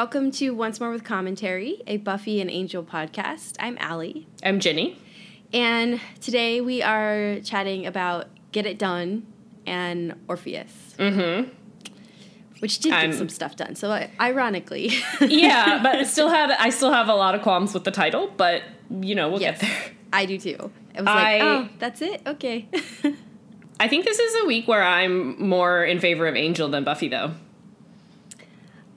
Welcome 0.00 0.30
to 0.30 0.50
Once 0.50 0.78
More 0.78 0.92
with 0.92 1.02
Commentary, 1.02 1.82
a 1.88 1.96
Buffy 1.96 2.40
and 2.40 2.48
Angel 2.48 2.84
podcast. 2.84 3.56
I'm 3.58 3.76
Allie. 3.80 4.28
I'm 4.44 4.60
Jenny. 4.60 4.96
And 5.52 6.00
today 6.20 6.60
we 6.60 6.82
are 6.84 7.40
chatting 7.40 7.84
about 7.84 8.28
Get 8.52 8.64
It 8.64 8.78
Done 8.78 9.26
and 9.66 10.14
Orpheus. 10.28 10.94
Mm-hmm. 11.00 11.50
Which 12.60 12.78
did 12.78 12.92
I'm- 12.92 13.10
get 13.10 13.18
some 13.18 13.28
stuff 13.28 13.56
done. 13.56 13.74
So 13.74 13.90
uh, 13.90 14.06
ironically. 14.20 14.92
Yeah, 15.20 15.82
but 15.82 16.06
still 16.06 16.28
have 16.28 16.52
I 16.56 16.70
still 16.70 16.92
have 16.92 17.08
a 17.08 17.14
lot 17.16 17.34
of 17.34 17.42
qualms 17.42 17.74
with 17.74 17.82
the 17.82 17.90
title, 17.90 18.32
but 18.36 18.62
you 19.00 19.16
know 19.16 19.28
we'll 19.28 19.40
yes, 19.40 19.60
get 19.60 19.68
there. 19.68 19.92
I 20.12 20.26
do 20.26 20.38
too. 20.38 20.70
I 20.94 21.00
was 21.00 21.08
I- 21.08 21.14
like, 21.14 21.42
oh, 21.42 21.68
that's 21.80 22.02
it? 22.02 22.22
Okay. 22.24 22.68
I 23.80 23.88
think 23.88 24.04
this 24.04 24.20
is 24.20 24.44
a 24.44 24.46
week 24.46 24.68
where 24.68 24.84
I'm 24.84 25.42
more 25.44 25.84
in 25.84 25.98
favor 25.98 26.28
of 26.28 26.36
Angel 26.36 26.68
than 26.68 26.84
Buffy, 26.84 27.08
though. 27.08 27.32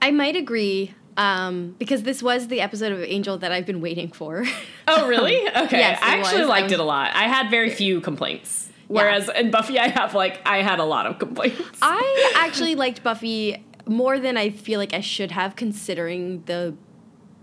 I 0.02 0.10
might 0.10 0.36
agree. 0.36 0.94
Um, 1.16 1.74
because 1.78 2.02
this 2.04 2.22
was 2.22 2.48
the 2.48 2.60
episode 2.62 2.90
of 2.92 3.02
Angel 3.02 3.36
that 3.38 3.52
I've 3.52 3.66
been 3.66 3.80
waiting 3.80 4.10
for. 4.12 4.44
Oh, 4.88 5.06
really? 5.06 5.36
Okay. 5.48 5.78
Yes, 5.78 6.00
I 6.02 6.16
actually 6.16 6.40
was. 6.40 6.48
I 6.48 6.50
liked 6.50 6.64
was- 6.64 6.72
it 6.72 6.80
a 6.80 6.84
lot. 6.84 7.12
I 7.14 7.28
had 7.28 7.48
very 7.50 7.70
few 7.70 8.00
complaints. 8.00 8.68
Whereas 8.88 9.30
in 9.30 9.50
Buffy, 9.52 9.78
I 9.78 9.86
have 9.88 10.12
like 10.14 10.40
I 10.44 10.60
had 10.62 10.80
a 10.80 10.84
lot 10.84 11.06
of 11.06 11.18
complaints. 11.20 11.78
I 11.80 12.32
actually 12.36 12.74
liked 12.74 13.02
Buffy 13.02 13.64
more 13.86 14.18
than 14.18 14.36
I 14.36 14.50
feel 14.50 14.80
like 14.80 14.92
I 14.92 15.00
should 15.00 15.30
have, 15.30 15.54
considering 15.54 16.42
the 16.46 16.74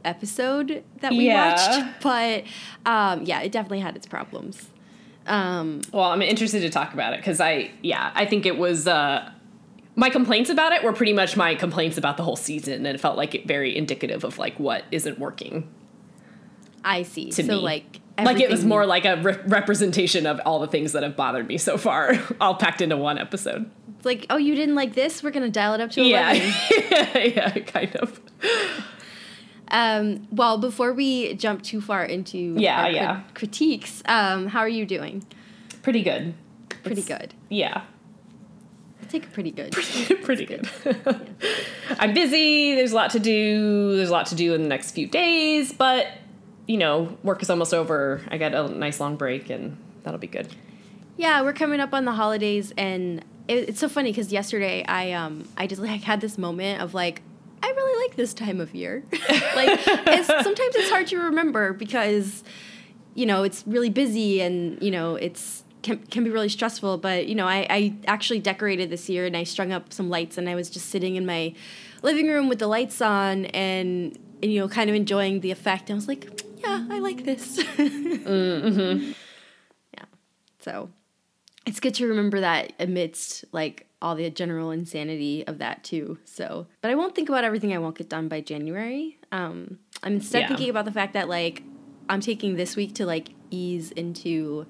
episode 0.03 0.83
that 0.99 1.11
we 1.11 1.27
Yeah. 1.27 1.51
watched. 1.53 2.01
But 2.03 2.43
um, 2.85 3.23
yeah, 3.23 3.39
it 3.41 3.51
definitely 3.53 3.79
had 3.79 3.95
its 3.95 4.05
problems. 4.05 4.67
Um, 5.25 5.81
Well, 5.93 6.03
I'm 6.11 6.21
interested 6.21 6.59
to 6.61 6.69
talk 6.69 6.93
about 6.93 7.13
it 7.13 7.19
because 7.21 7.39
I, 7.39 7.71
yeah, 7.81 8.11
I 8.15 8.25
think 8.25 8.45
it 8.45 8.57
was. 8.57 8.85
Uh, 8.87 9.31
my 9.99 10.09
complaints 10.09 10.49
about 10.49 10.71
it 10.71 10.81
were 10.83 10.93
pretty 10.93 11.13
much 11.13 11.35
my 11.35 11.55
complaints 11.55 11.97
about 11.97 12.15
the 12.17 12.23
whole 12.23 12.35
season, 12.37 12.73
and 12.85 12.87
it 12.87 12.99
felt 12.99 13.17
like 13.17 13.35
it 13.35 13.45
very 13.45 13.75
indicative 13.75 14.23
of 14.23 14.37
like 14.39 14.57
what 14.59 14.85
isn't 14.91 15.19
working. 15.19 15.69
I 16.85 17.03
see. 17.03 17.29
To 17.31 17.43
so 17.43 17.55
me. 17.55 17.55
like, 17.55 17.99
Like 18.17 18.39
it 18.39 18.49
was 18.49 18.63
more 18.63 18.85
like 18.85 19.03
a 19.03 19.17
re- 19.21 19.37
representation 19.45 20.25
of 20.25 20.39
all 20.45 20.59
the 20.59 20.67
things 20.67 20.93
that 20.93 21.03
have 21.03 21.17
bothered 21.17 21.47
me 21.47 21.57
so 21.57 21.77
far, 21.77 22.13
all 22.41 22.55
packed 22.55 22.79
into 22.81 22.95
one 22.95 23.17
episode. 23.17 23.69
It's 23.97 24.05
like, 24.05 24.25
oh, 24.29 24.37
you 24.37 24.55
didn't 24.55 24.75
like 24.75 24.93
this? 24.95 25.21
We're 25.21 25.31
gonna 25.31 25.49
dial 25.49 25.73
it 25.73 25.81
up 25.81 25.91
to 25.91 26.01
Yeah, 26.01 26.31
eleven. 26.31 26.53
yeah, 27.35 27.49
kind 27.59 27.93
of. 27.97 28.21
Um, 29.71 30.27
well, 30.31 30.57
before 30.57 30.93
we 30.93 31.33
jump 31.35 31.61
too 31.61 31.79
far 31.81 32.03
into 32.03 32.37
Yeah, 32.57 32.87
yeah. 32.87 33.21
critiques, 33.35 34.01
um, 34.05 34.47
how 34.47 34.59
are 34.59 34.69
you 34.69 34.85
doing? 34.85 35.23
Pretty 35.83 36.01
good. 36.01 36.33
Pretty 36.69 37.01
It's- 37.01 37.07
good. 37.19 37.33
Yeah, 37.49 37.83
I 39.09 39.11
take 39.11 39.23
it 39.23 39.33
pretty 39.33 39.49
good. 39.49 39.71
pretty 40.23 40.45
good. 40.45 40.69
I'm 41.99 42.13
busy. 42.13 42.75
There's 42.75 42.91
a 42.91 42.95
lot 42.95 43.09
to 43.11 43.19
do. 43.19 43.95
There's 43.97 44.09
a 44.09 44.11
lot 44.11 44.27
to 44.27 44.35
do 44.35 44.53
in 44.53 44.61
the 44.61 44.67
next 44.67 44.91
few 44.91 45.07
days, 45.07 45.73
but 45.73 46.09
you 46.67 46.77
know, 46.77 47.17
work 47.23 47.41
is 47.41 47.49
almost 47.49 47.73
over. 47.73 48.21
I 48.27 48.37
got 48.37 48.53
a 48.53 48.67
nice 48.67 48.99
long 48.99 49.15
break, 49.15 49.49
and 49.49 49.77
that'll 50.03 50.19
be 50.19 50.27
good. 50.27 50.47
Yeah, 51.17 51.41
we're 51.41 51.53
coming 51.53 51.79
up 51.79 51.91
on 51.91 52.05
the 52.05 52.11
holidays, 52.11 52.71
and 52.77 53.25
it, 53.47 53.69
it's 53.69 53.79
so 53.79 53.89
funny 53.89 54.11
because 54.11 54.31
yesterday 54.31 54.85
I 54.87 55.13
um 55.13 55.49
I 55.57 55.65
just 55.65 55.81
like 55.81 56.03
had 56.03 56.21
this 56.21 56.37
moment 56.37 56.79
of 56.79 56.93
like 56.93 57.23
I 57.63 57.67
really 57.67 58.07
like 58.07 58.15
this 58.15 58.35
time 58.35 58.61
of 58.61 58.75
year. 58.75 59.03
like 59.11 59.79
it's, 59.87 60.27
sometimes 60.27 60.75
it's 60.75 60.91
hard 60.91 61.07
to 61.07 61.17
remember 61.17 61.73
because 61.73 62.43
you 63.15 63.25
know 63.25 63.41
it's 63.41 63.63
really 63.65 63.89
busy 63.89 64.39
and 64.39 64.79
you 64.83 64.91
know 64.91 65.15
it's 65.15 65.63
can, 65.81 65.97
can 66.11 66.23
be 66.23 66.29
really 66.29 66.49
stressful. 66.49 66.97
But 66.97 67.27
you 67.27 67.35
know 67.35 67.47
I 67.47 67.65
I 67.69 67.93
actually 68.07 68.39
decorated 68.39 68.89
this 68.89 69.09
year 69.09 69.25
and 69.25 69.35
I 69.37 69.43
strung 69.43 69.71
up 69.71 69.93
some 69.93 70.09
lights 70.09 70.37
and 70.37 70.49
I 70.49 70.55
was 70.55 70.69
just 70.69 70.87
sitting 70.89 71.15
in 71.15 71.25
my 71.25 71.53
living 72.03 72.27
room 72.27 72.49
with 72.49 72.59
the 72.59 72.67
lights 72.67 73.01
on 73.01 73.45
and. 73.47 74.17
And, 74.41 74.53
you 74.53 74.61
know, 74.61 74.69
kind 74.69 74.89
of 74.89 74.95
enjoying 74.95 75.41
the 75.41 75.51
effect. 75.51 75.89
And 75.89 75.95
I 75.95 75.97
was 75.97 76.07
like, 76.07 76.23
yeah, 76.59 76.87
I 76.89 76.99
like 76.99 77.25
this. 77.25 77.61
Mm-hmm. 77.77 79.11
Yeah. 79.93 80.05
So 80.59 80.89
it's 81.65 81.79
good 81.81 81.93
to 81.95 82.07
remember 82.07 82.39
that 82.39 82.73
amidst 82.79 83.43
like 83.51 83.87
all 84.01 84.15
the 84.15 84.29
general 84.29 84.71
insanity 84.71 85.45
of 85.45 85.57
that 85.57 85.83
too. 85.83 86.19
So, 86.23 86.67
but 86.81 86.89
I 86.89 86.95
won't 86.95 87.15
think 87.15 87.27
about 87.27 87.43
everything 87.43 87.73
I 87.73 87.79
won't 87.79 87.97
get 87.97 88.07
done 88.07 88.29
by 88.29 88.39
January. 88.39 89.17
Um, 89.31 89.79
I'm 90.03 90.13
instead 90.13 90.39
Yeah. 90.43 90.47
thinking 90.47 90.69
about 90.69 90.85
the 90.85 90.93
fact 90.93 91.11
that 91.13 91.27
like 91.27 91.63
I'm 92.07 92.21
taking 92.21 92.55
this 92.55 92.77
week 92.77 92.95
to 92.95 93.05
like 93.05 93.29
ease 93.51 93.91
into 93.91 94.65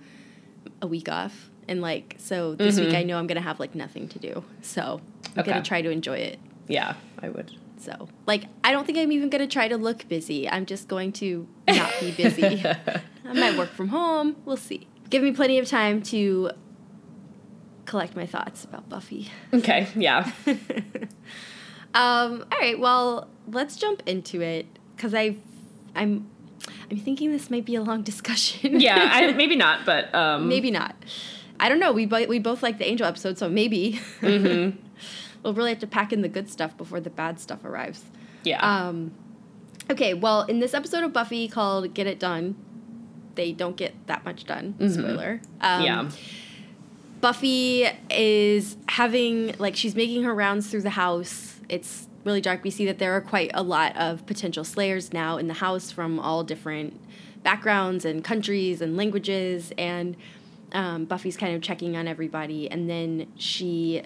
a 0.82 0.88
week 0.88 1.10
off. 1.10 1.50
And 1.68 1.82
like, 1.82 2.16
so 2.18 2.56
this 2.56 2.80
week 2.80 2.94
I 2.96 3.04
know 3.04 3.18
I'm 3.18 3.28
going 3.28 3.36
to 3.38 3.42
have 3.48 3.60
like 3.60 3.76
nothing 3.76 4.08
to 4.10 4.20
do. 4.20 4.44
So 4.62 5.02
I'm 5.36 5.40
Okay. 5.42 5.52
going 5.52 5.62
to 5.64 5.68
try 5.68 5.82
to 5.82 5.90
enjoy 5.90 6.18
it. 6.18 6.40
Yeah, 6.68 6.96
I 7.22 7.30
would. 7.30 7.52
So, 7.78 8.10
like, 8.26 8.46
I 8.64 8.72
don't 8.72 8.86
think 8.86 8.98
I'm 8.98 9.12
even 9.12 9.30
going 9.30 9.42
to 9.42 9.48
try 9.48 9.68
to 9.70 9.78
look 9.78 10.08
busy. 10.10 10.50
I'm 10.50 10.66
just 10.66 10.88
going 10.88 11.12
to 11.14 11.48
not 11.68 11.94
be 12.00 12.12
busy. 12.12 12.62
I 13.26 13.34
might 13.34 13.58
work 13.58 13.70
from 13.70 13.88
home. 13.90 14.36
We'll 14.46 14.58
see. 14.58 14.88
Give 15.10 15.24
me 15.24 15.32
plenty 15.32 15.58
of 15.60 15.68
time 15.68 16.02
to 16.04 16.52
collect 17.86 18.16
my 18.16 18.26
thoughts 18.26 18.66
about 18.66 18.90
Buffy. 18.90 19.30
Okay, 19.54 19.88
yeah. 19.96 20.30
Um, 21.92 22.46
all 22.52 22.60
right, 22.60 22.80
well, 22.80 23.28
let's 23.48 23.76
jump 23.76 24.04
into 24.06 24.42
it 24.42 24.68
because 24.96 25.16
I, 25.16 25.38
I'm, 25.96 26.30
I'm 26.90 26.98
thinking 26.98 27.32
this 27.32 27.50
might 27.50 27.66
be 27.66 27.76
a 27.76 27.82
long 27.82 28.02
discussion. 28.12 28.80
Yeah, 28.80 29.10
I, 29.12 29.32
maybe 29.34 29.56
not, 29.56 29.86
but 29.86 30.14
um, 30.14 30.48
maybe 30.48 30.72
not. 30.72 30.96
I 31.60 31.70
don't 31.70 31.80
know. 31.80 31.92
We 31.92 32.06
bo- 32.06 32.28
we 32.28 32.40
both 32.40 32.64
like 32.64 32.78
the 32.78 32.88
Angel 32.88 33.06
episode, 33.06 33.38
so 33.38 33.50
maybe. 33.50 34.00
Mm-hmm. 34.22 34.78
we'll 35.44 35.54
really 35.54 35.70
have 35.70 35.80
to 35.80 35.88
pack 35.88 36.14
in 36.14 36.22
the 36.22 36.30
good 36.30 36.50
stuff 36.50 36.78
before 36.78 37.00
the 37.00 37.10
bad 37.10 37.40
stuff 37.40 37.64
arrives. 37.66 38.04
Yeah. 38.44 38.60
Um, 38.60 39.12
okay, 39.90 40.14
well, 40.14 40.44
in 40.44 40.60
this 40.60 40.74
episode 40.74 41.04
of 41.04 41.14
Buffy 41.14 41.48
called 41.48 41.94
"Get 41.94 42.08
It 42.08 42.20
Done," 42.20 42.56
they 43.36 43.52
don't 43.52 43.76
get 43.76 43.94
that 44.08 44.26
much 44.26 44.46
done. 44.46 44.76
Spoiler. 44.90 45.42
Um, 45.62 45.84
yeah. 45.84 46.10
Buffy 47.22 47.86
is 48.10 48.78
having 48.88 49.54
like 49.60 49.76
she's 49.76 49.96
making 49.96 50.24
her 50.24 50.34
rounds 50.34 50.70
through 50.70 50.82
the 50.82 50.92
house. 50.92 51.60
It's 51.68 52.08
really 52.24 52.42
dark. 52.42 52.64
We 52.64 52.70
see 52.70 52.86
that 52.86 53.00
there 53.00 53.16
are 53.16 53.22
quite 53.22 53.52
a 53.54 53.64
lot 53.64 53.96
of 53.98 54.26
potential 54.26 54.64
slayers 54.64 55.14
now 55.14 55.38
in 55.38 55.48
the 55.48 55.56
house 55.56 55.92
from 55.92 56.20
all 56.20 56.44
different 56.44 57.00
backgrounds 57.44 58.06
and 58.06 58.24
countries 58.24 58.82
and 58.82 58.98
languages. 58.98 59.72
And 59.78 60.16
um, 60.72 61.06
Buffy's 61.06 61.38
kind 61.38 61.56
of 61.56 61.62
checking 61.62 61.96
on 61.96 62.08
everybody, 62.08 62.70
and 62.70 62.90
then 62.90 63.28
she 63.36 64.04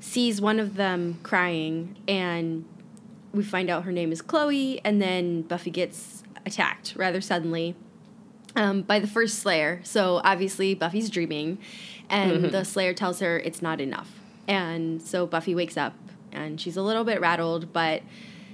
sees 0.00 0.40
one 0.40 0.58
of 0.58 0.74
them 0.74 1.20
crying, 1.22 1.96
and 2.08 2.64
we 3.32 3.42
find 3.42 3.70
out 3.70 3.84
her 3.84 3.92
name 3.92 4.10
is 4.10 4.20
Chloe. 4.20 4.80
And 4.84 5.00
then 5.00 5.42
Buffy 5.42 5.70
gets 5.70 6.24
attacked 6.44 6.94
rather 6.96 7.20
suddenly 7.20 7.76
um, 8.56 8.82
by 8.82 8.98
the 8.98 9.06
first 9.06 9.38
Slayer. 9.38 9.80
So 9.84 10.20
obviously 10.24 10.74
Buffy's 10.74 11.08
dreaming, 11.08 11.58
and 12.08 12.46
the 12.46 12.64
Slayer 12.64 12.94
tells 12.94 13.20
her 13.20 13.38
it's 13.38 13.62
not 13.62 13.80
enough. 13.80 14.18
And 14.48 15.00
so 15.00 15.24
Buffy 15.24 15.54
wakes 15.54 15.76
up, 15.76 15.94
and 16.32 16.60
she's 16.60 16.76
a 16.76 16.82
little 16.82 17.04
bit 17.04 17.20
rattled, 17.20 17.72
but 17.72 18.02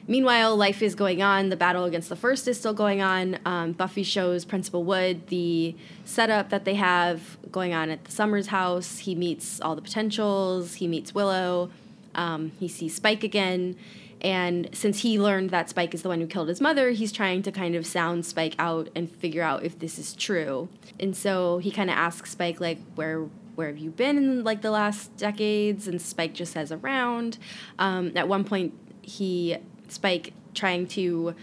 meanwhile, 0.06 0.56
life 0.56 0.82
is 0.82 0.94
going 0.94 1.22
on. 1.22 1.48
The 1.48 1.56
battle 1.56 1.84
against 1.84 2.08
the 2.08 2.16
first 2.16 2.48
is 2.48 2.58
still 2.58 2.74
going 2.74 3.00
on. 3.00 3.38
Um, 3.44 3.72
Buffy 3.72 4.02
shows 4.02 4.44
Principal 4.44 4.84
Wood 4.84 5.28
the 5.28 5.76
setup 6.04 6.50
that 6.50 6.64
they 6.64 6.74
have 6.74 7.38
going 7.52 7.74
on 7.74 7.90
at 7.90 8.04
the 8.04 8.10
Summers 8.10 8.48
house. 8.48 8.98
He 8.98 9.14
meets 9.14 9.60
all 9.60 9.76
the 9.76 9.82
potentials. 9.82 10.74
He 10.74 10.86
meets 10.86 11.14
Willow. 11.14 11.70
Um, 12.14 12.52
he 12.58 12.68
sees 12.68 12.94
Spike 12.94 13.22
again. 13.22 13.76
And 14.20 14.68
since 14.72 15.02
he 15.02 15.20
learned 15.20 15.50
that 15.50 15.70
Spike 15.70 15.94
is 15.94 16.02
the 16.02 16.08
one 16.08 16.20
who 16.20 16.26
killed 16.26 16.48
his 16.48 16.60
mother, 16.60 16.90
he's 16.90 17.12
trying 17.12 17.42
to 17.42 17.52
kind 17.52 17.76
of 17.76 17.86
sound 17.86 18.26
Spike 18.26 18.56
out 18.58 18.88
and 18.96 19.08
figure 19.08 19.42
out 19.42 19.62
if 19.62 19.78
this 19.78 19.98
is 19.98 20.14
true. 20.14 20.68
And 20.98 21.16
so 21.16 21.58
he 21.58 21.70
kind 21.70 21.88
of 21.88 21.96
asks 21.96 22.32
Spike, 22.32 22.60
like, 22.60 22.78
where 22.96 23.26
where 23.58 23.66
have 23.66 23.76
you 23.78 23.90
been 23.90 24.16
in 24.16 24.44
like 24.44 24.62
the 24.62 24.70
last 24.70 25.16
decades? 25.16 25.88
And 25.88 26.00
Spike 26.00 26.32
just 26.32 26.52
says 26.52 26.70
around. 26.70 27.38
Um, 27.80 28.12
at 28.16 28.28
one 28.28 28.44
point, 28.44 28.72
he 29.02 29.56
Spike 29.88 30.32
trying 30.54 30.86
to 30.86 31.34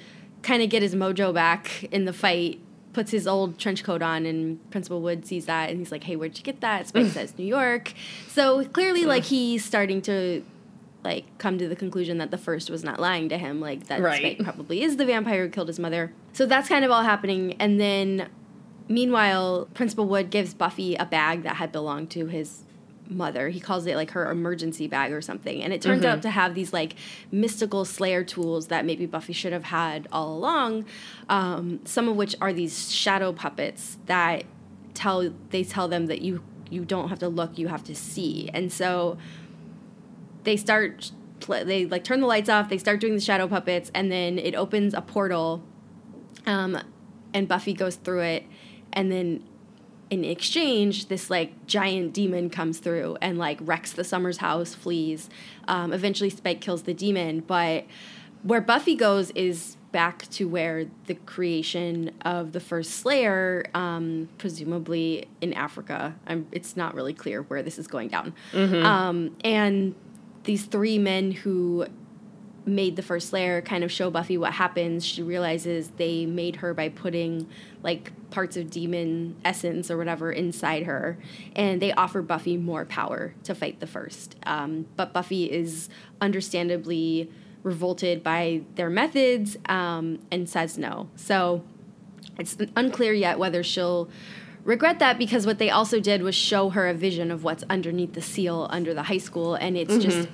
kind 0.41 0.63
of 0.63 0.69
get 0.69 0.81
his 0.81 0.95
mojo 0.95 1.33
back 1.33 1.83
in 1.91 2.06
the 2.06 2.13
fight 2.13 2.62
puts 2.94 3.12
his 3.12 3.27
old 3.27 3.57
trench 3.59 3.83
coat 3.83 4.01
on 4.01 4.25
and 4.25 4.71
principal 4.71 5.01
wood 5.01 5.25
sees 5.25 5.45
that 5.47 5.69
and 5.69 5.79
he's 5.79 5.91
like 5.91 6.03
hey 6.06 6.15
where'd 6.15 6.38
you 6.38 6.44
get 6.44 6.62
that 6.62 6.88
spike 6.88 7.07
says 7.12 7.38
new 7.38 7.44
york 7.45 7.94
so 8.29 8.63
clearly 8.65 9.03
like 9.06 9.23
he's 9.23 9.65
starting 9.65 10.01
to 10.01 10.41
like 11.03 11.25
come 11.39 11.57
to 11.57 11.67
the 11.67 11.75
conclusion 11.75 12.19
that 12.19 12.31
the 12.31 12.38
first 12.38 12.69
was 12.69 12.83
not 12.85 13.00
lying 13.00 13.27
to 13.27 13.38
him 13.38 13.59
like 13.59 13.88
that 13.88 14.00
Right. 14.01 14.38
spike 14.38 14.44
probably 14.45 14.81
is 14.83 14.95
the 14.97 15.06
vampire 15.06 15.44
who 15.45 15.50
killed 15.50 15.67
his 15.67 15.79
mother 15.79 16.13
so 16.31 16.45
that's 16.45 16.69
kind 16.69 16.85
of 16.85 16.91
all 16.91 17.03
happening 17.03 17.56
and 17.59 17.79
then 17.79 18.29
meanwhile 18.87 19.67
principal 19.73 20.07
wood 20.07 20.29
gives 20.29 20.53
buffy 20.53 20.95
a 20.95 21.05
bag 21.05 21.43
that 21.43 21.55
had 21.57 21.71
belonged 21.71 22.09
to 22.11 22.27
his 22.27 22.63
mother. 23.09 23.49
He 23.49 23.59
calls 23.59 23.85
it 23.85 23.95
like 23.95 24.11
her 24.11 24.29
emergency 24.31 24.87
bag 24.87 25.11
or 25.11 25.21
something. 25.21 25.61
And 25.61 25.73
it 25.73 25.81
turns 25.81 26.03
out 26.03 26.21
to 26.23 26.29
have 26.29 26.55
these 26.55 26.73
like 26.73 26.95
mystical 27.31 27.85
slayer 27.85 28.23
tools 28.23 28.67
that 28.67 28.85
maybe 28.85 29.05
Buffy 29.05 29.33
should 29.33 29.53
have 29.53 29.65
had 29.65 30.07
all 30.11 30.35
along. 30.35 30.85
Um, 31.29 31.81
some 31.85 32.07
of 32.07 32.15
which 32.15 32.35
are 32.41 32.53
these 32.53 32.91
shadow 32.91 33.31
puppets 33.31 33.97
that 34.07 34.43
tell 34.93 35.31
they 35.49 35.63
tell 35.63 35.88
them 35.88 36.07
that 36.07 36.21
you 36.21 36.43
you 36.69 36.83
don't 36.83 37.09
have 37.09 37.19
to 37.19 37.29
look, 37.29 37.57
you 37.57 37.67
have 37.67 37.83
to 37.83 37.95
see. 37.95 38.49
And 38.53 38.71
so 38.71 39.17
they 40.43 40.57
start 40.57 41.11
they 41.47 41.85
like 41.85 42.03
turn 42.03 42.21
the 42.21 42.27
lights 42.27 42.49
off. 42.49 42.69
They 42.69 42.77
start 42.77 42.99
doing 42.99 43.13
the 43.13 43.21
shadow 43.21 43.47
puppets, 43.47 43.91
and 43.93 44.11
then 44.11 44.39
it 44.39 44.55
opens 44.55 44.93
a 44.93 45.01
portal, 45.01 45.61
um, 46.45 46.79
and 47.33 47.47
Buffy 47.47 47.73
goes 47.73 47.97
through 47.97 48.21
it, 48.21 48.45
and 48.95 49.12
then 49.12 49.44
in 50.09 50.24
exchange, 50.24 51.07
this 51.07 51.30
like 51.30 51.65
giant 51.65 52.13
demon 52.13 52.50
comes 52.50 52.80
through 52.80 53.18
and 53.21 53.38
like 53.38 53.57
wrecks 53.62 53.92
the 53.92 54.03
Summers 54.03 54.38
house, 54.38 54.74
flees. 54.74 55.30
Um, 55.68 55.92
eventually, 55.94 56.30
Spike 56.30 56.62
kills 56.62 56.83
the 56.83 56.94
demon, 56.94 57.42
but 57.42 57.86
where 58.44 58.62
Buffy 58.62 58.95
goes 58.95 59.31
is 59.31 59.77
back 59.92 60.30
to 60.30 60.47
where 60.47 60.86
the 61.07 61.15
creation 61.15 62.12
of 62.24 62.51
the 62.51 62.59
first 62.59 62.92
Slayer, 62.92 63.65
um, 63.74 64.30
presumably 64.38 65.27
in 65.41 65.53
Africa. 65.53 66.15
I'm, 66.27 66.48
it's 66.51 66.75
not 66.75 66.94
really 66.94 67.13
clear 67.13 67.44
where 67.44 67.63
this 67.63 67.80
is 67.80 67.88
going 67.88 68.09
down. 68.09 68.33
Um, 68.86 69.36
and 69.44 69.95
these 70.44 70.65
three 70.65 71.00
men 71.00 71.31
who 71.31 71.88
made 72.65 72.95
the 72.95 73.01
first 73.01 73.29
Slayer 73.29 73.62
kind 73.62 73.83
of 73.83 73.91
show 73.91 74.09
Buffy 74.09 74.38
what 74.38 74.53
happens. 74.53 75.06
She 75.06 75.21
realizes 75.21 75.89
they 75.97 76.25
made 76.25 76.57
her 76.57 76.73
by 76.73 76.89
putting 76.89 77.47
like 77.83 78.12
parts 78.31 78.57
of 78.57 78.69
demon 78.69 79.35
essence 79.45 79.91
or 79.91 79.97
whatever 79.97 80.31
inside 80.31 80.83
her, 80.83 81.17
and 81.56 81.81
they 81.81 81.94
offer 81.94 82.21
Buffy 82.21 82.57
more 82.57 82.85
power 82.85 83.33
to 83.44 83.53
fight 83.53 83.79
the 83.79 83.88
first. 83.88 84.35
Um, 84.45 84.88
but 84.95 85.13
Buffy 85.13 85.51
is 85.51 85.89
understandably 86.19 87.29
revolted 87.63 88.23
by 88.23 88.62
their 88.75 88.89
methods 88.89 89.57
um, 89.67 90.19
and 90.31 90.47
says 90.50 90.77
no. 90.77 91.09
So 91.15 91.63
it's 92.38 92.57
unclear 92.75 93.13
yet 93.13 93.39
whether 93.39 93.63
she'll 93.63 94.09
regret 94.63 95.00
that 95.00 95.17
because 95.17 95.45
what 95.45 95.59
they 95.59 95.69
also 95.69 96.00
did 96.00 96.21
was 96.21 96.35
show 96.35 96.69
her 96.71 96.88
a 96.88 96.94
vision 96.94 97.31
of 97.31 97.44
what's 97.44 97.63
underneath 97.69 98.13
the 98.13 98.21
seal 98.21 98.67
under 98.71 98.94
the 98.94 99.03
high 99.03 99.19
school, 99.19 99.56
and 99.56 99.77
it's 99.77 99.97
just 99.97 100.27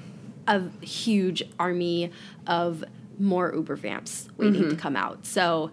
a 0.47 0.61
huge 0.83 1.43
army 1.59 2.11
of 2.47 2.83
more 3.19 3.53
uber 3.53 3.75
vamps 3.75 4.27
waiting 4.37 4.69
to 4.69 4.75
come 4.75 4.95
out. 4.95 5.25
So 5.25 5.71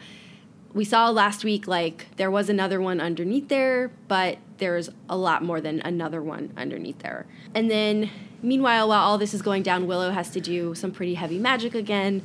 we 0.74 0.84
saw 0.84 1.10
last 1.10 1.44
week 1.44 1.66
like 1.66 2.06
there 2.16 2.30
was 2.30 2.48
another 2.48 2.80
one 2.80 3.00
underneath 3.00 3.48
there, 3.48 3.90
but 4.06 4.38
there's 4.58 4.90
a 5.08 5.16
lot 5.16 5.42
more 5.42 5.60
than 5.60 5.80
another 5.80 6.22
one 6.22 6.52
underneath 6.56 6.98
there. 6.98 7.26
And 7.54 7.70
then 7.70 8.10
meanwhile, 8.42 8.88
while 8.88 9.02
all 9.02 9.18
this 9.18 9.32
is 9.32 9.42
going 9.42 9.62
down, 9.62 9.86
Willow 9.86 10.10
has 10.10 10.30
to 10.30 10.40
do 10.40 10.74
some 10.74 10.90
pretty 10.90 11.14
heavy 11.14 11.38
magic 11.38 11.74
again. 11.74 12.22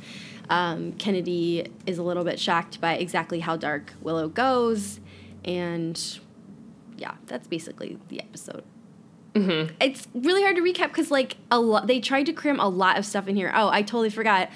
Um, 0.50 0.92
Kennedy 0.92 1.66
is 1.86 1.96
a 1.96 2.02
little 2.02 2.24
bit 2.24 2.38
shocked 2.38 2.80
by 2.80 2.94
exactly 2.94 3.40
how 3.40 3.56
dark 3.56 3.94
Willow 4.02 4.28
goes, 4.28 5.00
and 5.42 5.98
yeah, 6.98 7.14
that's 7.26 7.48
basically 7.48 7.98
the 8.08 8.20
episode. 8.20 8.64
It's 9.80 10.06
really 10.14 10.42
hard 10.42 10.56
to 10.56 10.62
recap 10.62 10.88
because 10.88 11.10
like 11.10 11.36
a 11.50 11.58
lot 11.60 11.86
they 11.86 12.00
tried 12.00 12.26
to 12.26 12.32
cram 12.32 12.60
a 12.60 12.68
lot 12.68 12.98
of 12.98 13.04
stuff 13.04 13.26
in 13.28 13.36
here. 13.36 13.50
Oh, 13.54 13.68
I 13.68 13.82
totally 13.82 14.10
forgot. 14.10 14.48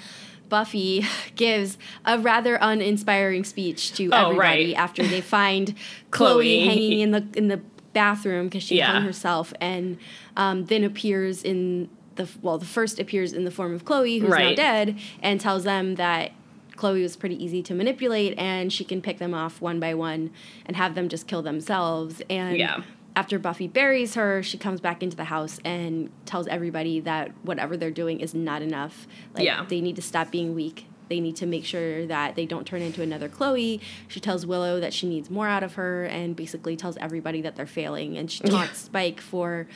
Buffy 0.47 1.05
gives 1.35 1.77
a 2.05 2.17
rather 2.17 2.55
uninspiring 2.59 3.43
speech 3.43 3.93
to 3.93 4.09
Oh, 4.11 4.31
everybody 4.31 4.67
right. 4.73 4.75
after 4.77 5.03
they 5.05 5.21
find 5.21 5.75
Chloe, 6.11 6.65
hanging 6.65 6.99
in 7.01 7.11
the 7.11 7.27
in 7.35 7.47
the 7.49 7.59
bathroom 7.93 8.47
because 8.47 8.63
she 8.63 8.77
Yeah. 8.77 8.91
hung 8.93 9.03
herself, 9.03 9.53
and 9.61 9.97
um, 10.37 10.65
then 10.65 10.83
appears 10.83 11.43
in 11.43 11.89
the 12.15 12.27
well, 12.41 12.57
the 12.57 12.65
first 12.65 12.99
appears 12.99 13.33
in 13.33 13.43
the 13.45 13.51
form 13.51 13.73
of 13.73 13.85
Chloe, 13.85 14.19
who's 14.19 14.29
now 14.31 14.55
dead, 14.55 14.97
and 15.21 15.39
tells 15.39 15.63
them 15.65 15.95
that 15.95 16.31
Chloe 16.77 17.01
was 17.03 17.15
pretty 17.15 17.41
easy 17.43 17.61
to 17.63 17.73
manipulate, 17.75 18.37
and 18.39 18.71
she 18.73 18.83
can 18.83 19.01
pick 19.01 19.17
them 19.19 19.33
off 19.33 19.61
one 19.61 19.79
by 19.79 19.93
one 19.93 20.31
and 20.65 20.75
have 20.77 20.95
them 20.95 21.09
just 21.09 21.27
kill 21.27 21.41
themselves. 21.41 22.21
And 22.29 22.57
Yeah. 22.57 22.81
After 23.15 23.37
Buffy 23.39 23.67
buries 23.67 24.15
her, 24.15 24.41
she 24.43 24.57
comes 24.57 24.79
back 24.79 25.03
into 25.03 25.17
the 25.17 25.25
house 25.25 25.59
and 25.65 26.09
tells 26.25 26.47
everybody 26.47 26.99
that 27.01 27.31
whatever 27.43 27.75
they're 27.75 27.91
doing 27.91 28.19
is 28.19 28.33
not 28.33 28.61
enough. 28.61 29.07
Like 29.33 29.43
Yeah. 29.45 29.65
they 29.67 29.81
need 29.81 29.95
to 29.97 30.01
stop 30.01 30.31
being 30.31 30.55
weak. 30.55 30.85
They 31.09 31.19
need 31.19 31.35
to 31.37 31.47
make 31.47 31.65
sure 31.65 32.05
that 32.05 32.35
they 32.35 32.45
don't 32.45 32.67
turn 32.67 32.81
into 32.83 33.01
another 33.01 33.27
Chloe. 33.27 33.81
She 34.07 34.19
tells 34.19 34.45
Willow 34.45 34.79
that 34.79 34.93
she 34.93 35.07
needs 35.09 35.29
more 35.29 35.47
out 35.47 35.63
of 35.63 35.73
her 35.73 36.05
and 36.05 36.35
basically 36.35 36.75
tells 36.77 36.97
everybody 36.97 37.41
that 37.41 37.55
they're 37.55 37.65
failing. 37.65 38.15
And 38.15 38.29
she 38.31 38.43
taunts 38.43 38.77
Spike 38.77 39.19
for 39.19 39.67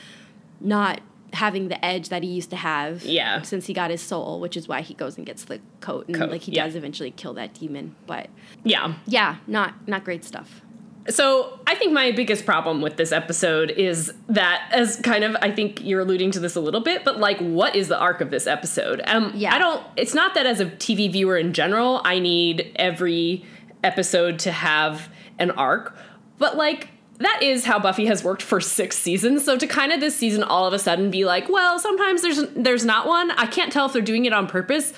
not 0.62 1.01
having 1.33 1.68
the 1.69 1.83
edge 1.83 2.09
that 2.09 2.21
he 2.21 2.29
used 2.29 2.51
to 2.51 2.56
have 2.56 3.03
Yeah. 3.03 3.41
since 3.41 3.65
he 3.65 3.74
got 3.74 3.89
his 3.89 4.01
soul, 4.01 4.39
which 4.39 4.56
is 4.56 4.68
why 4.68 4.81
he 4.81 4.94
goes 4.94 5.18
and 5.18 5.25
gets 5.25 5.45
the 5.45 5.59
coat 5.81 6.06
and 6.07 6.15
Coat, 6.15 6.29
like 6.29 6.41
he 6.44 6.51
yeah. 6.51 6.65
does 6.65 6.75
eventually 6.75 7.09
kill 7.09 7.33
that 7.33 7.56
demon. 7.56 7.95
But 8.06 8.29
Yeah. 8.63 8.94
yeah, 9.07 9.38
not 9.47 9.88
not 9.88 10.03
great 10.06 10.24
stuff. 10.24 10.62
So 11.09 11.59
I 11.67 11.75
think 11.75 11.91
my 11.91 12.11
biggest 12.11 12.45
problem 12.45 12.81
with 12.81 12.95
this 12.95 13.11
episode 13.11 13.71
is 13.71 14.13
that, 14.29 14.69
as 14.71 14.95
kind 14.97 15.23
of, 15.25 15.35
I 15.41 15.51
think 15.51 15.83
you're 15.83 16.00
alluding 16.00 16.31
to 16.31 16.39
this 16.39 16.55
a 16.55 16.61
little 16.61 16.79
bit, 16.79 17.03
but 17.03 17.19
like, 17.19 17.39
what 17.39 17.75
is 17.75 17.89
the 17.89 17.97
arc 18.00 18.21
of 18.21 18.31
this 18.31 18.47
episode? 18.47 19.01
Um, 19.05 19.33
Yeah. 19.35 19.53
I 19.53 19.59
don't. 19.59 19.83
It's 19.97 20.13
not 20.13 20.33
that 20.35 20.45
as 20.45 20.59
a 20.61 20.65
TV 20.65 21.11
viewer 21.11 21.38
in 21.38 21.51
general, 21.53 22.01
I 22.05 22.19
need 22.19 22.71
every 22.77 23.44
episode 23.83 24.39
to 24.39 24.51
have 24.51 25.09
an 25.39 25.51
arc, 25.51 25.95
but 26.38 26.55
like. 26.57 26.89
That 27.19 27.44
is 27.44 27.63
how 27.63 27.79
Buffy 27.79 28.07
has 28.07 28.23
worked 28.23 28.41
for 28.41 28.59
six 28.59 28.97
seasons. 28.97 29.45
So 29.45 29.55
to 29.55 29.67
kind 29.67 29.94
of 29.94 30.01
this 30.01 30.15
season 30.15 30.44
all 30.44 30.65
of 30.65 30.73
a 30.73 30.79
sudden 30.79 31.11
be 31.11 31.25
like, 31.25 31.47
well, 31.47 31.77
sometimes 31.79 32.21
there's 32.23 32.41
there's 32.55 32.83
not 32.83 33.07
one. 33.07 33.29
I 33.31 33.45
can't 33.45 33.71
tell 33.71 33.85
if 33.85 33.94
they're 33.94 34.01
doing 34.01 34.25
it 34.25 34.33
on 34.33 34.47
purpose, 34.47 34.94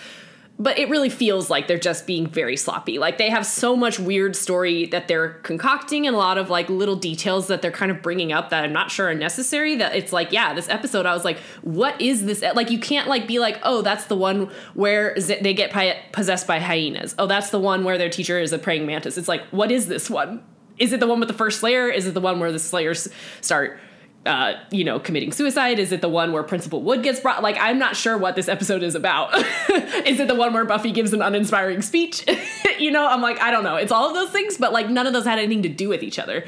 but 0.57 0.80
it 0.80 0.90
really 0.90 1.10
feels 1.10 1.50
like 1.50 1.68
they're 1.68 1.78
just 1.78 2.07
being 2.07 2.28
very 2.28 2.56
sloppy. 2.56 2.98
Like 2.98 3.18
they 3.18 3.30
have 3.30 3.46
so 3.46 3.75
much 3.75 4.00
weird 4.00 4.36
story 4.36 4.86
that 4.88 5.07
they're 5.07 5.34
concocting 5.44 6.07
and 6.07 6.16
a 6.16 6.19
lot 6.19 6.38
of 6.38 6.50
like 6.50 6.69
little 6.69 6.96
details 6.96 7.48
that 7.48 7.62
they're 7.62 7.72
kind 7.72 7.92
of 7.92 8.02
bringing 8.02 8.31
up 8.31 8.52
that 8.52 8.63
I'm 8.63 8.72
not 8.72 8.90
sure 8.90 9.10
are 9.10 9.13
necessary. 9.13 9.75
That 9.75 9.96
it's 9.96 10.13
like, 10.13 10.31
yeah, 10.31 10.54
this 10.54 10.69
episode, 10.69 11.06
I 11.06 11.13
was 11.13 11.25
like, 11.25 11.40
what 11.62 12.00
is 12.00 12.25
this? 12.25 12.42
Like 12.42 12.72
you 12.72 12.80
can't 12.80 13.10
like 13.10 13.28
be 13.28 13.40
like, 13.40 13.60
oh, 13.63 13.81
that's 13.81 14.06
the 14.06 14.16
one 14.16 14.50
where 14.75 15.13
they 15.16 15.54
get 15.54 15.74
possessed 16.13 16.48
by 16.48 16.60
hyenas. 16.60 17.16
Oh, 17.19 17.28
that's 17.28 17.50
the 17.50 17.60
one 17.60 17.84
where 17.84 17.98
their 17.98 18.10
teacher 18.10 18.40
is 18.40 18.54
a 18.54 18.57
praying 18.57 18.86
mantis. 18.86 19.18
It's 19.18 19.28
like, 19.28 19.46
what 19.50 19.72
is 19.72 19.88
this 19.88 20.10
one? 20.10 20.42
Is 20.78 20.94
it 20.94 21.00
the 21.02 21.07
one 21.07 21.19
with 21.19 21.28
the 21.28 21.36
first 21.36 21.60
Slayer? 21.60 21.90
Is 21.90 22.07
it 22.07 22.13
the 22.13 22.22
one 22.22 22.40
where 22.40 22.52
the 22.52 22.60
Slayers 22.60 23.10
start? 23.42 23.80
Uh, 24.25 24.54
you 24.72 24.83
know, 24.83 25.00
committing 25.00 25.31
suicide? 25.31 25.80
Is 25.80 25.92
it 25.92 26.01
the 26.01 26.10
one 26.10 26.31
where 26.31 26.44
Principal 26.44 26.81
Wood 26.81 27.04
gets 27.04 27.19
brought? 27.19 27.44
Like, 27.44 27.57
I'm 27.60 27.77
not 27.77 27.95
sure 27.95 28.18
what 28.18 28.36
this 28.36 28.48
episode 28.48 28.83
is 28.83 28.95
about. 28.95 29.36
is 30.06 30.19
it 30.19 30.28
the 30.28 30.35
one 30.35 30.54
where 30.54 30.66
Buffy 30.66 30.92
gives 30.92 31.14
an 31.14 31.21
uninspiring 31.21 31.81
speech? 31.81 32.26
you 32.80 32.92
know, 32.92 33.07
I'm 33.07 33.21
like, 33.21 33.40
I 33.40 33.52
don't 33.52 33.64
know. 33.64 33.76
It's 33.76 33.92
all 33.92 34.07
of 34.07 34.16
those 34.16 34.31
things, 34.31 34.57
but 34.57 34.73
like 34.73 34.90
none 34.90 35.06
of 35.07 35.14
those 35.14 35.26
had 35.26 35.38
anything 35.38 35.64
to 35.64 35.69
do 35.69 35.90
with 35.90 36.02
each 36.02 36.18
other. 36.18 36.45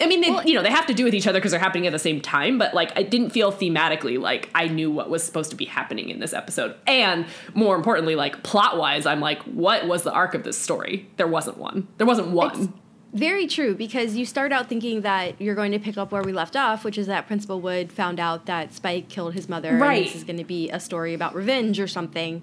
I 0.00 0.06
mean, 0.06 0.20
they, 0.20 0.28
you 0.48 0.54
know, 0.54 0.62
they 0.62 0.70
have 0.70 0.86
to 0.86 0.94
do 0.94 1.02
with 1.02 1.14
each 1.14 1.26
other 1.26 1.40
because 1.40 1.50
they're 1.50 1.60
happening 1.60 1.86
at 1.88 1.92
the 1.92 1.98
same 1.98 2.20
time, 2.20 2.56
but 2.56 2.72
like, 2.72 2.96
I 2.96 3.02
didn't 3.02 3.30
feel 3.30 3.50
thematically 3.50 4.16
like 4.20 4.48
I 4.54 4.68
knew 4.68 4.92
what 4.92 5.10
was 5.10 5.24
supposed 5.24 5.50
to 5.50 5.56
be 5.56 5.64
happening 5.64 6.08
in 6.10 6.20
this 6.20 6.32
episode. 6.32 6.76
And 6.86 7.26
more 7.54 7.74
importantly, 7.74 8.14
like 8.14 8.44
plot 8.44 8.78
wise, 8.78 9.06
I'm 9.06 9.18
like, 9.20 9.42
what 9.42 9.88
was 9.88 10.04
the 10.04 10.12
arc 10.12 10.34
of 10.34 10.44
this 10.44 10.56
story? 10.56 11.08
There 11.16 11.26
wasn't 11.26 11.58
one. 11.58 11.88
There 11.96 12.06
wasn't 12.06 12.28
one. 12.28 12.74
Very 13.14 13.46
true 13.46 13.74
because 13.74 14.16
you 14.16 14.26
start 14.26 14.52
out 14.52 14.68
thinking 14.68 15.00
that 15.00 15.40
you're 15.40 15.54
going 15.54 15.72
to 15.72 15.78
pick 15.78 15.96
up 15.96 16.12
where 16.12 16.22
we 16.22 16.32
left 16.32 16.54
off, 16.56 16.84
which 16.84 16.98
is 16.98 17.06
that 17.06 17.26
Principal 17.26 17.58
Wood 17.58 17.90
found 17.90 18.20
out 18.20 18.44
that 18.44 18.74
Spike 18.74 19.08
killed 19.08 19.32
his 19.32 19.48
mother. 19.48 19.76
Right. 19.78 19.98
And 19.98 20.06
this 20.06 20.14
is 20.14 20.24
going 20.24 20.36
to 20.36 20.44
be 20.44 20.68
a 20.70 20.78
story 20.78 21.14
about 21.14 21.34
revenge 21.34 21.80
or 21.80 21.88
something, 21.88 22.42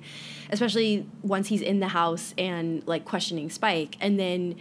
especially 0.52 1.06
once 1.22 1.50
he's 1.50 1.62
in 1.62 1.82
the 1.82 1.90
house 1.90 2.34
and 2.36 2.86
like 2.88 3.06
questioning 3.06 3.52
Spike. 3.52 3.96
And 4.02 4.20
then, 4.20 4.56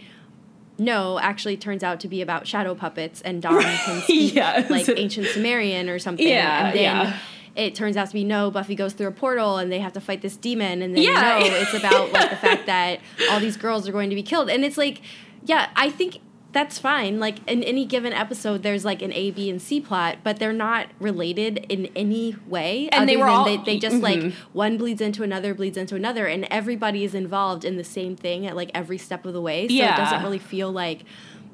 no, 0.77 1.17
actually 1.19 1.57
turns 1.57 1.81
out 1.83 1.99
to 2.01 2.07
be 2.07 2.21
about 2.21 2.45
shadow 2.45 2.75
puppets 2.75 3.21
and 3.21 3.41
Dawn 3.41 3.63
can 3.63 4.01
speak 4.03 4.35
Yes. 4.35 4.69
like 4.69 4.87
ancient 4.89 5.25
Sumerian 5.27 5.89
or 5.89 5.97
something. 5.97 6.27
Yeah, 6.27 6.67
And 6.67 6.75
then 6.77 6.83
yeah. 6.83 7.17
it 7.55 7.73
turns 7.73 7.97
out 7.97 8.09
to 8.09 8.13
be 8.13 8.23
no, 8.23 8.51
Buffy 8.51 8.75
goes 8.75 8.93
through 8.93 9.07
a 9.07 9.11
portal 9.11 9.57
and 9.57 9.71
they 9.71 9.79
have 9.79 9.93
to 9.93 10.01
fight 10.01 10.21
this 10.21 10.37
demon. 10.37 10.83
And 10.83 10.95
then 10.95 11.01
Yeah. 11.01 11.39
no, 11.39 11.45
it's 11.47 11.73
about 11.73 12.11
like 12.13 12.29
the 12.29 12.35
fact 12.35 12.65
that 12.67 12.99
all 13.31 13.39
these 13.39 13.57
girls 13.57 13.87
are 13.89 13.91
going 13.91 14.11
to 14.11 14.15
be 14.15 14.21
killed. 14.23 14.51
And 14.51 14.63
it's 14.63 14.77
like, 14.77 15.01
yeah, 15.45 15.69
I 15.75 15.89
think 15.89 16.19
that's 16.51 16.79
fine. 16.79 17.19
Like 17.19 17.45
in 17.49 17.63
any 17.63 17.85
given 17.85 18.13
episode, 18.13 18.63
there's 18.63 18.85
like 18.85 19.01
an 19.01 19.11
A, 19.13 19.31
B, 19.31 19.49
and 19.49 19.61
C 19.61 19.81
plot, 19.81 20.17
but 20.23 20.39
they're 20.39 20.53
not 20.53 20.87
related 20.99 21.65
in 21.69 21.87
any 21.95 22.35
way. 22.47 22.87
And 22.93 23.09
they 23.09 23.17
were 23.17 23.27
all- 23.27 23.43
they, 23.45 23.57
they 23.57 23.77
just 23.77 23.97
like 23.97 24.19
Mhm. 24.19 24.33
one 24.53 24.77
bleeds 24.77 25.01
into 25.01 25.21
another, 25.23 25.53
bleeds 25.53 25.77
into 25.77 25.95
another, 25.95 26.27
and 26.27 26.47
everybody 26.49 27.03
is 27.03 27.13
involved 27.13 27.65
in 27.65 27.75
the 27.75 27.83
same 27.83 28.15
thing 28.15 28.47
at 28.47 28.55
like 28.55 28.71
every 28.73 28.97
step 28.97 29.25
of 29.25 29.33
the 29.33 29.41
way. 29.41 29.67
So 29.67 29.73
Yeah. 29.73 29.95
it 29.95 29.97
doesn't 29.97 30.23
really 30.23 30.39
feel 30.39 30.71
like 30.71 30.99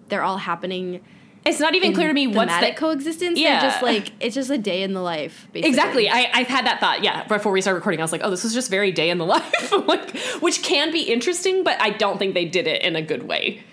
they're 0.10 0.22
all 0.24 0.38
happening. 0.38 1.00
It's 1.44 1.60
not 1.60 1.74
even 1.74 1.96
clear 1.96 2.08
to 2.08 2.14
me 2.14 2.28
what's 2.28 2.56
the 2.60 2.72
coexistence. 2.74 3.40
Yeah. 3.40 3.60
They're 3.60 3.72
just 3.72 3.82
like 3.82 4.12
it's 4.20 4.36
just 4.36 4.52
a 4.52 4.60
day 4.60 4.84
in 4.84 4.94
the 4.94 5.02
life. 5.02 5.48
Basically. 5.52 5.70
Exactly. 5.70 6.10
I, 6.10 6.30
I've 6.32 6.46
had 6.48 6.68
that 6.68 6.80
thought, 6.80 7.04
yeah, 7.04 7.24
before 7.24 7.52
we 7.52 7.62
started 7.62 7.78
recording. 7.78 8.00
I 8.00 8.04
was 8.04 8.12
like, 8.12 8.22
oh, 8.24 8.30
this 8.30 8.46
is 8.46 8.54
just 8.54 8.70
very 8.70 8.92
day 8.92 9.10
in 9.10 9.18
the 9.18 9.26
life, 9.36 9.72
like, 9.88 10.16
which 10.42 10.62
can 10.62 10.92
be 10.92 11.02
interesting, 11.12 11.64
but 11.64 11.82
I 11.82 11.90
don't 11.90 12.20
think 12.20 12.36
they 12.36 12.46
did 12.46 12.68
it 12.68 12.84
in 12.84 12.96
a 12.96 13.02
good 13.02 13.24
way. 13.28 13.64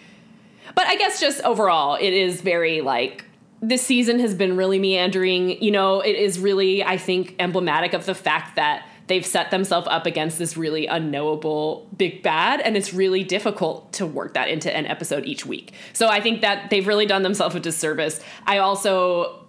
But 0.78 0.87
I 0.87 0.94
guess 0.94 1.18
just 1.18 1.42
overall, 1.42 1.97
it 1.97 2.12
is 2.12 2.40
very 2.40 2.82
like 2.82 3.25
this 3.61 3.82
season 3.82 4.20
has 4.20 4.32
been 4.32 4.56
really 4.56 4.78
meandering. 4.78 5.61
You 5.61 5.73
know, 5.73 5.99
it 5.99 6.14
is 6.14 6.38
really, 6.38 6.85
I 6.85 6.97
think, 6.97 7.35
emblematic 7.40 7.94
of 7.94 8.06
the 8.06 8.14
fact 8.14 8.54
that 8.54 8.88
they've 9.08 9.26
set 9.26 9.50
themselves 9.50 9.88
up 9.90 10.06
against 10.06 10.38
this 10.38 10.56
really 10.56 10.87
unknowable 10.87 11.88
big 11.97 12.23
bad, 12.23 12.61
and 12.61 12.76
it's 12.76 12.94
really 12.94 13.25
difficult 13.25 13.92
to 13.94 14.06
work 14.06 14.35
that 14.35 14.50
into 14.50 14.73
an 14.73 14.87
episode 14.87 15.25
each 15.26 15.44
week. 15.44 15.73
So 15.94 16.06
I 16.06 16.20
think 16.20 16.42
that 16.42 16.70
they've 16.70 16.87
really 16.87 17.06
done 17.06 17.25
themselves 17.25 17.56
a 17.56 17.61
disservice. 17.61 18.20
I 18.47 18.58
also 18.58 19.47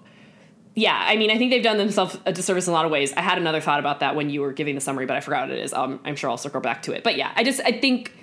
yeah, 0.73 0.99
I 0.99 1.15
mean, 1.15 1.29
I 1.29 1.37
think 1.37 1.51
they've 1.51 1.61
done 1.61 1.77
themselves 1.77 2.17
a 2.25 2.33
disservice 2.33 2.65
in 2.65 2.71
a 2.71 2.73
lot 2.73 2.85
of 2.85 2.91
ways. 2.91 3.13
I 3.13 3.21
had 3.21 3.37
another 3.37 3.61
thought 3.61 3.79
about 3.79 3.99
that 3.99 4.15
when 4.15 4.31
you 4.31 4.41
were 4.41 4.51
giving 4.51 4.73
the 4.73 4.81
summary, 4.81 5.05
but 5.05 5.15
I 5.15 5.19
forgot 5.19 5.47
what 5.47 5.55
it 5.55 5.63
is. 5.63 5.73
Um, 5.73 5.99
I'm 6.03 6.15
sure 6.15 6.31
I'll 6.31 6.37
circle 6.37 6.59
back 6.59 6.81
to 6.83 6.91
it. 6.93 7.03
But 7.03 7.17
yeah, 7.17 7.31
I 7.35 7.43
just 7.43 7.61
I 7.63 7.73
think 7.73 8.13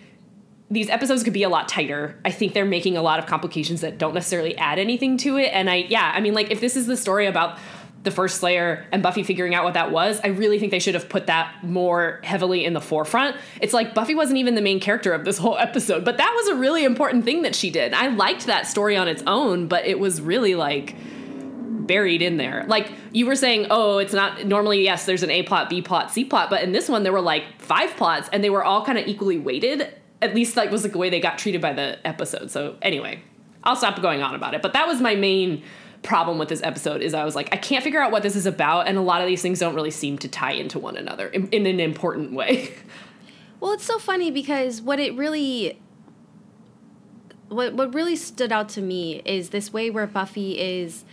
these 0.70 0.90
episodes 0.90 1.22
could 1.22 1.32
be 1.32 1.44
a 1.44 1.48
lot 1.48 1.68
tighter. 1.68 2.18
I 2.24 2.30
think 2.30 2.52
they're 2.52 2.64
making 2.64 2.96
a 2.96 3.02
lot 3.02 3.18
of 3.18 3.26
complications 3.26 3.82
that 3.82 3.98
don't 3.98 4.14
necessarily 4.14 4.56
add 4.58 4.78
anything 4.78 5.16
to 5.18 5.38
it. 5.38 5.50
And 5.52 5.70
I 5.70 5.86
yeah, 5.88 6.12
I 6.14 6.20
mean, 6.20 6.34
like 6.34 6.50
if 6.50 6.60
this 6.60 6.76
is 6.76 6.86
the 6.86 6.96
story 6.96 7.26
about 7.26 7.58
the 8.02 8.10
first 8.12 8.38
Slayer 8.38 8.86
and 8.92 9.02
Buffy 9.02 9.24
figuring 9.24 9.54
out 9.54 9.64
what 9.64 9.74
that 9.74 9.90
was, 9.90 10.20
I 10.22 10.28
really 10.28 10.60
think 10.60 10.70
they 10.70 10.78
should 10.78 10.94
have 10.94 11.08
put 11.08 11.26
that 11.26 11.64
more 11.64 12.20
heavily 12.22 12.64
in 12.64 12.72
the 12.72 12.80
forefront. 12.80 13.36
It's 13.60 13.72
like 13.72 13.94
Buffy 13.94 14.14
wasn't 14.14 14.38
even 14.38 14.54
the 14.54 14.62
main 14.62 14.78
character 14.78 15.12
of 15.12 15.24
this 15.24 15.38
whole 15.38 15.58
episode, 15.58 16.04
but 16.04 16.16
that 16.18 16.32
was 16.36 16.48
a 16.48 16.54
really 16.54 16.84
important 16.84 17.24
thing 17.24 17.42
that 17.42 17.56
she 17.56 17.68
did. 17.68 17.92
I 17.94 18.06
liked 18.08 18.46
that 18.46 18.68
story 18.68 18.96
on 18.96 19.08
its 19.08 19.24
own, 19.26 19.66
but 19.66 19.86
it 19.86 19.98
was 19.98 20.20
really 20.20 20.54
like 20.54 20.94
buried 21.86 22.22
in 22.22 22.36
there. 22.36 22.64
Like 22.68 22.92
you 23.10 23.26
were 23.26 23.34
saying, 23.34 23.66
oh, 23.70 23.98
it's 23.98 24.14
not 24.14 24.46
normally, 24.46 24.84
yes, 24.84 25.04
there's 25.04 25.24
an 25.24 25.30
A 25.30 25.42
plot, 25.42 25.68
B 25.68 25.82
plot, 25.82 26.12
C 26.12 26.24
plot, 26.24 26.48
but 26.48 26.62
in 26.62 26.70
this 26.70 26.88
one 26.88 27.02
there 27.02 27.12
were 27.12 27.20
like 27.20 27.60
five 27.60 27.90
plots 27.96 28.28
and 28.32 28.42
they 28.42 28.50
were 28.50 28.64
all 28.64 28.84
kind 28.84 28.98
of 28.98 29.06
equally 29.08 29.38
weighted. 29.38 29.92
At 30.22 30.34
least 30.34 30.56
like 30.56 30.70
was 30.70 30.82
like 30.82 30.92
the 30.92 30.98
way 30.98 31.10
they 31.10 31.20
got 31.20 31.38
treated 31.38 31.60
by 31.60 31.72
the 31.72 32.04
episode. 32.06 32.50
So 32.50 32.76
anyway, 32.82 33.22
I'll 33.64 33.76
stop 33.76 34.00
going 34.00 34.22
on 34.22 34.34
about 34.34 34.54
it. 34.54 34.62
But 34.62 34.72
that 34.72 34.86
was 34.86 35.00
my 35.00 35.14
main 35.14 35.62
problem 36.02 36.38
with 36.38 36.48
this 36.48 36.62
episode 36.62 37.02
is 37.02 37.14
I 37.14 37.24
was 37.24 37.34
like, 37.34 37.48
I 37.52 37.56
can't 37.56 37.82
figure 37.82 38.00
out 38.00 38.12
what 38.12 38.22
this 38.22 38.36
is 38.36 38.46
about, 38.46 38.86
and 38.86 38.96
a 38.96 39.00
lot 39.00 39.20
of 39.20 39.26
these 39.26 39.42
things 39.42 39.58
don't 39.58 39.74
really 39.74 39.90
seem 39.90 40.18
to 40.18 40.28
tie 40.28 40.52
into 40.52 40.78
one 40.78 40.96
another 40.96 41.28
in, 41.28 41.48
in 41.48 41.66
an 41.66 41.80
important 41.80 42.32
way. 42.32 42.72
Well, 43.58 43.72
it's 43.72 43.84
so 43.84 43.98
funny 43.98 44.30
because 44.30 44.82
what 44.82 45.00
it 45.00 45.14
really 45.14 45.80
what 47.48 47.74
what 47.74 47.94
really 47.94 48.16
stood 48.16 48.52
out 48.52 48.68
to 48.70 48.82
me 48.82 49.22
is 49.24 49.50
this 49.50 49.72
way 49.72 49.88
where 49.88 50.06
Buffy 50.06 50.58
is 50.58 51.04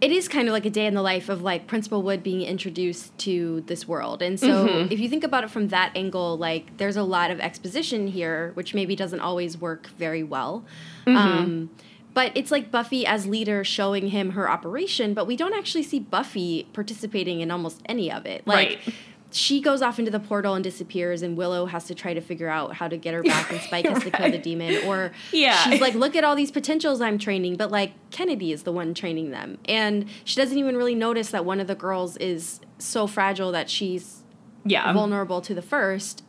it 0.00 0.12
is 0.12 0.28
kind 0.28 0.48
of 0.48 0.52
like 0.52 0.64
a 0.64 0.70
day 0.70 0.86
in 0.86 0.94
the 0.94 1.02
life 1.02 1.28
of 1.28 1.42
like 1.42 1.66
Principal 1.66 2.02
Wood 2.02 2.22
being 2.22 2.42
introduced 2.42 3.16
to 3.18 3.62
this 3.62 3.88
world. 3.88 4.22
And 4.22 4.38
so 4.38 4.66
mm-hmm. 4.66 4.92
if 4.92 5.00
you 5.00 5.08
think 5.08 5.24
about 5.24 5.44
it 5.44 5.50
from 5.50 5.68
that 5.68 5.92
angle, 5.96 6.38
like 6.38 6.76
there's 6.76 6.96
a 6.96 7.02
lot 7.02 7.30
of 7.30 7.40
exposition 7.40 8.06
here, 8.06 8.52
which 8.54 8.74
maybe 8.74 8.94
doesn't 8.94 9.20
always 9.20 9.58
work 9.58 9.88
very 9.98 10.22
well. 10.22 10.64
Mm-hmm. 11.06 11.16
Um, 11.16 11.70
but 12.14 12.32
it's 12.34 12.50
like 12.50 12.70
Buffy 12.70 13.06
as 13.06 13.26
leader 13.26 13.64
showing 13.64 14.08
him 14.08 14.30
her 14.30 14.50
operation, 14.50 15.14
but 15.14 15.26
we 15.26 15.36
don't 15.36 15.54
actually 15.54 15.82
see 15.82 16.00
Buffy 16.00 16.68
participating 16.72 17.40
in 17.40 17.50
almost 17.50 17.80
any 17.86 18.10
of 18.10 18.26
it. 18.26 18.46
Like 18.46 18.80
right 18.84 18.94
she 19.30 19.60
goes 19.60 19.82
off 19.82 19.98
into 19.98 20.10
the 20.10 20.20
portal 20.20 20.54
and 20.54 20.64
disappears 20.64 21.22
and 21.22 21.36
willow 21.36 21.66
has 21.66 21.84
to 21.84 21.94
try 21.94 22.14
to 22.14 22.20
figure 22.20 22.48
out 22.48 22.74
how 22.74 22.88
to 22.88 22.96
get 22.96 23.12
her 23.12 23.22
back 23.22 23.50
and 23.50 23.60
spike 23.60 23.86
has 23.86 24.02
to 24.02 24.10
kill 24.10 24.30
the 24.30 24.38
demon 24.42 24.86
or 24.86 25.12
yeah. 25.32 25.54
she's 25.64 25.80
like 25.80 25.94
look 25.94 26.16
at 26.16 26.24
all 26.24 26.34
these 26.34 26.50
potentials 26.50 27.02
i'm 27.02 27.18
training 27.18 27.54
but 27.54 27.70
like 27.70 27.92
kennedy 28.10 28.52
is 28.52 28.62
the 28.62 28.72
one 28.72 28.94
training 28.94 29.30
them 29.30 29.58
and 29.66 30.06
she 30.24 30.36
doesn't 30.36 30.56
even 30.56 30.76
really 30.76 30.94
notice 30.94 31.30
that 31.30 31.44
one 31.44 31.60
of 31.60 31.66
the 31.66 31.74
girls 31.74 32.16
is 32.16 32.60
so 32.78 33.06
fragile 33.06 33.52
that 33.52 33.68
she's 33.68 34.22
yeah. 34.64 34.92
vulnerable 34.92 35.40
to 35.42 35.54
the 35.54 35.62
first. 35.62 36.24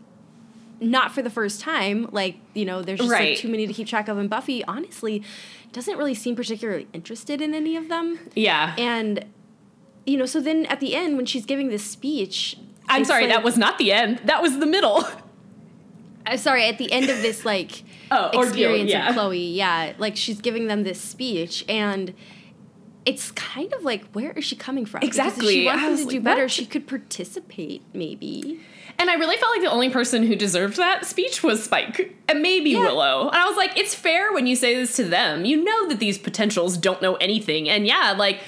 Not 0.82 1.12
for 1.12 1.22
the 1.22 1.30
first 1.30 1.60
time 1.60 2.08
like 2.14 2.38
you 2.54 2.64
know 2.64 2.82
there's 2.82 3.00
just 3.00 3.12
right. 3.12 3.32
like 3.32 3.38
too 3.38 3.50
many 3.50 3.68
to 3.68 3.74
keep 3.74 3.86
track 3.86 4.08
of 4.08 4.18
and 4.18 4.30
buffy 4.30 4.64
honestly 4.64 5.22
doesn't 5.74 5.98
really 5.98 6.16
seem 6.16 6.38
particularly 6.38 6.88
interested 6.94 7.42
in 7.42 7.54
any 7.54 7.76
of 7.76 7.90
them. 7.90 8.18
Yeah. 8.34 8.76
And 8.78 9.26
you 10.06 10.16
know 10.16 10.26
so 10.26 10.40
then 10.40 10.66
at 10.68 10.80
the 10.80 10.96
end 10.96 11.18
when 11.18 11.26
she's 11.26 11.46
giving 11.46 11.68
this 11.68 11.84
speech 11.84 12.58
I'm 12.90 13.06
sorry, 13.06 13.24
like, 13.24 13.34
that 13.34 13.44
was 13.44 13.58
not 13.58 13.78
the 13.78 13.92
end. 13.92 14.22
That 14.26 14.42
was 14.42 14.60
the 14.60 14.66
middle. 14.66 15.08
I'm 16.26 16.38
sorry, 16.38 16.68
at 16.68 16.78
the 16.78 16.92
end 16.92 17.10
of 17.10 17.22
this 17.22 17.46
like 17.46 17.84
oh, 18.12 18.42
experience 18.42 18.92
yeah. 18.92 19.10
of 19.10 19.16
Chloe, 19.16 19.40
yeah, 19.40 19.94
like 19.98 20.16
she's 20.16 20.42
giving 20.42 20.68
them 20.68 20.84
this 20.84 21.00
speech 21.00 21.66
and 21.68 22.14
it's 23.06 23.32
kind 23.32 23.74
of 23.74 23.84
like 23.84 24.06
where 24.12 24.32
is 24.32 24.44
she 24.44 24.56
coming 24.56 24.86
from? 24.86 25.02
Exactly. 25.02 25.34
Because 25.34 25.50
if 25.50 25.54
she 25.54 25.66
wants 25.66 25.84
them 25.84 25.98
to 25.98 26.04
like, 26.04 26.10
do 26.12 26.22
better, 26.22 26.42
what? 26.44 26.52
she 26.52 26.66
could 26.66 26.88
participate 26.88 27.82
maybe. 27.94 28.60
And 29.00 29.10
I 29.10 29.16
really 29.16 29.38
felt 29.38 29.56
like 29.56 29.64
the 29.64 29.72
only 29.72 29.90
person 29.90 30.24
who 30.24 30.36
deserved 30.36 30.78
that 30.78 31.06
speech 31.06 31.42
was 31.42 31.64
Spike 31.64 32.16
and 32.28 32.42
maybe 32.42 32.72
yeah. 32.72 32.82
Willow. 32.82 33.30
And 33.30 33.38
I 33.38 33.46
was 33.46 33.56
like, 33.56 33.78
it's 33.78 33.96
fair 33.96 34.34
when 34.34 34.46
you 34.46 34.56
say 34.56 34.76
this 34.76 34.98
to 34.98 35.06
them. 35.06 35.46
You 35.46 35.64
know 35.64 35.88
that 35.88 36.00
these 36.00 36.18
potentials 36.18 36.78
don't 36.78 37.02
know 37.02 37.16
anything. 37.16 37.70
And 37.70 37.88
yeah, 37.88 38.14
like 38.18 38.42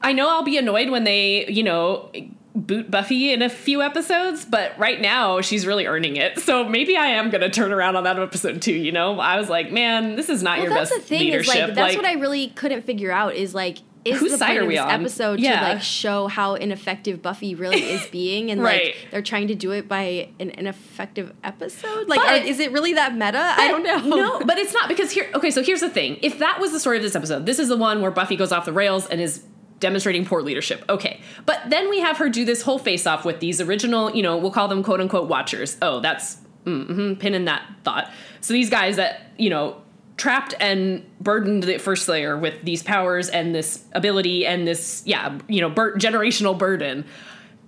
I 0.00 0.12
know 0.12 0.28
I'll 0.30 0.44
be 0.44 0.56
annoyed 0.56 0.90
when 0.90 1.04
they, 1.04 1.46
you 1.50 1.62
know, 1.62 2.10
boot 2.54 2.90
Buffy 2.90 3.32
in 3.32 3.42
a 3.42 3.48
few 3.48 3.82
episodes, 3.82 4.44
but 4.44 4.76
right 4.78 5.00
now 5.00 5.40
she's 5.40 5.66
really 5.66 5.86
earning 5.86 6.16
it. 6.16 6.38
So 6.40 6.68
maybe 6.68 6.96
I 6.96 7.06
am 7.06 7.30
gonna 7.30 7.50
turn 7.50 7.72
around 7.72 7.96
on 7.96 8.04
that 8.04 8.18
episode 8.18 8.60
too. 8.62 8.72
You 8.72 8.92
know, 8.92 9.20
I 9.20 9.38
was 9.38 9.48
like, 9.48 9.70
man, 9.70 10.16
this 10.16 10.28
is 10.28 10.42
not 10.42 10.58
well, 10.58 10.66
your 10.66 10.74
that's 10.74 10.90
best 10.90 11.02
the 11.02 11.08
thing 11.08 11.20
leadership. 11.20 11.54
Is 11.54 11.58
like, 11.60 11.74
that's 11.74 11.94
like, 11.94 11.96
what 11.96 12.06
I 12.06 12.14
really 12.14 12.48
couldn't 12.48 12.82
figure 12.82 13.12
out. 13.12 13.34
Is 13.34 13.54
like. 13.54 13.78
Is 14.02 14.18
Whose 14.18 14.32
the 14.32 14.38
side 14.38 14.52
point 14.52 14.60
are 14.60 14.66
we 14.66 14.78
of 14.78 14.86
this 14.86 14.94
on? 14.94 15.00
episode 15.02 15.40
yeah. 15.40 15.60
to 15.60 15.74
like 15.74 15.82
show 15.82 16.26
how 16.26 16.54
ineffective 16.54 17.20
Buffy 17.20 17.54
really 17.54 17.82
is 17.82 18.06
being, 18.10 18.50
and 18.50 18.62
right. 18.62 18.94
like 18.94 19.08
they're 19.10 19.20
trying 19.20 19.48
to 19.48 19.54
do 19.54 19.72
it 19.72 19.88
by 19.88 20.30
an 20.40 20.48
ineffective 20.48 21.34
episode? 21.44 22.08
Like, 22.08 22.18
are, 22.20 22.36
is 22.36 22.60
it 22.60 22.72
really 22.72 22.94
that 22.94 23.12
meta? 23.12 23.36
I 23.36 23.68
don't 23.68 23.82
know. 23.82 23.98
No, 23.98 24.40
but 24.40 24.56
it's 24.56 24.72
not 24.72 24.88
because 24.88 25.10
here. 25.10 25.30
Okay, 25.34 25.50
so 25.50 25.62
here's 25.62 25.82
the 25.82 25.90
thing: 25.90 26.18
if 26.22 26.38
that 26.38 26.58
was 26.58 26.72
the 26.72 26.80
story 26.80 26.96
of 26.96 27.02
this 27.02 27.14
episode, 27.14 27.44
this 27.44 27.58
is 27.58 27.68
the 27.68 27.76
one 27.76 28.00
where 28.00 28.10
Buffy 28.10 28.36
goes 28.36 28.52
off 28.52 28.64
the 28.64 28.72
rails 28.72 29.06
and 29.06 29.20
is 29.20 29.44
demonstrating 29.80 30.24
poor 30.24 30.42
leadership. 30.42 30.84
Okay. 30.88 31.20
But 31.46 31.60
then 31.68 31.90
we 31.90 32.00
have 32.00 32.18
her 32.18 32.28
do 32.28 32.44
this 32.44 32.62
whole 32.62 32.78
face 32.78 33.06
off 33.06 33.24
with 33.24 33.40
these 33.40 33.60
original, 33.60 34.14
you 34.14 34.22
know, 34.22 34.36
we'll 34.36 34.50
call 34.50 34.68
them 34.68 34.82
quote 34.82 35.00
unquote 35.00 35.28
watchers. 35.28 35.76
Oh, 35.82 36.00
that's 36.00 36.36
mm-hmm, 36.64 37.14
pin 37.14 37.34
in 37.34 37.46
that 37.46 37.66
thought. 37.82 38.10
So 38.40 38.52
these 38.52 38.70
guys 38.70 38.96
that, 38.96 39.32
you 39.36 39.50
know, 39.50 39.82
trapped 40.16 40.54
and 40.60 41.04
burdened 41.18 41.62
the 41.62 41.78
first 41.78 42.04
Slayer 42.04 42.36
with 42.36 42.62
these 42.62 42.82
powers 42.82 43.30
and 43.30 43.54
this 43.54 43.84
ability 43.92 44.46
and 44.46 44.68
this, 44.68 45.02
yeah, 45.06 45.38
you 45.48 45.60
know, 45.62 45.70
bur- 45.70 45.96
generational 45.96 46.56
burden. 46.56 47.06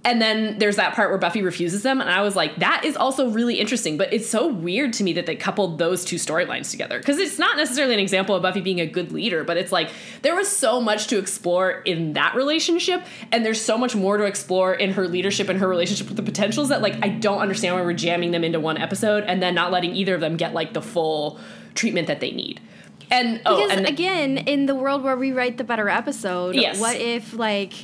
And 0.04 0.20
then 0.20 0.58
there's 0.58 0.76
that 0.76 0.94
part 0.94 1.10
where 1.10 1.18
Buffy 1.18 1.42
refuses 1.42 1.84
them, 1.84 2.00
and 2.00 2.10
I 2.10 2.22
was 2.22 2.34
like, 2.34 2.56
that 2.56 2.84
is 2.84 2.96
also 2.96 3.30
really 3.30 3.60
interesting. 3.60 3.96
But 3.96 4.12
it's 4.12 4.28
so 4.28 4.48
weird 4.48 4.92
to 4.94 5.04
me 5.04 5.12
that 5.12 5.26
they 5.26 5.36
coupled 5.36 5.78
those 5.78 6.04
two 6.04 6.16
storylines 6.16 6.70
together 6.70 6.98
because 6.98 7.18
it's 7.18 7.38
not 7.38 7.56
necessarily 7.56 7.94
an 7.94 8.00
example 8.00 8.34
of 8.34 8.42
Buffy 8.42 8.60
being 8.60 8.80
a 8.80 8.86
good 8.86 9.12
leader, 9.12 9.44
but 9.44 9.56
it's 9.56 9.70
like 9.70 9.90
there 10.22 10.34
was 10.34 10.48
so 10.48 10.80
much 10.80 11.06
to 11.08 11.18
explore 11.18 11.70
in 11.70 12.14
that 12.14 12.34
relationship, 12.34 13.04
and 13.30 13.44
there's 13.44 13.60
so 13.60 13.78
much 13.78 13.94
more 13.94 14.16
to 14.16 14.24
explore 14.24 14.74
in 14.74 14.92
her 14.92 15.06
leadership 15.06 15.48
and 15.48 15.60
her 15.60 15.68
relationship 15.68 16.08
with 16.08 16.16
the 16.16 16.22
potentials 16.22 16.68
that 16.70 16.82
like 16.82 16.94
I 17.04 17.08
don't 17.08 17.38
understand 17.38 17.76
why 17.76 17.82
we're 17.82 17.92
jamming 17.92 18.32
them 18.32 18.42
into 18.42 18.58
one 18.58 18.78
episode 18.78 19.22
and 19.24 19.40
then 19.40 19.54
not 19.54 19.70
letting 19.70 19.94
either 19.94 20.16
of 20.16 20.20
them 20.20 20.36
get 20.36 20.52
like 20.52 20.72
the 20.72 20.82
full 20.82 21.38
treatment 21.74 22.08
that 22.08 22.18
they 22.18 22.32
need. 22.32 22.60
And 23.12 23.40
oh, 23.44 23.56
because 23.56 23.78
and 23.78 23.86
again, 23.86 24.38
in 24.38 24.66
the 24.66 24.74
world 24.74 25.02
where 25.02 25.16
we 25.16 25.32
write 25.32 25.58
the 25.58 25.64
better 25.64 25.88
episode, 25.88 26.54
yes. 26.54 26.80
what 26.80 26.96
if 26.96 27.34
like 27.34 27.74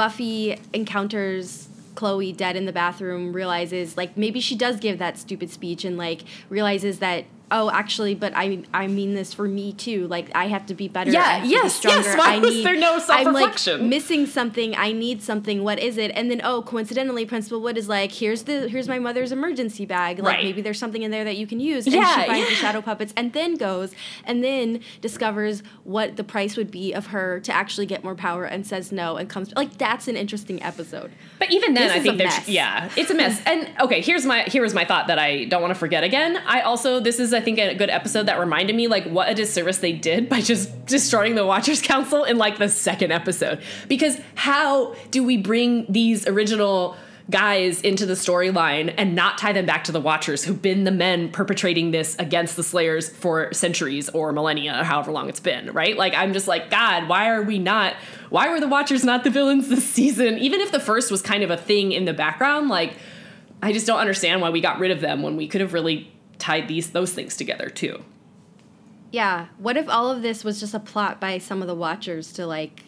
Buffy 0.00 0.58
encounters 0.72 1.68
Chloe 1.94 2.32
dead 2.32 2.56
in 2.56 2.64
the 2.64 2.72
bathroom, 2.72 3.34
realizes 3.34 3.98
like 3.98 4.16
maybe 4.16 4.40
she 4.40 4.56
does 4.56 4.80
give 4.80 4.98
that 4.98 5.18
stupid 5.18 5.50
speech 5.50 5.84
and 5.84 5.98
like 5.98 6.22
realizes 6.48 7.00
that 7.00 7.26
oh 7.50 7.70
actually 7.70 8.14
but 8.14 8.32
i 8.36 8.62
i 8.72 8.86
mean 8.86 9.14
this 9.14 9.34
for 9.34 9.46
me 9.48 9.72
too. 9.72 10.06
Like 10.08 10.30
i 10.34 10.46
have 10.46 10.66
to 10.66 10.74
be 10.74 10.88
better 10.88 11.10
yeah 11.10 11.42
yes 11.44 11.74
stronger. 11.76 12.02
yes 12.02 12.18
why 12.18 12.34
I 12.34 12.38
was 12.38 12.62
there 12.62 12.78
no 12.78 12.98
self-reflection 12.98 13.74
i'm 13.74 13.80
like 13.80 13.90
missing 13.90 14.26
something. 14.26 14.74
I 14.76 14.92
need 14.92 15.22
something. 15.22 15.62
What 15.62 15.78
is 15.78 15.98
it? 15.98 16.10
And 16.14 16.30
then 16.30 16.40
oh 16.44 16.62
coincidentally 16.62 17.26
principal 17.26 17.60
wood 17.60 17.76
is 17.76 17.88
like 17.88 18.12
here's 18.12 18.44
the 18.44 18.68
here's 18.68 18.88
my 18.88 18.98
mother's 18.98 19.32
emergency 19.32 19.86
bag. 19.86 20.18
Like 20.18 20.36
right. 20.36 20.44
maybe 20.44 20.62
there's 20.62 20.78
something 20.78 21.02
in 21.02 21.10
there 21.10 21.24
that 21.24 21.36
you 21.36 21.46
can 21.46 21.60
use. 21.60 21.86
And 21.86 21.94
yeah, 21.94 22.20
she 22.20 22.26
finds 22.26 22.48
yeah. 22.48 22.54
the 22.54 22.54
shadow 22.54 22.80
puppets 22.80 23.12
and 23.16 23.32
then 23.32 23.56
goes 23.56 23.92
and 24.24 24.42
then 24.42 24.80
discovers 25.00 25.62
what 25.84 26.16
the 26.16 26.24
price 26.24 26.56
would 26.56 26.70
be 26.70 26.92
of 26.92 27.06
her 27.06 27.40
to 27.40 27.52
actually 27.52 27.86
get 27.86 28.02
more 28.04 28.14
power 28.14 28.44
and 28.44 28.66
says 28.66 28.92
no 28.92 29.16
and 29.16 29.28
comes 29.28 29.52
like 29.54 29.76
that's 29.78 30.08
an 30.08 30.16
interesting 30.16 30.62
episode. 30.62 31.12
But 31.38 31.50
even 31.50 31.74
then 31.74 31.88
this 31.88 31.96
i 31.96 32.00
think 32.00 32.18
there's 32.18 32.48
yeah 32.48 32.90
it's 32.96 33.10
a 33.10 33.14
mess. 33.14 33.40
And 33.46 33.68
okay 33.80 34.00
here's 34.00 34.24
my 34.24 34.42
here's 34.46 34.74
my 34.74 34.84
thought 34.84 35.08
that 35.08 35.18
i 35.18 35.44
don't 35.44 35.60
want 35.60 35.72
to 35.72 35.78
forget 35.78 36.04
again. 36.04 36.40
I 36.46 36.60
also 36.62 37.00
this 37.00 37.18
is 37.18 37.32
a 37.32 37.39
I 37.40 37.42
think 37.42 37.58
a 37.58 37.74
good 37.74 37.88
episode 37.88 38.26
that 38.26 38.38
reminded 38.38 38.76
me 38.76 38.86
like 38.86 39.06
what 39.06 39.30
a 39.30 39.34
disservice 39.34 39.78
they 39.78 39.92
did 39.92 40.28
by 40.28 40.42
just 40.42 40.84
destroying 40.84 41.36
the 41.36 41.46
Watchers 41.46 41.80
Council 41.80 42.24
in 42.24 42.36
like 42.36 42.58
the 42.58 42.68
second 42.68 43.12
episode. 43.12 43.62
Because 43.88 44.20
how 44.34 44.94
do 45.10 45.24
we 45.24 45.38
bring 45.38 45.90
these 45.90 46.26
original 46.26 46.98
guys 47.30 47.80
into 47.80 48.04
the 48.04 48.12
storyline 48.12 48.92
and 48.98 49.14
not 49.14 49.38
tie 49.38 49.54
them 49.54 49.64
back 49.64 49.84
to 49.84 49.92
the 49.92 50.00
Watchers 50.02 50.44
who've 50.44 50.60
been 50.60 50.84
the 50.84 50.90
men 50.90 51.30
perpetrating 51.30 51.92
this 51.92 52.14
against 52.18 52.56
the 52.56 52.62
Slayers 52.62 53.08
for 53.08 53.50
centuries 53.54 54.10
or 54.10 54.32
millennia 54.32 54.78
or 54.78 54.84
however 54.84 55.10
long 55.10 55.30
it's 55.30 55.40
been, 55.40 55.72
right? 55.72 55.96
Like 55.96 56.12
I'm 56.14 56.34
just 56.34 56.46
like, 56.46 56.68
God, 56.68 57.08
why 57.08 57.30
are 57.30 57.42
we 57.42 57.58
not 57.58 57.94
why 58.28 58.50
were 58.50 58.60
the 58.60 58.68
Watchers 58.68 59.02
not 59.02 59.24
the 59.24 59.30
villains 59.30 59.68
this 59.68 59.88
season? 59.88 60.36
Even 60.36 60.60
if 60.60 60.72
the 60.72 60.80
first 60.80 61.10
was 61.10 61.22
kind 61.22 61.42
of 61.42 61.50
a 61.50 61.56
thing 61.56 61.92
in 61.92 62.04
the 62.04 62.12
background, 62.12 62.68
like 62.68 62.96
I 63.62 63.72
just 63.72 63.86
don't 63.86 63.98
understand 63.98 64.42
why 64.42 64.50
we 64.50 64.60
got 64.60 64.78
rid 64.78 64.90
of 64.90 65.00
them 65.00 65.22
when 65.22 65.36
we 65.36 65.48
could 65.48 65.62
have 65.62 65.72
really 65.72 66.12
tied 66.40 66.68
these 66.68 66.90
those 66.90 67.12
things 67.12 67.36
together 67.36 67.68
too. 67.68 68.02
Yeah. 69.12 69.46
What 69.58 69.76
if 69.76 69.88
all 69.88 70.10
of 70.10 70.22
this 70.22 70.44
was 70.44 70.60
just 70.60 70.74
a 70.74 70.80
plot 70.80 71.20
by 71.20 71.38
some 71.38 71.62
of 71.62 71.68
the 71.68 71.74
watchers 71.74 72.32
to 72.34 72.46
like 72.46 72.84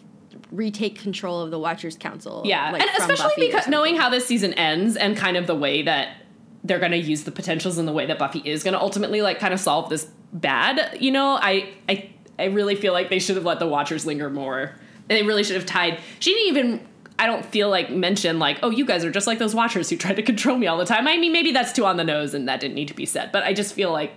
retake 0.51 0.99
control 0.99 1.41
of 1.41 1.51
the 1.51 1.59
Watchers 1.59 1.97
Council? 1.97 2.43
Yeah, 2.45 2.71
like, 2.71 2.81
and 2.81 2.89
especially 2.97 3.23
Buffy 3.23 3.47
because 3.47 3.67
knowing 3.67 3.95
how 3.97 4.09
this 4.09 4.25
season 4.25 4.53
ends 4.53 4.95
and 4.95 5.17
kind 5.17 5.37
of 5.37 5.47
the 5.47 5.55
way 5.55 5.81
that 5.83 6.17
they're 6.63 6.79
going 6.79 6.91
to 6.91 6.97
use 6.97 7.23
the 7.23 7.31
potentials 7.31 7.77
in 7.77 7.85
the 7.85 7.91
way 7.91 8.05
that 8.05 8.17
Buffy 8.17 8.39
is 8.39 8.63
going 8.63 8.73
to 8.73 8.79
ultimately 8.79 9.21
like 9.21 9.39
kind 9.39 9.53
of 9.53 9.59
solve 9.59 9.89
this 9.89 10.07
bad. 10.31 10.97
You 11.01 11.11
know, 11.11 11.37
I 11.41 11.73
I 11.89 12.09
I 12.39 12.45
really 12.45 12.75
feel 12.75 12.93
like 12.93 13.09
they 13.09 13.19
should 13.19 13.35
have 13.35 13.45
let 13.45 13.59
the 13.59 13.67
Watchers 13.67 14.05
linger 14.05 14.29
more 14.29 14.75
And 15.09 15.17
they 15.17 15.23
really 15.23 15.43
should 15.43 15.55
have 15.55 15.65
tied. 15.65 15.99
She 16.19 16.33
didn't 16.33 16.47
even. 16.47 16.87
I 17.19 17.25
don't 17.27 17.45
feel 17.45 17.69
like 17.69 17.89
mention 17.91 18.39
like, 18.39 18.57
oh, 18.63 18.69
you 18.71 18.85
guys 18.85 19.05
are 19.05 19.11
just 19.11 19.27
like 19.27 19.39
those 19.39 19.53
watchers 19.55 19.89
who 19.89 19.97
try 19.97 20.13
to 20.13 20.21
control 20.23 20.57
me 20.57 20.67
all 20.67 20.77
the 20.77 20.85
time. 20.85 21.07
I 21.07 21.17
mean, 21.17 21.31
maybe 21.31 21.51
that's 21.51 21.71
too 21.71 21.85
on 21.85 21.97
the 21.97 22.03
nose, 22.03 22.33
and 22.33 22.47
that 22.47 22.59
didn't 22.59 22.75
need 22.75 22.87
to 22.89 22.93
be 22.95 23.05
said. 23.05 23.31
But 23.31 23.43
I 23.43 23.53
just 23.53 23.73
feel 23.73 23.91
like, 23.91 24.13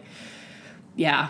yeah, 0.97 1.29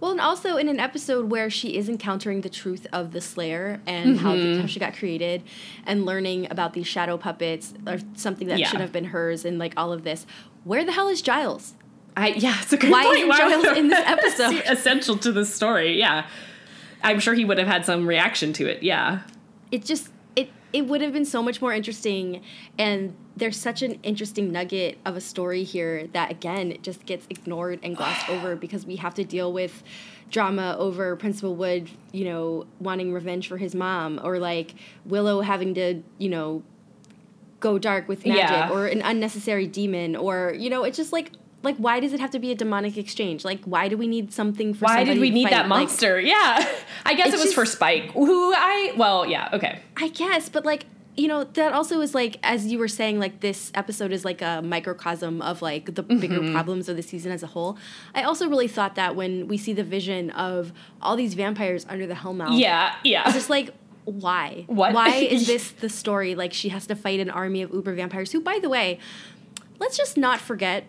Well, 0.00 0.10
and 0.12 0.20
also 0.20 0.56
in 0.56 0.68
an 0.68 0.78
episode 0.78 1.30
where 1.30 1.48
she 1.50 1.76
is 1.76 1.88
encountering 1.88 2.42
the 2.42 2.50
truth 2.50 2.86
of 2.92 3.12
the 3.12 3.20
Slayer 3.20 3.80
and 3.86 4.20
how, 4.20 4.34
Mm-hmm. 4.34 4.54
the, 4.56 4.60
how 4.60 4.66
she 4.66 4.78
got 4.78 4.94
created, 4.94 5.42
and 5.86 6.04
learning 6.06 6.46
about 6.50 6.72
these 6.74 6.86
shadow 6.86 7.16
puppets 7.16 7.72
or 7.86 7.98
something 8.14 8.46
that 8.48 8.58
Yeah. 8.58 8.68
should 8.68 8.80
have 8.80 8.92
been 8.92 9.06
hers, 9.06 9.44
and 9.44 9.58
like 9.58 9.72
all 9.76 9.92
of 9.92 10.04
this. 10.04 10.26
Where 10.64 10.84
the 10.84 10.92
hell 10.92 11.08
is 11.08 11.22
Giles? 11.22 11.74
I 12.16 12.28
yeah, 12.28 12.56
it's 12.60 12.72
a 12.72 12.76
good 12.76 12.90
Why 12.90 13.04
point. 13.04 13.18
isn't 13.18 13.36
Giles 13.36 13.76
in 13.78 13.88
this 13.88 13.98
episode? 14.06 14.62
essential 14.66 15.16
to 15.18 15.32
the 15.32 15.46
story? 15.46 15.98
Yeah, 15.98 16.26
I'm 17.02 17.18
sure 17.20 17.32
he 17.34 17.44
would 17.44 17.58
have 17.58 17.68
had 17.68 17.86
some 17.86 18.06
reaction 18.06 18.52
to 18.54 18.66
it. 18.66 18.82
Yeah, 18.82 19.20
it 19.72 19.84
just 19.84 20.10
it 20.72 20.86
would 20.86 21.00
have 21.00 21.12
been 21.12 21.24
so 21.24 21.42
much 21.42 21.60
more 21.62 21.72
interesting 21.72 22.42
and 22.78 23.14
there's 23.36 23.56
such 23.56 23.82
an 23.82 23.98
interesting 24.02 24.50
nugget 24.52 24.98
of 25.06 25.16
a 25.16 25.20
story 25.20 25.64
here 25.64 26.06
that 26.08 26.30
again 26.30 26.70
it 26.72 26.82
just 26.82 27.06
gets 27.06 27.26
ignored 27.30 27.78
and 27.82 27.96
glossed 27.96 28.28
over 28.34 28.54
because 28.56 28.84
we 28.86 28.96
have 28.96 29.14
to 29.14 29.24
deal 29.24 29.52
with 29.52 29.82
drama 30.30 30.76
over 30.78 31.16
principal 31.16 31.54
wood 31.56 31.88
you 32.12 32.24
know 32.24 32.66
wanting 32.80 33.12
revenge 33.12 33.48
for 33.48 33.56
his 33.56 33.74
mom 33.74 34.20
or 34.22 34.38
like 34.38 34.74
willow 35.06 35.40
having 35.40 35.72
to 35.74 36.02
you 36.18 36.28
know 36.28 36.62
go 37.60 37.78
dark 37.78 38.06
with 38.06 38.24
magic 38.26 38.50
Yeah. 38.50 38.70
or 38.70 38.86
an 38.86 39.00
unnecessary 39.02 39.66
demon 39.66 40.14
or 40.16 40.54
you 40.56 40.68
know 40.70 40.84
it's 40.84 40.96
just 40.96 41.12
like 41.12 41.32
like 41.62 41.76
why 41.76 41.98
does 42.00 42.12
it 42.12 42.20
have 42.20 42.30
to 42.30 42.38
be 42.38 42.50
a 42.52 42.54
demonic 42.54 42.96
exchange 42.96 43.44
like 43.44 43.60
why 43.64 43.88
do 43.88 43.96
we 43.96 44.06
need 44.06 44.32
something 44.32 44.72
for 44.74 44.84
why 44.84 45.04
did 45.04 45.18
we 45.18 45.30
need 45.30 45.44
fight? 45.44 45.50
that 45.50 45.68
Like, 45.68 45.80
monster? 45.80 46.20
yeah, 46.34 46.66
I 47.04 47.14
guess 47.14 47.32
it 47.34 47.40
was 47.40 47.52
for 47.52 47.66
Spike, 47.66 48.12
who 48.12 48.52
I 48.54 48.92
well, 48.96 49.26
yeah, 49.26 49.48
okay, 49.52 49.80
I 49.96 50.08
guess, 50.08 50.48
but 50.48 50.64
like 50.64 50.86
you 51.16 51.26
know 51.26 51.42
that 51.42 51.72
also 51.72 52.00
is 52.00 52.14
like 52.14 52.36
as 52.44 52.66
you 52.66 52.78
were 52.78 52.86
saying 52.86 53.18
like 53.18 53.40
this 53.40 53.72
episode 53.74 54.12
is 54.12 54.24
like 54.24 54.40
a 54.40 54.62
microcosm 54.62 55.42
of 55.42 55.60
like 55.62 55.92
the 55.94 56.04
Mm-hmm. 56.04 56.20
bigger 56.20 56.52
problems 56.52 56.88
of 56.88 56.94
the 56.96 57.02
season 57.02 57.32
as 57.32 57.42
a 57.42 57.48
whole. 57.48 57.76
I 58.14 58.22
also 58.22 58.48
really 58.48 58.68
thought 58.68 58.94
that 58.94 59.16
when 59.16 59.48
we 59.48 59.58
see 59.58 59.72
the 59.72 59.82
vision 59.82 60.30
of 60.30 60.72
all 61.02 61.16
these 61.16 61.34
vampires 61.34 61.84
under 61.88 62.06
the 62.06 62.14
Hellmouth, 62.14 62.56
yeah, 62.58 62.94
yeah. 63.02 63.24
it's 63.26 63.34
just 63.34 63.50
like 63.50 63.74
why? 64.04 64.64
What? 64.68 64.94
Why 64.94 65.08
is 65.36 65.46
this 65.48 65.72
the 65.72 65.88
story? 65.88 66.36
Like 66.36 66.52
she 66.52 66.68
has 66.68 66.86
to 66.86 66.94
fight 66.94 67.18
an 67.18 67.30
army 67.30 67.62
of 67.62 67.72
uber 67.74 67.94
vampires 67.94 68.30
who, 68.30 68.40
by 68.40 68.58
the 68.62 68.68
way, 68.68 69.00
let's 69.80 69.96
just 69.96 70.16
not 70.16 70.38
forget 70.40 70.84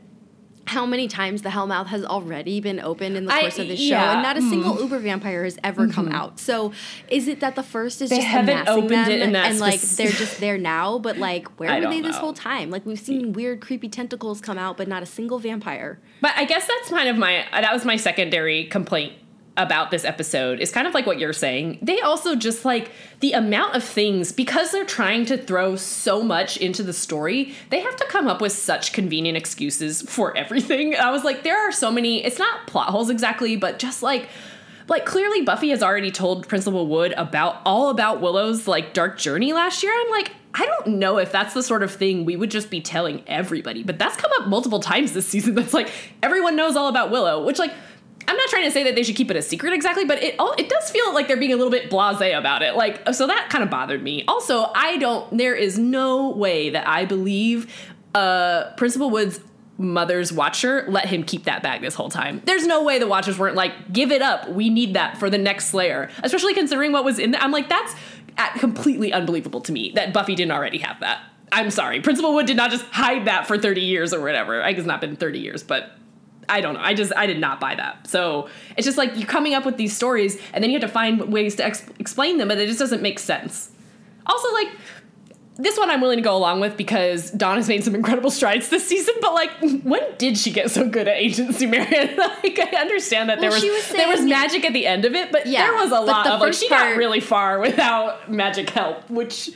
how 0.69 0.85
many 0.85 1.07
times 1.07 1.41
the 1.41 1.49
Hellmouth 1.49 1.87
has 1.87 2.05
already 2.05 2.61
been 2.61 2.79
opened 2.79 3.17
in 3.17 3.25
the 3.25 3.33
I- 3.33 3.41
course 3.41 3.59
of 3.59 3.67
this 3.67 3.79
yeah, 3.79 3.99
Mm-hmm. 3.99 4.05
show, 4.11 4.13
and 4.13 4.21
not 4.23 4.37
a 4.37 4.41
single 4.41 4.79
uber 4.81 4.99
vampire 4.99 5.43
has 5.43 5.57
ever 5.63 5.87
come 5.87 6.09
out. 6.09 6.39
So, 6.39 6.71
is 7.09 7.27
it 7.27 7.39
that 7.39 7.55
the 7.55 7.63
first 7.63 8.01
is 8.01 8.09
They 8.11 8.17
just 8.17 8.27
haven't 8.27 8.67
opened 8.67 9.07
it 9.11 9.21
in 9.21 9.31
that 9.33 9.49
and 9.51 9.59
like 9.59 9.81
they're 9.81 10.11
just 10.11 10.39
there 10.39 10.57
now? 10.57 10.99
But 10.99 11.17
like, 11.17 11.47
where 11.59 11.69
I 11.69 11.79
were 11.79 11.87
they 11.89 12.01
this 12.01 12.17
whole 12.17 12.33
time? 12.33 12.69
Like 12.69 12.85
we've 12.85 12.99
seen 12.99 13.33
weird, 13.33 13.61
creepy 13.61 13.89
tentacles 13.89 14.41
come 14.41 14.57
out, 14.57 14.77
but 14.77 14.87
not 14.87 15.01
a 15.03 15.07
single 15.07 15.39
vampire. 15.39 15.99
But 16.21 16.33
I 16.35 16.45
guess 16.45 16.67
that's 16.67 16.89
kind 16.89 17.09
of 17.09 17.17
my 17.17 17.45
that 17.51 17.73
was 17.73 17.83
my 17.85 17.95
secondary 17.95 18.65
complaint 18.65 19.13
about 19.59 19.91
this 19.91 20.05
episode 20.05 20.59
is 20.59 20.71
kind 20.71 20.87
of 20.87 20.93
like 20.93 21.05
what 21.05 21.19
you're 21.19 21.33
saying. 21.33 21.77
They 21.81 21.99
also 21.99 22.35
just 22.35 22.65
like 22.65 22.91
the 23.19 23.33
amount 23.33 23.75
of 23.75 23.83
things 23.83 24.31
because 24.31 24.71
they're 24.71 24.85
trying 24.85 25.25
to 25.25 25.37
throw 25.37 25.75
so 25.75 26.23
much 26.23 26.57
into 26.57 26.81
the 26.81 26.93
story, 26.93 27.53
they 27.69 27.81
have 27.81 27.95
to 27.97 28.05
come 28.05 28.27
up 28.27 28.41
with 28.41 28.53
such 28.53 28.93
convenient 28.93 29.37
excuses 29.37 30.01
for 30.01 30.35
everything. 30.37 30.95
I 30.95 31.11
was 31.11 31.23
like 31.23 31.43
there 31.43 31.67
are 31.67 31.71
so 31.71 31.91
many 31.91 32.23
it's 32.25 32.39
not 32.39 32.65
plot 32.65 32.89
holes 32.89 33.09
exactly, 33.09 33.57
but 33.57 33.77
just 33.77 34.01
like 34.01 34.29
like 34.87 35.05
clearly 35.05 35.41
Buffy 35.41 35.69
has 35.69 35.83
already 35.83 36.09
told 36.09 36.47
Principal 36.47 36.87
Wood 36.87 37.13
about 37.15 37.61
all 37.65 37.89
about 37.89 38.21
Willow's 38.21 38.67
like 38.67 38.93
dark 38.93 39.19
journey 39.19 39.53
last 39.53 39.83
year. 39.83 39.93
I'm 39.93 40.09
like 40.09 40.31
I 40.53 40.65
don't 40.65 40.99
know 40.99 41.17
if 41.19 41.31
that's 41.31 41.53
the 41.53 41.61
sort 41.61 41.83
of 41.83 41.91
thing 41.91 42.25
we 42.25 42.35
would 42.35 42.49
just 42.49 42.71
be 42.71 42.81
telling 42.81 43.23
everybody, 43.27 43.83
but 43.83 43.99
that's 43.99 44.15
come 44.15 44.31
up 44.39 44.47
multiple 44.47 44.79
times 44.79 45.11
this 45.11 45.27
season. 45.27 45.53
That's 45.59 45.73
like 45.73 45.91
everyone 46.23 46.55
knows 46.55 46.75
all 46.75 46.87
about 46.87 47.11
Willow, 47.11 47.45
which 47.45 47.59
like 47.59 47.71
I'm 48.29 48.37
not 48.37 48.47
trying 48.49 48.65
to 48.65 48.71
say 48.71 48.83
that 48.83 48.93
they 48.93 49.01
should 49.01 49.15
keep 49.15 49.31
it 49.31 49.37
a 49.37 49.41
secret 49.41 49.73
exactly, 49.73 50.05
but 50.05 50.21
it 50.21 50.35
all 50.37 50.53
it 50.53 50.69
does 50.69 50.91
feel 50.91 51.13
like 51.15 51.27
they're 51.27 51.35
being 51.35 51.51
a 51.51 51.55
little 51.55 51.71
bit 51.71 51.89
blasé 51.89 52.37
about 52.37 52.61
it. 52.61 52.75
Like 52.75 53.13
so 53.13 53.25
that 53.25 53.49
kind 53.49 53.63
of 53.63 53.71
bothered 53.71 54.03
me. 54.03 54.23
Also, 54.27 54.69
I 54.75 54.97
don't 54.97 55.35
there 55.35 55.55
is 55.55 55.79
no 55.79 56.29
way 56.29 56.69
that 56.69 56.87
I 56.87 57.05
believe 57.05 57.73
uh 58.13 58.71
Principal 58.77 59.09
Wood's 59.09 59.39
mother's 59.79 60.31
watcher 60.31 60.85
let 60.89 61.05
him 61.05 61.23
keep 61.23 61.45
that 61.45 61.63
bag 61.63 61.81
this 61.81 61.95
whole 61.95 62.09
time. 62.09 62.43
There's 62.45 62.67
no 62.67 62.83
way 62.83 62.99
the 62.99 63.07
watchers 63.07 63.39
weren't 63.39 63.55
like, 63.55 63.91
give 63.91 64.11
it 64.11 64.21
up. 64.21 64.47
We 64.49 64.69
need 64.69 64.93
that 64.93 65.17
for 65.17 65.29
the 65.29 65.37
next 65.39 65.69
Slayer. 65.69 66.11
Especially 66.21 66.53
considering 66.53 66.91
what 66.91 67.03
was 67.03 67.17
in 67.17 67.31
there. 67.31 67.41
I'm 67.41 67.51
like, 67.51 67.67
that's 67.67 67.95
uh, 68.37 68.49
completely 68.59 69.11
unbelievable 69.11 69.61
to 69.61 69.71
me 69.71 69.91
that 69.95 70.13
Buffy 70.13 70.35
didn't 70.35 70.51
already 70.51 70.77
have 70.79 70.99
that. 70.99 71.23
I'm 71.51 71.71
sorry. 71.71 71.99
Principal 72.01 72.35
Wood 72.35 72.45
did 72.45 72.57
not 72.57 72.69
just 72.69 72.85
hide 72.85 73.25
that 73.25 73.47
for 73.47 73.57
30 73.57 73.81
years 73.81 74.13
or 74.13 74.21
whatever. 74.21 74.61
I 74.61 74.73
guess 74.73 74.85
not 74.85 75.01
been 75.01 75.15
30 75.15 75.39
years, 75.39 75.63
but 75.63 75.91
I 76.49 76.61
don't 76.61 76.73
know. 76.73 76.81
I 76.81 76.93
just 76.93 77.11
I 77.15 77.25
did 77.27 77.39
not 77.39 77.59
buy 77.59 77.75
that. 77.75 78.07
So 78.07 78.49
it's 78.77 78.85
just 78.85 78.97
like 78.97 79.15
you're 79.15 79.27
coming 79.27 79.53
up 79.53 79.65
with 79.65 79.77
these 79.77 79.95
stories 79.95 80.39
and 80.53 80.63
then 80.63 80.71
you 80.71 80.79
have 80.79 80.87
to 80.87 80.93
find 80.93 81.31
ways 81.31 81.55
to 81.55 81.65
ex- 81.65 81.87
explain 81.99 82.37
them, 82.37 82.47
but 82.47 82.57
it 82.57 82.67
just 82.67 82.79
doesn't 82.79 83.01
make 83.01 83.19
sense. 83.19 83.71
Also, 84.25 84.51
like 84.53 84.67
this 85.55 85.77
one 85.77 85.89
I'm 85.89 85.99
willing 85.99 86.17
to 86.17 86.23
go 86.23 86.35
along 86.37 86.61
with 86.61 86.77
because 86.77 87.31
Dawn 87.31 87.57
has 87.57 87.67
made 87.67 87.83
some 87.83 87.93
incredible 87.93 88.31
strides 88.31 88.69
this 88.69 88.87
season, 88.87 89.13
but 89.21 89.33
like 89.33 89.51
when 89.83 90.01
did 90.17 90.37
she 90.37 90.51
get 90.51 90.71
so 90.71 90.87
good 90.87 91.07
at 91.07 91.17
ancient 91.17 91.55
Sumerian? 91.55 92.15
like 92.17 92.57
I 92.59 92.79
understand 92.79 93.29
that 93.29 93.41
there 93.41 93.49
Well, 93.49 93.57
was, 93.57 93.63
she 93.63 93.69
was 93.69 93.89
there 93.89 94.07
was 94.07 94.21
magic 94.21 94.63
at 94.65 94.71
the 94.73 94.87
end 94.87 95.03
of 95.05 95.15
it, 95.15 95.31
but 95.31 95.45
Yeah, 95.47 95.65
there 95.65 95.73
was 95.73 95.91
a 95.91 95.99
lot 95.99 96.27
of 96.27 96.39
like 96.39 96.53
she 96.53 96.69
got 96.69 96.95
really 96.95 97.19
far 97.19 97.59
without 97.59 98.31
magic 98.31 98.69
help, 98.69 99.09
which 99.09 99.49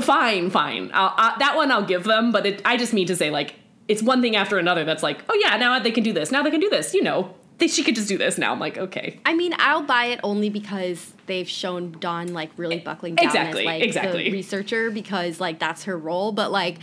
fine, 0.00 0.48
fine. 0.48 0.90
I'll, 0.94 1.12
I, 1.16 1.36
that 1.38 1.54
one 1.56 1.70
I'll 1.70 1.84
give 1.84 2.04
them, 2.04 2.32
but 2.32 2.46
it, 2.46 2.62
I 2.64 2.78
just 2.78 2.94
mean 2.94 3.06
to 3.08 3.16
say 3.16 3.30
like 3.30 3.54
it's 3.92 4.02
one 4.02 4.22
thing 4.22 4.36
after 4.36 4.56
another 4.58 4.84
that's 4.84 5.02
like, 5.02 5.22
oh 5.28 5.34
yeah, 5.34 5.54
now 5.58 5.78
they 5.78 5.90
can 5.90 6.02
do 6.02 6.14
this. 6.14 6.32
Now 6.32 6.42
they 6.42 6.50
can 6.50 6.60
do 6.60 6.70
this. 6.70 6.94
You 6.94 7.02
know, 7.02 7.34
they, 7.58 7.68
she 7.68 7.82
could 7.82 7.94
just 7.94 8.08
do 8.08 8.16
this 8.16 8.38
now. 8.38 8.50
I'm 8.50 8.58
like, 8.58 8.78
okay. 8.78 9.20
I 9.26 9.34
mean, 9.34 9.52
I'll 9.58 9.82
buy 9.82 10.06
it 10.06 10.20
only 10.22 10.48
because 10.48 11.12
they've 11.26 11.48
shown 11.48 11.92
Dawn 12.00 12.28
like 12.28 12.50
really 12.56 12.78
buckling 12.78 13.16
down 13.16 13.26
Exactly, 13.26 13.60
as 13.60 13.66
like 13.66 13.82
exactly. 13.82 14.24
the 14.24 14.32
researcher 14.32 14.90
because 14.90 15.40
like 15.40 15.58
that's 15.58 15.84
her 15.84 15.96
role. 15.98 16.32
But 16.32 16.50
like, 16.50 16.78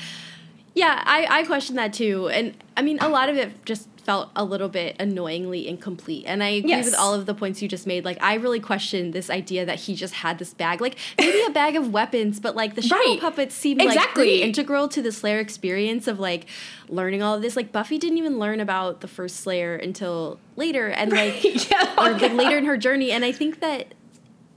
yeah, 0.75 1.01
I 1.03 1.25
I 1.29 1.43
question 1.45 1.77
that 1.77 1.93
too, 1.93 2.29
and 2.29 2.55
I 2.77 2.83
mean 2.83 2.99
a 2.99 3.09
lot 3.09 3.27
of 3.27 3.37
it 3.37 3.65
just 3.65 3.87
felt 3.99 4.29
a 4.35 4.43
little 4.43 4.69
bit 4.69 4.95
annoyingly 4.99 5.67
incomplete. 5.67 6.23
And 6.27 6.43
I 6.43 6.49
agree 6.49 6.69
Yes. 6.71 6.85
with 6.85 6.95
all 6.95 7.13
of 7.13 7.25
the 7.25 7.33
points 7.33 7.61
you 7.61 7.67
just 7.67 7.85
made. 7.85 8.05
Like, 8.05 8.17
I 8.21 8.35
really 8.35 8.59
questioned 8.59 9.13
this 9.13 9.29
idea 9.29 9.65
that 9.65 9.79
he 9.81 9.95
just 9.95 10.13
had 10.15 10.39
this 10.39 10.53
bag, 10.53 10.81
like 10.81 10.97
maybe 11.19 11.39
a 11.47 11.49
bag 11.51 11.75
of 11.75 11.91
weapons, 11.93 12.39
but 12.39 12.55
like 12.55 12.75
the 12.75 12.81
shadow 12.81 13.01
Right. 13.01 13.19
puppets 13.19 13.53
seemed 13.55 13.79
like 13.79 13.89
Exactly. 13.89 14.13
pretty 14.23 14.41
integral 14.41 14.87
to 14.89 15.01
the 15.01 15.11
Slayer 15.11 15.39
experience 15.39 16.07
of 16.07 16.19
like 16.19 16.45
learning 16.87 17.21
all 17.21 17.35
of 17.35 17.41
this. 17.41 17.55
Like 17.55 17.71
Buffy 17.71 17.97
didn't 17.97 18.17
even 18.17 18.39
learn 18.39 18.59
about 18.59 19.01
the 19.01 19.07
first 19.07 19.37
Slayer 19.37 19.75
until 19.75 20.39
later, 20.55 20.87
and 20.87 21.11
like 21.11 21.43
yeah, 21.71 21.93
or 21.97 22.11
like 22.13 22.33
later 22.33 22.57
in 22.57 22.65
her 22.65 22.77
journey. 22.77 23.11
And 23.11 23.23
I 23.25 23.31
think 23.31 23.59
that 23.59 23.93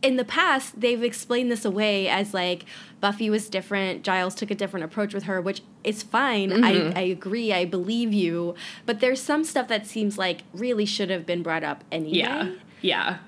in 0.02 0.16
the 0.16 0.24
past 0.24 0.80
they've 0.80 1.02
explained 1.02 1.50
this 1.50 1.64
away 1.64 2.08
as 2.08 2.34
like 2.34 2.64
Buffy 3.00 3.30
was 3.30 3.48
different, 3.48 4.04
Giles 4.04 4.34
took 4.34 4.50
a 4.50 4.54
different 4.54 4.84
approach 4.84 5.12
with 5.14 5.24
her, 5.24 5.40
which 5.40 5.62
is 5.82 6.02
fine. 6.02 6.50
Mm-hmm. 6.50 6.96
I, 6.96 7.00
I 7.00 7.04
agree, 7.04 7.52
I 7.52 7.64
believe 7.64 8.12
you. 8.12 8.54
But 8.86 9.00
there's 9.00 9.20
some 9.20 9.42
stuff 9.44 9.68
that 9.68 9.86
seems 9.86 10.18
like 10.18 10.42
really 10.52 10.86
should 10.86 11.10
have 11.10 11.26
been 11.26 11.42
brought 11.42 11.64
up 11.64 11.84
anyway. 11.90 12.18
Yeah. 12.18 12.50
Yeah. 12.80 13.18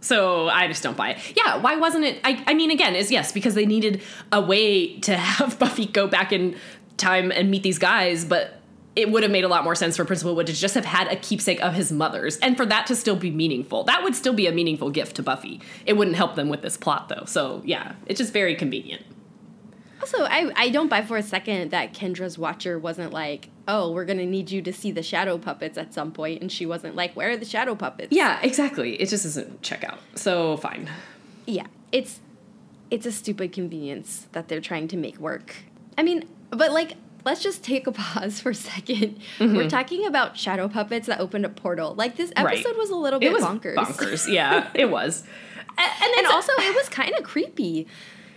So 0.00 0.48
I 0.48 0.68
just 0.68 0.82
don't 0.82 0.96
buy 0.96 1.10
it. 1.10 1.36
Yeah, 1.36 1.56
why 1.56 1.76
wasn't 1.76 2.04
it? 2.04 2.20
I, 2.22 2.44
I 2.46 2.54
mean, 2.54 2.70
again, 2.70 2.94
is 2.94 3.10
yes, 3.10 3.32
because 3.32 3.54
they 3.54 3.66
needed 3.66 4.02
a 4.30 4.40
way 4.40 4.98
to 5.00 5.16
have 5.16 5.58
Buffy 5.58 5.86
go 5.86 6.06
back 6.06 6.32
in 6.32 6.56
time 6.96 7.32
and 7.32 7.50
meet 7.50 7.62
these 7.62 7.78
guys, 7.78 8.24
but 8.24 8.57
it 8.98 9.12
would 9.12 9.22
have 9.22 9.30
made 9.30 9.44
a 9.44 9.48
lot 9.48 9.62
more 9.62 9.76
sense 9.76 9.96
for 9.96 10.04
Principal 10.04 10.34
Wood 10.34 10.48
to 10.48 10.52
just 10.52 10.74
have 10.74 10.84
had 10.84 11.06
a 11.06 11.14
keepsake 11.14 11.60
of 11.62 11.72
his 11.72 11.92
mother's 11.92 12.36
and 12.38 12.56
for 12.56 12.66
that 12.66 12.84
to 12.88 12.96
still 12.96 13.14
be 13.14 13.30
meaningful. 13.30 13.84
That 13.84 14.02
would 14.02 14.16
still 14.16 14.32
be 14.32 14.48
a 14.48 14.52
meaningful 14.52 14.90
gift 14.90 15.14
to 15.16 15.22
Buffy. 15.22 15.60
It 15.86 15.92
wouldn't 15.96 16.16
help 16.16 16.34
them 16.34 16.48
with 16.48 16.62
this 16.62 16.76
plot, 16.76 17.08
though. 17.08 17.24
So 17.24 17.62
yeah, 17.64 17.92
it's 18.06 18.18
just 18.18 18.32
very 18.32 18.56
convenient. 18.56 19.02
Also, 20.00 20.24
I, 20.24 20.50
I 20.56 20.68
don't 20.70 20.88
buy 20.88 21.02
for 21.02 21.16
a 21.16 21.22
second 21.22 21.70
that 21.70 21.94
Kendra's 21.94 22.36
watcher 22.38 22.76
wasn't 22.76 23.12
like, 23.12 23.50
oh, 23.68 23.92
we're 23.92 24.04
going 24.04 24.18
to 24.18 24.26
need 24.26 24.50
you 24.50 24.62
to 24.62 24.72
see 24.72 24.90
the 24.90 25.02
shadow 25.02 25.38
puppets 25.38 25.78
at 25.78 25.94
some 25.94 26.08
point. 26.08 26.16
point, 26.16 26.42
And 26.42 26.50
she 26.52 26.66
wasn't 26.66 26.96
like, 26.96 27.14
where 27.14 27.30
are 27.30 27.36
the 27.36 27.44
shadow 27.44 27.76
puppets? 27.76 28.08
Yeah, 28.10 28.40
exactly. 28.42 28.94
It 29.00 29.08
just 29.08 29.22
doesn't 29.22 29.62
check 29.62 29.84
out. 29.84 30.00
So 30.16 30.56
fine. 30.56 30.90
yeah 31.46 31.66
it's 31.92 32.20
it's 32.90 33.06
a 33.06 33.12
stupid 33.12 33.52
convenience 33.52 34.26
that 34.32 34.48
they're 34.48 34.60
trying 34.60 34.88
to 34.88 34.96
make 34.96 35.16
work 35.18 35.54
i 35.96 36.02
mean 36.02 36.26
but 36.50 36.72
like 36.72 36.94
let's 37.24 37.42
just 37.42 37.62
take 37.64 37.86
a 37.86 37.92
pause 38.00 38.40
for 38.40 38.50
a 38.50 38.54
2nd 38.54 38.88
we 38.88 39.46
Mm-hmm. 39.46 39.56
we're 39.56 39.68
talking 39.70 40.06
about 40.06 40.36
shadow 40.36 40.68
puppets 40.68 41.06
that 41.06 41.20
opened 41.20 41.44
a 41.44 41.48
portal 41.48 41.94
like 41.94 42.16
this 42.16 42.32
Right. 42.36 42.54
episode 42.58 42.76
was 42.76 42.90
a 42.90 42.96
little 42.96 43.18
bit 43.20 43.26
It 43.30 43.32
was 43.32 43.42
bonkers 43.42 43.74
bonkers. 43.76 44.32
Yeah, 44.32 44.68
it 44.74 44.90
was. 44.90 45.24
A- 45.76 45.80
And, 45.80 46.14
and 46.18 46.26
also 46.28 46.52
it 46.58 46.74
was 46.74 46.88
kind 46.88 47.12
of 47.14 47.22
creepy 47.24 47.86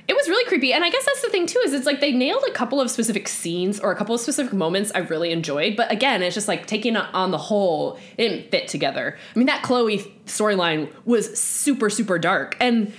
It 0.08 0.15
was 0.15 0.28
really 0.28 0.44
creepy, 0.46 0.74
and 0.74 0.84
I 0.84 0.89
guess 0.89 1.06
that's 1.06 1.22
the 1.22 1.30
thing 1.30 1.46
too. 1.48 1.60
Is 1.65 1.74
it's 1.74 1.86
like 1.86 2.02
they 2.02 2.12
nailed 2.12 2.44
a 2.48 2.52
couple 2.52 2.82
of 2.82 2.91
specific 2.91 3.28
scenes 3.30 3.80
or 3.80 3.91
a 3.91 3.96
couple 3.96 4.13
of 4.13 4.20
specific 4.20 4.52
moments 4.52 4.91
I 4.94 5.00
really 5.00 5.32
enjoyed, 5.32 5.76
but 5.78 5.89
again, 5.91 6.22
it's 6.22 6.36
just 6.36 6.48
like 6.50 6.65
taking 6.67 6.96
it 6.98 7.06
on 7.13 7.32
the 7.32 7.38
whole, 7.38 7.98
it 8.17 8.28
didn't 8.28 8.52
fit 8.52 8.67
together. 8.67 9.17
I 9.34 9.39
mean, 9.39 9.46
that 9.48 9.62
Chloe 9.63 10.00
storyline 10.26 10.91
was 11.06 11.39
super 11.39 11.89
super 11.89 12.20
dark, 12.20 12.58
and 12.60 12.91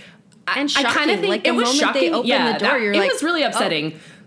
And 0.46 0.72
I 0.76 0.82
kind 0.84 1.10
of 1.10 1.20
think 1.20 1.28
Like, 1.30 1.42
the 1.44 1.50
it 1.50 1.54
was 1.54 1.74
shocking. 1.74 2.00
they 2.02 2.10
opened 2.10 2.28
yeah, 2.28 2.52
the 2.54 2.58
door, 2.60 2.68
that- 2.70 2.80
you're 2.82 2.92
it 2.94 2.98
like, 2.98 3.12
was 3.12 3.22
really 3.22 3.44
oh. 3.44 3.48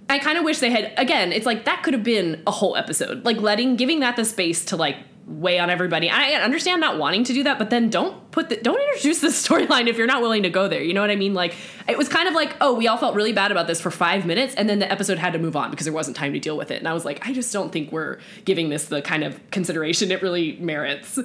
I 0.09 0.19
kind 0.19 0.37
of 0.37 0.43
wish 0.43 0.59
they 0.59 0.69
had 0.69 0.93
again. 0.97 1.31
It's 1.31 1.45
like 1.45 1.65
that 1.65 1.83
could 1.83 1.93
have 1.93 2.03
been 2.03 2.43
a 2.45 2.51
whole 2.51 2.75
episode, 2.75 3.25
like 3.25 3.37
letting 3.37 3.75
giving 3.75 4.01
that 4.01 4.15
the 4.15 4.25
space 4.25 4.65
to 4.65 4.75
like 4.75 4.97
weigh 5.25 5.57
on 5.57 5.71
everybody. 5.71 6.09
I 6.09 6.33
understand 6.33 6.79
not 6.79 6.99
wanting 6.99 7.23
to 7.23 7.33
do 7.33 7.43
that, 7.43 7.57
but 7.57 7.71
then 7.71 7.89
don't 7.89 8.29
put 8.31 8.49
the 8.49 8.57
don't 8.57 8.79
introduce 8.79 9.21
the 9.21 9.27
storyline 9.29 9.87
if 9.87 9.97
you're 9.97 10.07
not 10.07 10.21
willing 10.21 10.43
to 10.43 10.49
go 10.49 10.67
there. 10.67 10.83
You 10.83 10.93
know 10.93 11.01
what 11.01 11.09
I 11.09 11.15
mean? 11.15 11.33
Like 11.33 11.55
it 11.87 11.97
was 11.97 12.07
kind 12.07 12.27
of 12.27 12.35
like 12.35 12.55
oh, 12.61 12.75
we 12.75 12.87
all 12.87 12.97
felt 12.97 13.15
really 13.15 13.33
bad 13.33 13.51
about 13.51 13.67
this 13.67 13.81
for 13.81 13.89
five 13.89 14.25
minutes, 14.25 14.53
and 14.55 14.69
then 14.69 14.79
the 14.79 14.91
episode 14.91 15.17
had 15.17 15.33
to 15.33 15.39
move 15.39 15.55
on 15.55 15.71
because 15.71 15.85
there 15.85 15.93
wasn't 15.93 16.17
time 16.17 16.33
to 16.33 16.39
deal 16.39 16.57
with 16.57 16.71
it. 16.71 16.77
And 16.77 16.87
I 16.87 16.93
was 16.93 17.05
like, 17.05 17.25
I 17.27 17.33
just 17.33 17.51
don't 17.51 17.71
think 17.71 17.91
we're 17.91 18.19
giving 18.45 18.69
this 18.69 18.85
the 18.85 19.01
kind 19.01 19.23
of 19.23 19.39
consideration 19.51 20.11
it 20.11 20.21
really 20.21 20.57
merits. 20.57 21.19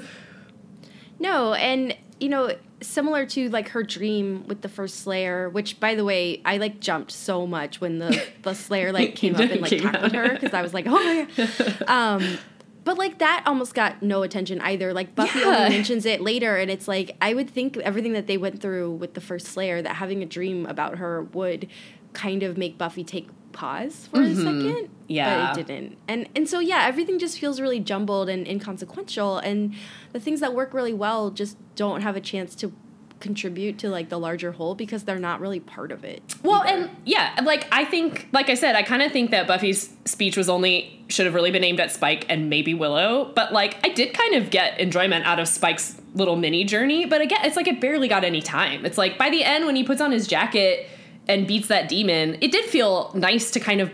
No, 1.18 1.52
and 1.52 1.94
you 2.20 2.28
know, 2.28 2.54
similar 2.82 3.26
to 3.26 3.48
like 3.48 3.70
her 3.70 3.82
dream 3.82 4.46
with 4.46 4.60
the 4.62 4.68
first 4.68 5.00
Slayer, 5.00 5.48
which 5.48 5.80
by 5.80 5.94
the 5.94 6.04
way, 6.04 6.40
I 6.44 6.58
like 6.58 6.80
jumped 6.80 7.10
so 7.12 7.46
much 7.46 7.80
when 7.80 7.98
the 7.98 8.22
the 8.42 8.54
Slayer 8.54 8.92
like 8.98 9.14
came 9.16 9.34
up 9.34 9.40
and 9.42 9.60
like 9.60 9.80
tackled 9.80 10.12
her 10.12 10.28
because 10.34 10.54
I 10.54 10.62
was 10.62 10.72
like, 10.74 10.86
oh 10.86 10.92
my 10.92 11.26
god. 11.36 11.88
Um, 11.88 12.38
but 12.84 12.96
like 12.96 13.18
that 13.18 13.42
almost 13.46 13.74
got 13.74 14.02
no 14.02 14.22
attention 14.22 14.60
either. 14.60 14.92
Like 14.94 15.14
Buffy 15.14 15.38
Yeah. 15.40 15.46
only 15.46 15.68
mentions 15.70 16.06
it 16.06 16.20
later, 16.20 16.56
and 16.56 16.70
it's 16.70 16.88
like 16.88 17.16
I 17.20 17.34
would 17.34 17.50
think 17.50 17.76
everything 17.78 18.12
that 18.14 18.26
they 18.26 18.38
went 18.38 18.60
through 18.60 18.92
with 18.92 19.14
the 19.14 19.20
first 19.20 19.48
Slayer, 19.48 19.82
that 19.82 19.96
having 19.96 20.22
a 20.22 20.26
dream 20.26 20.64
about 20.66 20.96
her 20.98 21.22
would 21.22 21.68
kind 22.12 22.42
of 22.42 22.56
make 22.58 22.76
Buffy 22.78 23.04
take 23.04 23.28
pause 23.52 24.08
for 24.12 24.22
a 24.22 24.34
second. 24.34 24.62
Mm-hmm. 24.62 24.92
Yeah. 25.08 25.52
but 25.52 25.58
it 25.58 25.66
didn't. 25.66 25.98
And 26.08 26.28
and 26.36 26.48
so 26.48 26.60
yeah, 26.60 26.84
everything 26.86 27.18
just 27.18 27.38
feels 27.38 27.60
really 27.60 27.80
jumbled 27.80 28.28
and 28.28 28.46
inconsequential, 28.46 29.38
and 29.38 29.74
the 30.12 30.20
things 30.20 30.40
that 30.40 30.54
work 30.54 30.72
really 30.72 30.94
well 30.94 31.30
just 31.30 31.56
don't 31.74 32.02
have 32.02 32.16
a 32.16 32.20
chance 32.20 32.54
to 32.56 32.72
contribute 33.20 33.78
to 33.78 33.88
like 33.88 34.08
the 34.08 34.18
larger 34.18 34.52
whole 34.52 34.74
because 34.74 35.04
they're 35.04 35.18
not 35.18 35.40
really 35.40 35.60
part 35.60 35.92
of 35.92 36.04
it. 36.04 36.22
Well, 36.42 36.62
either. 36.62 36.84
and 36.84 36.90
yeah, 37.04 37.38
like 37.44 37.66
I 37.70 37.84
think, 37.84 38.28
like 38.32 38.48
I 38.48 38.54
said, 38.54 38.74
I 38.74 38.82
kind 38.82 39.02
of 39.02 39.12
think 39.12 39.30
that 39.30 39.46
Buffy's 39.46 39.94
speech 40.06 40.36
was 40.36 40.48
only 40.48 41.04
should 41.08 41.26
have 41.26 41.34
really 41.34 41.50
been 41.50 41.64
aimed 41.64 41.80
at 41.80 41.92
Spike 41.92 42.24
and 42.28 42.48
maybe 42.48 42.72
Willow, 42.74 43.32
but 43.34 43.52
like 43.52 43.76
I 43.84 43.90
did 43.90 44.14
kind 44.14 44.34
of 44.34 44.50
get 44.50 44.78
enjoyment 44.80 45.26
out 45.26 45.38
of 45.38 45.48
Spike's 45.48 46.00
little 46.14 46.36
mini 46.36 46.64
journey. 46.64 47.04
But 47.06 47.20
again, 47.20 47.40
it's 47.44 47.56
like 47.56 47.68
it 47.68 47.80
barely 47.80 48.08
got 48.08 48.24
any 48.24 48.40
time. 48.40 48.84
It's 48.84 48.98
like 48.98 49.18
by 49.18 49.30
the 49.30 49.44
end 49.44 49.66
when 49.66 49.76
he 49.76 49.84
puts 49.84 50.00
on 50.00 50.12
his 50.12 50.26
jacket 50.26 50.88
and 51.30 51.46
beats 51.46 51.68
that 51.68 51.88
demon, 51.88 52.36
it 52.40 52.50
did 52.52 52.64
feel 52.66 53.10
nice 53.14 53.50
to 53.52 53.60
kind 53.60 53.80
of 53.80 53.90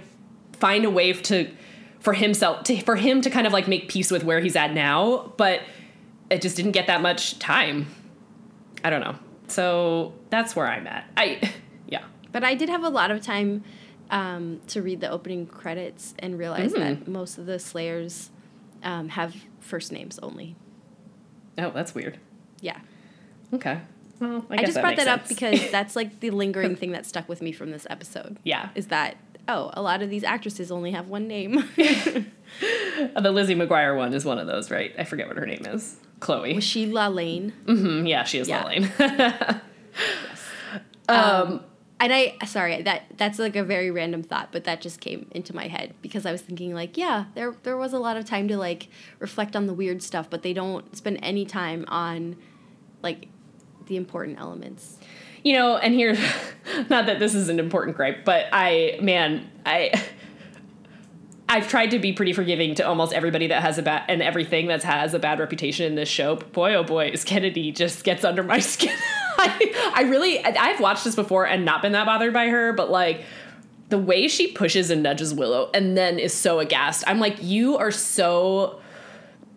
find 0.59 0.85
a 0.85 0.91
way 0.91 1.13
to 1.13 1.51
for 2.01 2.13
himself 2.15 2.65
to 2.65 2.81
for 2.83 2.97
him 2.97 3.21
to 3.21 3.31
kind 3.31 3.47
of 3.47 3.53
like 3.53 3.69
make 3.69 3.89
peace 3.89 4.11
with 4.11 4.25
where 4.25 4.41
he's 4.41 4.57
at 4.57 4.73
now, 4.73 5.33
but 5.37 5.61
it 6.31 6.41
just 6.43 6.57
didn't 6.57 6.73
get 6.73 6.87
that 6.87 7.03
much 7.03 7.39
time. 7.39 7.87
I 8.85 8.91
don't 8.91 9.01
know. 9.01 9.17
So 9.49 10.13
that's 10.31 10.57
where 10.57 10.67
I'm 10.67 10.87
at. 10.87 11.05
I 11.17 11.53
yeah. 11.89 12.05
But 12.33 12.43
I 12.45 12.55
did 12.55 12.69
have 12.69 12.83
a 12.85 12.89
lot 12.89 13.11
of 13.11 13.21
time 13.23 13.63
um, 14.11 14.61
to 14.69 14.83
read 14.83 15.01
the 15.01 15.11
opening 15.11 15.47
credits 15.47 16.15
and 16.19 16.39
realize 16.39 16.73
Mm. 16.73 16.79
that 16.79 17.09
most 17.09 17.39
of 17.39 17.47
the 17.47 17.59
Slayers 17.59 18.31
um, 18.83 19.09
have 19.11 19.35
first 19.61 19.91
names 19.93 20.19
only. 20.23 20.55
Oh, 21.59 21.71
that's 21.71 21.95
weird. 21.95 22.19
Yeah. 22.61 22.79
Okay. 23.53 23.81
Well, 24.21 24.45
I, 24.51 24.55
I, 24.55 24.57
just 24.63 24.75
that 24.75 24.83
brought 24.83 24.97
that 24.97 25.09
up 25.09 25.29
because 25.29 25.71
that's 25.71 25.95
like 25.97 26.21
the 26.21 26.31
lingering 26.31 26.77
thing 26.77 26.93
that 26.93 27.07
stuck 27.07 27.29
with 27.29 27.43
me 27.43 27.53
from 27.53 27.71
this 27.71 27.87
episode. 27.91 28.39
yeah, 28.45 28.71
Is 28.75 28.87
that, 28.89 29.17
oh, 29.49 29.71
a 29.75 29.83
lot 29.83 30.03
of 30.03 30.11
these 30.11 30.25
actresses 30.25 30.71
only 30.73 30.93
have 30.93 31.09
one 31.09 31.27
name. 31.29 31.69
The 33.19 33.31
Lizzie 33.31 33.55
McGuire 33.55 33.97
one 33.97 34.15
is 34.15 34.25
one 34.25 34.39
of 34.39 34.47
those, 34.47 34.71
right? 34.71 34.95
I 34.99 35.05
forget 35.05 35.27
what 35.29 35.37
her 35.37 35.45
name 35.47 35.67
is. 35.67 35.97
Chloe. 36.21 36.55
Was 36.55 36.65
she 36.65 36.87
Lalaine? 36.91 37.53
hmm 37.67 38.07
yeah, 38.07 38.25
she 38.25 38.39
is 38.39 38.49
Yeah. 38.49 38.63
Lalaine. 38.63 39.61
Um, 41.09 41.63
and 42.01 42.13
I 42.13 42.37
sorry 42.47 42.83
that 42.83 43.05
that's 43.17 43.39
like 43.39 43.57
a 43.57 43.65
very 43.65 43.91
random 43.91 44.23
thought, 44.23 44.49
but 44.53 44.65
that 44.65 44.81
just 44.81 45.01
came 45.01 45.29
into 45.31 45.55
my 45.55 45.67
head 45.69 45.95
because 46.03 46.27
I 46.27 46.33
was 46.33 46.43
thinking 46.43 46.75
like, 46.75 46.97
yeah, 46.97 47.27
there 47.35 47.55
there 47.63 47.77
was 47.77 47.93
a 47.93 47.99
lot 47.99 48.17
of 48.17 48.25
time 48.25 48.49
to 48.49 48.57
like 48.57 48.89
reflect 49.19 49.55
on 49.57 49.67
the 49.67 49.75
weird 49.75 50.03
stuff, 50.03 50.29
but 50.29 50.43
they 50.43 50.53
don't 50.53 50.97
spend 50.97 51.19
any 51.23 51.45
time 51.45 51.85
on 51.89 52.37
like 53.03 53.29
the 53.87 53.97
important 53.97 54.39
elements. 54.39 54.99
you 55.43 55.53
know, 55.55 55.77
and 55.77 55.95
here, 55.95 56.17
not 56.91 57.07
that 57.07 57.19
this 57.19 57.35
is 57.35 57.49
an 57.49 57.59
important 57.59 57.97
gripe, 57.97 58.25
but 58.25 58.47
I, 58.53 58.99
man, 59.01 59.51
I. 59.65 59.93
I've 61.49 61.69
tried 61.69 61.93
to 61.93 62.01
be 62.01 62.13
pretty 62.13 62.33
forgiving 62.33 62.75
to 62.75 62.83
almost 62.83 63.13
everybody 63.13 63.47
that 63.47 63.63
has 63.63 63.79
a 63.79 63.83
bad 63.83 64.03
and 64.09 64.21
everything 64.21 64.67
that 64.67 64.83
has 64.83 65.15
a 65.15 65.21
bad 65.21 65.39
reputation 65.39 65.87
in 65.87 65.95
this 65.95 66.09
show. 66.09 66.35
Boy, 66.35 66.75
oh 66.75 66.83
boy, 66.83 67.11
is 67.13 67.23
Kennedy 67.23 67.71
just 67.71 68.03
gets 68.03 68.25
under 68.25 68.43
my 68.43 68.59
skin. 68.73 68.93
I, 69.39 69.93
I 69.95 70.03
really, 70.03 70.45
I've 70.45 70.81
watched 70.81 71.05
this 71.05 71.15
before 71.15 71.47
and 71.47 71.65
not 71.65 71.83
been 71.83 71.93
that 71.93 72.05
bothered 72.05 72.33
by 72.33 72.49
her, 72.49 72.73
but 72.73 72.91
like 72.91 73.23
the 73.91 73.99
way 73.99 74.27
she 74.27 74.49
pushes 74.49 74.91
and 74.91 75.05
nudges 75.05 75.33
Willow 75.33 75.71
and 75.73 75.97
then 75.97 76.19
is 76.19 76.35
so 76.35 76.59
aghast. 76.59 77.05
I'm 77.07 77.21
like, 77.21 77.41
you 77.41 77.77
are 77.77 77.93
so 77.93 78.81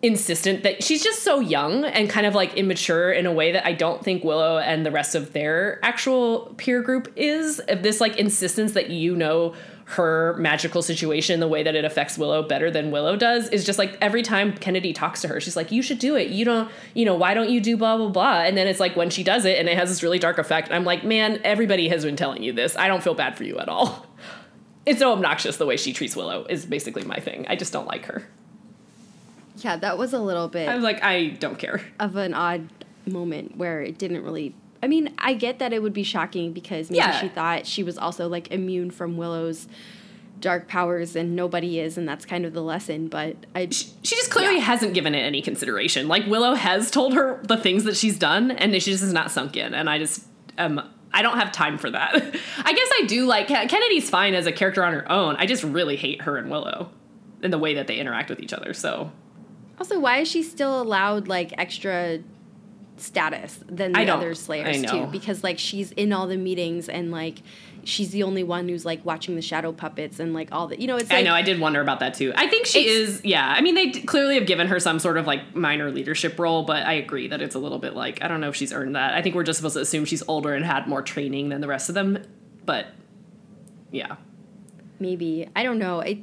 insistent 0.02 0.62
that 0.62 0.82
she's 0.82 1.04
just 1.04 1.22
so 1.22 1.40
young 1.40 1.84
and 1.84 2.08
kind 2.08 2.26
of 2.26 2.34
like 2.34 2.54
immature 2.54 3.12
in 3.12 3.26
a 3.26 3.32
way 3.32 3.52
that 3.52 3.66
I 3.66 3.72
don't 3.72 4.02
think 4.02 4.24
Willow 4.24 4.58
and 4.58 4.86
the 4.86 4.90
rest 4.90 5.14
of 5.14 5.32
their 5.32 5.78
actual 5.84 6.54
peer 6.56 6.80
group 6.82 7.12
is. 7.16 7.60
This 7.68 8.00
like 8.00 8.16
insistence 8.16 8.72
that 8.72 8.90
you 8.90 9.14
know 9.14 9.54
her 9.84 10.36
magical 10.38 10.82
situation, 10.82 11.40
the 11.40 11.48
way 11.48 11.64
that 11.64 11.74
it 11.74 11.84
affects 11.84 12.16
Willow 12.16 12.42
better 12.42 12.70
than 12.70 12.92
Willow 12.92 13.16
does, 13.16 13.48
is 13.48 13.64
just 13.64 13.78
like 13.78 13.98
every 14.00 14.22
time 14.22 14.52
Kennedy 14.56 14.92
talks 14.92 15.20
to 15.22 15.28
her, 15.28 15.40
she's 15.40 15.56
like, 15.56 15.70
You 15.70 15.82
should 15.82 15.98
do 15.98 16.16
it. 16.16 16.28
You 16.28 16.44
don't, 16.44 16.70
you 16.94 17.04
know, 17.04 17.14
why 17.14 17.34
don't 17.34 17.50
you 17.50 17.60
do 17.60 17.76
blah, 17.76 17.96
blah, 17.96 18.08
blah? 18.08 18.42
And 18.42 18.56
then 18.56 18.68
it's 18.68 18.80
like 18.80 18.96
when 18.96 19.10
she 19.10 19.22
does 19.22 19.44
it 19.44 19.58
and 19.58 19.68
it 19.68 19.76
has 19.76 19.88
this 19.88 20.02
really 20.02 20.18
dark 20.18 20.38
effect, 20.38 20.70
I'm 20.70 20.84
like, 20.84 21.04
Man, 21.04 21.40
everybody 21.44 21.88
has 21.88 22.04
been 22.04 22.16
telling 22.16 22.42
you 22.42 22.52
this. 22.52 22.76
I 22.76 22.88
don't 22.88 23.02
feel 23.02 23.14
bad 23.14 23.36
for 23.36 23.44
you 23.44 23.58
at 23.58 23.68
all. 23.68 24.06
It's 24.86 24.98
so 24.98 25.12
obnoxious 25.12 25.58
the 25.58 25.66
way 25.66 25.76
she 25.76 25.92
treats 25.92 26.16
Willow, 26.16 26.46
is 26.48 26.64
basically 26.64 27.04
my 27.04 27.20
thing. 27.20 27.44
I 27.48 27.54
just 27.54 27.70
don't 27.70 27.86
like 27.86 28.06
her. 28.06 28.26
Yeah, 29.60 29.76
that 29.76 29.98
was 29.98 30.12
a 30.12 30.18
little 30.18 30.48
bit 30.48 30.68
I 30.68 30.74
was 30.74 30.84
like, 30.84 31.02
I 31.02 31.28
don't 31.28 31.58
care. 31.58 31.80
of 31.98 32.16
an 32.16 32.34
odd 32.34 32.68
moment 33.06 33.56
where 33.56 33.80
it 33.82 33.98
didn't 33.98 34.22
really. 34.24 34.54
I 34.82 34.86
mean, 34.86 35.12
I 35.18 35.34
get 35.34 35.58
that 35.58 35.72
it 35.72 35.82
would 35.82 35.92
be 35.92 36.02
shocking 36.02 36.52
because 36.52 36.90
maybe 36.90 36.98
Yeah. 36.98 37.18
she 37.20 37.28
thought 37.28 37.66
she 37.66 37.82
was 37.82 37.98
also 37.98 38.28
like 38.28 38.50
immune 38.50 38.90
from 38.90 39.16
Willow's 39.16 39.68
dark 40.40 40.68
powers 40.68 41.14
and 41.16 41.36
nobody 41.36 41.78
is, 41.80 41.98
and 41.98 42.08
that's 42.08 42.24
kind 42.24 42.46
of 42.46 42.54
the 42.54 42.62
lesson. 42.62 43.08
But 43.08 43.36
I, 43.54 43.68
she 43.70 43.90
just 44.02 44.30
clearly 44.30 44.56
Yeah. 44.56 44.62
hasn't 44.62 44.94
given 44.94 45.14
it 45.14 45.18
any 45.20 45.42
consideration. 45.42 46.08
Like 46.08 46.26
Willow 46.26 46.54
has 46.54 46.90
told 46.90 47.12
her 47.14 47.40
the 47.42 47.58
things 47.58 47.84
that 47.84 47.96
she's 47.96 48.18
done, 48.18 48.50
and 48.52 48.72
she 48.74 48.90
just 48.92 49.02
has 49.02 49.12
not 49.12 49.30
sunk 49.30 49.56
in. 49.56 49.74
And 49.74 49.90
I 49.90 49.98
just 49.98 50.24
um 50.56 50.80
I 51.12 51.22
don't 51.22 51.38
have 51.38 51.50
time 51.52 51.76
for 51.76 51.90
that. 51.90 52.14
I 52.64 52.72
guess 52.72 52.88
I 53.00 53.04
do 53.06 53.26
like 53.26 53.48
Kennedy's 53.48 54.08
fine 54.08 54.32
as 54.34 54.46
a 54.46 54.52
character 54.52 54.82
on 54.84 54.92
her 54.94 55.10
own. 55.12 55.36
I 55.36 55.44
just 55.46 55.62
really 55.64 55.96
hate 55.96 56.22
her 56.22 56.36
and 56.38 56.50
Willow 56.50 56.90
and 57.42 57.52
the 57.52 57.58
way 57.58 57.74
that 57.74 57.86
they 57.86 57.96
interact 57.96 58.30
with 58.30 58.40
each 58.40 58.52
other. 58.54 58.72
So 58.72 59.10
also, 59.80 59.98
why 59.98 60.18
is 60.18 60.28
she 60.28 60.42
still 60.42 60.80
allowed 60.80 61.26
like 61.26 61.52
extra 61.58 62.20
status 62.98 63.60
than 63.66 63.92
the 63.92 64.12
other 64.12 64.34
Slayers 64.34 64.82
too? 64.82 65.06
Because 65.06 65.42
like 65.42 65.58
she's 65.58 65.90
in 65.92 66.12
all 66.12 66.26
the 66.26 66.36
meetings 66.36 66.88
and 66.88 67.10
like 67.10 67.42
she's 67.84 68.10
the 68.10 68.22
only 68.22 68.44
one 68.44 68.68
who's 68.68 68.84
like 68.84 69.02
watching 69.06 69.36
the 69.36 69.42
shadow 69.42 69.72
puppets 69.72 70.20
and 70.20 70.34
like 70.34 70.50
all 70.52 70.66
the 70.66 70.78
you 70.78 70.86
know 70.86 70.96
it's 70.96 71.08
like 71.08 71.20
I 71.20 71.22
know 71.22 71.32
I 71.32 71.40
did 71.40 71.58
wonder 71.58 71.80
about 71.80 72.00
that 72.00 72.12
too. 72.12 72.32
I 72.36 72.46
think 72.46 72.66
she 72.66 72.86
is. 72.86 73.22
Yeah, 73.24 73.54
I 73.56 73.62
mean 73.62 73.74
they 73.74 73.86
d- 73.86 74.02
clearly 74.02 74.34
have 74.34 74.46
given 74.46 74.66
her 74.68 74.78
some 74.78 74.98
sort 74.98 75.16
of 75.16 75.26
like 75.26 75.56
minor 75.56 75.90
leadership 75.90 76.38
role, 76.38 76.62
but 76.62 76.84
I 76.86 76.92
agree 76.92 77.28
that 77.28 77.40
it's 77.40 77.54
a 77.54 77.58
little 77.58 77.78
bit 77.78 77.94
like 77.94 78.22
I 78.22 78.28
don't 78.28 78.42
know 78.42 78.50
if 78.50 78.56
she's 78.56 78.72
earned 78.72 78.96
that. 78.96 79.14
I 79.14 79.22
think 79.22 79.34
we're 79.34 79.44
just 79.44 79.58
supposed 79.58 79.76
to 79.76 79.80
assume 79.80 80.04
she's 80.04 80.22
older 80.28 80.54
and 80.54 80.64
had 80.64 80.86
more 80.86 81.00
training 81.00 81.48
than 81.48 81.62
the 81.62 81.68
rest 81.68 81.88
of 81.88 81.94
them, 81.94 82.22
but 82.66 82.86
yeah. 83.90 84.16
maybe 84.98 85.48
i 85.56 85.62
don't 85.62 85.78
know 85.78 86.00
it 86.00 86.18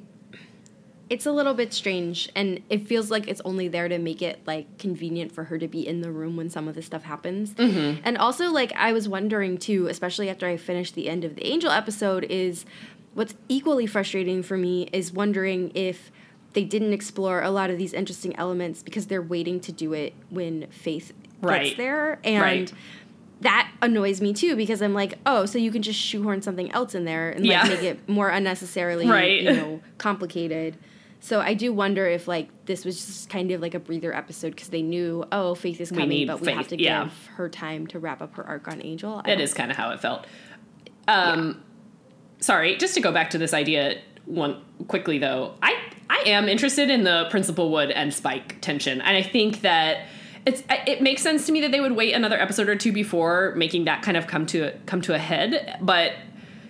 it's 1.10 1.26
a 1.26 1.32
little 1.32 1.54
bit 1.54 1.74
strange 1.74 2.30
and 2.36 2.62
it 2.70 2.86
feels 2.88 3.10
like 3.10 3.28
it's 3.28 3.40
only 3.46 3.68
there 3.68 3.88
to 3.88 3.98
make 3.98 4.22
it 4.22 4.42
like 4.46 4.78
convenient 4.78 5.32
for 5.32 5.46
her 5.46 5.58
to 5.58 5.68
be 5.68 5.88
in 5.88 6.02
the 6.02 6.12
room 6.12 6.36
when 6.36 6.50
some 6.50 6.68
of 6.68 6.76
this 6.76 6.86
stuff 6.86 7.04
happens 7.04 7.54
Mm-hmm. 7.54 8.02
and 8.04 8.18
also 8.18 8.52
like 8.52 8.74
i 8.76 8.92
was 8.92 9.08
wondering 9.08 9.58
too 9.58 9.88
especially 9.88 10.30
after 10.30 10.46
i 10.48 10.58
finished 10.58 10.96
the 10.96 11.08
end 11.08 11.24
of 11.24 11.36
the 11.36 11.46
angel 11.48 11.72
episode 11.72 12.26
is 12.26 12.66
what's 13.14 13.36
equally 13.48 13.86
frustrating 13.88 14.44
for 14.44 14.58
me 14.58 14.90
is 14.92 15.12
wondering 15.14 15.72
if 15.76 16.12
they 16.54 16.64
didn't 16.64 16.92
explore 16.94 17.42
a 17.42 17.52
lot 17.52 17.70
of 17.70 17.78
these 17.78 17.94
interesting 17.94 18.36
elements 18.36 18.84
because 18.84 19.08
they're 19.08 19.22
waiting 19.22 19.60
to 19.62 19.72
do 19.72 19.94
it 19.94 20.14
when 20.30 20.68
faith 20.72 21.14
Right. 21.42 21.66
gets 21.66 21.78
there 21.78 22.20
and 22.24 22.42
Right. 22.42 22.74
that 23.42 23.72
annoys 23.84 24.22
me 24.22 24.34
too 24.34 24.56
because 24.56 24.82
I'm 24.82 24.96
like, 24.96 25.14
oh, 25.28 25.46
so 25.46 25.60
you 25.60 25.70
can 25.70 25.84
just 25.84 26.00
shoehorn 26.00 26.42
something 26.42 26.72
else 26.72 26.96
in 26.96 27.06
there 27.06 27.30
and 27.30 27.46
Yeah. 27.46 27.62
like 27.62 27.70
make 27.70 27.84
it 27.84 28.10
more 28.10 28.30
unnecessarily, 28.30 29.08
Right. 29.10 29.42
you 29.44 29.54
know, 29.54 29.82
complicated. 30.00 30.76
So 31.20 31.42
I 31.42 31.54
do 31.54 31.74
wonder 31.74 32.08
if 32.08 32.28
like 32.28 32.50
this 32.66 32.86
was 32.86 32.96
just 32.96 33.30
kind 33.30 33.52
of 33.52 33.62
like 33.62 33.74
a 33.74 33.80
breather 33.80 34.14
episode 34.14 34.52
because 34.52 34.70
they 34.70 34.82
knew, 34.82 35.26
oh, 35.32 35.56
Faith 35.56 35.82
is 35.82 35.90
coming, 35.90 36.10
need 36.10 36.28
but 36.28 36.42
we 36.42 36.52
have 36.52 36.68
to 36.70 36.82
yeah. 36.82 37.06
give 37.06 37.28
her 37.36 37.50
time 37.50 37.88
to 37.88 38.00
wrap 38.00 38.22
up 38.22 38.36
her 38.36 38.46
arc 38.46 38.68
on 38.68 38.82
Angel. 38.84 39.22
I 39.26 39.36
That 39.36 39.42
kind 39.54 39.72
of 39.72 39.78
how 39.78 39.92
it 39.92 40.00
felt. 40.00 40.26
Um, 41.08 41.64
Sorry, 42.40 42.78
just 42.78 42.94
to 42.94 43.02
go 43.02 43.12
back 43.12 43.32
to 43.32 43.38
this 43.38 43.54
idea 43.54 44.00
one 44.26 44.62
quickly 44.88 45.18
though, 45.18 45.56
I 45.62 45.76
I 46.10 46.24
am 46.28 46.48
interested 46.48 46.90
in 46.90 47.04
the 47.04 47.28
Principal 47.32 47.72
Wood 47.72 47.92
and 47.92 48.14
Spike 48.14 48.62
tension, 48.62 49.02
and 49.02 49.18
I 49.18 49.24
think 49.24 49.62
that 49.62 50.06
it's 50.46 50.64
it 50.70 51.02
makes 51.02 51.22
sense 51.22 51.46
to 51.48 51.52
me 51.52 51.62
that 51.62 51.72
they 51.72 51.82
would 51.82 51.96
wait 51.96 52.14
another 52.14 52.40
episode 52.40 52.70
or 52.70 52.76
two 52.76 52.92
before 52.92 53.54
making 53.56 53.86
that 53.86 54.04
kind 54.04 54.18
of 54.18 54.28
come 54.28 54.46
to 54.48 54.72
come 54.86 55.02
to 55.02 55.16
a 55.16 55.18
head. 55.18 55.78
But 55.82 56.14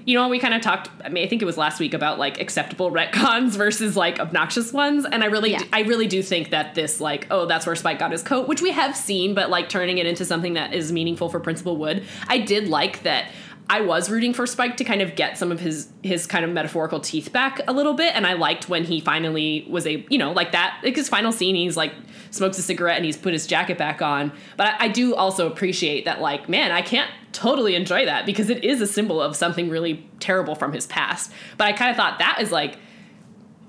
you 0.07 0.17
know, 0.17 0.29
we 0.29 0.39
kind 0.39 0.53
of 0.53 0.61
talked. 0.61 0.89
I 1.03 1.09
mean, 1.09 1.25
I 1.25 1.27
think 1.27 1.41
it 1.41 1.45
was 1.45 1.57
last 1.57 1.81
week 1.81 1.93
about 1.93 2.17
like 2.17 2.39
acceptable 2.39 2.89
retcons 2.91 3.49
versus 3.57 3.97
like 3.97 4.21
obnoxious 4.21 4.71
ones, 4.71 5.05
and 5.05 5.21
I 5.21 5.27
really, 5.27 5.51
Yeah. 5.51 5.63
I 5.73 5.81
really 5.81 6.07
do 6.07 6.23
think 6.23 6.51
that 6.51 6.75
this 6.75 7.01
like, 7.01 7.27
oh, 7.29 7.45
that's 7.45 7.65
where 7.65 7.75
Spike 7.75 7.99
got 7.99 8.13
his 8.13 8.23
coat, 8.23 8.47
which 8.47 8.61
we 8.61 8.71
have 8.71 8.95
seen, 8.95 9.33
but 9.35 9.49
like 9.49 9.67
turning 9.67 9.97
it 9.97 10.05
into 10.05 10.23
something 10.23 10.53
that 10.53 10.73
is 10.73 10.93
meaningful 10.93 11.27
for 11.27 11.41
Principal 11.41 11.75
Wood. 11.75 12.05
I 12.29 12.37
did 12.37 12.69
like 12.69 13.03
that. 13.03 13.31
I 13.69 13.81
was 13.81 14.09
rooting 14.09 14.33
for 14.33 14.47
Spike 14.47 14.77
to 14.77 14.85
kind 14.85 15.01
of 15.01 15.15
get 15.15 15.37
some 15.37 15.51
of 15.51 15.59
his 15.59 15.89
his 16.01 16.25
kind 16.25 16.45
of 16.45 16.51
metaphorical 16.51 16.99
teeth 16.99 17.33
back 17.33 17.59
a 17.67 17.73
little 17.73 17.93
bit, 17.93 18.15
and 18.15 18.25
I 18.25 18.33
liked 18.33 18.69
when 18.69 18.85
he 18.85 19.01
finally 19.01 19.65
was 19.69 19.85
a 19.85 20.05
you 20.09 20.17
know 20.17 20.31
like 20.31 20.53
that 20.53 20.79
like 20.83 20.95
his 20.95 21.09
final 21.09 21.31
scene. 21.31 21.55
He's 21.55 21.75
like 21.75 21.93
smokes 22.31 22.57
a 22.57 22.61
cigarette 22.61 22.97
and 22.97 23.05
he's 23.05 23.17
put 23.17 23.33
his 23.33 23.45
jacket 23.45 23.77
back 23.77 24.01
on. 24.01 24.31
But 24.55 24.67
I, 24.67 24.85
I 24.85 24.87
do 24.87 25.15
also 25.15 25.47
appreciate 25.47 26.05
that 26.05 26.21
like 26.21 26.47
man, 26.47 26.71
I 26.71 26.81
can't 26.81 27.11
totally 27.33 27.75
enjoy 27.75 28.05
that 28.05 28.25
because 28.25 28.49
it 28.49 28.63
is 28.63 28.79
a 28.79 28.87
symbol 28.87 29.21
of 29.21 29.35
something 29.35 29.69
really 29.69 30.09
terrible 30.19 30.55
from 30.55 30.71
his 30.71 30.87
past. 30.87 31.31
But 31.57 31.67
I 31.67 31.73
kind 31.73 31.91
of 31.91 31.97
thought 31.97 32.19
that 32.19 32.39
is 32.41 32.51
like 32.51 32.77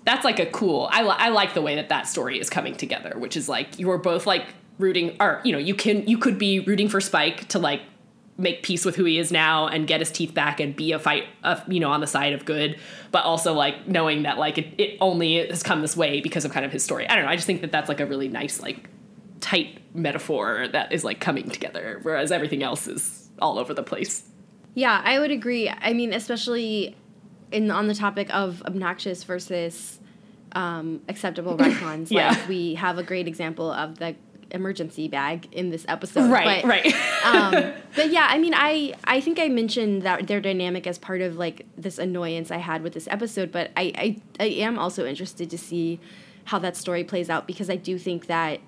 that's 0.05 0.25
like 0.25 0.39
a 0.39 0.47
cool. 0.47 0.89
I 0.93 1.03
li- 1.03 1.17
I 1.19 1.29
like 1.31 1.55
the 1.55 1.61
way 1.61 1.75
that 1.75 1.89
that 1.89 2.07
story 2.07 2.39
is 2.39 2.49
coming 2.49 2.75
together, 2.75 3.15
which 3.19 3.37
is 3.37 3.49
like 3.49 3.79
you 3.79 3.91
are 3.91 3.99
both 3.99 4.27
like 4.27 4.47
rooting, 4.79 5.17
or 5.21 5.41
you 5.45 5.53
know, 5.53 5.59
you 5.59 5.75
can 5.75 6.07
you 6.07 6.19
could 6.19 6.39
be 6.39 6.61
rooting 6.61 6.89
for 6.89 7.01
Spike 7.01 7.49
to 7.49 7.59
like 7.59 7.83
make 8.39 8.63
peace 8.63 8.85
with 8.85 8.95
who 8.95 9.05
he 9.05 9.19
is 9.19 9.33
now 9.33 9.67
and 9.67 9.87
get 9.87 10.01
his 10.01 10.13
teeth 10.13 10.33
back 10.33 10.61
and 10.61 10.75
be 10.77 10.93
a 10.93 10.99
fight, 10.99 11.25
uh, 11.43 11.61
you 11.67 11.81
know, 11.81 11.91
on 11.91 12.01
the 12.01 12.07
side 12.07 12.33
of 12.33 12.45
good, 12.45 12.79
but 13.11 13.25
also 13.25 13.53
like 13.53 13.89
knowing 13.89 14.23
that 14.23 14.39
like 14.39 14.57
it, 14.57 14.67
it 14.79 14.97
only 15.01 15.47
has 15.49 15.63
come 15.63 15.83
this 15.83 15.97
way 15.97 16.21
because 16.21 16.45
of 16.45 16.53
kind 16.53 16.65
of 16.65 16.71
his 16.71 16.85
story. 16.85 17.07
I 17.09 17.17
don't 17.17 17.25
know. 17.25 17.31
I 17.31 17.35
just 17.35 17.47
think 17.47 17.61
that 17.63 17.73
that's 17.73 17.89
like 17.89 17.99
a 17.99 18.07
really 18.07 18.29
nice 18.29 18.63
like 18.63 18.89
tight 19.41 19.81
metaphor 19.95 20.69
that 20.69 20.93
is 20.93 21.03
like 21.03 21.19
coming 21.19 21.51
together, 21.51 21.99
whereas 22.03 22.31
everything 22.31 22.63
else 22.63 22.87
is 22.87 23.29
all 23.41 23.59
over 23.59 23.75
the 23.75 23.83
place. 23.83 24.29
Yeah, 24.75 25.03
I 25.05 25.19
would 25.19 25.33
agree. 25.33 25.69
I 25.69 25.93
mean, 25.93 26.13
especially 26.13 26.97
in 27.51 27.73
on 27.73 27.89
the 27.89 27.95
topic 27.95 28.33
of 28.33 28.63
obnoxious 28.63 29.25
versus 29.25 29.99
um, 30.53 31.01
acceptable 31.09 31.57
retcons. 31.59 32.11
Yeah. 32.11 32.31
Like 32.31 32.49
we 32.49 32.75
have 32.75 32.99
a 32.99 33.03
great 33.03 33.27
example 33.27 33.73
of 33.73 33.99
the 33.99 34.15
emergency 34.51 35.09
bag 35.09 35.49
in 35.53 35.71
this 35.71 35.85
episode. 35.89 36.31
Right, 36.31 36.63
but, 36.63 36.69
right. 36.69 37.25
um, 37.25 37.73
but 37.97 38.11
yeah, 38.11 38.27
I 38.31 38.39
mean, 38.39 38.55
I 38.55 38.95
I 39.05 39.21
think 39.21 39.39
I 39.39 39.49
mentioned 39.49 40.03
that 40.03 40.27
their 40.27 40.41
dynamic 40.41 40.87
as 40.87 40.99
part 40.99 41.21
of 41.21 41.37
like 41.37 41.67
this 41.77 41.99
annoyance 41.99 42.51
I 42.51 42.59
had 42.59 42.83
with 42.83 42.95
this 42.95 43.09
episode, 43.09 43.53
but 43.53 43.71
I 43.77 43.93
I, 43.97 44.17
I 44.41 44.47
am 44.47 44.79
also 44.79 45.07
interested 45.07 45.51
to 45.51 45.59
see 45.59 46.01
how 46.45 46.59
that 46.61 46.77
story 46.77 47.05
plays 47.05 47.29
out 47.29 47.47
because 47.47 47.69
I 47.69 47.77
do 47.77 47.99
think 47.99 48.27
that 48.27 48.61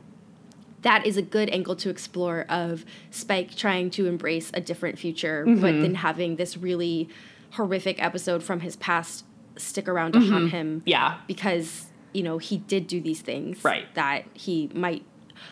that 0.83 1.07
is 1.07 1.17
a 1.17 1.23
good 1.23 1.51
angle 1.51 1.77
to 1.77 1.91
explore 1.91 2.47
of 2.49 2.85
Spike 3.11 3.55
trying 3.55 3.91
to 3.91 4.07
embrace 4.07 4.51
a 4.55 4.61
different 4.61 4.99
future, 4.99 5.45
but 5.47 5.73
then 5.81 5.95
having 5.95 6.37
this 6.37 6.57
really 6.57 7.09
horrific 7.53 8.03
episode 8.03 8.43
from 8.43 8.61
his 8.61 8.77
past 8.77 9.25
stick 9.57 9.89
around 9.89 10.13
to 10.13 10.21
haunt 10.21 10.51
him 10.51 10.83
yeah. 10.87 11.19
because 11.27 11.87
you 12.13 12.23
know 12.23 12.39
he 12.39 12.57
did 12.57 12.87
do 12.87 13.01
these 13.01 13.21
things 13.21 13.63
Right. 13.65 13.93
that 13.95 14.25
he 14.35 14.71
might 14.75 15.05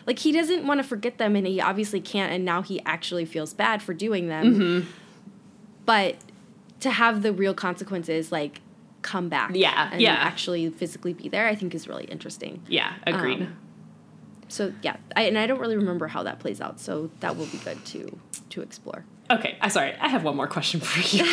like 0.07 0.19
he 0.19 0.31
doesn't 0.31 0.65
want 0.67 0.79
to 0.79 0.83
forget 0.83 1.17
them 1.17 1.35
and 1.35 1.45
he 1.47 1.59
obviously 1.61 1.99
can't 2.01 2.31
and 2.31 2.43
now 2.45 2.61
he 2.61 2.81
actually 2.85 3.25
feels 3.25 3.53
bad 3.53 3.81
for 3.81 3.93
doing 3.93 4.27
them 4.27 4.55
Mm-hmm. 4.55 4.89
but 5.85 6.15
to 6.81 6.89
have 6.89 7.21
the 7.23 7.33
real 7.33 7.53
consequences 7.53 8.31
like 8.31 8.61
come 9.01 9.29
back 9.29 9.51
Yeah, 9.53 9.89
and 9.91 10.01
yeah. 10.01 10.13
actually 10.13 10.69
physically 10.69 11.13
be 11.13 11.29
there 11.29 11.47
i 11.47 11.55
think 11.55 11.73
is 11.75 11.87
really 11.87 12.05
interesting 12.05 12.61
Yeah, 12.67 12.93
agreed. 13.07 13.41
Um, 13.43 13.57
so 14.49 14.73
yeah 14.81 14.97
I, 15.15 15.23
and 15.23 15.37
i 15.37 15.45
don't 15.47 15.59
really 15.59 15.77
remember 15.77 16.07
how 16.07 16.23
that 16.23 16.39
plays 16.39 16.59
out 16.59 16.79
so 16.79 17.09
that 17.19 17.37
will 17.37 17.45
be 17.47 17.57
good 17.59 17.83
to 17.87 18.17
to 18.49 18.61
explore 18.61 19.05
Okay, 19.31 19.57
I'm 19.61 19.69
sorry. 19.69 19.93
I 20.01 20.07
have 20.07 20.23
one 20.23 20.35
more 20.35 20.47
question 20.47 20.79
for 20.83 20.99
you. 21.15 21.23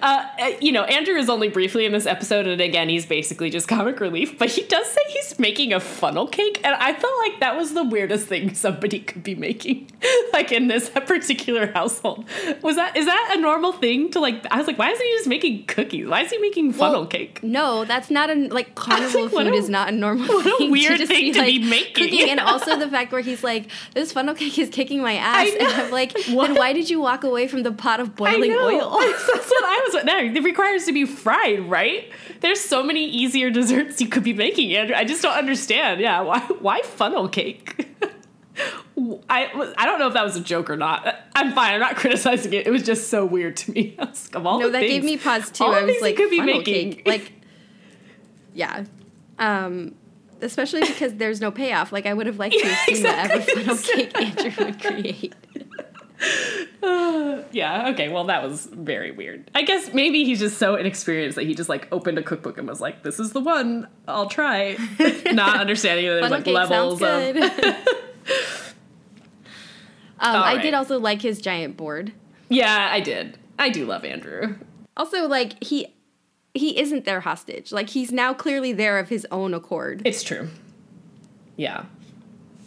uh, 0.00 0.26
uh, 0.40 0.50
you 0.60 0.72
know, 0.72 0.84
Andrew 0.84 1.14
is 1.16 1.28
only 1.28 1.48
briefly 1.48 1.84
in 1.84 1.92
this 1.92 2.06
episode, 2.06 2.46
and 2.46 2.60
again, 2.60 2.88
he's 2.88 3.04
basically 3.06 3.50
just 3.50 3.68
comic 3.74 4.00
relief. 4.00 4.38
But 4.38 4.50
he 4.50 4.62
does 4.62 4.86
say 4.90 5.00
he's 5.08 5.38
making 5.38 5.72
a 5.72 5.80
funnel 5.80 6.26
cake, 6.26 6.60
and 6.64 6.74
I 6.74 6.94
felt 6.94 7.12
like 7.18 7.40
that 7.40 7.56
was 7.56 7.74
the 7.74 7.84
weirdest 7.84 8.26
thing 8.28 8.54
somebody 8.54 9.00
could 9.00 9.22
be 9.22 9.34
making, 9.34 9.90
like 10.32 10.52
in 10.52 10.68
this 10.68 10.88
particular 10.88 11.70
household. 11.72 12.24
Was 12.62 12.76
that 12.76 12.96
is 12.96 13.04
that 13.06 13.34
a 13.36 13.40
normal 13.40 13.72
thing 13.72 14.10
to 14.12 14.20
like? 14.20 14.44
I 14.50 14.56
was 14.56 14.66
like, 14.66 14.78
why 14.78 14.90
isn't 14.90 15.04
he 15.04 15.12
just 15.12 15.28
making 15.28 15.66
cookies? 15.66 16.08
Why 16.08 16.22
is 16.22 16.30
he 16.30 16.38
making 16.38 16.72
funnel 16.72 17.00
Well, 17.00 17.06
cake? 17.08 17.42
No, 17.42 17.84
that's 17.84 18.10
not 18.10 18.30
a 18.30 18.34
like 18.48 18.74
carnival 18.74 19.22
like, 19.24 19.30
food 19.30 19.46
a- 19.48 19.52
is 19.54 19.68
not 19.68 19.88
a 19.88 19.92
normal 19.92 20.26
what 20.28 20.46
a 20.62 20.70
weird 20.70 20.98
just 20.98 21.12
thing 21.12 21.34
to 21.34 21.42
be 21.44 21.58
like, 21.58 21.68
making. 21.68 22.04
Cooking, 22.08 22.30
and 22.30 22.40
also 22.40 22.78
the 22.78 22.88
fact 22.88 23.12
where 23.12 23.20
he's 23.20 23.44
like, 23.44 23.66
"This 23.92 24.12
funnel 24.12 24.34
cake 24.34 24.58
is 24.58 24.70
kicking 24.70 25.02
my 25.02 25.14
ass," 25.16 25.48
and. 25.58 25.68
I'm 25.74 25.90
like, 25.90 26.12
What? 26.28 26.46
"Then 26.48 26.56
why 26.56 26.72
did 26.72 26.88
you 26.88 27.00
walk 27.00 27.24
away 27.24 27.33
from 27.48 27.62
the 27.62 27.72
pot 27.72 28.00
of 28.00 28.14
boiling 28.16 28.52
oil?" 28.52 28.90
That's 29.00 29.26
what 29.50 29.64
I 29.64 29.90
was. 29.92 30.04
No, 30.04 30.18
it 30.18 30.42
requires 30.42 30.84
to 30.86 30.92
be 30.92 31.04
fried, 31.04 31.68
right? 31.68 32.10
There's 32.40 32.60
so 32.60 32.82
many 32.82 33.04
easier 33.04 33.50
desserts 33.50 34.00
you 34.00 34.08
could 34.08 34.24
be 34.24 34.32
making, 34.32 34.74
Andrew. 34.74 34.94
I 34.96 35.04
just 35.04 35.22
don't 35.22 35.36
understand. 35.36 36.00
Yeah, 36.00 36.20
why? 36.20 36.40
Why 36.40 36.82
funnel 36.82 37.28
cake? 37.28 37.88
I 39.28 39.72
I 39.76 39.84
don't 39.86 39.98
know 39.98 40.06
if 40.06 40.14
that 40.14 40.24
was 40.24 40.36
a 40.36 40.40
joke 40.40 40.70
or 40.70 40.76
not. 40.76 41.04
I'm 41.34 41.52
fine. 41.52 41.74
I'm 41.74 41.80
not 41.80 41.96
criticizing 41.96 42.52
it. 42.52 42.66
It 42.66 42.70
was 42.70 42.82
just 42.84 43.08
so 43.08 43.24
weird 43.26 43.56
to 43.58 43.72
me. 43.72 43.96
I 43.98 44.04
was 44.04 44.30
of 44.34 44.46
all 44.46 44.60
no, 44.60 44.70
that 44.70 44.80
gave 44.80 45.02
me 45.02 45.16
pause 45.16 45.50
too. 45.50 45.64
I 45.64 45.82
was 45.82 46.00
like, 46.00 46.16
could 46.16 46.30
be 46.30 46.38
funnel 46.38 46.58
making. 46.58 46.92
cake, 46.92 47.02
like, 47.08 47.32
yeah, 48.54 48.84
um, 49.40 49.94
especially 50.40 50.82
because 50.82 51.14
there's 51.14 51.40
no 51.40 51.50
payoff. 51.50 51.92
Like, 51.92 52.06
I 52.06 52.14
would 52.14 52.26
have 52.26 52.38
liked 52.38 52.54
to 52.54 52.60
Yeah, 52.60 52.68
have 52.74 52.94
seen 52.96 53.04
whatever 53.04 53.34
exactly. 53.34 53.64
funnel 53.64 53.76
cake 53.82 54.20
Andrew 54.46 54.64
would 54.66 54.80
create. 54.80 55.34
yeah. 57.52 57.90
Okay. 57.92 58.08
Well, 58.08 58.24
that 58.24 58.42
was 58.42 58.66
very 58.66 59.10
weird. 59.10 59.50
I 59.54 59.62
guess 59.62 59.92
maybe 59.92 60.24
he's 60.24 60.38
just 60.38 60.58
so 60.58 60.76
inexperienced 60.76 61.36
that 61.36 61.44
he 61.44 61.54
just 61.54 61.68
like 61.68 61.88
opened 61.92 62.18
a 62.18 62.22
cookbook 62.22 62.58
and 62.58 62.68
was 62.68 62.80
like, 62.80 63.02
"This 63.02 63.18
is 63.18 63.32
the 63.32 63.40
one. 63.40 63.88
I'll 64.06 64.28
try." 64.28 64.76
Not 65.32 65.60
understanding 65.60 66.06
that 66.06 66.20
there's 66.20 66.30
like 66.30 66.46
levels 66.46 67.02
of. 67.02 67.36
um, 67.36 67.42
I 70.20 70.54
right. 70.54 70.62
did 70.62 70.74
also 70.74 70.98
like 70.98 71.22
his 71.22 71.40
giant 71.40 71.76
board. 71.76 72.12
Yeah, 72.48 72.88
I 72.90 73.00
did. 73.00 73.38
I 73.58 73.70
do 73.70 73.86
love 73.86 74.04
Andrew. 74.04 74.56
Also, 74.96 75.26
like 75.26 75.62
he 75.62 75.94
he 76.54 76.78
isn't 76.78 77.04
their 77.04 77.20
hostage. 77.20 77.72
Like 77.72 77.90
he's 77.90 78.12
now 78.12 78.32
clearly 78.32 78.72
there 78.72 78.98
of 78.98 79.08
his 79.08 79.26
own 79.30 79.52
accord. 79.54 80.02
It's 80.04 80.22
true. 80.22 80.48
Yeah. 81.56 81.84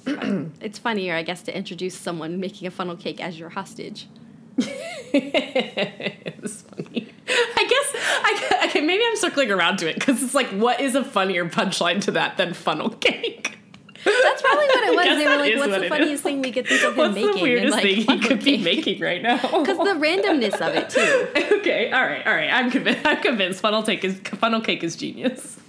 It's 0.61 0.79
funnier, 0.79 1.15
I 1.15 1.23
guess, 1.23 1.41
to 1.43 1.55
introduce 1.55 1.97
someone 1.97 2.39
making 2.39 2.67
a 2.67 2.71
funnel 2.71 2.95
cake 2.95 3.21
as 3.21 3.37
your 3.39 3.49
hostage. 3.49 4.07
it 4.57 6.41
was 6.41 6.61
funny. 6.63 7.07
I 7.27 7.65
guess 7.69 7.93
I, 8.23 8.65
okay. 8.69 8.81
Maybe 8.81 9.03
I'm 9.05 9.17
circling 9.17 9.51
around 9.51 9.77
to 9.79 9.89
it 9.89 9.95
because 9.95 10.23
it's 10.23 10.33
like, 10.33 10.47
what 10.47 10.79
is 10.79 10.95
a 10.95 11.03
funnier 11.03 11.45
punchline 11.47 12.01
to 12.01 12.11
that 12.11 12.37
than 12.37 12.53
funnel 12.53 12.89
cake? 13.01 13.57
That's 14.03 14.41
probably 14.41 14.65
what 14.67 14.83
it 14.87 14.95
was. 14.95 15.17
They 15.17 15.27
were 15.27 15.37
like, 15.37 15.55
"What's 15.57 15.71
what 15.71 15.81
the 15.81 15.89
funniest 15.89 16.13
is. 16.13 16.21
thing 16.21 16.41
we 16.41 16.51
could 16.51 16.67
think 16.67 16.81
of 16.83 16.91
him 16.93 16.97
What's 16.97 17.15
making?" 17.15 17.35
the 17.35 17.41
weirdest 17.41 17.63
and, 17.65 17.71
like, 17.73 18.05
thing 18.05 18.19
he 18.21 18.27
could 18.27 18.43
be 18.43 18.57
making 18.57 19.01
right 19.01 19.21
now? 19.21 19.37
Because 19.37 19.77
the 19.77 19.99
randomness 19.99 20.61
of 20.61 20.75
it 20.75 20.89
too. 20.89 21.57
okay, 21.57 21.91
all 21.91 22.03
right, 22.03 22.25
all 22.25 22.33
right. 22.33 22.49
I'm 22.51 22.71
convinced. 22.71 23.05
I'm 23.05 23.21
convinced. 23.21 23.59
Funnel 23.59 23.83
cake 23.83 24.05
is 24.05 24.19
funnel 24.19 24.61
cake 24.61 24.83
is 24.83 24.95
genius. 24.95 25.59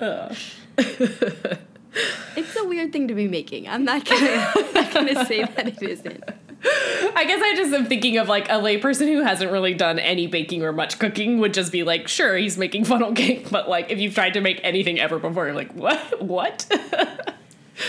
Ugh. 0.00 0.36
It's 2.36 2.56
a 2.56 2.64
weird 2.64 2.92
thing 2.92 3.08
to 3.08 3.14
be 3.14 3.28
making. 3.28 3.68
I'm 3.68 3.84
not 3.84 4.04
gonna, 4.04 4.52
not 4.74 4.92
gonna 4.92 5.26
say 5.26 5.44
that 5.44 5.68
it 5.68 5.82
isn't. 5.82 6.22
I 6.62 7.24
guess 7.24 7.42
I 7.42 7.54
just 7.56 7.72
am 7.72 7.86
thinking 7.86 8.18
of 8.18 8.28
like 8.28 8.48
a 8.48 8.52
layperson 8.54 9.06
who 9.06 9.22
hasn't 9.22 9.50
really 9.50 9.74
done 9.74 9.98
any 9.98 10.26
baking 10.26 10.62
or 10.62 10.72
much 10.72 10.98
cooking 10.98 11.38
would 11.38 11.54
just 11.54 11.72
be 11.72 11.82
like, 11.82 12.06
sure, 12.06 12.36
he's 12.36 12.58
making 12.58 12.84
funnel 12.84 13.12
cake, 13.12 13.50
but 13.50 13.68
like 13.68 13.90
if 13.90 13.98
you've 13.98 14.14
tried 14.14 14.34
to 14.34 14.40
make 14.40 14.60
anything 14.62 15.00
ever 15.00 15.18
before, 15.18 15.46
you're 15.46 15.54
like, 15.54 15.72
what? 15.72 16.22
What? 16.22 16.66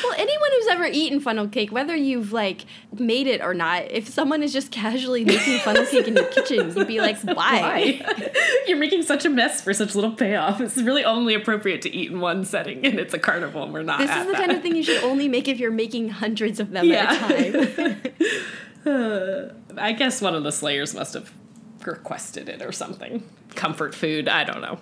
Well, 0.03 0.13
anyone 0.17 0.49
who's 0.55 0.67
ever 0.67 0.85
eaten 0.85 1.19
funnel 1.19 1.47
cake, 1.47 1.71
whether 1.71 1.95
you've 1.95 2.31
like 2.33 2.65
made 2.97 3.27
it 3.27 3.41
or 3.41 3.53
not, 3.53 3.89
if 3.91 4.07
someone 4.07 4.43
is 4.43 4.53
just 4.53 4.71
casually 4.71 5.25
making 5.25 5.59
funnel 5.59 5.85
cake 5.85 6.07
in 6.07 6.15
your 6.15 6.25
kitchen, 6.25 6.75
you'd 6.75 6.87
be 6.87 6.99
like, 7.01 7.19
"Why?" 7.23 7.33
Why? 8.05 8.31
You're 8.67 8.77
making 8.77 9.03
such 9.03 9.25
a 9.25 9.29
mess 9.29 9.61
for 9.61 9.73
such 9.73 9.95
little 9.95 10.11
payoff. 10.13 10.61
It's 10.61 10.77
really 10.77 11.03
only 11.03 11.33
appropriate 11.33 11.81
to 11.83 11.93
eat 11.95 12.11
in 12.11 12.19
one 12.19 12.45
setting, 12.45 12.85
and 12.85 12.99
it's 12.99 13.13
a 13.13 13.19
carnival, 13.19 13.63
and 13.63 13.73
we're 13.73 13.83
not. 13.83 13.99
This 13.99 14.09
is 14.09 14.25
the 14.27 14.31
that. 14.33 14.39
kind 14.39 14.51
of 14.51 14.61
thing 14.61 14.75
you 14.75 14.83
should 14.83 15.03
only 15.03 15.27
make 15.27 15.47
if 15.47 15.59
you're 15.59 15.71
making 15.71 16.09
hundreds 16.09 16.59
of 16.59 16.71
them 16.71 16.85
Yeah. 16.85 17.11
at 17.11 17.31
a 17.31 17.95
time. 17.95 18.01
Uh, 18.85 19.53
I 19.77 19.91
guess 19.91 20.21
one 20.21 20.33
of 20.35 20.43
the 20.43 20.51
Slayers 20.51 20.93
must 20.95 21.13
have 21.13 21.31
requested 21.85 22.49
it 22.49 22.61
or 22.61 22.71
something. 22.71 23.23
Comfort 23.55 23.93
food. 23.93 24.27
I 24.27 24.43
don't 24.43 24.61
know. 24.61 24.79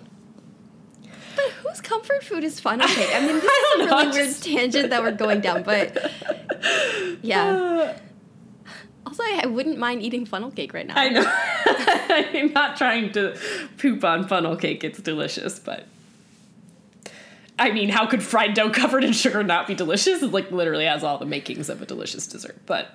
But 1.36 1.44
whose 1.62 1.80
comfort 1.80 2.22
food 2.24 2.44
is 2.44 2.58
fun? 2.60 2.82
Okay, 2.82 3.14
I 3.14 3.20
mean, 3.20 3.34
this 3.40 3.44
I 3.44 3.46
is 3.46 3.74
a 3.74 3.78
don't 3.78 3.88
know, 3.90 3.96
really 3.96 4.10
weird 4.10 4.26
just- 4.28 4.44
tangent 4.44 4.90
that 4.90 5.02
we're 5.02 5.12
going 5.12 5.40
down, 5.40 5.62
but 5.62 5.96
yeah. 7.22 7.44
Uh. 7.46 7.98
Also, 9.06 9.22
I, 9.22 9.40
I 9.44 9.46
wouldn't 9.46 9.78
mind 9.78 10.02
eating 10.02 10.26
funnel 10.26 10.50
cake 10.50 10.72
right 10.74 10.86
now. 10.86 10.94
I 10.96 11.08
know. 11.08 11.24
I'm 12.42 12.52
not 12.52 12.76
trying 12.76 13.10
to 13.12 13.36
poop 13.78 14.04
on 14.04 14.28
funnel 14.28 14.56
cake. 14.56 14.84
It's 14.84 15.00
delicious, 15.00 15.58
but 15.58 15.86
I 17.58 17.70
mean, 17.72 17.88
how 17.88 18.06
could 18.06 18.22
fried 18.22 18.54
dough 18.54 18.70
covered 18.70 19.02
in 19.04 19.12
sugar 19.12 19.42
not 19.42 19.66
be 19.66 19.74
delicious? 19.74 20.22
It 20.22 20.30
like 20.32 20.50
literally 20.50 20.84
has 20.84 21.02
all 21.02 21.18
the 21.18 21.26
makings 21.26 21.68
of 21.68 21.80
a 21.82 21.86
delicious 21.86 22.26
dessert. 22.26 22.58
But 22.66 22.94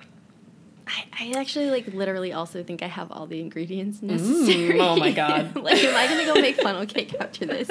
I, 0.86 1.04
I 1.20 1.32
actually 1.40 1.70
like 1.70 1.88
literally 1.88 2.32
also 2.32 2.62
think 2.62 2.82
I 2.82 2.86
have 2.86 3.10
all 3.10 3.26
the 3.26 3.40
ingredients 3.40 4.02
necessary. 4.02 4.78
Mm, 4.78 4.80
oh 4.80 4.96
my 4.96 5.10
God. 5.10 5.56
like, 5.62 5.82
am 5.82 5.96
I 5.96 6.06
gonna 6.06 6.24
go 6.24 6.40
make 6.40 6.60
funnel 6.60 6.86
cake 6.86 7.14
after 7.18 7.44
this? 7.44 7.68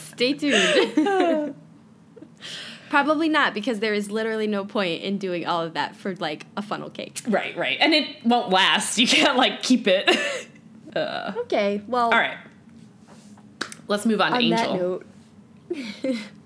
Stay 0.00 0.32
tuned. 0.32 1.54
Probably 2.88 3.28
not, 3.28 3.52
because 3.52 3.80
there 3.80 3.94
is 3.94 4.10
literally 4.12 4.46
no 4.46 4.64
point 4.64 5.02
in 5.02 5.18
doing 5.18 5.44
all 5.44 5.60
of 5.60 5.74
that 5.74 5.96
for 5.96 6.14
like 6.16 6.46
a 6.56 6.62
funnel 6.62 6.88
cake. 6.90 7.20
right, 7.28 7.56
right, 7.56 7.78
and 7.80 7.92
it 7.92 8.24
won't 8.24 8.50
last. 8.50 8.98
You 8.98 9.06
can't 9.08 9.36
like 9.36 9.62
keep 9.62 9.86
it. 9.88 10.08
uh, 10.96 11.32
Okay, 11.38 11.82
well, 11.88 12.06
all 12.06 12.18
right, 12.18 12.38
let's 13.88 14.06
move 14.06 14.20
on 14.20 14.30
to 14.30 14.36
on 14.36 14.42
Angel. 14.42 15.02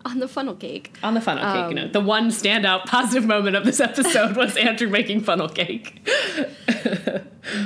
On 0.04 0.18
the 0.18 0.28
funnel 0.28 0.54
cake, 0.54 0.94
on 1.02 1.14
the 1.14 1.20
funnel 1.20 1.44
cake 1.44 1.64
Um, 1.70 1.74
note, 1.74 1.92
the 1.92 2.00
one 2.00 2.28
standout 2.30 2.86
positive 2.86 3.26
moment 3.26 3.56
of 3.56 3.64
this 3.64 3.80
episode 3.80 4.36
was 4.36 4.56
Andrew 4.58 4.88
making 4.88 5.20
funnel 5.22 5.48
cake. 5.48 6.08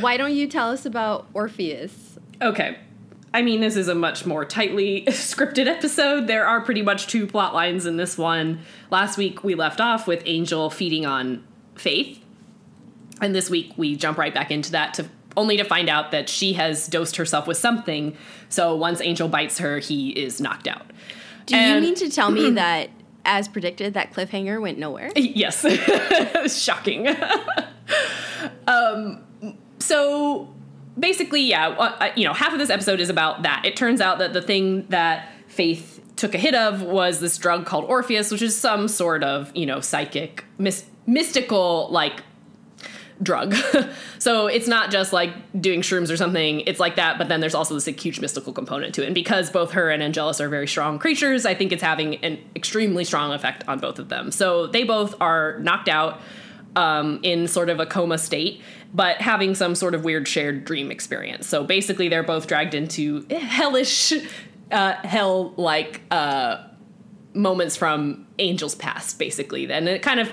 why 0.01 0.17
don't 0.17 0.35
you 0.35 0.47
tell 0.47 0.71
us 0.71 0.85
about 0.87 1.27
Orpheus? 1.35 2.19
Okay. 2.43 2.79
I 3.33 3.43
mean, 3.43 3.61
this 3.61 3.75
is 3.77 3.89
a 3.89 3.95
much 3.95 4.27
more 4.27 4.45
tightly 4.45 5.05
scripted 5.09 5.67
episode. 5.67 6.27
There 6.29 6.47
are 6.47 6.61
pretty 6.61 6.83
much 6.83 7.09
two 7.09 7.27
plot 7.27 7.53
lines 7.53 7.85
in 7.87 7.97
this 7.97 8.17
one. 8.17 8.61
Last 8.91 9.19
week 9.19 9.43
we 9.43 9.55
left 9.55 9.81
off 9.81 10.07
with 10.07 10.23
Angel 10.27 10.71
feeding 10.71 11.05
on 11.05 11.45
Faith. 11.75 12.21
And 13.21 13.35
this 13.35 13.51
week 13.51 13.73
we 13.77 13.97
jump 13.97 14.19
right 14.19 14.33
back 14.35 14.51
into 14.51 14.73
that 14.73 14.95
to 14.95 15.07
only 15.37 15.57
to 15.57 15.65
find 15.65 15.89
out 15.89 16.13
that 16.13 16.29
she 16.29 16.53
has 16.53 16.87
dosed 16.87 17.17
herself 17.17 17.49
with 17.49 17.57
something. 17.57 18.17
So 18.49 18.77
once 18.77 19.01
Angel 19.01 19.27
bites 19.27 19.59
her, 19.59 19.81
he 19.81 20.11
is 20.11 20.41
knocked 20.41 20.69
out. 20.69 20.87
Do 21.47 21.57
you 21.57 21.81
mean 21.81 21.95
to 21.97 22.09
tell 22.11 22.31
me 22.31 22.51
that, 22.55 22.91
as 23.25 23.49
predicted, 23.49 23.95
that 23.95 24.13
cliffhanger 24.13 24.61
went 24.61 24.79
nowhere? 24.79 25.11
Yes. 25.17 25.65
Shocking. 26.63 27.09
um, 28.67 29.23
so 29.79 30.53
basically, 30.99 31.43
yeah, 31.43 31.69
uh, 31.69 32.11
you 32.17 32.25
know, 32.25 32.33
half 32.33 32.53
of 32.53 32.59
this 32.59 32.71
episode 32.71 33.01
is 33.01 33.11
about 33.11 33.43
that. 33.43 33.63
It 33.65 33.77
turns 33.77 34.01
out 34.01 34.19
that 34.19 34.33
the 34.33 34.43
thing 34.43 34.87
that 34.89 35.29
Faith 35.49 36.01
took 36.17 36.35
a 36.35 36.39
hit 36.39 36.55
of 36.55 36.83
was 36.83 37.21
this 37.21 37.37
drug 37.39 37.67
called 37.67 37.85
Orpheus, 37.85 38.31
which 38.31 38.43
is 38.43 38.57
some 38.57 38.89
sort 38.89 39.23
of, 39.25 39.51
you 39.57 39.67
know, 39.67 39.81
psychic, 39.81 40.45
mys- 40.59 40.87
mystical, 41.07 41.89
like, 41.91 42.23
drug. 43.23 43.55
so 44.19 44.47
it's 44.47 44.67
not 44.67 44.91
just 44.91 45.13
like 45.13 45.33
doing 45.61 45.83
shrooms 45.83 46.11
or 46.11 46.17
something. 46.17 46.61
It's 46.61 46.81
like 46.81 46.97
that, 46.97 47.19
but 47.19 47.29
then 47.29 47.41
there's 47.41 47.55
also 47.55 47.75
this 47.75 47.87
like, 47.87 47.99
huge 47.99 48.21
mystical 48.21 48.53
component 48.53 48.95
to 48.97 49.03
it. 49.03 49.07
And 49.07 49.15
because 49.15 49.51
both 49.51 49.73
her 49.73 49.91
and 49.91 50.03
Angelus 50.03 50.41
are 50.41 50.49
very 50.49 50.67
strong 50.67 50.99
creatures, 50.99 51.47
I 51.47 51.55
think 51.55 51.73
it's 51.73 51.83
having 51.83 52.17
an 52.17 52.39
extremely 52.57 53.05
strong 53.05 53.33
effect 53.33 53.65
on 53.69 53.79
both 53.79 53.99
of 53.99 54.09
them. 54.09 54.31
So 54.31 54.67
they 54.67 54.85
both 54.85 55.15
are 55.21 55.59
knocked 55.61 55.89
out 55.89 56.21
um, 56.77 57.21
in 57.23 57.47
sort 57.47 57.71
of 57.71 57.81
a 57.81 57.87
coma 57.87 58.19
state, 58.19 58.61
but 58.93 59.21
having 59.21 59.55
some 59.55 59.75
sort 59.75 59.95
of 59.95 60.05
weird 60.05 60.27
shared 60.27 60.65
dream 60.65 60.91
experience. 60.91 61.47
So 61.47 61.65
basically, 61.65 62.09
they're 62.09 62.23
both 62.23 62.47
dragged 62.47 62.75
into 62.75 63.27
hellish, 63.31 64.13
uh, 64.71 64.93
hell 65.05 65.55
like 65.57 66.03
uh, 66.11 66.65
moments 67.33 67.77
from 67.77 68.27
Angel's 68.39 68.75
past, 68.75 69.19
basically. 69.19 69.67
Then 69.67 69.87
it 69.87 70.03
kind 70.03 70.21
of 70.21 70.33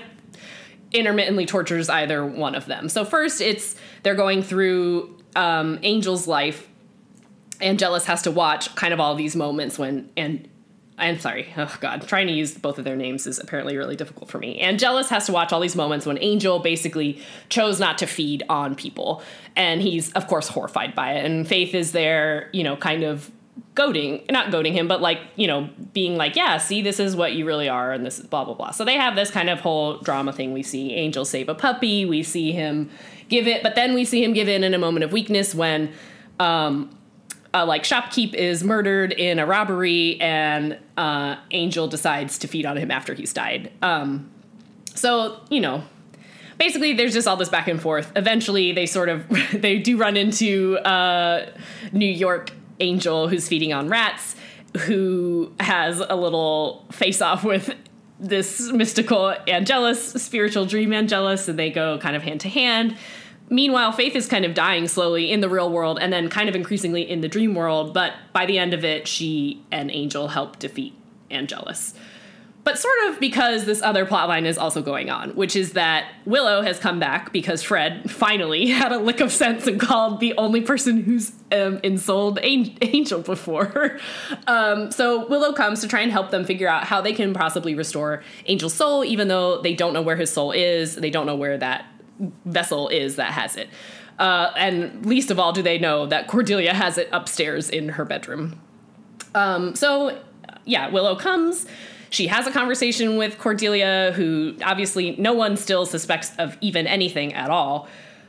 intermittently 0.92 1.46
tortures 1.46 1.88
either 1.88 2.24
one 2.24 2.54
of 2.54 2.66
them. 2.66 2.88
So 2.88 3.04
first, 3.04 3.40
it's 3.40 3.76
they're 4.02 4.14
going 4.14 4.42
through 4.42 5.16
um, 5.36 5.78
Angel's 5.82 6.26
life. 6.26 6.68
Angelus 7.60 8.04
has 8.06 8.22
to 8.22 8.30
watch 8.30 8.74
kind 8.74 8.92
of 8.92 9.00
all 9.00 9.14
these 9.14 9.36
moments 9.36 9.78
when 9.78 10.10
and 10.16 10.48
I'm 10.98 11.18
sorry, 11.18 11.52
oh 11.56 11.74
god, 11.80 12.06
trying 12.06 12.26
to 12.26 12.32
use 12.32 12.56
both 12.56 12.78
of 12.78 12.84
their 12.84 12.96
names 12.96 13.26
is 13.26 13.38
apparently 13.38 13.76
really 13.76 13.96
difficult 13.96 14.30
for 14.30 14.38
me. 14.38 14.60
Angelus 14.60 15.08
has 15.08 15.26
to 15.26 15.32
watch 15.32 15.52
all 15.52 15.60
these 15.60 15.74
moments 15.74 16.06
when 16.06 16.18
Angel 16.20 16.58
basically 16.58 17.20
chose 17.48 17.80
not 17.80 17.98
to 17.98 18.06
feed 18.06 18.42
on 18.48 18.74
people, 18.74 19.22
and 19.56 19.80
he's 19.82 20.12
of 20.12 20.26
course 20.26 20.48
horrified 20.48 20.94
by 20.94 21.14
it. 21.14 21.24
And 21.24 21.48
Faith 21.48 21.74
is 21.74 21.92
there, 21.92 22.50
you 22.52 22.62
know, 22.62 22.76
kind 22.76 23.02
of 23.02 23.30
goading, 23.74 24.22
not 24.30 24.50
goading 24.50 24.74
him, 24.74 24.86
but 24.86 25.00
like, 25.00 25.20
you 25.36 25.46
know, 25.46 25.68
being 25.92 26.16
like, 26.16 26.36
yeah, 26.36 26.58
see, 26.58 26.82
this 26.82 27.00
is 27.00 27.16
what 27.16 27.32
you 27.32 27.46
really 27.46 27.68
are, 27.68 27.92
and 27.92 28.04
this 28.04 28.18
is 28.18 28.26
blah, 28.26 28.44
blah, 28.44 28.54
blah. 28.54 28.70
So 28.70 28.84
they 28.84 28.96
have 28.96 29.16
this 29.16 29.30
kind 29.30 29.48
of 29.48 29.60
whole 29.60 29.98
drama 29.98 30.32
thing. 30.32 30.52
We 30.52 30.62
see 30.62 30.92
Angel 30.92 31.24
save 31.24 31.48
a 31.48 31.54
puppy, 31.54 32.04
we 32.04 32.22
see 32.22 32.52
him 32.52 32.90
give 33.28 33.46
it, 33.46 33.62
but 33.62 33.74
then 33.74 33.94
we 33.94 34.04
see 34.04 34.22
him 34.22 34.32
give 34.32 34.48
in 34.48 34.62
in 34.62 34.74
a 34.74 34.78
moment 34.78 35.04
of 35.04 35.12
weakness 35.12 35.54
when, 35.54 35.92
um, 36.38 36.90
uh, 37.54 37.66
like 37.66 37.82
shopkeep 37.82 38.34
is 38.34 38.64
murdered 38.64 39.12
in 39.12 39.38
a 39.38 39.46
robbery 39.46 40.20
and 40.20 40.78
uh, 40.96 41.36
angel 41.50 41.86
decides 41.86 42.38
to 42.38 42.48
feed 42.48 42.66
on 42.66 42.76
him 42.76 42.90
after 42.90 43.14
he's 43.14 43.32
died 43.32 43.70
um, 43.82 44.30
so 44.94 45.40
you 45.50 45.60
know 45.60 45.82
basically 46.58 46.94
there's 46.94 47.12
just 47.12 47.28
all 47.28 47.36
this 47.36 47.48
back 47.48 47.68
and 47.68 47.80
forth 47.80 48.10
eventually 48.16 48.72
they 48.72 48.86
sort 48.86 49.08
of 49.08 49.26
they 49.52 49.78
do 49.78 49.96
run 49.96 50.16
into 50.16 50.78
uh, 50.78 51.50
new 51.92 52.06
york 52.06 52.52
angel 52.82 53.28
who's 53.28 53.48
feeding 53.48 53.72
on 53.72 53.88
rats 53.88 54.36
who 54.80 55.52
has 55.60 56.00
a 56.00 56.16
little 56.16 56.84
face 56.92 57.22
off 57.22 57.44
with 57.44 57.74
this 58.20 58.70
mystical 58.72 59.34
angelus 59.48 60.12
spiritual 60.12 60.66
dream 60.66 60.92
angelus 60.92 61.48
and 61.48 61.58
they 61.58 61.70
go 61.70 61.98
kind 61.98 62.16
of 62.16 62.22
hand 62.22 62.40
to 62.40 62.48
hand 62.48 62.96
Meanwhile, 63.52 63.92
Faith 63.92 64.16
is 64.16 64.26
kind 64.28 64.46
of 64.46 64.54
dying 64.54 64.88
slowly 64.88 65.30
in 65.30 65.40
the 65.40 65.48
real 65.48 65.70
world 65.70 65.98
and 66.00 66.10
then 66.10 66.30
kind 66.30 66.48
of 66.48 66.54
increasingly 66.54 67.02
in 67.02 67.20
the 67.20 67.28
dream 67.28 67.54
world, 67.54 67.92
but 67.92 68.14
by 68.32 68.46
the 68.46 68.56
end 68.56 68.72
of 68.72 68.82
it, 68.82 69.06
she 69.06 69.62
and 69.70 69.90
Angel 69.90 70.28
help 70.28 70.58
defeat 70.58 70.94
Angelus. 71.30 71.92
But 72.64 72.78
sort 72.78 72.94
of 73.08 73.18
because 73.18 73.64
this 73.64 73.82
other 73.82 74.06
plotline 74.06 74.44
is 74.44 74.56
also 74.56 74.82
going 74.82 75.10
on, 75.10 75.30
which 75.30 75.56
is 75.56 75.72
that 75.72 76.12
Willow 76.24 76.62
has 76.62 76.78
come 76.78 77.00
back 77.00 77.32
because 77.32 77.60
Fred 77.60 78.08
finally 78.08 78.68
had 78.70 78.92
a 78.92 78.98
lick 78.98 79.20
of 79.20 79.32
sense 79.32 79.66
and 79.66 79.80
called 79.80 80.20
the 80.20 80.32
only 80.36 80.60
person 80.60 81.02
who's 81.02 81.32
um, 81.50 81.80
ensouled 81.82 82.38
An- 82.38 82.76
Angel 82.80 83.20
before. 83.20 83.98
um, 84.46 84.92
so 84.92 85.26
Willow 85.26 85.52
comes 85.52 85.80
to 85.80 85.88
try 85.88 86.00
and 86.00 86.12
help 86.12 86.30
them 86.30 86.44
figure 86.44 86.68
out 86.68 86.84
how 86.84 87.00
they 87.00 87.12
can 87.12 87.34
possibly 87.34 87.74
restore 87.74 88.22
Angel's 88.46 88.74
soul, 88.74 89.04
even 89.04 89.26
though 89.26 89.60
they 89.60 89.74
don't 89.74 89.92
know 89.92 90.02
where 90.02 90.16
his 90.16 90.30
soul 90.30 90.52
is. 90.52 90.94
They 90.94 91.10
don't 91.10 91.26
know 91.26 91.36
where 91.36 91.58
that 91.58 91.86
vessel 92.44 92.88
is 92.88 93.16
that 93.16 93.32
has 93.32 93.56
it. 93.56 93.68
Uh, 94.20 94.52
and 94.56 95.04
least 95.04 95.32
of 95.32 95.40
all, 95.40 95.52
do 95.52 95.62
they 95.62 95.78
know 95.78 96.06
that 96.06 96.28
Cordelia 96.28 96.74
has 96.74 96.96
it 96.96 97.08
upstairs 97.10 97.68
in 97.68 97.88
her 97.90 98.04
bedroom. 98.04 98.60
Um, 99.34 99.74
so, 99.74 100.22
yeah, 100.64 100.90
Willow 100.90 101.16
comes. 101.16 101.66
She 102.12 102.26
has 102.26 102.46
a 102.46 102.50
conversation 102.50 103.16
with 103.16 103.38
Cordelia, 103.38 104.12
who 104.14 104.54
obviously 104.62 105.16
no 105.16 105.32
one 105.32 105.56
still 105.56 105.86
suspects 105.86 106.30
of 106.38 106.58
even 106.60 106.86
anything 106.86 107.32
at 107.32 107.48
all. 107.48 107.88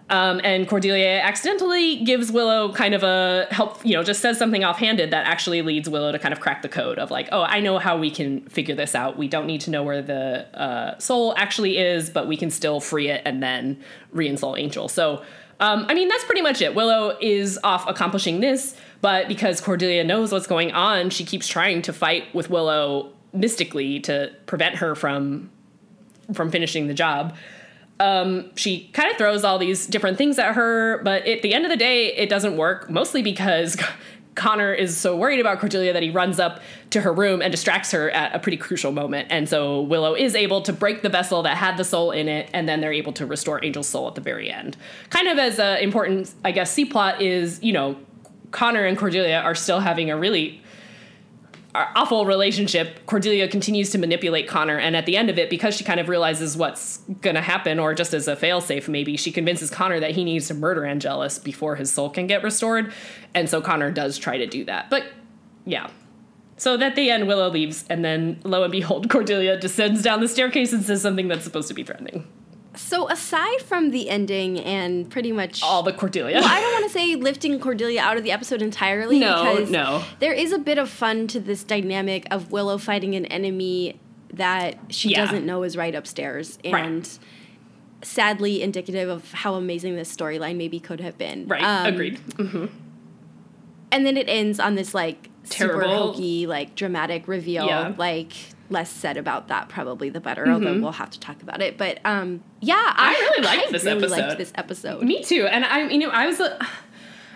Um, 0.10 0.40
and 0.42 0.70
Cordelia 0.70 1.20
accidentally 1.20 1.98
gives 1.98 2.32
Willow 2.32 2.72
kind 2.72 2.94
of 2.94 3.04
a 3.04 3.46
help, 3.52 3.86
you 3.86 3.94
know, 3.94 4.02
just 4.02 4.22
says 4.22 4.38
something 4.38 4.64
offhanded 4.64 5.12
that 5.12 5.26
actually 5.26 5.62
leads 5.62 5.90
Willow 5.90 6.14
to 6.14 6.20
kind 6.20 6.34
of 6.34 6.40
crack 6.40 6.62
the 6.62 6.70
code 6.70 6.98
of 6.98 7.12
like, 7.12 7.28
oh, 7.34 7.42
I 7.42 7.60
know 7.60 7.78
how 7.78 7.98
we 7.98 8.10
can 8.10 8.42
figure 8.48 8.76
this 8.76 8.96
out. 8.96 9.18
We 9.18 9.28
don't 9.28 9.48
need 9.48 9.60
to 9.62 9.70
know 9.70 9.84
where 9.84 10.02
the 10.02 10.48
uh, 10.58 10.98
soul 11.00 11.34
actually 11.36 11.78
is, 11.78 12.10
but 12.10 12.26
we 12.26 12.38
can 12.38 12.52
still 12.52 12.80
free 12.80 13.10
it 13.10 13.22
and 13.26 13.44
then 13.44 13.82
reinstall 14.16 14.58
Angel. 14.58 14.88
So, 14.88 15.24
um, 15.60 15.86
I 15.90 15.94
mean, 15.94 16.08
that's 16.08 16.24
pretty 16.24 16.42
much 16.42 16.62
it. 16.62 16.74
Willow 16.74 17.18
is 17.22 17.60
off 17.64 17.88
accomplishing 17.88 18.40
this, 18.40 18.76
but 19.02 19.28
because 19.28 19.62
Cordelia 19.62 20.04
knows 20.04 20.32
what's 20.32 20.48
going 20.48 20.72
on, 20.72 21.10
she 21.10 21.26
keeps 21.26 21.48
trying 21.48 21.82
to 21.84 21.94
fight 21.94 22.34
with 22.34 22.50
Willow 22.50 23.13
mystically 23.34 24.00
to 24.02 24.32
prevent 24.46 24.76
her 24.76 24.96
from 24.96 25.50
from 26.34 26.50
finishing 26.50 26.88
the 26.88 26.94
job 26.94 27.36
um, 28.00 28.52
she 28.56 28.90
kind 28.94 29.12
of 29.12 29.18
throws 29.18 29.44
all 29.44 29.58
these 29.58 29.88
different 29.88 30.18
things 30.18 30.40
at 30.40 30.56
her, 30.56 31.02
but 31.04 31.26
at 31.28 31.42
the 31.42 31.54
end 31.54 31.66
of 31.66 31.72
the 31.72 31.78
day, 31.78 32.08
it 32.08 32.28
doesn't 32.28 32.58
work, 32.58 32.90
mostly 32.90 33.22
because 33.22 33.78
Connor 34.36 34.74
is 34.74 34.98
so 34.98 35.16
worried 35.16 35.40
about 35.40 35.60
Cordelia 35.60 35.94
that 35.94 36.02
he 36.02 36.10
runs 36.10 36.40
up 36.40 36.60
to 36.90 37.02
her 37.02 37.14
room 37.14 37.42
and 37.42 37.52
distracts 37.52 37.92
her 37.92 38.10
at 38.10 38.34
a 38.36 38.40
pretty 38.40 38.58
crucial 38.58 38.92
moment. 38.92 39.28
And 39.30 39.48
so 39.48 39.82
Willow 39.82 40.16
is 40.16 40.34
able 40.34 40.62
to 40.64 40.74
break 40.74 41.04
the 41.04 41.10
vessel 41.10 41.44
that 41.44 41.56
had 41.56 41.78
the 41.78 41.84
soul 41.84 42.12
in 42.12 42.28
it, 42.28 42.50
and 42.52 42.68
then 42.68 42.82
they're 42.82 42.94
able 42.94 43.14
to 43.14 43.28
restore 43.28 43.64
Angel's 43.64 43.88
soul 43.88 44.08
at 44.08 44.16
the 44.16 44.22
very 44.22 44.52
end. 44.52 44.76
Kind 45.12 45.28
of 45.28 45.38
as 45.38 45.60
an 45.60 45.78
important, 45.78 46.34
I 46.44 46.52
guess, 46.52 46.72
C 46.72 46.86
plot 46.86 47.22
is, 47.22 47.62
you 47.62 47.74
know, 47.74 47.96
Connor 48.50 48.86
and 48.86 48.98
Cordelia 48.98 49.40
are 49.40 49.56
still 49.56 49.80
having 49.80 50.10
a 50.10 50.18
really 50.18 50.63
awful 51.76 52.26
relationship, 52.26 53.06
Cordelia 53.06 53.48
continues 53.48 53.90
to 53.92 53.98
manipulate 53.98 54.48
Connor, 54.48 54.78
and 54.78 54.96
at 54.96 55.06
the 55.06 55.18
end 55.18 55.30
of 55.30 55.38
it, 55.38 55.50
because 55.50 55.76
she 55.76 55.84
kind 55.84 56.00
of 56.00 56.08
realizes 56.08 56.56
what's 56.56 57.00
gonna 57.22 57.42
happen, 57.42 57.80
or 57.80 57.94
just 57.94 58.14
as 58.14 58.28
a 58.28 58.36
failsafe, 58.36 58.88
maybe 58.88 59.18
she 59.18 59.32
convinces 59.32 59.70
Connor 59.70 60.00
that 60.00 60.12
he 60.12 60.24
needs 60.24 60.48
to 60.48 60.54
murder 60.54 60.86
Angelus 60.86 61.40
before 61.40 61.76
his 61.76 61.92
soul 61.92 62.10
can 62.10 62.28
get 62.28 62.44
restored, 62.44 62.94
and 63.34 63.50
so 63.50 63.62
Connor 63.62 63.92
does 63.92 64.18
try 64.18 64.38
to 64.38 64.46
do 64.46 64.66
that. 64.66 64.90
But 64.90 65.06
yeah. 65.66 65.90
So 66.58 66.80
at 66.80 66.96
the 66.96 67.10
end, 67.10 67.28
Willow 67.28 67.50
leaves, 67.50 67.86
and 67.90 68.06
then 68.06 68.40
lo 68.44 68.64
and 68.64 68.72
behold, 68.72 69.10
Cordelia 69.12 69.60
descends 69.60 70.02
down 70.02 70.22
the 70.22 70.28
staircase 70.28 70.74
and 70.74 70.84
says 70.84 71.02
something 71.02 71.28
that's 71.28 71.44
supposed 71.44 71.68
to 71.70 71.74
be 71.74 71.84
threatening. 71.84 72.28
So 72.76 73.08
aside 73.10 73.62
from 73.62 73.92
the 73.92 74.10
ending 74.10 74.60
and 74.60 75.10
pretty 75.10 75.32
much 75.32 75.62
All 75.62 75.84
the 75.84 75.94
Cordelia. 75.94 76.38
well, 76.40 76.48
I 76.50 76.60
don't 76.60 76.72
want 76.74 76.86
to 76.86 76.90
say 76.92 77.16
lifting 77.16 77.60
Cordelia 77.60 78.02
out 78.02 78.18
of 78.18 78.24
the 78.24 78.32
episode 78.32 78.62
entirely 78.64 79.20
No, 79.20 79.54
because 79.54 79.70
no. 79.70 80.04
there 80.20 80.34
is 80.34 80.52
a 80.52 80.58
bit 80.58 80.78
of 80.80 80.90
fun 80.90 81.28
to 81.28 81.40
this 81.40 81.64
dynamic 81.64 82.26
of 82.32 82.52
Willow 82.52 82.78
fighting 82.80 83.14
an 83.16 83.26
enemy 83.28 84.00
that 84.34 84.80
she 84.90 85.10
Yeah. 85.10 85.26
doesn't 85.26 85.46
know 85.46 85.62
is 85.62 85.78
right 85.78 85.94
upstairs 85.94 86.58
Right. 86.66 86.84
and 86.84 87.20
sadly 88.02 88.62
indicative 88.64 89.08
of 89.08 89.32
how 89.32 89.54
amazing 89.54 89.96
this 89.96 90.14
storyline 90.16 90.58
maybe 90.58 90.80
could 90.80 91.00
have 91.00 91.18
been. 91.18 91.48
right. 91.48 91.64
Um, 91.64 91.86
Agreed. 91.94 92.20
Mhm. 92.38 92.70
And 93.92 94.06
then 94.06 94.18
it 94.18 94.28
ends 94.28 94.60
on 94.60 94.74
this 94.76 94.96
like 94.96 95.30
super 95.44 95.74
Terrible- 95.74 96.14
hokey, 96.14 96.48
like 96.48 96.74
dramatic 96.76 97.28
reveal. 97.28 97.66
Yeah. 97.68 97.94
Like 97.96 98.32
less 98.74 98.90
said 98.90 99.16
about 99.16 99.48
that, 99.48 99.70
probably 99.70 100.10
the 100.10 100.20
better. 100.20 100.46
Although 100.48 100.80
we'll 100.82 100.92
have 100.92 101.12
to 101.12 101.20
talk 101.20 101.42
about 101.42 101.62
it. 101.62 101.78
But 101.78 102.00
um, 102.04 102.44
yeah, 102.60 102.76
I, 102.78 103.14
really 103.14 103.46
liked 103.46 103.72
this 103.72 103.86
really 103.86 103.98
episode. 103.98 104.18
liked 104.18 104.38
this 104.38 104.52
episode. 104.56 105.04
Me 105.04 105.24
too. 105.24 105.48
And 105.50 105.64
I, 105.64 105.88
you 105.88 106.00
know, 106.00 106.10
I 106.10 106.28
was. 106.28 106.42
Uh, 106.42 106.64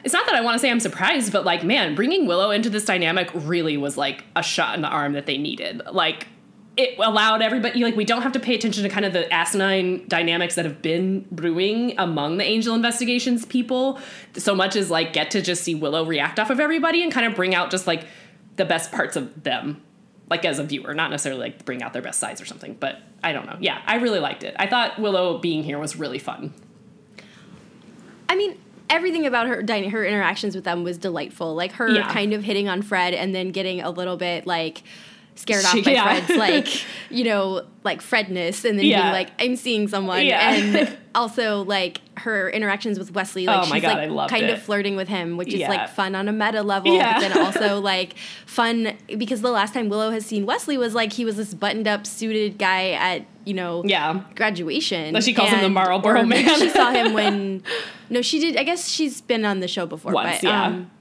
it's 0.03 0.13
not 0.13 0.25
that 0.25 0.35
I 0.35 0.41
want 0.41 0.55
to 0.55 0.59
say 0.59 0.69
I'm 0.69 0.79
surprised, 0.79 1.31
but 1.31 1.45
like, 1.45 1.63
man, 1.63 1.95
bringing 1.95 2.27
Willow 2.27 2.51
into 2.51 2.69
this 2.69 2.85
dynamic 2.85 3.29
really 3.33 3.77
was 3.77 3.97
like 3.97 4.23
a 4.35 4.43
shot 4.43 4.75
in 4.75 4.81
the 4.81 4.88
arm 4.88 5.13
that 5.13 5.25
they 5.25 5.38
needed. 5.38 5.81
Like, 5.91 6.27
it 6.77 6.97
allowed 6.99 7.41
everybody 7.41 7.83
like 7.83 7.95
we 7.95 8.05
don't 8.05 8.21
have 8.21 8.31
to 8.33 8.39
pay 8.39 8.53
attention 8.53 8.83
to 8.83 8.89
kind 8.89 9.05
of 9.05 9.11
the 9.11 9.31
asinine 9.33 10.07
dynamics 10.07 10.55
that 10.55 10.63
have 10.63 10.81
been 10.81 11.25
brewing 11.31 11.97
among 11.97 12.38
the 12.38 12.43
angel 12.43 12.75
investigations 12.75 13.45
people 13.45 13.99
so 14.35 14.53
much 14.53 14.75
as 14.75 14.91
like 14.91 15.11
get 15.11 15.31
to 15.31 15.41
just 15.41 15.63
see 15.63 15.73
willow 15.73 16.05
react 16.05 16.39
off 16.39 16.51
of 16.51 16.59
everybody 16.59 17.01
and 17.01 17.11
kind 17.11 17.25
of 17.25 17.35
bring 17.35 17.55
out 17.55 17.71
just 17.71 17.88
like 17.88 18.05
the 18.57 18.65
best 18.65 18.91
parts 18.91 19.15
of 19.15 19.43
them 19.43 19.81
like 20.30 20.43
as 20.45 20.59
a 20.59 20.63
viewer 20.63 20.93
not 20.93 21.09
necessarily 21.11 21.41
like 21.41 21.63
bring 21.65 21.82
out 21.82 21.93
their 21.93 22.01
best 22.01 22.19
sides 22.19 22.41
or 22.41 22.45
something 22.45 22.75
but 22.80 22.99
i 23.23 23.32
don't 23.32 23.45
know 23.45 23.57
yeah 23.59 23.82
i 23.86 23.95
really 23.95 24.19
liked 24.19 24.43
it 24.43 24.55
i 24.59 24.67
thought 24.67 24.99
willow 24.99 25.38
being 25.38 25.63
here 25.63 25.80
was 25.80 25.95
really 25.95 26.19
fun 26.19 26.53
I 28.30 28.36
mean, 28.36 28.57
everything 28.89 29.25
about 29.25 29.47
her 29.47 29.55
her 29.55 30.05
interactions 30.05 30.53
with 30.53 30.65
them 30.65 30.84
was 30.84 30.97
delightful. 30.97 31.55
Like 31.55 31.71
her 31.73 31.89
Yeah. 31.89 32.11
kind 32.11 32.34
of 32.34 32.43
hitting 32.43 32.67
on 32.67 32.82
Fred 32.82 33.13
and 33.13 33.34
then 33.34 33.51
getting 33.51 33.82
a 33.82 33.89
little 33.89 34.17
bit 34.17 34.45
like 34.45 34.84
scared 35.38 35.63
She- 35.65 35.79
off 35.79 35.85
by 35.85 35.91
yeah. 35.91 36.21
Fred's 36.25 36.38
like 36.38 36.85
you 37.09 37.23
know 37.23 37.63
like 37.83 38.01
Fredness 38.01 38.65
and 38.65 38.77
then 38.77 38.85
Yeah. 38.85 39.01
being 39.03 39.13
like 39.13 39.29
I'm 39.39 39.55
seeing 39.55 39.88
someone 39.88 40.25
Yeah. 40.25 40.53
and 40.53 40.97
also 41.15 41.63
like 41.63 42.01
her 42.17 42.49
interactions 42.49 42.97
with 42.99 43.13
Wesley 43.13 43.45
like 43.45 43.57
Oh 43.65 43.69
my 43.69 43.75
she's 43.77 43.83
God, 43.83 44.09
like 44.09 44.29
kind 44.29 44.45
it. 44.45 44.49
of 44.51 44.61
flirting 44.61 44.95
with 44.95 45.07
him 45.07 45.38
which 45.38 45.53
is 45.53 45.61
like 45.61 45.89
fun 45.89 46.15
on 46.15 46.27
a 46.27 46.33
meta 46.33 46.63
level 46.63 46.97
but 46.97 47.19
then 47.19 47.38
also 47.45 47.79
like 47.79 48.15
fun 48.45 48.97
because 49.17 49.41
the 49.41 49.51
last 49.51 49.73
time 49.73 49.88
Willow 49.89 50.11
has 50.11 50.25
seen 50.25 50.45
Wesley 50.45 50.77
was 50.77 50.93
like 50.95 51.13
he 51.13 51.23
was 51.25 51.38
this 51.38 51.53
buttoned 51.53 51.88
up 51.88 52.05
suited 52.07 52.57
guy 52.57 52.91
at 52.91 53.25
you 53.45 53.53
know 53.53 53.81
yeah 53.85 54.21
graduation. 54.35 55.13
But 55.13 55.23
she 55.23 55.33
calls 55.33 55.49
him 55.49 55.61
the 55.61 55.69
Marlboro 55.69 56.23
Man. 56.23 56.43
She 56.59 56.69
saw 56.69 56.91
him 56.91 57.13
when. 57.13 57.63
No, 58.09 58.21
she 58.21 58.39
did. 58.39 58.57
I 58.57 58.63
guess 58.63 58.89
she's 58.89 59.21
been 59.21 59.45
on 59.45 59.61
the 59.61 59.69
show 59.69 59.85
before. 59.85 60.11
Once, 60.11 60.38
but, 60.38 60.43
yeah. 60.43 60.63
Um, 60.65 60.91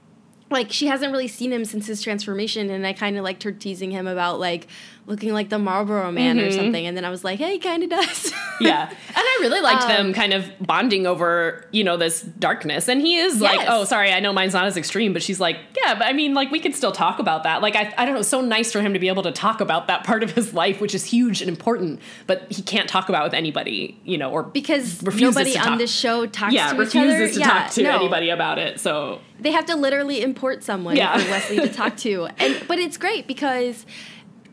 like 0.49 0.71
she 0.71 0.87
hasn't 0.87 1.11
really 1.11 1.27
seen 1.27 1.51
him 1.51 1.65
since 1.65 1.87
his 1.87 2.01
transformation, 2.01 2.69
and 2.69 2.85
I 2.85 2.93
kind 2.93 3.17
of 3.17 3.23
liked 3.23 3.43
her 3.43 3.51
teasing 3.51 3.91
him 3.91 4.07
about 4.07 4.39
like 4.39 4.67
looking 5.07 5.33
like 5.33 5.49
the 5.49 5.57
Marlboro 5.57 6.11
Man 6.11 6.37
or 6.39 6.51
something. 6.51 6.85
And 6.85 6.95
then 6.95 7.03
I 7.05 7.09
was 7.09 7.23
like, 7.23 7.39
hey, 7.39 7.53
he 7.53 7.59
kind 7.59 7.81
of 7.83 7.89
does. 7.89 8.31
yeah 8.59 8.89
and 8.89 8.97
i 9.15 9.37
really 9.41 9.61
liked 9.61 9.83
Um, 9.83 9.87
them 9.89 10.13
kind 10.13 10.33
of 10.33 10.49
bonding 10.59 11.05
over 11.05 11.63
you 11.71 11.83
know 11.83 11.95
this 11.95 12.23
darkness 12.23 12.87
and 12.89 12.99
he 13.01 13.17
is 13.17 13.39
like 13.39 13.59
oh 13.69 13.83
sorry 13.83 14.11
i 14.11 14.19
know 14.19 14.33
mine's 14.33 14.53
not 14.53 14.65
as 14.65 14.75
extreme 14.75 15.13
but 15.13 15.21
she's 15.21 15.39
like 15.39 15.57
yeah 15.85 15.93
but 15.93 16.07
i 16.07 16.11
mean 16.13 16.33
like 16.33 16.49
we 16.49 16.59
could 16.59 16.73
still 16.73 16.91
talk 16.91 17.19
about 17.19 17.43
that 17.43 17.61
like 17.61 17.75
i, 17.75 17.93
I 17.99 18.05
don't 18.05 18.15
know 18.15 18.21
it's 18.21 18.29
so 18.29 18.41
nice 18.41 18.71
for 18.71 18.81
him 18.81 18.93
to 18.93 18.99
be 18.99 19.09
able 19.09 19.21
to 19.21 19.31
talk 19.31 19.61
about 19.61 19.85
that 19.89 20.03
part 20.03 20.23
of 20.23 20.31
his 20.31 20.55
life 20.55 20.81
which 20.81 20.95
is 20.95 21.05
huge 21.05 21.39
and 21.43 21.49
important 21.49 21.99
but 22.25 22.51
he 22.51 22.63
can't 22.63 22.89
talk 22.89 23.09
about 23.09 23.25
with 23.25 23.35
anybody 23.35 24.01
you 24.03 24.17
know 24.17 24.31
or 24.31 24.41
because 24.41 25.03
nobody 25.03 25.53
to 25.53 25.59
on 25.59 25.65
talk- 25.65 25.77
this 25.77 25.93
show 25.93 26.25
talks 26.25 26.51
yeah 26.51 26.73
to 26.73 26.81
each 26.81 26.95
other. 26.95 27.07
refuses 27.09 27.33
to 27.35 27.39
Yeah, 27.41 27.45
talk 27.63 27.71
to 27.73 27.83
no. 27.83 27.95
anybody 27.95 28.29
about 28.31 28.57
it 28.57 28.79
so 28.79 29.21
They 29.39 29.51
have 29.51 29.67
to 29.67 29.75
literally 29.75 30.23
import 30.23 30.63
someone 30.63 30.95
Yeah. 30.95 31.15
for 31.19 31.29
Wesley 31.29 31.57
to 31.57 31.69
talk 31.71 31.95
to. 32.07 32.27
And 32.39 32.63
but 32.67 32.79
it's 32.79 32.97
great 32.97 33.27
because 33.27 33.85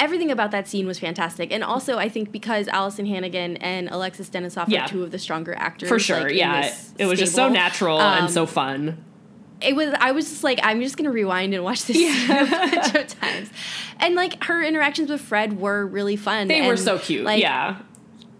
everything 0.00 0.30
about 0.30 0.50
that 0.50 0.66
scene 0.68 0.86
was 0.86 0.98
fantastic. 0.98 1.52
And 1.52 1.62
also 1.64 1.98
I 1.98 2.08
think 2.08 2.32
because 2.32 2.66
Alyson 2.68 3.06
Hannigan 3.06 3.56
and 3.58 3.88
Alexis 3.88 4.28
Denisof 4.30 4.66
Yeah. 4.68 4.84
are 4.84 4.88
two 4.88 5.02
of 5.02 5.10
the 5.10 5.18
stronger 5.18 5.54
actors. 5.54 5.88
for 5.88 5.98
sure 5.98 6.22
like, 6.22 6.34
yeah 6.34 6.74
it 6.98 7.06
was 7.06 7.18
just 7.18 7.34
so 7.34 7.48
natural 7.48 7.98
Um, 7.98 8.24
and 8.24 8.30
so 8.32 8.46
fun 8.46 9.04
it 9.60 9.74
was 9.76 9.94
I 10.00 10.10
was 10.12 10.28
just 10.28 10.44
like 10.44 10.58
I'm 10.62 10.80
just 10.82 10.96
gonna 10.96 11.10
rewind 11.12 11.54
and 11.54 11.62
watch 11.64 11.84
this 11.86 11.96
scene 11.96 12.30
a 12.30 12.44
bunch 12.44 12.94
of 12.94 13.06
times, 13.06 13.50
and 14.00 14.14
like 14.14 14.42
her 14.44 14.62
interactions 14.62 15.08
with 15.08 15.20
Fred 15.20 15.58
were 15.60 15.86
really 15.86 16.16
fun. 16.16 16.48
they 16.48 16.66
were 16.66 16.76
so 16.76 16.98
cute 16.98 17.24
Like, 17.24 17.40
yeah 17.40 17.76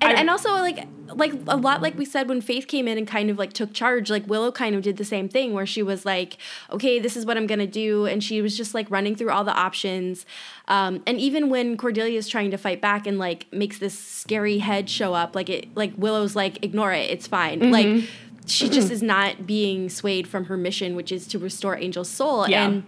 and, 0.02 0.16
I- 0.16 0.20
and 0.20 0.28
also 0.28 0.50
like 0.54 0.86
like 1.08 1.32
a 1.48 1.56
lot 1.56 1.82
like 1.82 1.96
we 1.98 2.04
said 2.04 2.28
when 2.28 2.40
Faith 2.40 2.66
came 2.66 2.88
in 2.88 2.96
and 2.98 3.06
kind 3.06 3.30
of 3.30 3.38
like 3.38 3.52
took 3.52 3.72
charge. 3.72 4.10
Like 4.10 4.26
Willow 4.26 4.50
kind 4.50 4.74
of 4.74 4.82
did 4.82 4.96
the 4.96 5.04
same 5.04 5.28
thing 5.28 5.52
where 5.52 5.66
she 5.66 5.82
was 5.82 6.04
like, 6.04 6.38
okay, 6.70 6.98
this 6.98 7.16
is 7.16 7.26
what 7.26 7.36
I'm 7.36 7.46
gonna 7.46 7.66
do, 7.66 8.06
and 8.06 8.22
she 8.22 8.40
was 8.40 8.56
just 8.56 8.74
like 8.74 8.90
running 8.90 9.14
through 9.14 9.30
all 9.30 9.44
the 9.44 9.52
options. 9.52 10.24
Um, 10.68 11.02
and 11.06 11.18
even 11.18 11.50
when 11.50 11.76
Cordelia 11.76 12.18
is 12.18 12.28
trying 12.28 12.50
to 12.50 12.56
fight 12.56 12.80
back 12.80 13.06
and 13.06 13.18
like 13.18 13.52
makes 13.52 13.78
this 13.78 13.98
scary 13.98 14.58
head 14.58 14.88
show 14.88 15.14
up, 15.14 15.34
like 15.34 15.48
it 15.48 15.74
like 15.76 15.92
Willow's 15.96 16.34
like 16.34 16.64
ignore 16.64 16.92
it, 16.92 17.10
it's 17.10 17.26
fine. 17.26 17.60
Mm-hmm. 17.60 17.70
Like 17.72 18.08
she 18.46 18.68
just 18.68 18.90
is 18.92 19.02
not 19.02 19.46
being 19.46 19.88
swayed 19.88 20.26
from 20.26 20.46
her 20.46 20.56
mission, 20.56 20.96
which 20.96 21.12
is 21.12 21.26
to 21.28 21.38
restore 21.38 21.76
Angel's 21.76 22.10
soul. 22.10 22.48
Yeah. 22.48 22.66
And 22.66 22.84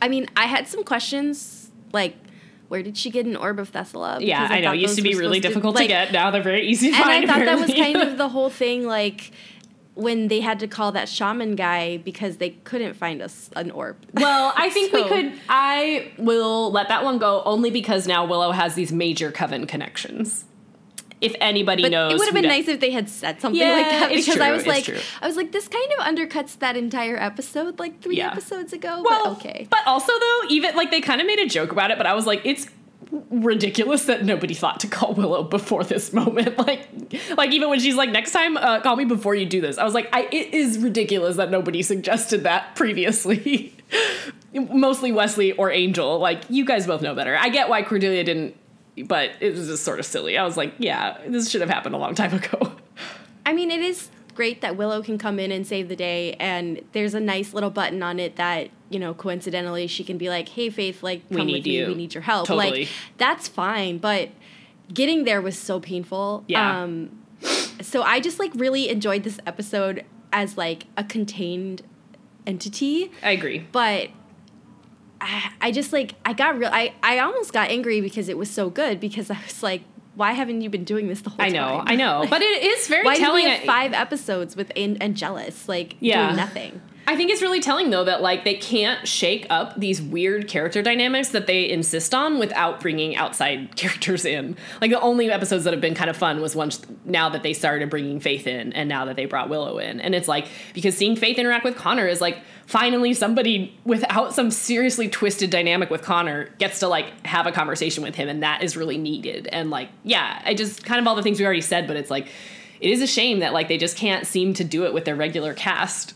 I 0.00 0.08
mean, 0.08 0.28
I 0.36 0.46
had 0.46 0.68
some 0.68 0.84
questions 0.84 1.70
like. 1.92 2.16
Where 2.68 2.82
did 2.82 2.96
she 2.96 3.10
get 3.10 3.26
an 3.26 3.36
orb 3.36 3.58
of 3.58 3.70
Thessala? 3.72 4.18
yeah 4.20 4.42
Because 4.42 4.56
i 4.56 4.60
know 4.60 4.72
it 4.72 4.78
used 4.78 4.96
to 4.96 5.02
be 5.02 5.14
really 5.14 5.40
difficult 5.40 5.76
to, 5.76 5.82
like, 5.82 5.88
get 5.88 6.12
now 6.12 6.30
they're 6.30 6.42
very 6.42 6.66
easy 6.66 6.90
to 6.90 6.96
and 6.96 7.04
find 7.04 7.24
I 7.24 7.26
thought 7.34 7.44
that 7.44 7.58
was 7.58 7.72
kind 7.72 7.96
of 7.96 8.18
the 8.18 8.28
whole 8.36 8.50
thing, 8.50 8.86
like 8.86 9.30
when 9.94 10.28
they 10.28 10.40
had 10.40 10.60
to 10.60 10.66
call 10.68 10.92
that 10.92 11.08
shaman 11.08 11.54
guy 11.56 11.96
because 11.98 12.36
they 12.36 12.50
couldn't 12.50 12.94
find 12.94 13.22
us 13.22 13.48
an 13.56 13.70
orb. 13.70 13.96
Well, 14.14 14.52
I 14.56 14.68
think 14.70 14.92
we 14.92 15.04
could. 15.04 15.32
I 15.48 16.12
will 16.18 16.70
let 16.70 16.88
that 16.88 17.02
one 17.04 17.18
go 17.18 17.42
only 17.44 17.70
because 17.70 18.06
now 18.06 18.24
Willow 18.26 18.50
has 18.52 18.74
these 18.74 18.92
major 18.92 19.30
coven 19.30 19.66
connections. 19.66 20.44
If 21.20 21.34
anybody 21.40 21.82
But 21.82 21.92
knows, 21.92 22.12
it 22.12 22.18
would 22.18 22.26
have 22.26 22.34
been 22.34 22.44
nice 22.44 22.68
if 22.68 22.78
they 22.80 22.90
had 22.90 23.08
said 23.08 23.40
something 23.40 23.58
Yeah, 23.60 23.72
like 23.72 23.86
that 23.86 24.08
because 24.10 24.38
I 24.38 24.52
was 24.52 24.66
like, 24.66 24.84
true. 24.84 24.98
I 25.22 25.26
was 25.26 25.36
like, 25.36 25.50
this 25.50 25.66
kind 25.66 25.90
of 25.98 26.04
undercuts 26.04 26.58
that 26.58 26.76
entire 26.76 27.16
episode 27.16 27.78
like 27.78 28.02
three 28.02 28.18
Yeah. 28.18 28.32
episodes 28.32 28.72
ago. 28.74 29.02
Well, 29.02 29.24
but 29.24 29.38
okay. 29.38 29.66
But 29.70 29.80
also 29.86 30.12
though, 30.18 30.40
even 30.50 30.76
like 30.76 30.90
they 30.90 31.00
kind 31.00 31.20
of 31.22 31.26
made 31.26 31.38
a 31.38 31.46
joke 31.48 31.72
about 31.72 31.90
it, 31.90 31.96
but 31.96 32.06
I 32.06 32.12
was 32.14 32.26
like, 32.26 32.42
it's 32.44 32.66
ridiculous 33.30 34.04
that 34.06 34.24
nobody 34.24 34.52
thought 34.52 34.80
to 34.80 34.88
call 34.88 35.14
Willow 35.14 35.42
before 35.42 35.84
this 35.84 36.12
moment. 36.20 36.58
Like, 36.58 36.88
like 37.36 37.52
even 37.52 37.70
when 37.70 37.80
she's 37.80 37.94
like, 37.94 38.10
next 38.10 38.32
time, 38.32 38.56
uh, 38.56 38.80
call 38.80 38.96
me 38.96 39.04
before 39.04 39.34
you 39.34 39.46
do 39.46 39.60
this. 39.60 39.78
I 39.78 39.84
was 39.84 39.94
like, 39.94 40.08
I, 40.12 40.22
it 40.32 40.52
is 40.52 40.78
ridiculous 40.78 41.36
that 41.36 41.50
nobody 41.50 41.82
suggested 41.82 42.42
that 42.44 42.74
previously. 42.76 43.72
Mostly 44.52 45.12
Wesley 45.12 45.52
or 45.52 45.70
Angel. 45.70 46.18
Like, 46.18 46.42
you 46.48 46.64
guys 46.64 46.86
both 46.86 47.00
know 47.02 47.14
better. 47.14 47.36
I 47.36 47.48
get 47.48 47.68
why 47.68 47.82
Cordelia 47.82 48.24
didn't, 48.24 48.56
but 49.04 49.30
it 49.40 49.54
was 49.54 49.66
just 49.68 49.84
sort 49.84 49.98
of 49.98 50.06
silly. 50.06 50.38
I 50.38 50.44
was 50.44 50.56
like, 50.56 50.74
yeah, 50.78 51.18
this 51.26 51.50
should 51.50 51.60
have 51.60 51.70
happened 51.70 51.94
a 51.94 51.98
long 51.98 52.14
time 52.14 52.34
ago. 52.34 52.72
I 53.44 53.52
mean, 53.52 53.70
it 53.70 53.80
is 53.80 54.08
great 54.34 54.60
that 54.60 54.76
Willow 54.76 55.02
can 55.02 55.16
come 55.18 55.38
in 55.38 55.50
and 55.52 55.66
save 55.66 55.88
the 55.88 55.96
day, 55.96 56.34
and 56.34 56.82
there's 56.92 57.14
a 57.14 57.20
nice 57.20 57.54
little 57.54 57.70
button 57.70 58.02
on 58.02 58.18
it 58.18 58.36
that 58.36 58.70
you 58.88 59.00
know, 59.00 59.12
coincidentally, 59.14 59.88
she 59.88 60.04
can 60.04 60.16
be 60.16 60.28
like, 60.28 60.48
"Hey, 60.48 60.70
Faith, 60.70 61.02
like, 61.02 61.22
We 61.28 61.38
come 61.38 61.46
need 61.46 61.52
with 61.54 61.64
me. 61.64 61.76
you." 61.78 61.86
We 61.88 61.94
need 61.94 62.14
your 62.14 62.22
help." 62.22 62.46
Totally. 62.46 62.70
Like, 62.82 62.88
that's 63.18 63.48
fine, 63.48 63.98
but 63.98 64.28
getting 64.94 65.24
there 65.24 65.40
was 65.42 65.58
so 65.58 65.80
painful. 65.80 66.44
Yeah. 66.46 66.82
Um, 66.82 67.10
so 67.80 68.02
I 68.02 68.20
just 68.20 68.38
like 68.38 68.52
really 68.54 68.88
enjoyed 68.88 69.24
this 69.24 69.40
episode 69.46 70.04
as 70.32 70.56
like 70.56 70.84
a 70.96 71.02
contained 71.02 71.82
entity, 72.46 73.10
I 73.22 73.32
agree. 73.32 73.66
but. 73.72 74.08
I, 75.20 75.50
I 75.60 75.72
just 75.72 75.92
like 75.92 76.14
I 76.24 76.32
got 76.32 76.58
real 76.58 76.70
I, 76.72 76.92
I 77.02 77.18
almost 77.20 77.52
got 77.52 77.70
angry 77.70 78.00
because 78.00 78.28
it 78.28 78.36
was 78.36 78.50
so 78.50 78.70
good 78.70 79.00
because 79.00 79.30
I 79.30 79.38
was 79.44 79.62
like 79.62 79.82
why 80.14 80.32
haven't 80.32 80.62
you 80.62 80.70
been 80.70 80.84
doing 80.84 81.08
this 81.08 81.20
the 81.20 81.28
whole 81.28 81.36
time? 81.38 81.48
I 81.48 81.50
know, 81.50 81.82
I 81.86 81.94
know. 81.94 82.20
Like, 82.20 82.30
but 82.30 82.40
it 82.50 82.62
is 82.62 82.88
very 82.88 83.04
why 83.04 83.16
telling. 83.18 83.46
I- 83.46 83.66
five 83.66 83.92
episodes 83.92 84.56
with 84.56 84.72
An- 84.74 84.96
Angelus 85.02 85.68
like 85.68 85.96
Yeah. 86.00 86.24
doing 86.26 86.36
nothing? 86.36 86.80
I 87.08 87.14
think 87.14 87.30
it's 87.30 87.40
really 87.40 87.60
telling 87.60 87.90
though 87.90 88.02
that 88.02 88.20
like 88.20 88.42
they 88.42 88.54
can't 88.54 89.06
shake 89.06 89.46
up 89.48 89.78
these 89.78 90.02
weird 90.02 90.48
character 90.48 90.82
dynamics 90.82 91.28
that 91.28 91.46
they 91.46 91.70
insist 91.70 92.12
on 92.12 92.40
without 92.40 92.80
bringing 92.80 93.14
outside 93.14 93.76
characters 93.76 94.24
in. 94.24 94.56
Like 94.80 94.90
the 94.90 95.00
only 95.00 95.30
episodes 95.30 95.64
that 95.64 95.72
have 95.72 95.80
been 95.80 95.94
kind 95.94 96.10
of 96.10 96.16
fun 96.16 96.40
was 96.40 96.56
once 96.56 96.80
now 97.04 97.28
that 97.28 97.44
they 97.44 97.52
started 97.52 97.90
bringing 97.90 98.18
Faith 98.18 98.48
in 98.48 98.72
and 98.72 98.88
now 98.88 99.04
that 99.04 99.14
they 99.14 99.24
brought 99.24 99.48
Willow 99.48 99.78
in. 99.78 100.00
And 100.00 100.16
it's 100.16 100.26
like 100.26 100.48
because 100.74 100.96
seeing 100.96 101.14
Faith 101.14 101.38
interact 101.38 101.64
with 101.64 101.76
Connor 101.76 102.08
is 102.08 102.20
like 102.20 102.38
finally 102.66 103.14
somebody 103.14 103.78
without 103.84 104.34
some 104.34 104.50
seriously 104.50 105.08
twisted 105.08 105.48
dynamic 105.50 105.90
with 105.90 106.02
Connor 106.02 106.46
gets 106.58 106.80
to 106.80 106.88
like 106.88 107.24
have 107.24 107.46
a 107.46 107.52
conversation 107.52 108.02
with 108.02 108.16
him 108.16 108.28
and 108.28 108.42
that 108.42 108.64
is 108.64 108.76
really 108.76 108.98
needed. 108.98 109.46
And 109.52 109.70
like 109.70 109.90
yeah, 110.02 110.42
I 110.44 110.54
just 110.54 110.84
kind 110.84 111.00
of 111.00 111.06
all 111.06 111.14
the 111.14 111.22
things 111.22 111.38
we 111.38 111.44
already 111.44 111.60
said, 111.60 111.86
but 111.86 111.96
it's 111.96 112.10
like 112.10 112.26
it 112.80 112.90
is 112.90 113.00
a 113.00 113.06
shame 113.06 113.38
that 113.38 113.52
like 113.52 113.68
they 113.68 113.78
just 113.78 113.96
can't 113.96 114.26
seem 114.26 114.54
to 114.54 114.64
do 114.64 114.84
it 114.86 114.92
with 114.92 115.04
their 115.04 115.16
regular 115.16 115.54
cast. 115.54 116.14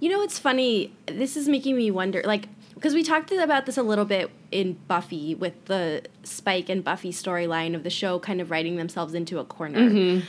You 0.00 0.10
know, 0.10 0.22
it's 0.22 0.38
funny. 0.38 0.92
This 1.06 1.36
is 1.36 1.48
making 1.48 1.76
me 1.76 1.90
wonder. 1.90 2.22
Like 2.24 2.48
because 2.76 2.92
we 2.92 3.02
talked 3.02 3.32
about 3.32 3.64
this 3.64 3.78
a 3.78 3.82
little 3.82 4.04
bit 4.04 4.30
in 4.52 4.74
Buffy 4.86 5.34
with 5.34 5.64
the 5.64 6.02
Spike 6.22 6.68
and 6.68 6.84
Buffy 6.84 7.10
storyline 7.10 7.74
of 7.74 7.82
the 7.82 7.90
show 7.90 8.18
kind 8.18 8.40
of 8.40 8.50
writing 8.50 8.76
themselves 8.76 9.14
into 9.14 9.38
a 9.38 9.44
corner. 9.44 9.78
Mm-hmm. 9.78 10.26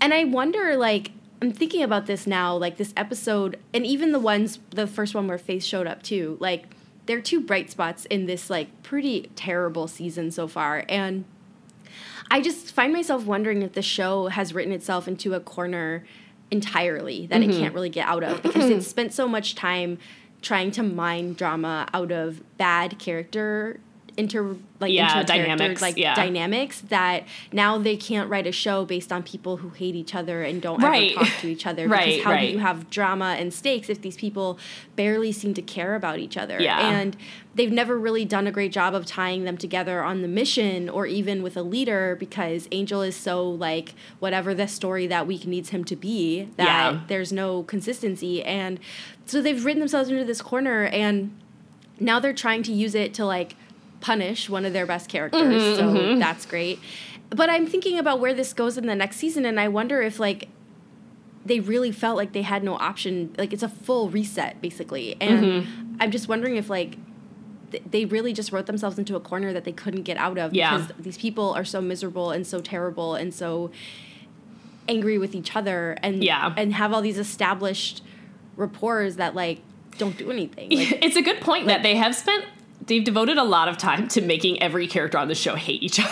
And 0.00 0.14
I 0.14 0.24
wonder, 0.24 0.76
like, 0.78 1.12
I'm 1.42 1.52
thinking 1.52 1.82
about 1.82 2.06
this 2.06 2.26
now, 2.26 2.56
like 2.56 2.78
this 2.78 2.94
episode, 2.96 3.58
and 3.74 3.84
even 3.84 4.12
the 4.12 4.18
ones, 4.18 4.58
the 4.70 4.86
first 4.86 5.14
one 5.14 5.28
where 5.28 5.36
Faith 5.36 5.62
showed 5.62 5.86
up 5.86 6.02
too, 6.02 6.38
like, 6.40 6.64
they're 7.04 7.20
two 7.20 7.40
bright 7.40 7.70
spots 7.70 8.06
in 8.06 8.24
this, 8.24 8.48
like, 8.48 8.82
pretty 8.82 9.30
terrible 9.36 9.86
season 9.86 10.30
so 10.30 10.48
far. 10.48 10.84
And 10.88 11.26
I 12.30 12.40
just 12.40 12.72
find 12.72 12.90
myself 12.90 13.26
wondering 13.26 13.60
if 13.60 13.74
the 13.74 13.82
show 13.82 14.28
has 14.28 14.54
written 14.54 14.72
itself 14.72 15.06
into 15.06 15.34
a 15.34 15.40
corner 15.40 16.06
entirely 16.50 17.26
that 17.26 17.40
Mm-hmm. 17.40 17.50
it 17.50 17.58
can't 17.58 17.74
really 17.74 17.90
get 17.90 18.06
out 18.06 18.22
of 18.22 18.42
because 18.42 18.68
it's 18.70 18.86
spent 18.96 19.12
so 19.12 19.26
much 19.28 19.54
time 19.54 19.98
trying 20.42 20.70
to 20.72 20.82
mine 20.82 21.34
drama 21.34 21.86
out 21.92 22.10
of 22.10 22.42
bad 22.56 22.98
character 22.98 23.78
inter 24.16 24.56
like 24.80 24.92
Yeah, 24.92 25.22
dynamics, 25.22 25.82
like 25.82 25.96
yeah. 25.96 26.14
dynamics 26.14 26.80
that 26.88 27.24
now 27.52 27.78
they 27.78 27.96
can't 27.96 28.28
write 28.30 28.46
a 28.46 28.52
show 28.52 28.84
based 28.84 29.12
on 29.12 29.22
people 29.22 29.58
who 29.58 29.68
hate 29.70 29.94
each 29.94 30.14
other 30.14 30.42
and 30.42 30.60
don't 30.62 30.82
Right. 30.82 31.12
ever 31.16 31.24
talk 31.26 31.38
to 31.40 31.48
each 31.48 31.66
other 31.66 31.86
Right, 31.88 32.06
because 32.06 32.24
how 32.24 32.30
right. 32.30 32.46
do 32.46 32.52
you 32.52 32.58
have 32.58 32.88
drama 32.90 33.36
and 33.38 33.52
stakes 33.52 33.88
if 33.90 34.00
these 34.00 34.16
people 34.16 34.58
barely 34.96 35.32
seem 35.32 35.54
to 35.54 35.62
care 35.62 35.94
about 35.94 36.18
each 36.18 36.36
other 36.36 36.60
Yeah. 36.60 36.78
and 36.80 37.16
they've 37.54 37.72
never 37.72 37.98
really 37.98 38.24
done 38.24 38.46
a 38.46 38.52
great 38.52 38.72
job 38.72 38.94
of 38.94 39.04
tying 39.06 39.44
them 39.44 39.56
together 39.58 40.02
on 40.02 40.22
the 40.22 40.28
mission 40.28 40.88
or 40.88 41.04
even 41.06 41.42
with 41.42 41.56
a 41.56 41.62
leader 41.62 42.16
because 42.18 42.68
Angel 42.72 43.02
is 43.02 43.16
so 43.16 43.48
like 43.48 43.94
whatever 44.18 44.54
the 44.54 44.66
story 44.68 45.06
that 45.08 45.26
week 45.26 45.46
needs 45.46 45.70
him 45.70 45.84
to 45.84 45.96
be 45.96 46.48
that 46.56 46.64
Yeah. 46.94 47.00
there's 47.08 47.32
no 47.32 47.64
consistency 47.64 48.42
and 48.42 48.78
so 49.26 49.42
they've 49.42 49.62
written 49.64 49.80
themselves 49.80 50.08
into 50.10 50.24
this 50.24 50.40
corner 50.40 50.84
and 50.86 51.32
now 51.98 52.18
they're 52.18 52.32
trying 52.32 52.62
to 52.62 52.72
use 52.72 52.94
it 52.94 53.12
to 53.14 53.26
like 53.26 53.56
punish 54.00 54.48
one 54.48 54.64
of 54.64 54.72
their 54.72 54.86
best 54.86 55.08
characters 55.08 55.42
Mm-hmm, 55.78 56.14
so 56.14 56.18
that's 56.18 56.46
great 56.46 56.78
but 57.30 57.48
i'm 57.50 57.66
thinking 57.66 57.98
about 57.98 58.18
where 58.20 58.34
this 58.34 58.52
goes 58.52 58.76
in 58.78 58.86
the 58.86 58.94
next 58.94 59.16
season 59.18 59.44
and 59.44 59.60
i 59.60 59.68
wonder 59.68 60.00
if 60.02 60.18
like 60.18 60.48
they 61.44 61.60
really 61.60 61.92
felt 61.92 62.16
like 62.16 62.32
they 62.32 62.42
had 62.42 62.62
no 62.64 62.74
option 62.76 63.34
like 63.38 63.52
it's 63.52 63.62
a 63.62 63.68
full 63.68 64.08
reset 64.10 64.60
basically 64.60 65.16
and 65.20 65.44
Mm-hmm. 65.44 65.96
i'm 66.00 66.10
just 66.10 66.28
wondering 66.28 66.56
if 66.56 66.68
like 66.70 66.96
th- 67.70 67.82
they 67.90 68.04
really 68.04 68.32
just 68.32 68.52
wrote 68.52 68.66
themselves 68.66 68.98
into 68.98 69.16
a 69.16 69.20
corner 69.20 69.52
that 69.52 69.64
they 69.64 69.72
couldn't 69.72 70.02
get 70.02 70.16
out 70.16 70.38
of 70.38 70.52
Yeah. 70.54 70.78
because 70.78 70.92
these 70.98 71.18
people 71.18 71.52
are 71.54 71.64
so 71.64 71.80
miserable 71.80 72.30
and 72.30 72.46
so 72.46 72.60
terrible 72.60 73.14
and 73.14 73.32
so 73.34 73.70
angry 74.88 75.18
with 75.18 75.34
each 75.34 75.54
other 75.54 75.96
and 76.02 76.24
Yeah. 76.24 76.52
and 76.56 76.74
have 76.74 76.92
all 76.92 77.00
these 77.02 77.18
established 77.18 78.02
rapports 78.56 79.16
that 79.16 79.34
like 79.34 79.60
don't 79.98 80.16
do 80.18 80.30
anything 80.30 80.70
like, 80.76 80.98
it's 81.04 81.16
a 81.16 81.22
good 81.22 81.40
point 81.40 81.66
that 81.66 81.82
they 81.82 81.94
have 81.96 82.14
spent 82.16 82.44
they've 82.90 83.04
devoted 83.04 83.38
a 83.38 83.44
lot 83.44 83.68
of 83.68 83.78
time 83.78 84.08
to 84.08 84.20
making 84.20 84.60
every 84.60 84.88
character 84.88 85.16
on 85.16 85.28
the 85.28 85.34
show 85.34 85.54
hate 85.54 85.82
each 85.82 86.00
other. 86.00 86.10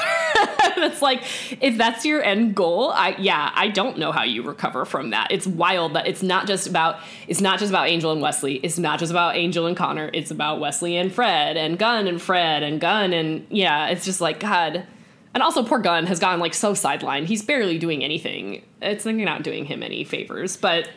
It's 0.80 1.02
like 1.02 1.24
if 1.60 1.76
that's 1.76 2.06
your 2.06 2.22
end 2.22 2.54
goal, 2.54 2.90
I 2.90 3.16
yeah, 3.18 3.50
I 3.54 3.68
don't 3.68 3.98
know 3.98 4.12
how 4.12 4.22
you 4.22 4.42
recover 4.42 4.84
from 4.84 5.10
that. 5.10 5.32
It's 5.32 5.46
wild 5.46 5.94
that 5.94 6.06
it's 6.06 6.22
not 6.22 6.46
just 6.46 6.68
about 6.68 7.00
it's 7.26 7.40
not 7.40 7.58
just 7.58 7.70
about 7.70 7.88
Angel 7.88 8.12
and 8.12 8.22
Wesley. 8.22 8.56
It's 8.62 8.78
not 8.78 9.00
just 9.00 9.10
about 9.10 9.36
Angel 9.36 9.66
and 9.66 9.76
Connor. 9.76 10.08
It's 10.14 10.30
about 10.30 10.60
Wesley 10.60 10.96
and 10.96 11.12
Fred 11.12 11.56
and 11.56 11.78
Gunn 11.78 12.06
and 12.06 12.22
Fred 12.22 12.62
and 12.62 12.80
Gunn 12.80 13.12
and 13.12 13.44
yeah, 13.50 13.88
it's 13.88 14.04
just 14.04 14.20
like 14.20 14.40
God. 14.40 14.86
And 15.34 15.42
also 15.42 15.64
poor 15.64 15.80
Gunn 15.80 16.06
has 16.06 16.20
gotten 16.20 16.38
like 16.38 16.54
so 16.54 16.72
sidelined. 16.72 17.26
He's 17.26 17.42
barely 17.42 17.78
doing 17.78 18.04
anything. 18.04 18.62
It's 18.80 19.04
like 19.04 19.16
you're 19.16 19.24
not 19.24 19.42
doing 19.42 19.64
him 19.64 19.82
any 19.82 20.04
favors, 20.04 20.56
but 20.56 20.88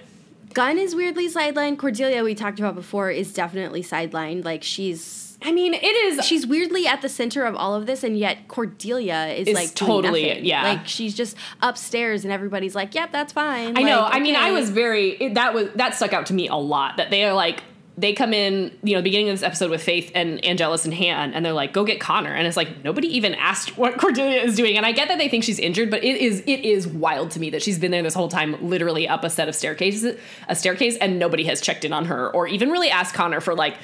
Gunn 0.53 0.77
is 0.77 0.93
weirdly 0.93 1.27
sidelined. 1.27 1.79
Cordelia, 1.79 2.23
we 2.23 2.36
talked 2.36 2.59
about 2.59 2.75
before, 2.75 3.09
is 3.09 3.34
definitely 3.34 3.82
sidelined. 3.82 4.45
Like 4.45 4.63
she's 4.63 5.20
I 5.44 5.52
mean, 5.52 5.74
it 5.74 5.84
is 5.84 6.26
she's 6.26 6.46
weirdly 6.46 6.86
at 6.88 7.02
the 7.02 7.10
center 7.10 7.46
of 7.46 7.56
all 7.56 7.74
of 7.76 7.86
this, 7.88 8.04
and 8.04 8.18
yet 8.18 8.48
Cordelia 8.48 9.28
is, 9.28 9.48
Is 9.48 9.56
like 9.56 9.74
totally- 9.74 10.28
nothing. 10.28 10.46
yeah. 10.46 10.64
Like 10.64 10.88
she's 10.88 11.16
just 11.16 11.36
upstairs, 11.62 12.24
and 12.24 12.32
everybody's 12.32 12.76
like, 12.76 12.94
"Yep, 12.94 13.12
that's 13.12 13.34
fine." 13.34 13.78
I 13.78 13.82
know. 13.82 14.02
Like, 14.02 14.16
I 14.16 14.20
mean, 14.20 14.36
I 14.36 14.52
was 14.52 14.70
very 14.70 15.10
it, 15.12 15.34
that 15.36 15.54
was 15.54 15.70
that 15.76 15.96
stuck 15.96 16.14
out 16.14 16.28
to 16.28 16.34
me 16.34 16.48
a 16.48 16.56
lot. 16.56 16.98
That 16.98 17.10
they 17.10 17.24
are 17.26 17.34
like 17.34 17.64
they 17.98 18.14
come 18.14 18.34
in, 18.34 18.72
you 18.84 18.94
know, 18.94 19.00
the 19.00 19.04
beginning 19.04 19.30
of 19.30 19.34
this 19.34 19.44
episode 19.44 19.70
with 19.70 19.84
Faith 19.84 20.12
and 20.16 20.44
Angelus 20.46 20.86
in 20.86 20.92
hand, 20.94 21.36
and 21.36 21.46
they're 21.46 21.54
like, 21.54 21.74
"Go 21.74 21.84
get 21.84 22.00
Connor," 22.00 22.34
and 22.34 22.48
it's 22.48 22.56
like 22.58 22.84
nobody 22.84 23.08
even 23.18 23.36
asked 23.36 23.78
what 23.78 23.98
Cordelia 24.00 24.42
is 24.42 24.56
doing. 24.56 24.78
And 24.78 24.86
I 24.86 24.92
get 24.92 25.08
that 25.10 25.18
they 25.18 25.28
think 25.28 25.44
she's 25.44 25.60
injured, 25.60 25.89
but 25.92 26.04
it 26.04 26.18
is 26.22 26.42
it 26.48 26.62
is 26.64 26.88
wild 26.88 27.32
to 27.32 27.39
me 27.39 27.50
that 27.50 27.62
she's 27.62 27.80
been 27.80 27.92
there 27.92 28.02
this 28.04 28.14
whole 28.14 28.30
time, 28.30 28.56
literally 28.70 29.08
up 29.08 29.24
a 29.24 29.30
set 29.30 29.50
of 29.50 29.56
staircases, 29.56 30.18
a 30.48 30.56
staircase, 30.56 30.98
and 30.98 31.20
nobody 31.20 31.44
has 31.46 31.62
checked 31.62 31.84
in 31.84 31.94
on 31.94 32.06
her 32.06 32.30
or 32.34 32.48
even 32.48 32.70
really 32.70 32.89
asked 32.89 33.14
Connor 33.14 33.42
for 33.42 33.56
like 33.56 33.78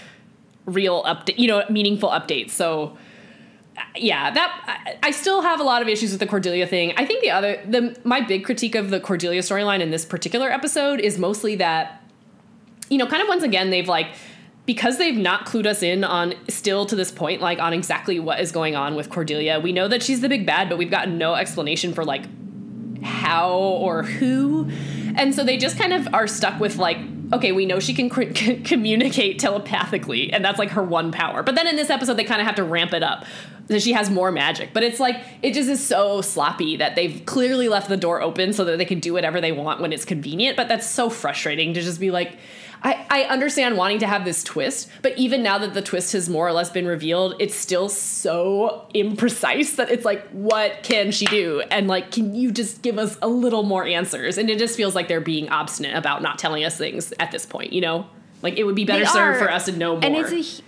real 0.68 1.04
update, 1.04 1.40
you 1.40 1.48
know, 1.48 1.64
meaningful 1.70 2.10
updates. 2.10 2.52
So 2.52 2.96
yeah, 3.96 4.32
that 4.32 5.00
I, 5.04 5.12
still 5.12 5.42
have 5.42 5.60
a 5.60 5.64
lot 5.64 5.82
of 5.82 5.88
issues 5.88 6.12
with 6.12 6.20
the 6.20 6.28
Cordelia 6.28 6.68
thing. 6.68 6.94
I 6.98 7.06
think 7.06 7.22
the 7.22 7.32
other 7.32 7.62
the 7.68 7.98
my 8.04 8.22
big 8.22 8.44
critique 8.46 8.76
of 8.76 8.90
the 8.90 9.00
Cordelia 9.00 9.42
storyline 9.42 9.82
in 9.82 9.92
this 9.92 10.06
particular 10.06 10.52
episode 10.52 11.00
is 11.00 11.18
mostly 11.18 11.56
that 11.56 12.04
you 12.90 12.98
know, 12.98 13.08
kind 13.08 13.22
of 13.22 13.28
once 13.28 13.44
again 13.44 13.70
they've 13.70 13.88
like 13.88 14.08
because 14.66 14.98
they've 14.98 15.18
not 15.18 15.46
clued 15.46 15.66
us 15.66 15.82
in 15.82 16.04
on 16.04 16.34
still 16.50 16.86
to 16.86 16.96
this 16.96 17.12
point 17.12 17.42
like 17.42 17.60
on 17.60 17.74
exactly 17.74 18.20
what 18.20 18.40
is 18.40 18.52
going 18.52 18.76
on 18.76 18.96
with 18.96 19.10
Cordelia. 19.10 19.60
We 19.60 19.72
know 19.72 19.88
that 19.88 20.04
she's 20.04 20.22
the 20.22 20.30
big 20.30 20.46
bad, 20.46 20.70
but 20.70 20.78
we've 20.78 20.92
got 20.92 21.10
no 21.10 21.36
explanation 21.36 21.94
for 21.94 22.04
like 22.04 22.26
how 23.02 23.52
or 23.52 24.04
who. 24.04 24.70
And 25.16 25.34
so 25.34 25.44
they 25.44 25.58
just 25.58 25.78
kind 25.78 25.94
of 25.94 26.14
are 26.14 26.28
stuck 26.28 26.60
with 26.60 26.78
like, 26.78 26.98
okay, 27.34 27.52
we 27.52 27.66
know 27.66 27.80
she 27.80 27.94
can 27.94 28.10
cr- 28.10 28.24
communicate 28.64 29.40
telepathically, 29.40 30.32
and 30.32 30.44
that's 30.44 30.60
like 30.60 30.72
her 30.72 30.84
one 30.84 31.12
power. 31.12 31.44
But 31.44 31.56
then 31.56 31.68
in 31.68 31.76
this 31.76 31.90
episode, 31.90 32.16
they 32.16 32.24
kind 32.24 32.42
of 32.42 32.48
have 32.48 32.56
to 32.56 32.64
ramp 32.64 32.94
it 32.94 33.04
up. 33.04 33.26
So 33.68 33.80
she 33.80 33.92
has 33.94 34.10
more 34.10 34.32
magic. 34.32 34.70
But 34.74 34.84
it's 34.84 35.00
like, 35.00 35.18
it 35.42 35.54
just 35.54 35.70
is 35.70 35.86
so 35.86 36.22
sloppy 36.22 36.78
that 36.78 36.96
they've 36.96 37.22
clearly 37.26 37.68
left 37.68 37.90
the 37.90 37.98
door 37.98 38.22
open 38.22 38.54
so 38.54 38.64
that 38.64 38.78
they 38.78 38.86
can 38.86 39.02
do 39.02 39.14
whatever 39.14 39.42
they 39.42 39.52
want 39.52 39.82
when 39.82 39.92
it's 39.92 40.06
convenient. 40.06 40.56
But 40.56 40.70
that's 40.70 40.88
so 40.88 41.10
frustrating 41.10 41.74
to 41.74 41.82
just 41.82 42.00
be 42.00 42.10
like, 42.10 42.38
I, 42.84 43.06
I 43.10 43.24
understand 43.24 43.78
wanting 43.78 44.00
to 44.00 44.08
have 44.08 44.26
this 44.26 44.44
twist, 44.44 44.90
but 45.02 45.18
even 45.18 45.44
now 45.44 45.58
that 45.58 45.74
the 45.74 45.82
twist 45.82 46.14
has 46.14 46.30
more 46.30 46.48
or 46.48 46.52
less 46.52 46.70
been 46.70 46.88
revealed, 46.88 47.36
it's 47.40 47.56
still 47.56 47.90
so 47.90 48.88
imprecise 48.94 49.76
that 49.78 49.90
it's 49.90 50.06
like, 50.06 50.28
what 50.30 50.84
can 50.84 51.12
she 51.12 51.26
do? 51.26 51.62
And 51.72 51.88
like, 51.88 52.12
can 52.12 52.36
you 52.36 52.52
just 52.52 52.82
give 52.82 52.98
us 52.98 53.18
a 53.22 53.28
little 53.28 53.64
more 53.64 53.86
answers? 53.86 54.38
And 54.38 54.50
it 54.50 54.60
just 54.60 54.78
feels 54.78 54.96
like 54.96 55.08
they're 55.08 55.20
being 55.20 55.50
obstinate 55.50 55.96
about 55.96 56.22
not 56.22 56.38
telling 56.38 56.64
us 56.64 56.78
things 56.78 57.14
at 57.20 57.32
this 57.32 57.46
point, 57.46 57.74
you 57.74 57.82
know? 57.82 58.08
Like, 58.42 58.58
it 58.58 58.64
would 58.64 58.76
be 58.76 58.86
better 58.86 59.06
served 59.06 59.40
for 59.40 59.52
us 59.52 59.66
to 59.66 59.72
know 59.72 59.96
more. 59.96 60.06
And 60.06 60.16
it's 60.16 60.32
a 60.32 60.64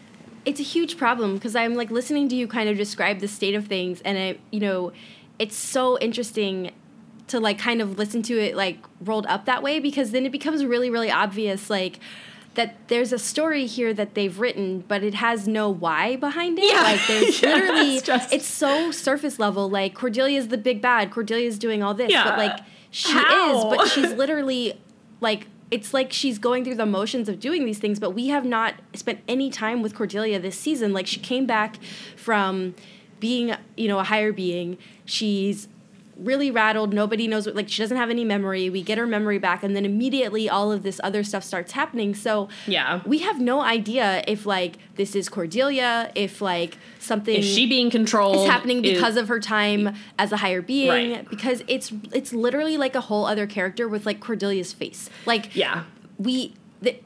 it's 0.45 0.60
a 0.60 0.64
huge 0.64 0.97
problem 0.97 1.36
because 1.36 1.55
I'm 1.55 1.76
like 1.76 1.91
listening 1.91 2.30
to 2.30 2.36
you 2.36 2.47
kind 2.47 2.70
of 2.70 2.78
describe 2.78 3.20
the 3.20 3.28
state 3.28 3.53
of 3.53 3.68
things, 3.68 4.01
and 4.01 4.18
I 4.18 4.38
you 4.51 4.60
know, 4.60 4.91
it's 5.38 5.55
so 5.55 5.97
interesting 5.99 6.72
to 7.30 7.39
like 7.39 7.57
kind 7.57 7.82
of 7.82 7.97
listen 7.97 8.21
to 8.23 8.38
it 8.38 8.55
like 8.55 8.77
rolled 9.01 9.25
up 9.27 9.45
that 9.45 9.63
way 9.63 9.80
because 9.80 10.11
then 10.11 10.25
it 10.25 10.32
becomes 10.32 10.63
really 10.65 10.89
really 10.89 11.11
obvious 11.11 11.69
like 11.69 11.99
that 12.55 12.75
there's 12.89 13.13
a 13.13 13.19
story 13.19 13.65
here 13.65 13.93
that 13.93 14.15
they've 14.15 14.39
written 14.39 14.84
but 14.88 15.03
it 15.03 15.13
has 15.13 15.47
no 15.47 15.69
why 15.69 16.15
behind 16.17 16.57
it 16.59 16.65
Yeah. 16.71 16.82
like 16.82 16.99
there's 17.07 17.41
Yeah, 17.43 17.53
literally 17.55 17.97
it's 17.97 18.05
just- 18.05 18.34
it's 18.34 18.45
so 18.47 18.91
surface 18.91 19.39
level 19.39 19.69
like 19.69 19.93
cordelia's 19.93 20.47
the 20.49 20.57
big 20.57 20.82
bad 20.82 21.11
cordelia's 21.11 21.57
doing 21.59 21.82
all 21.84 21.93
this 21.93 22.11
Yeah. 22.11 22.23
but 22.23 22.38
like 22.38 22.59
she 22.91 23.11
How? 23.13 23.57
is 23.71 23.77
but 23.77 23.88
she's 23.88 24.11
literally 24.23 24.80
like 25.21 25.47
it's 25.71 25.93
like 25.93 26.11
she's 26.11 26.39
going 26.39 26.63
through 26.65 26.73
the 26.75 26.86
motions 26.88 27.30
of 27.30 27.39
doing 27.39 27.63
these 27.65 27.77
things 27.77 27.99
but 27.99 28.09
we 28.11 28.27
have 28.30 28.43
not 28.43 28.73
spent 28.95 29.19
any 29.27 29.51
time 29.51 29.84
with 29.84 29.93
cordelia 29.93 30.39
this 30.39 30.57
season 30.57 30.91
like 30.93 31.05
she 31.05 31.19
came 31.19 31.45
back 31.45 31.77
from 32.15 32.73
being 33.19 33.53
you 33.77 33.88
know 33.88 33.99
a 33.99 34.03
higher 34.03 34.34
being 34.34 34.77
she's 35.05 35.67
really 36.20 36.51
rattled 36.51 36.93
nobody 36.93 37.28
knows 37.28 37.45
what 37.45 37.55
like 37.55 37.70
she 37.70 37.82
doesn't 37.82 37.95
have 37.97 38.09
any 38.09 38.26
memory 38.26 38.70
we 38.70 38.82
get 38.84 38.97
her 38.97 39.07
memory 39.07 39.38
back 39.39 39.63
and 39.63 39.76
then 39.76 39.86
immediately 39.86 40.49
all 40.49 40.72
of 40.72 40.84
this 40.84 40.99
other 41.03 41.24
stuff 41.24 41.43
starts 41.43 41.72
happening 41.72 42.13
so 42.13 42.49
Yeah. 42.67 43.01
we 43.05 43.20
have 43.20 43.39
no 43.39 43.61
idea 43.61 44.24
if 44.28 44.45
like 44.45 44.78
this 44.95 45.15
is 45.15 45.30
cordelia 45.30 46.11
if 46.15 46.41
like 46.41 46.78
something 46.99 47.38
is 47.39 47.45
she 47.45 47.65
being 47.67 47.89
controlled? 47.89 48.36
is 48.38 48.49
happening 48.49 48.84
Is- 48.84 48.93
because 48.95 49.15
of 49.15 49.28
her 49.30 49.39
time 49.39 49.95
as 50.17 50.32
a 50.32 50.38
higher 50.38 50.61
being 50.61 50.89
Right. 50.89 51.30
because 51.30 51.63
it's 51.67 51.91
it's 52.11 52.34
literally 52.34 52.76
like 52.76 52.95
a 52.95 53.01
whole 53.01 53.26
other 53.26 53.47
character 53.47 53.88
with 53.88 54.05
like 54.05 54.20
Cordelia's 54.20 54.74
face. 54.74 55.09
Like 55.26 55.55
Yeah. 55.55 55.84
we 56.17 56.53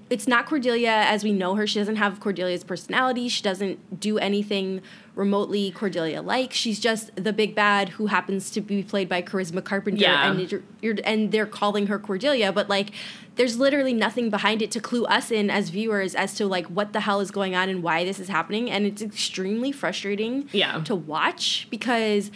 it's 0.09 0.27
not 0.27 0.45
Cordelia 0.45 0.91
as 0.91 1.23
we 1.23 1.31
know 1.33 1.55
her. 1.55 1.65
She 1.65 1.79
doesn't 1.79 1.95
have 1.95 2.19
Cordelia's 2.19 2.63
personality. 2.63 3.27
She 3.27 3.41
doesn't 3.41 3.99
do 3.99 4.19
anything 4.19 4.81
remotely 5.15 5.71
Cordelia 5.71 6.21
like. 6.21 6.53
She's 6.53 6.79
just 6.79 7.15
the 7.15 7.31
big 7.33 7.53
bad 7.55 7.89
who 7.89 8.07
happens 8.07 8.49
to 8.51 8.61
be 8.61 8.81
played 8.83 9.07
by 9.07 9.21
Charisma 9.21 9.63
Carpenter, 9.63 10.01
Yeah. 10.01 10.31
and 10.31 10.51
you're, 10.51 10.61
you're 10.81 10.95
and 11.03 11.31
they're 11.31 11.45
calling 11.45 11.87
her 11.87 11.99
Cordelia, 11.99 12.51
but 12.51 12.67
like 12.69 12.89
there's 13.35 13.57
literally 13.57 13.93
nothing 13.93 14.29
behind 14.29 14.61
it 14.61 14.69
to 14.71 14.79
clue 14.79 15.05
us 15.05 15.31
in 15.31 15.49
as 15.49 15.69
viewers 15.69 16.13
as 16.15 16.35
to 16.35 16.45
like 16.45 16.65
what 16.67 16.93
the 16.93 16.99
hell 17.01 17.19
is 17.19 17.31
going 17.31 17.55
on 17.55 17.67
and 17.69 17.81
why 17.83 18.03
this 18.03 18.19
is 18.19 18.27
happening, 18.29 18.69
and 18.71 18.85
it's 18.85 19.01
extremely 19.01 19.71
frustrating 19.71 20.49
Yeah. 20.51 20.81
to 20.85 20.95
watch 20.95 21.67
because. 21.69 22.31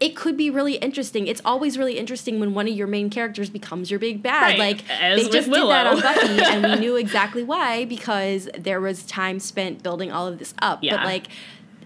It 0.00 0.16
could 0.16 0.36
be 0.36 0.50
really 0.50 0.74
interesting. 0.76 1.28
It's 1.28 1.40
always 1.44 1.78
really 1.78 1.96
interesting 1.96 2.40
when 2.40 2.54
one 2.54 2.66
of 2.66 2.74
your 2.74 2.88
main 2.88 3.08
characters 3.08 3.48
becomes 3.50 3.88
your 3.88 4.00
big 4.00 4.20
bad. 4.20 4.42
Right, 4.42 4.58
Like 4.58 4.90
as 4.90 5.22
they 5.22 5.28
just 5.30 5.48
did 5.48 5.62
that 5.68 5.86
on 5.86 6.00
Buffy, 6.00 6.40
and 6.44 6.64
we 6.64 6.74
knew 6.80 6.96
exactly 6.96 7.44
why 7.44 7.84
because 7.84 8.48
there 8.58 8.80
was 8.80 9.04
time 9.04 9.38
spent 9.38 9.80
building 9.84 10.10
all 10.10 10.26
of 10.26 10.40
this 10.40 10.54
up. 10.60 10.80
Yeah. 10.82 10.96
But 10.96 11.04
like, 11.04 11.28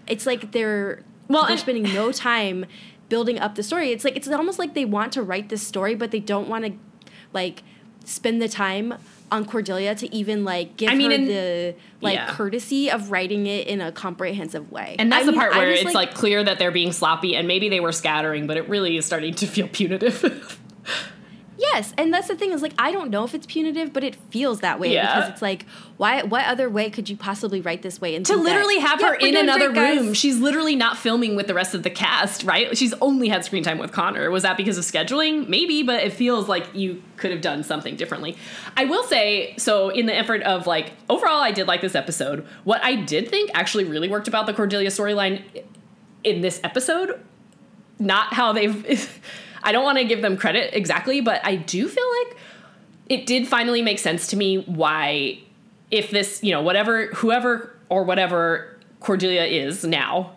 it's 0.07 0.25
like 0.25 0.51
they're 0.51 1.03
Well, 1.27 1.43
they're 1.43 1.51
and- 1.51 1.59
spending 1.59 1.83
no 1.93 2.11
time 2.29 2.65
building 3.09 3.39
up 3.39 3.55
the 3.55 3.63
story. 3.63 3.91
It's 3.91 4.03
like 4.03 4.15
it's 4.17 4.27
almost 4.27 4.59
like 4.59 4.73
they 4.73 4.85
want 4.85 5.13
to 5.13 5.23
write 5.23 5.49
this 5.49 5.65
story, 5.65 5.95
but 5.95 6.11
they 6.11 6.19
don't 6.19 6.47
want 6.49 6.65
to 6.65 6.73
like 7.33 7.63
spend 8.05 8.41
the 8.41 8.49
time 8.49 8.95
on 9.29 9.43
Cordelia 9.43 9.93
to 9.93 10.13
even 10.15 10.45
like 10.45 10.77
give 10.77 10.89
I 10.89 10.95
mean, 10.95 11.11
her 11.11 11.15
and- 11.17 11.27
the 11.27 11.75
like 12.01 12.15
yeah. 12.15 12.33
courtesy 12.33 12.89
of 12.89 13.11
writing 13.11 13.47
it 13.47 13.67
in 13.67 13.81
a 13.81 13.91
comprehensive 13.91 14.71
way. 14.71 14.95
And 14.99 15.11
that's 15.11 15.23
I 15.23 15.25
the 15.25 15.31
mean, 15.33 15.41
part 15.41 15.53
where 15.55 15.69
was, 15.69 15.81
it's 15.81 15.93
like, 15.93 16.13
clear 16.13 16.43
that 16.43 16.59
they're 16.59 16.71
being 16.71 16.91
sloppy 16.93 17.35
and 17.35 17.47
maybe 17.47 17.67
they 17.69 17.79
were 17.81 17.91
scattering, 17.91 18.47
but 18.47 18.55
it 18.57 18.69
really 18.69 18.95
is 18.97 19.05
starting 19.05 19.33
to 19.35 19.47
feel 19.47 19.67
punitive. 19.67 20.59
Yes, 21.59 21.91
and 21.97 22.13
that's 22.13 22.27
the 22.27 22.35
thing 22.35 22.51
is 22.51 22.61
like 22.61 22.73
I 22.77 22.91
don't 22.91 23.09
know 23.09 23.23
if 23.23 23.33
it's 23.33 23.47
punitive, 23.47 23.91
but 23.91 24.03
it 24.03 24.15
feels 24.29 24.59
that 24.59 24.79
way 24.79 24.93
Yeah. 24.93 25.15
because 25.15 25.31
it's 25.31 25.41
like 25.41 25.65
why 25.97 26.21
what 26.21 26.45
other 26.45 26.69
way 26.69 26.89
could 26.91 27.09
you 27.09 27.17
possibly 27.17 27.61
write 27.61 27.81
this 27.81 27.99
way 27.99 28.15
and 28.15 28.23
to 28.27 28.33
think 28.33 28.45
that, 28.45 28.51
literally 28.53 28.77
have 28.79 29.01
"Yeah, 29.01 29.07
her 29.07 29.13
in 29.15 29.35
another 29.35 29.69
great, 29.71 29.95
guys." 29.95 29.99
room. 30.05 30.13
She's 30.13 30.37
literally 30.37 30.75
not 30.75 30.97
filming 30.97 31.35
with 31.35 31.47
the 31.47 31.55
rest 31.55 31.73
of 31.73 31.81
the 31.81 31.89
cast, 31.89 32.43
right? 32.43 32.77
She's 32.77 32.93
only 33.01 33.27
had 33.27 33.43
screen 33.43 33.63
time 33.63 33.79
with 33.79 33.91
Connor. 33.91 34.29
Was 34.29 34.43
that 34.43 34.55
because 34.57 34.77
of 34.77 34.83
scheduling? 34.83 35.47
Maybe, 35.49 35.81
but 35.81 36.03
it 36.03 36.13
feels 36.13 36.47
like 36.47 36.67
you 36.75 37.01
could 37.15 37.31
have 37.31 37.41
done 37.41 37.63
something 37.63 37.95
differently. 37.95 38.37
I 38.75 38.85
will 38.85 39.03
say, 39.03 39.55
so 39.57 39.89
in 39.89 40.05
the 40.05 40.15
effort 40.15 40.43
of 40.43 40.67
like, 40.67 40.91
overall, 41.09 41.41
I 41.41 41.49
did 41.51 41.67
like 41.67 41.81
this 41.81 41.95
episode. 41.95 42.45
What 42.65 42.83
I 42.83 42.95
did 42.95 43.29
think 43.29 43.49
actually 43.55 43.85
really 43.85 44.07
worked 44.09 44.27
about 44.27 44.45
the 44.45 44.53
Cordelia 44.53 44.89
storyline 44.89 45.41
in 46.23 46.41
this 46.41 46.59
episode, 46.63 47.19
not 47.97 48.33
how 48.33 48.53
they've. 48.53 49.19
I 49.67 49.73
don't 49.73 49.83
want 49.83 49.97
to 49.97 50.05
give 50.05 50.21
them 50.21 50.37
credit 50.37 50.73
exactly, 50.73 51.19
but 51.19 51.45
I 51.45 51.57
do 51.57 51.89
feel 51.89 52.05
like 52.23 52.37
it 53.09 53.25
did 53.25 53.45
finally 53.45 53.81
make 53.81 53.99
sense 53.99 54.27
to 54.27 54.37
me 54.37 54.59
why 54.59 55.39
if 55.91 56.09
this 56.09 56.41
you 56.41 56.51
know 56.51 56.61
whatever 56.61 57.07
whoever 57.07 57.75
or 57.89 58.03
whatever 58.03 58.77
cordelia 59.01 59.43
is 59.43 59.83
now 59.83 60.35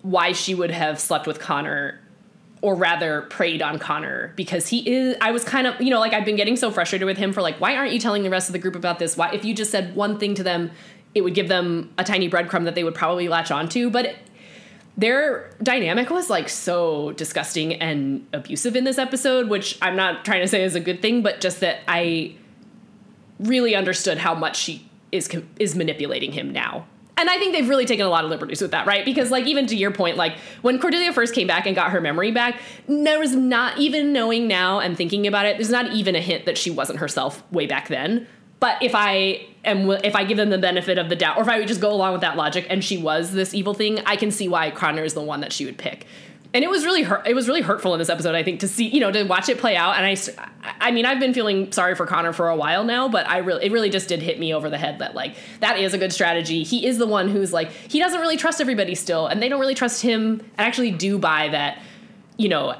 why 0.00 0.32
she 0.32 0.54
would 0.54 0.70
have 0.70 0.98
slept 0.98 1.26
with 1.26 1.38
connor 1.38 2.00
or 2.62 2.74
rather 2.74 3.22
preyed 3.22 3.62
on 3.62 3.78
connor 3.78 4.32
because 4.36 4.68
he 4.68 4.86
is 4.90 5.16
i 5.20 5.30
was 5.30 5.44
kind 5.44 5.66
of 5.66 5.80
you 5.80 5.90
know 5.90 6.00
like 6.00 6.12
i've 6.12 6.24
been 6.24 6.36
getting 6.36 6.56
so 6.56 6.70
frustrated 6.70 7.06
with 7.06 7.16
him 7.16 7.32
for 7.32 7.40
like 7.40 7.58
why 7.60 7.74
aren't 7.74 7.92
you 7.92 7.98
telling 7.98 8.22
the 8.22 8.30
rest 8.30 8.48
of 8.48 8.52
the 8.52 8.58
group 8.58 8.74
about 8.76 8.98
this? 8.98 9.16
Why 9.16 9.30
if 9.32 9.44
you 9.44 9.54
just 9.54 9.70
said 9.70 9.94
one 9.94 10.18
thing 10.18 10.34
to 10.34 10.42
them 10.42 10.70
it 11.14 11.22
would 11.22 11.34
give 11.34 11.48
them 11.48 11.92
a 11.96 12.04
tiny 12.04 12.28
breadcrumb 12.28 12.64
that 12.64 12.74
they 12.74 12.84
would 12.84 12.94
probably 12.94 13.28
latch 13.28 13.50
onto 13.50 13.88
but 13.88 14.14
their 14.96 15.50
dynamic 15.62 16.10
was 16.10 16.30
like 16.30 16.48
so 16.48 17.12
disgusting 17.12 17.74
and 17.74 18.26
abusive 18.32 18.76
in 18.76 18.84
this 18.84 18.98
episode, 18.98 19.48
which 19.48 19.76
I'm 19.82 19.96
not 19.96 20.24
trying 20.24 20.42
to 20.42 20.48
say 20.48 20.62
is 20.62 20.74
a 20.74 20.80
good 20.80 21.02
thing, 21.02 21.22
but 21.22 21.40
just 21.40 21.60
that 21.60 21.80
I 21.88 22.36
really 23.40 23.74
understood 23.74 24.18
how 24.18 24.34
much 24.34 24.56
she 24.56 24.88
is 25.10 25.28
is 25.58 25.74
manipulating 25.74 26.32
him 26.32 26.52
now. 26.52 26.86
And 27.16 27.30
I 27.30 27.38
think 27.38 27.52
they've 27.52 27.68
really 27.68 27.86
taken 27.86 28.04
a 28.06 28.08
lot 28.08 28.24
of 28.24 28.30
liberties 28.30 28.60
with 28.60 28.72
that, 28.72 28.86
right? 28.86 29.04
Because 29.04 29.30
like 29.30 29.46
even 29.46 29.66
to 29.68 29.76
your 29.76 29.92
point, 29.92 30.16
like 30.16 30.36
when 30.62 30.80
Cordelia 30.80 31.12
first 31.12 31.34
came 31.34 31.46
back 31.46 31.66
and 31.66 31.74
got 31.74 31.90
her 31.92 32.00
memory 32.00 32.32
back, 32.32 32.60
there 32.88 33.20
was 33.20 33.34
not 33.34 33.78
even 33.78 34.12
knowing 34.12 34.48
now 34.48 34.80
and 34.80 34.96
thinking 34.96 35.26
about 35.26 35.46
it, 35.46 35.56
there's 35.56 35.70
not 35.70 35.92
even 35.92 36.16
a 36.16 36.20
hint 36.20 36.44
that 36.46 36.58
she 36.58 36.70
wasn't 36.70 36.98
herself 36.98 37.42
way 37.52 37.66
back 37.66 37.88
then. 37.88 38.26
But 38.64 38.82
if 38.82 38.94
I 38.94 39.44
am, 39.66 39.90
if 39.90 40.16
I 40.16 40.24
give 40.24 40.38
them 40.38 40.48
the 40.48 40.56
benefit 40.56 40.96
of 40.96 41.10
the 41.10 41.16
doubt, 41.16 41.36
or 41.36 41.42
if 41.42 41.50
I 41.50 41.58
would 41.58 41.68
just 41.68 41.82
go 41.82 41.92
along 41.92 42.12
with 42.12 42.22
that 42.22 42.34
logic, 42.34 42.66
and 42.70 42.82
she 42.82 42.96
was 42.96 43.30
this 43.30 43.52
evil 43.52 43.74
thing, 43.74 44.00
I 44.06 44.16
can 44.16 44.30
see 44.30 44.48
why 44.48 44.70
Connor 44.70 45.04
is 45.04 45.12
the 45.12 45.20
one 45.20 45.42
that 45.42 45.52
she 45.52 45.66
would 45.66 45.76
pick. 45.76 46.06
And 46.54 46.64
it 46.64 46.70
was 46.70 46.82
really 46.82 47.02
hurt. 47.02 47.26
It 47.26 47.34
was 47.34 47.46
really 47.46 47.60
hurtful 47.60 47.92
in 47.92 47.98
this 47.98 48.08
episode, 48.08 48.34
I 48.34 48.42
think, 48.42 48.60
to 48.60 48.68
see 48.68 48.88
you 48.88 49.00
know 49.00 49.12
to 49.12 49.24
watch 49.24 49.50
it 49.50 49.58
play 49.58 49.76
out. 49.76 49.96
And 49.98 50.06
I, 50.06 50.16
I 50.80 50.92
mean, 50.92 51.04
I've 51.04 51.20
been 51.20 51.34
feeling 51.34 51.72
sorry 51.72 51.94
for 51.94 52.06
Connor 52.06 52.32
for 52.32 52.48
a 52.48 52.56
while 52.56 52.84
now, 52.84 53.06
but 53.06 53.28
I 53.28 53.36
really, 53.38 53.66
it 53.66 53.70
really 53.70 53.90
just 53.90 54.08
did 54.08 54.22
hit 54.22 54.40
me 54.40 54.54
over 54.54 54.70
the 54.70 54.78
head 54.78 54.98
that 55.00 55.14
like 55.14 55.36
that 55.60 55.78
is 55.78 55.92
a 55.92 55.98
good 55.98 56.14
strategy. 56.14 56.62
He 56.62 56.86
is 56.86 56.96
the 56.96 57.06
one 57.06 57.28
who's 57.28 57.52
like 57.52 57.70
he 57.70 57.98
doesn't 57.98 58.18
really 58.18 58.38
trust 58.38 58.62
everybody 58.62 58.94
still, 58.94 59.26
and 59.26 59.42
they 59.42 59.50
don't 59.50 59.60
really 59.60 59.74
trust 59.74 60.00
him. 60.00 60.40
I 60.56 60.62
actually 60.62 60.92
do 60.92 61.18
buy 61.18 61.50
that, 61.50 61.82
you 62.38 62.48
know, 62.48 62.76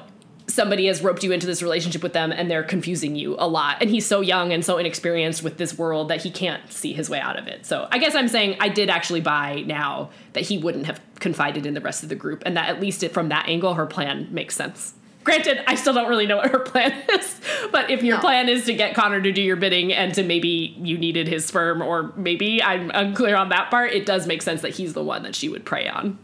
somebody 0.47 0.85
has 0.87 1.01
roped 1.01 1.23
you 1.23 1.31
into 1.31 1.47
this 1.47 1.63
relationship 1.63 2.03
with 2.03 2.13
them 2.13 2.31
and 2.31 2.49
they're 2.51 2.63
confusing 2.63 3.15
you 3.15 3.35
a 3.39 3.47
lot. 3.47 3.77
And 3.81 3.89
he's 3.89 4.05
so 4.05 4.21
young 4.21 4.53
and 4.53 4.63
so 4.63 4.77
inexperienced 4.77 5.41
with 5.43 5.57
this 5.57 5.77
world 5.77 6.09
that 6.09 6.21
he 6.21 6.29
can't 6.29 6.71
see 6.71 6.93
his 6.93 7.09
way 7.09 7.19
out 7.19 7.37
of 7.39 7.47
it. 7.47 7.65
So 7.65 7.87
I 7.91 7.97
guess 7.97 8.13
I'm 8.15 8.27
saying 8.27 8.57
I 8.59 8.69
did 8.69 8.89
actually 8.89 9.21
buy 9.21 9.63
now 9.65 10.11
that 10.33 10.41
he 10.43 10.57
wouldn't 10.59 10.85
have 10.85 11.01
confided 11.19 11.65
in 11.65 11.73
the 11.73 11.81
rest 11.81 12.03
of 12.03 12.09
the 12.09 12.15
group 12.15 12.43
and 12.45 12.55
that 12.57 12.69
at 12.69 12.79
least 12.79 13.01
it, 13.03 13.11
from 13.13 13.29
that 13.29 13.47
angle, 13.49 13.73
her 13.73 13.87
plan 13.87 14.27
makes 14.31 14.55
sense. 14.55 14.93
Granted, 15.23 15.63
I 15.67 15.73
still 15.73 15.93
don't 15.95 16.07
really 16.07 16.27
know 16.27 16.37
what 16.37 16.51
her 16.51 16.59
plan 16.59 16.93
is, 17.09 17.41
but 17.71 17.89
if 17.89 18.03
your 18.03 18.17
No. 18.17 18.21
plan 18.21 18.47
is 18.47 18.65
to 18.65 18.75
get 18.75 18.93
Connor 18.93 19.19
to 19.21 19.31
do 19.31 19.41
your 19.41 19.55
bidding 19.55 19.91
and 19.91 20.13
to 20.13 20.21
maybe 20.23 20.75
you 20.79 20.99
needed 20.99 21.27
his 21.27 21.43
sperm, 21.45 21.81
or 21.81 22.13
maybe 22.15 22.61
I'm 22.61 22.91
unclear 22.93 23.35
on 23.35 23.49
that 23.49 23.71
part, 23.71 23.91
it 23.93 24.05
does 24.05 24.27
make 24.27 24.43
sense 24.43 24.61
that 24.61 24.75
he's 24.75 24.93
the 24.93 25.03
one 25.03 25.23
that 25.23 25.33
she 25.33 25.49
would 25.49 25.65
prey 25.65 25.87
on. 25.87 26.19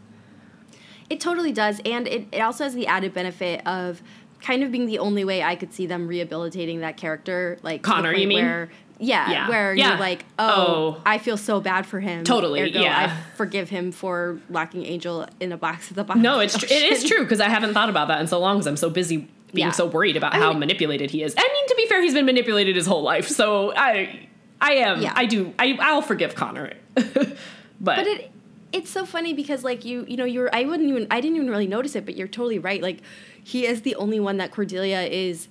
It 1.12 1.20
totally 1.20 1.52
does, 1.52 1.82
and 1.86 2.08
it, 2.08 2.28
it 2.32 2.40
also 2.40 2.64
has 2.64 2.74
the 2.74 2.88
added 2.88 3.14
benefit 3.14 3.66
of 3.68 4.02
kind 4.42 4.64
of 4.64 4.72
being 4.72 4.86
the 4.86 5.00
only 5.00 5.24
way 5.24 5.44
I 5.44 5.56
could 5.56 5.74
see 5.74 5.86
them 5.86 6.08
rehabilitating 6.08 6.80
that 6.80 6.98
character, 6.98 7.58
like 7.64 7.82
Connor, 7.84 8.14
you 8.14 8.28
mean? 8.28 8.44
Where, 8.46 8.70
yeah, 8.98 9.30
Yeah. 9.32 9.50
where 9.50 9.74
Yeah. 9.74 9.90
you're 9.90 10.00
like, 10.00 10.26
oh, 10.40 10.96
Oh. 10.98 11.02
I 11.06 11.18
feel 11.18 11.38
so 11.38 11.60
bad 11.60 11.86
for 11.86 12.00
him. 12.00 12.24
Totally, 12.24 12.62
Ergo, 12.62 12.80
yeah. 12.82 13.18
I 13.18 13.36
forgive 13.36 13.70
him 13.70 13.92
for 13.92 14.40
locking 14.50 14.86
Angel 14.86 15.28
in 15.40 15.52
a 15.52 15.58
box 15.58 15.90
at 15.92 15.96
the 15.98 16.04
bottom. 16.04 16.22
No, 16.24 16.40
it's 16.40 16.58
tr- 16.58 16.66
it 16.66 16.92
is 16.92 17.04
true 17.04 17.24
because 17.24 17.40
I 17.40 17.50
haven't 17.50 17.74
thought 17.74 17.90
about 17.90 18.08
that 18.08 18.20
in 18.22 18.28
so 18.28 18.40
long 18.40 18.58
because 18.58 18.68
I'm 18.68 18.78
so 18.78 18.90
busy 18.90 19.18
being 19.54 19.68
Yeah. 19.68 19.72
so 19.72 19.86
worried 19.86 20.16
about 20.18 20.34
I 20.34 20.38
how 20.38 20.52
mean- 20.52 20.60
manipulated 20.60 21.12
he 21.12 21.22
is. 21.24 21.36
I 21.38 21.42
mean, 21.42 21.68
to 21.68 21.76
be 21.76 21.86
fair, 21.88 22.02
he's 22.02 22.14
been 22.14 22.26
manipulated 22.26 22.76
his 22.76 22.86
whole 22.88 23.04
life, 23.04 23.28
so 23.28 23.74
I, 23.76 24.28
I 24.62 24.74
am, 24.76 25.02
Yeah. 25.02 25.14
I 25.16 25.26
do, 25.26 25.54
I, 25.60 25.78
I'll 25.82 26.02
forgive 26.02 26.36
Connor, 26.36 26.74
but, 26.96 27.36
But 27.80 28.08
it 28.08 28.32
it's 28.72 28.90
so 28.90 29.06
funny 29.06 29.34
because 29.34 29.64
like 29.64 29.86
you 29.86 30.06
you 30.08 30.18
know 30.18 30.26
you're 30.26 30.54
I 30.54 30.66
wouldn't 30.66 30.90
even 30.90 31.08
I 31.12 31.22
didn't 31.22 31.38
even 31.38 31.50
really 31.50 31.68
notice 31.68 31.96
it, 31.96 32.06
but 32.06 32.16
you're 32.16 32.28
totally 32.28 32.60
right. 32.60 32.82
Like 32.82 33.00
he 33.44 33.66
is 33.66 33.82
the 33.82 33.96
only 33.96 34.20
one 34.20 34.38
that 34.38 34.52
Cordelia 34.52 35.02
is 35.02 35.48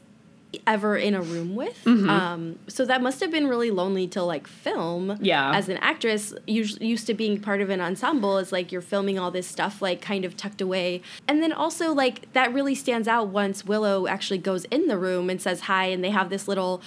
ever 0.66 0.96
in 0.96 1.14
a 1.14 1.22
room 1.22 1.54
with. 1.54 1.82
Mm-hmm. 1.84 2.10
Um, 2.10 2.58
so 2.66 2.84
that 2.84 3.02
must 3.02 3.20
have 3.20 3.30
been 3.30 3.46
really 3.46 3.70
lonely 3.70 4.06
to 4.08 4.22
like 4.22 4.46
film. 4.46 5.18
Yeah. 5.20 5.54
As 5.54 5.68
an 5.68 5.76
actress, 5.78 6.34
usually 6.46 6.86
used 6.86 7.06
to 7.06 7.14
being 7.14 7.40
part 7.40 7.60
of 7.60 7.70
an 7.70 7.80
ensemble 7.80 8.38
is 8.38 8.52
like 8.52 8.72
you're 8.72 8.80
filming 8.80 9.18
all 9.18 9.30
this 9.30 9.46
stuff 9.46 9.80
like 9.80 10.00
kind 10.00 10.24
of 10.24 10.36
tucked 10.36 10.60
away, 10.60 11.02
and 11.28 11.42
then 11.42 11.52
also 11.52 11.92
like 11.92 12.32
that 12.32 12.52
really 12.52 12.74
stands 12.74 13.06
out 13.08 13.28
once 13.28 13.64
Willow 13.64 14.06
actually 14.06 14.38
goes 14.38 14.64
in 14.66 14.86
the 14.88 14.98
room 14.98 15.30
and 15.30 15.40
says 15.40 15.62
hi, 15.62 15.86
and 15.86 16.02
they 16.02 16.10
have 16.10 16.30
this 16.30 16.48
little, 16.48 16.82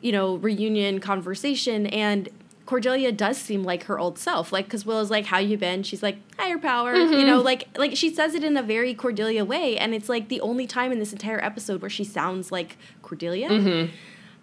you 0.00 0.12
know, 0.12 0.36
reunion 0.36 1.00
conversation 1.00 1.86
and. 1.86 2.28
Cordelia 2.68 3.10
does 3.12 3.38
seem 3.38 3.64
like 3.64 3.84
her 3.84 3.98
old 3.98 4.18
self, 4.18 4.52
like 4.52 4.66
because 4.66 4.84
Willow's 4.84 5.10
like, 5.10 5.24
"How 5.24 5.38
you 5.38 5.56
been?" 5.56 5.82
She's 5.82 6.02
like, 6.02 6.18
"Higher 6.38 6.58
power," 6.58 6.94
you 6.94 7.24
know, 7.24 7.40
like 7.40 7.66
like 7.78 7.96
she 7.96 8.14
says 8.14 8.34
it 8.34 8.44
in 8.44 8.58
a 8.58 8.62
very 8.62 8.92
Cordelia 8.92 9.42
way, 9.42 9.78
and 9.78 9.94
it's 9.94 10.10
like 10.10 10.28
the 10.28 10.38
only 10.42 10.66
time 10.66 10.92
in 10.92 10.98
this 10.98 11.10
entire 11.10 11.42
episode 11.42 11.80
where 11.80 11.88
she 11.88 12.04
sounds 12.04 12.52
like 12.52 12.76
Cordelia. 13.00 13.88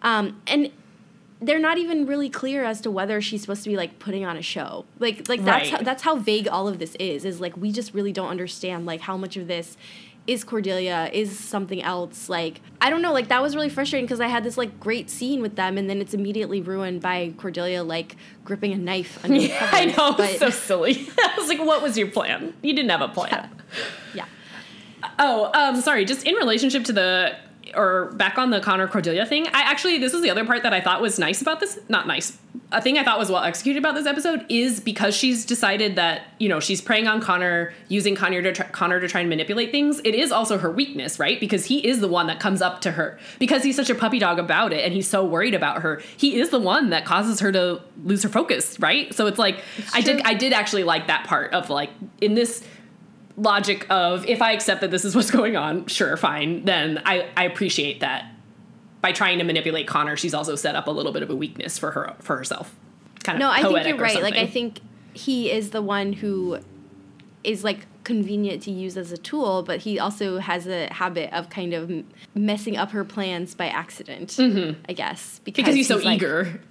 Um, 0.02 0.42
and 0.48 0.72
they're 1.40 1.60
not 1.60 1.78
even 1.78 2.08
really 2.08 2.30
clear 2.30 2.64
as 2.64 2.82
to 2.82 2.90
whether 2.90 3.22
she's 3.22 3.42
supposed 3.42 3.64
to 3.64 3.70
be 3.70 3.76
like 3.78 4.00
putting 4.00 4.26
on 4.26 4.38
a 4.38 4.42
show. 4.42 4.86
Like 4.98 5.30
like 5.30 5.46
that's 5.46 5.70
Right. 5.72 5.80
how, 5.80 5.84
that's 5.84 6.02
how 6.02 6.16
vague 6.16 6.48
all 6.48 6.68
of 6.68 6.80
this 6.80 6.96
is. 6.96 7.26
Is 7.26 7.40
like 7.40 7.56
we 7.56 7.72
just 7.72 7.94
really 7.94 8.12
don't 8.12 8.30
understand 8.30 8.88
like 8.88 9.02
how 9.02 9.18
much 9.18 9.38
of 9.38 9.48
this 9.48 9.78
is 10.28 10.44
Cordelia 10.44 11.10
is 11.14 11.38
something 11.38 11.82
else. 11.84 12.30
Like 12.30 12.62
I 12.82 12.90
don't 12.90 13.02
know. 13.02 13.14
Like 13.14 13.28
that 13.30 13.42
was 13.42 13.56
really 13.56 13.70
frustrating 13.70 14.06
because 14.06 14.20
I 14.20 14.28
had 14.28 14.44
this 14.44 14.58
like 14.58 14.80
great 14.80 15.10
scene 15.10 15.42
with 15.42 15.56
them, 15.56 15.78
and 15.78 15.90
then 15.90 16.02
it's 16.02 16.14
immediately 16.14 16.62
ruined 16.62 17.02
by 17.02 17.34
Cordelia 17.38 17.84
like 17.84 18.16
gripping 18.44 18.74
a 18.74 18.78
knife. 18.78 19.20
Under 19.24 19.38
yeah, 19.38 19.70
I 19.72 19.86
know, 19.86 20.14
But- 20.14 20.38
so 20.40 20.50
silly. 20.50 21.08
I 21.20 21.36
was 21.38 21.48
like, 21.48 21.60
what 21.60 21.82
was 21.82 21.98
your 21.98 22.08
plan? 22.08 22.54
You 22.62 22.74
didn't 22.74 22.92
have 22.92 23.02
a 23.02 23.08
plan. 23.10 23.50
yeah. 24.14 24.26
Oh, 25.20 25.52
um, 25.54 25.82
sorry. 25.82 26.04
Just 26.06 26.26
in 26.26 26.36
relationship 26.36 26.84
to 26.86 26.94
the 26.94 27.36
or 27.74 28.12
back 28.14 28.38
on 28.38 28.50
the 28.50 28.60
Connor 28.60 28.88
Cordelia 28.88 29.26
thing, 29.26 29.48
I 29.48 29.62
actually 29.62 29.98
this 29.98 30.14
is 30.14 30.22
the 30.22 30.30
other 30.30 30.46
part 30.46 30.64
that 30.64 30.74
I 30.74 30.82
thought 30.82 31.02
was 31.02 31.18
nice 31.18 31.42
about 31.42 31.60
this. 31.60 31.80
Not 31.90 32.08
nice. 32.08 32.38
A 32.72 32.82
thing 32.82 32.98
I 32.98 33.04
thought 33.04 33.20
was 33.20 33.30
well 33.30 33.44
executed 33.44 33.80
about 33.80 33.96
this 33.96 34.06
episode 34.06 34.46
is 34.50 34.80
because 34.80 35.16
she's 35.16 35.46
decided 35.46 35.96
that 35.96 36.24
you 36.40 36.50
know 36.50 36.60
she's 36.60 36.82
preying 36.82 37.08
on 37.08 37.22
Connor, 37.22 37.74
using 37.88 38.16
Connor 38.16 38.42
to 38.42 38.52
try, 38.52 38.66
Connor 38.68 39.00
to 39.00 39.08
try 39.08 39.22
and 39.22 39.30
manipulate 39.30 39.72
things. 39.72 40.00
It 40.04 40.16
is 40.16 40.32
also 40.32 40.58
her 40.58 40.72
weakness, 40.72 41.20
right? 41.20 41.40
Because 41.40 41.66
he 41.66 41.86
is 41.86 42.00
the 42.00 42.08
one 42.08 42.28
that 42.28 42.40
comes 42.40 42.62
up 42.62 42.82
to 42.82 42.92
her 42.92 43.20
because 43.40 43.64
he's 43.64 43.76
such 43.76 43.90
a 43.90 43.96
puppy 43.96 44.20
dog 44.20 44.40
about 44.40 44.74
it, 44.74 44.84
and 44.84 44.94
he's 44.94 45.08
so 45.08 45.24
worried 45.24 45.54
about 45.54 45.82
her. 45.82 46.02
He 46.18 46.40
is 46.40 46.50
the 46.50 46.60
one 46.60 46.90
that 46.90 47.06
causes 47.06 47.40
her 47.40 47.52
to 47.52 47.82
lose 48.04 48.24
her 48.24 48.30
focus, 48.30 48.80
right? 48.80 49.14
So 49.14 49.28
it's 49.28 49.40
like 49.40 49.60
I 49.94 50.02
did. 50.02 50.22
I 50.24 50.34
did 50.34 50.54
actually 50.54 50.84
like 50.84 51.08
that 51.08 51.26
part 51.26 51.54
of 51.54 51.70
like 51.70 51.90
in 52.22 52.36
this 52.36 52.64
logic 53.38 53.86
of 53.90 54.26
if 54.28 54.42
I 54.42 54.52
accept 54.54 54.82
that 54.82 54.92
this 54.92 55.06
is 55.06 55.16
what's 55.16 55.32
going 55.40 55.56
on, 55.56 55.88
sure, 55.88 56.16
fine, 56.18 56.66
then 56.66 57.02
I, 57.06 57.28
I 57.36 57.44
appreciate 57.46 58.00
that. 58.02 58.32
By 59.02 59.12
trying 59.12 59.38
to 59.38 59.44
manipulate 59.44 59.86
Connor, 59.88 60.18
she's 60.18 60.34
also 60.34 60.56
set 60.56 60.76
up 60.76 60.88
a 60.88 60.92
little 60.92 61.12
bit 61.12 61.22
of 61.22 61.30
a 61.30 61.36
weakness 61.36 61.78
for 61.78 61.92
her 61.92 62.16
for 62.22 62.38
herself. 62.38 62.76
Kind 63.24 63.36
of 63.36 63.40
No, 63.40 63.52
I 63.52 63.62
think 63.62 63.88
you're 63.88 63.98
right. 63.98 64.20
Like 64.24 64.36
I 64.36 64.48
think 64.48 64.80
he 65.14 65.52
is 65.52 65.70
the 65.70 65.82
one 65.84 66.12
who 66.14 66.58
is 67.44 67.64
like 67.64 67.86
convenient 68.04 68.64
to 68.64 68.72
use 68.72 68.98
as 68.98 69.12
a 69.12 69.18
tool, 69.18 69.62
but 69.62 69.82
he 69.82 70.00
also 70.00 70.40
has 70.40 70.66
a 70.66 70.92
habit 70.92 71.32
of 71.34 71.50
kind 71.52 71.74
of 71.76 71.92
messing 72.34 72.78
up 72.78 72.92
her 72.92 73.04
plans 73.06 73.54
by 73.54 73.68
accident. 73.68 74.30
Mm-hmm. 74.32 74.82
I 74.90 74.94
guess 74.94 75.40
because 75.44 75.76
he's 75.76 75.88
so 75.88 75.98
like- 75.98 76.16
eager. 76.16 76.62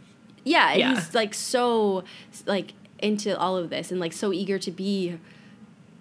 Yeah, 0.43 0.75
Yeah. 0.75 0.95
he's 0.97 1.15
like 1.15 1.35
so 1.35 2.03
like 2.47 2.73
into 2.99 3.39
all 3.39 3.57
of 3.57 3.71
this 3.71 3.93
and 3.93 4.01
like 4.01 4.13
so 4.13 4.33
eager 4.33 4.59
to 4.59 4.71
be 4.73 5.19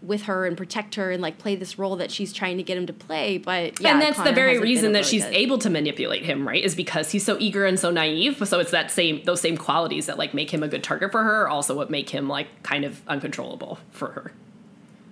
with 0.04 0.24
her 0.24 0.46
and 0.46 0.58
protect 0.58 0.96
her 0.96 1.12
and 1.12 1.22
like 1.22 1.38
play 1.38 1.56
this 1.56 1.80
role 1.80 1.96
that 1.96 2.12
she's 2.12 2.34
trying 2.34 2.58
to 2.58 2.64
get 2.64 2.78
him 2.78 2.86
to 2.86 2.94
play. 2.94 3.38
But 3.38 3.80
yeah, 3.80 3.94
and 3.94 4.02
that's 4.02 4.18
Connor 4.18 4.32
the 4.32 4.36
very 4.36 4.60
reason 4.60 4.92
that 4.92 5.00
really 5.00 5.10
she's 5.10 5.24
good. 5.24 5.34
able 5.34 5.58
to 5.60 5.70
manipulate 5.70 6.24
him, 6.24 6.46
right? 6.48 6.62
Is 6.64 6.76
because 6.76 7.12
he's 7.12 7.24
so 7.26 7.38
eager 7.40 7.66
and 7.66 7.80
so 7.80 7.90
naive. 7.90 8.46
So 8.48 8.60
it's 8.60 8.72
that 8.72 8.92
same 8.92 9.24
those 9.24 9.40
same 9.42 9.58
qualities 9.58 10.06
that 10.08 10.18
like 10.18 10.34
make 10.34 10.54
him 10.54 10.62
a 10.62 10.68
good 10.68 10.84
target 10.84 11.12
for 11.12 11.24
her, 11.24 11.48
also 11.48 11.76
what 11.76 11.90
make 11.90 12.10
him 12.10 12.28
like 12.28 12.48
kind 12.64 12.84
of 12.84 13.02
uncontrollable 13.08 13.80
for 13.92 14.10
her. 14.12 14.32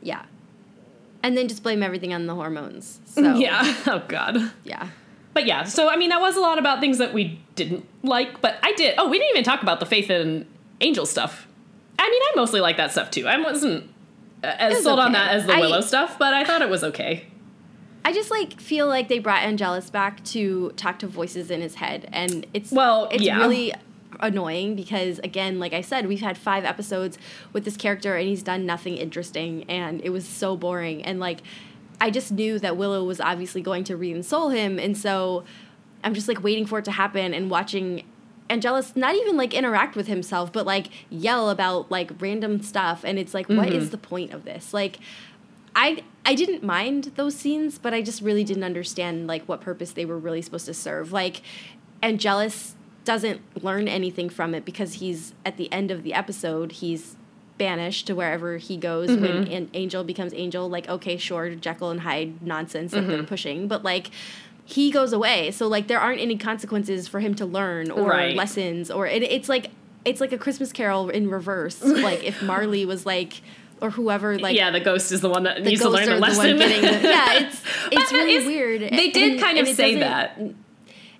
Yeah. 0.03 0.25
And 1.23 1.37
then 1.37 1.47
just 1.47 1.63
blame 1.63 1.83
everything 1.83 2.13
on 2.13 2.25
the 2.27 2.35
hormones. 2.35 2.99
So 3.05 3.35
Yeah. 3.35 3.75
Oh 3.87 4.03
god. 4.07 4.51
yeah. 4.63 4.89
But 5.33 5.45
yeah, 5.45 5.63
so 5.63 5.89
I 5.89 5.95
mean 5.95 6.09
that 6.09 6.19
was 6.19 6.35
a 6.35 6.41
lot 6.41 6.59
about 6.59 6.81
things 6.81 6.97
that 6.97 7.13
we 7.13 7.39
didn't 7.55 7.85
like, 8.03 8.41
but 8.41 8.57
I 8.63 8.73
did. 8.73 8.95
Oh, 8.97 9.07
we 9.09 9.17
didn't 9.17 9.31
even 9.31 9.43
talk 9.45 9.61
about 9.61 9.79
the 9.79 9.85
faith 9.85 10.09
and 10.09 10.45
angel 10.81 11.05
stuff. 11.05 11.47
I 11.97 12.09
mean, 12.09 12.21
I 12.21 12.31
mostly 12.35 12.59
like 12.59 12.75
that 12.77 12.91
stuff 12.91 13.11
too. 13.11 13.27
I 13.27 13.37
wasn't 13.39 13.89
Uh, 14.43 14.47
as 14.57 14.73
was 14.75 14.83
sold 14.83 14.99
on 14.99 15.11
that 15.11 15.31
as 15.33 15.45
the 15.45 15.53
I- 15.53 15.59
Willow 15.59 15.81
stuff, 15.81 16.17
but 16.17 16.33
I 16.33 16.43
thought 16.43 16.61
it 16.61 16.69
was 16.69 16.83
okay. 16.83 17.25
I 18.03 18.13
just 18.13 18.31
like 18.31 18.59
feel 18.59 18.87
like 18.87 19.07
they 19.09 19.19
brought 19.19 19.43
Angelus 19.43 19.91
back 19.91 20.23
to 20.25 20.71
talk 20.75 20.97
to 20.99 21.07
voices 21.07 21.51
in 21.51 21.61
his 21.61 21.75
head, 21.75 22.09
and 22.11 22.47
it's 22.53 22.71
Well, 22.71 23.07
it's 23.11 23.21
yeah. 23.23 23.37
really 23.37 23.73
annoying 24.19 24.75
because 24.75 25.19
again, 25.19 25.59
like 25.59 25.73
I 25.73 25.81
said, 25.81 26.07
we've 26.07 26.21
had 26.21 26.37
five 26.37 26.65
episodes 26.65 27.19
with 27.53 27.63
this 27.63 27.77
character, 27.77 28.15
and 28.15 28.27
he's 28.27 28.41
done 28.41 28.65
nothing 28.65 28.97
interesting, 28.97 29.65
and 29.69 30.01
it 30.03 30.09
was 30.09 30.27
so 30.27 30.57
boring, 30.57 31.03
and 31.03 31.19
like 31.19 31.41
I 31.99 32.09
just 32.09 32.31
knew 32.31 32.57
that 32.57 32.75
Willow 32.77 33.03
was 33.03 33.21
obviously 33.21 33.61
going 33.61 33.83
to 33.83 33.95
re-ensoul 33.95 34.51
him, 34.55 34.79
and 34.79 34.97
so 34.97 35.43
I'm 36.03 36.15
just 36.15 36.27
like 36.27 36.41
waiting 36.43 36.65
for 36.65 36.79
it 36.79 36.85
to 36.85 36.91
happen 36.91 37.35
and 37.35 37.51
watching. 37.51 38.03
Angelus 38.51 38.95
not 38.95 39.15
even 39.15 39.37
like 39.37 39.53
interact 39.53 39.95
with 39.95 40.07
himself, 40.07 40.51
but 40.53 40.65
like 40.65 40.87
yell 41.09 41.49
about 41.49 41.89
like 41.89 42.11
random 42.19 42.61
stuff, 42.61 43.03
and 43.03 43.17
it's 43.17 43.33
like, 43.33 43.47
what 43.49 43.67
Mm-hmm. 43.69 43.75
is 43.77 43.89
the 43.91 43.97
point 43.97 44.31
of 44.33 44.43
this? 44.45 44.73
Like, 44.73 44.99
I 45.75 46.03
I 46.25 46.35
didn't 46.35 46.61
mind 46.63 47.13
those 47.15 47.35
scenes, 47.35 47.77
but 47.79 47.93
I 47.93 48.01
just 48.01 48.21
really 48.21 48.43
didn't 48.43 48.63
understand 48.65 49.25
like 49.27 49.43
what 49.45 49.61
purpose 49.61 49.91
they 49.93 50.05
were 50.05 50.19
really 50.19 50.41
supposed 50.41 50.65
to 50.67 50.73
serve. 50.73 51.11
Like 51.11 51.41
Angelus 52.03 52.75
doesn't 53.05 53.41
learn 53.63 53.87
anything 53.87 54.29
from 54.29 54.53
it 54.53 54.63
because 54.65 54.95
he's 54.95 55.33
at 55.45 55.57
the 55.57 55.71
end 55.71 55.89
of 55.91 56.03
the 56.03 56.13
episode, 56.13 56.73
he's 56.73 57.15
banished 57.57 58.07
to 58.07 58.13
wherever 58.15 58.57
he 58.57 58.75
goes 58.75 59.09
when 59.09 59.45
Mm-hmm. 59.45 59.53
an 59.53 59.69
angel 59.75 60.03
becomes 60.03 60.33
angel 60.33 60.67
like 60.67 60.89
okay 60.89 61.15
sure 61.17 61.53
jekyll 61.53 61.91
and 61.91 61.99
hyde 62.01 62.41
nonsense 62.41 62.89
that 62.91 63.01
Mm-hmm. 63.01 63.09
they're 63.11 63.23
pushing 63.23 63.67
but 63.67 63.83
like 63.83 64.09
he 64.65 64.91
goes 64.91 65.11
away 65.13 65.51
so 65.51 65.67
like 65.67 65.87
there 65.87 65.99
aren't 65.99 66.19
any 66.21 66.37
consequences 66.37 67.07
for 67.07 67.19
him 67.19 67.33
to 67.35 67.45
learn 67.45 67.89
or 67.91 68.09
Right. 68.09 68.35
lessons 68.35 68.89
or 68.91 69.07
it, 69.07 69.23
it's 69.23 69.49
like 69.49 69.71
it's 70.05 70.21
like 70.21 70.31
a 70.31 70.37
christmas 70.37 70.71
carol 70.71 71.09
in 71.09 71.29
reverse 71.29 71.81
like 71.83 72.23
if 72.23 72.41
marley 72.41 72.85
was 72.85 73.05
like 73.05 73.41
or 73.81 73.89
whoever 73.89 74.37
like 74.37 74.55
yeah, 74.55 74.69
the 74.69 74.79
ghost 74.79 75.11
is 75.11 75.21
the 75.21 75.29
one 75.29 75.43
that 75.43 75.57
the 75.57 75.63
needs 75.71 75.81
to 75.81 75.89
learn 75.89 76.05
the 76.07 76.13
the 76.15 76.19
lesson. 76.19 76.57
getting 76.57 76.81
the, 76.83 77.07
yeah 77.09 77.39
it's 77.39 77.63
it's 77.91 78.11
really 78.11 78.45
weird 78.45 78.81
They 78.81 79.09
did 79.09 79.33
And- 79.33 79.41
kind 79.41 79.57
of 79.57 79.67
say 79.67 79.95
that. 79.95 80.37
and 80.37 80.55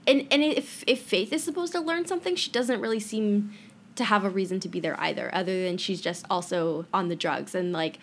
and 0.08 0.44
if 0.44 0.84
if 0.88 1.02
faith 1.02 1.34
is 1.34 1.44
supposed 1.44 1.74
to 1.74 1.80
learn 1.80 2.06
something 2.06 2.36
she 2.36 2.52
doesn't 2.52 2.80
really 2.80 3.00
seem 3.00 3.54
to 3.96 4.04
have 4.06 4.24
a 4.24 4.30
reason 4.30 4.60
to 4.62 4.70
be 4.70 4.80
there 4.80 4.96
either 5.00 5.34
other 5.34 5.64
than 5.66 5.78
she's 5.78 6.02
just 6.02 6.26
also 6.30 6.86
on 6.94 7.10
the 7.10 7.16
drugs 7.16 7.54
and 7.56 7.74
like 7.74 7.98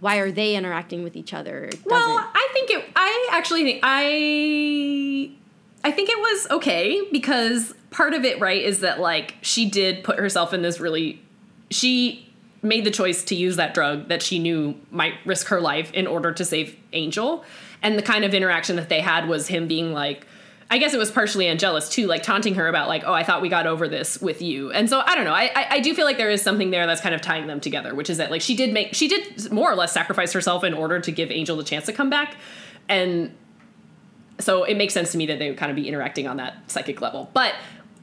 why 0.00 0.18
are 0.18 0.30
they 0.30 0.54
interacting 0.54 1.02
with 1.02 1.16
each 1.16 1.34
other 1.34 1.70
Well, 1.84 2.30
I 2.34 2.48
think 2.52 2.70
it. 2.70 2.84
I 2.94 3.28
actually 3.32 3.80
I. 3.82 5.30
I 5.84 5.92
think 5.92 6.10
it 6.10 6.18
was 6.18 6.50
okay 6.50 7.02
because 7.12 7.72
part 7.90 8.12
of 8.12 8.24
it, 8.24 8.40
right, 8.40 8.62
is 8.62 8.80
that 8.80 9.00
like 9.00 9.36
she 9.42 9.68
did 9.68 10.04
put 10.04 10.18
herself 10.18 10.52
in 10.52 10.62
this 10.62 10.80
really. 10.80 11.22
She 11.70 12.26
made 12.62 12.84
the 12.84 12.90
choice 12.90 13.22
to 13.24 13.34
use 13.34 13.56
that 13.56 13.74
drug 13.74 14.08
that 14.08 14.22
she 14.22 14.38
knew 14.38 14.74
might 14.90 15.14
risk 15.24 15.48
her 15.48 15.60
life 15.60 15.92
in 15.92 16.06
order 16.06 16.32
to 16.32 16.44
save 16.44 16.76
Angel, 16.92 17.44
and 17.82 17.98
the 17.98 18.02
kind 18.02 18.24
of 18.24 18.34
interaction 18.34 18.76
that 18.76 18.88
they 18.88 19.00
had 19.00 19.28
was 19.28 19.48
him 19.48 19.66
being 19.66 19.92
like. 19.92 20.26
I 20.70 20.76
guess 20.76 20.92
it 20.92 20.98
was 20.98 21.10
partially 21.10 21.46
Angelus 21.46 21.88
too, 21.88 22.06
like 22.06 22.22
taunting 22.22 22.54
her 22.54 22.68
about 22.68 22.88
like, 22.88 23.02
oh, 23.06 23.12
I 23.12 23.24
thought 23.24 23.40
we 23.40 23.48
got 23.48 23.66
over 23.66 23.88
this 23.88 24.20
with 24.20 24.42
you, 24.42 24.70
and 24.70 24.88
so 24.88 25.02
I 25.04 25.14
don't 25.14 25.24
know. 25.24 25.32
I, 25.32 25.50
I 25.54 25.66
I 25.70 25.80
do 25.80 25.94
feel 25.94 26.04
like 26.04 26.18
there 26.18 26.30
is 26.30 26.42
something 26.42 26.70
there 26.70 26.86
that's 26.86 27.00
kind 27.00 27.14
of 27.14 27.22
tying 27.22 27.46
them 27.46 27.58
together, 27.58 27.94
which 27.94 28.10
is 28.10 28.18
that 28.18 28.30
like 28.30 28.42
she 28.42 28.54
did 28.54 28.72
make 28.74 28.94
she 28.94 29.08
did 29.08 29.50
more 29.50 29.70
or 29.70 29.74
less 29.74 29.92
sacrifice 29.92 30.32
herself 30.32 30.64
in 30.64 30.74
order 30.74 31.00
to 31.00 31.10
give 31.10 31.30
Angel 31.30 31.56
the 31.56 31.64
chance 31.64 31.86
to 31.86 31.92
come 31.92 32.10
back, 32.10 32.36
and 32.88 33.34
so 34.38 34.64
it 34.64 34.76
makes 34.76 34.92
sense 34.92 35.10
to 35.12 35.18
me 35.18 35.26
that 35.26 35.38
they 35.38 35.48
would 35.48 35.58
kind 35.58 35.70
of 35.70 35.76
be 35.76 35.88
interacting 35.88 36.26
on 36.26 36.36
that 36.36 36.70
psychic 36.70 37.00
level. 37.00 37.30
But 37.32 37.54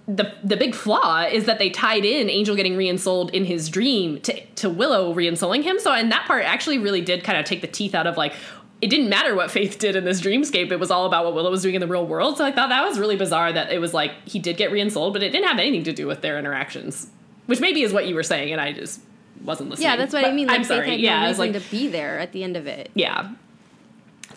the 0.08 0.34
the 0.44 0.58
big 0.58 0.76
flaw 0.76 1.24
is 1.24 1.46
that 1.46 1.60
they 1.60 1.70
tied 1.70 2.06
in 2.06 2.30
Angel 2.30 2.56
getting 2.56 2.76
reinsouled 2.76 3.32
in 3.32 3.46
his 3.46 3.70
dream 3.70 4.22
to 4.22 4.46
to 4.56 4.70
Willow 4.70 5.14
reinsouling 5.14 5.64
him. 5.64 5.80
So 5.80 5.92
and 5.92 6.12
that 6.12 6.26
part 6.26 6.46
actually 6.46 6.78
really 6.78 7.02
did 7.02 7.24
kind 7.24 7.38
of 7.38 7.46
take 7.46 7.62
the 7.62 7.68
teeth 7.68 7.96
out 7.96 8.08
of 8.08 8.18
like 8.18 8.34
it 8.82 8.90
didn't 8.90 9.10
matter 9.10 9.34
what 9.36 9.50
Faith 9.52 9.80
did 9.80 9.96
in 9.96 10.04
this 10.04 10.22
dreamscape. 10.22 10.72
It 10.72 10.80
was 10.80 10.92
all 10.92 11.06
about 11.06 11.26
what 11.26 11.34
Willow 11.34 11.50
was 11.52 11.62
doing 11.62 11.76
in 11.76 11.82
the 11.82 11.88
real 11.88 12.06
world. 12.06 12.38
So 12.38 12.46
I 12.46 12.52
thought 12.52 12.70
that 12.70 12.84
was 12.88 13.00
really 13.00 13.16
bizarre 13.16 13.52
that 13.54 13.72
it 13.72 13.80
was 13.80 13.94
like 13.94 14.12
he 14.28 14.38
did 14.40 14.58
get 14.58 14.72
reinsouled, 14.72 15.14
but 15.14 15.24
it 15.24 15.32
didn't 15.32 15.48
have 15.48 15.60
anything 15.60 15.84
to 15.86 15.94
do 15.94 16.08
with 16.08 16.22
their 16.22 16.38
interactions. 16.38 17.08
Which 17.46 17.60
maybe 17.62 17.82
is 17.84 17.94
what 17.94 18.08
you 18.08 18.16
were 18.16 18.24
saying, 18.24 18.52
and 18.52 18.60
I 18.62 18.74
just 18.74 19.02
wasn't 19.44 19.70
listening. 19.70 19.90
yeah 19.90 19.96
that's 19.98 20.14
what 20.14 20.24
i 20.26 20.32
mean 20.32 20.48
like 20.48 20.60
I'm 20.60 20.64
sorry. 20.64 20.90
had 20.92 21.00
yeah, 21.00 21.20
no 21.20 21.26
I 21.26 21.28
was 21.28 21.38
reason 21.38 21.54
like, 21.54 21.64
to 21.64 21.70
be 21.70 21.88
there 21.90 22.18
at 22.20 22.32
the 22.32 22.42
end 22.44 22.56
of 22.58 22.68
it 22.68 22.90
yeah. 22.96 23.32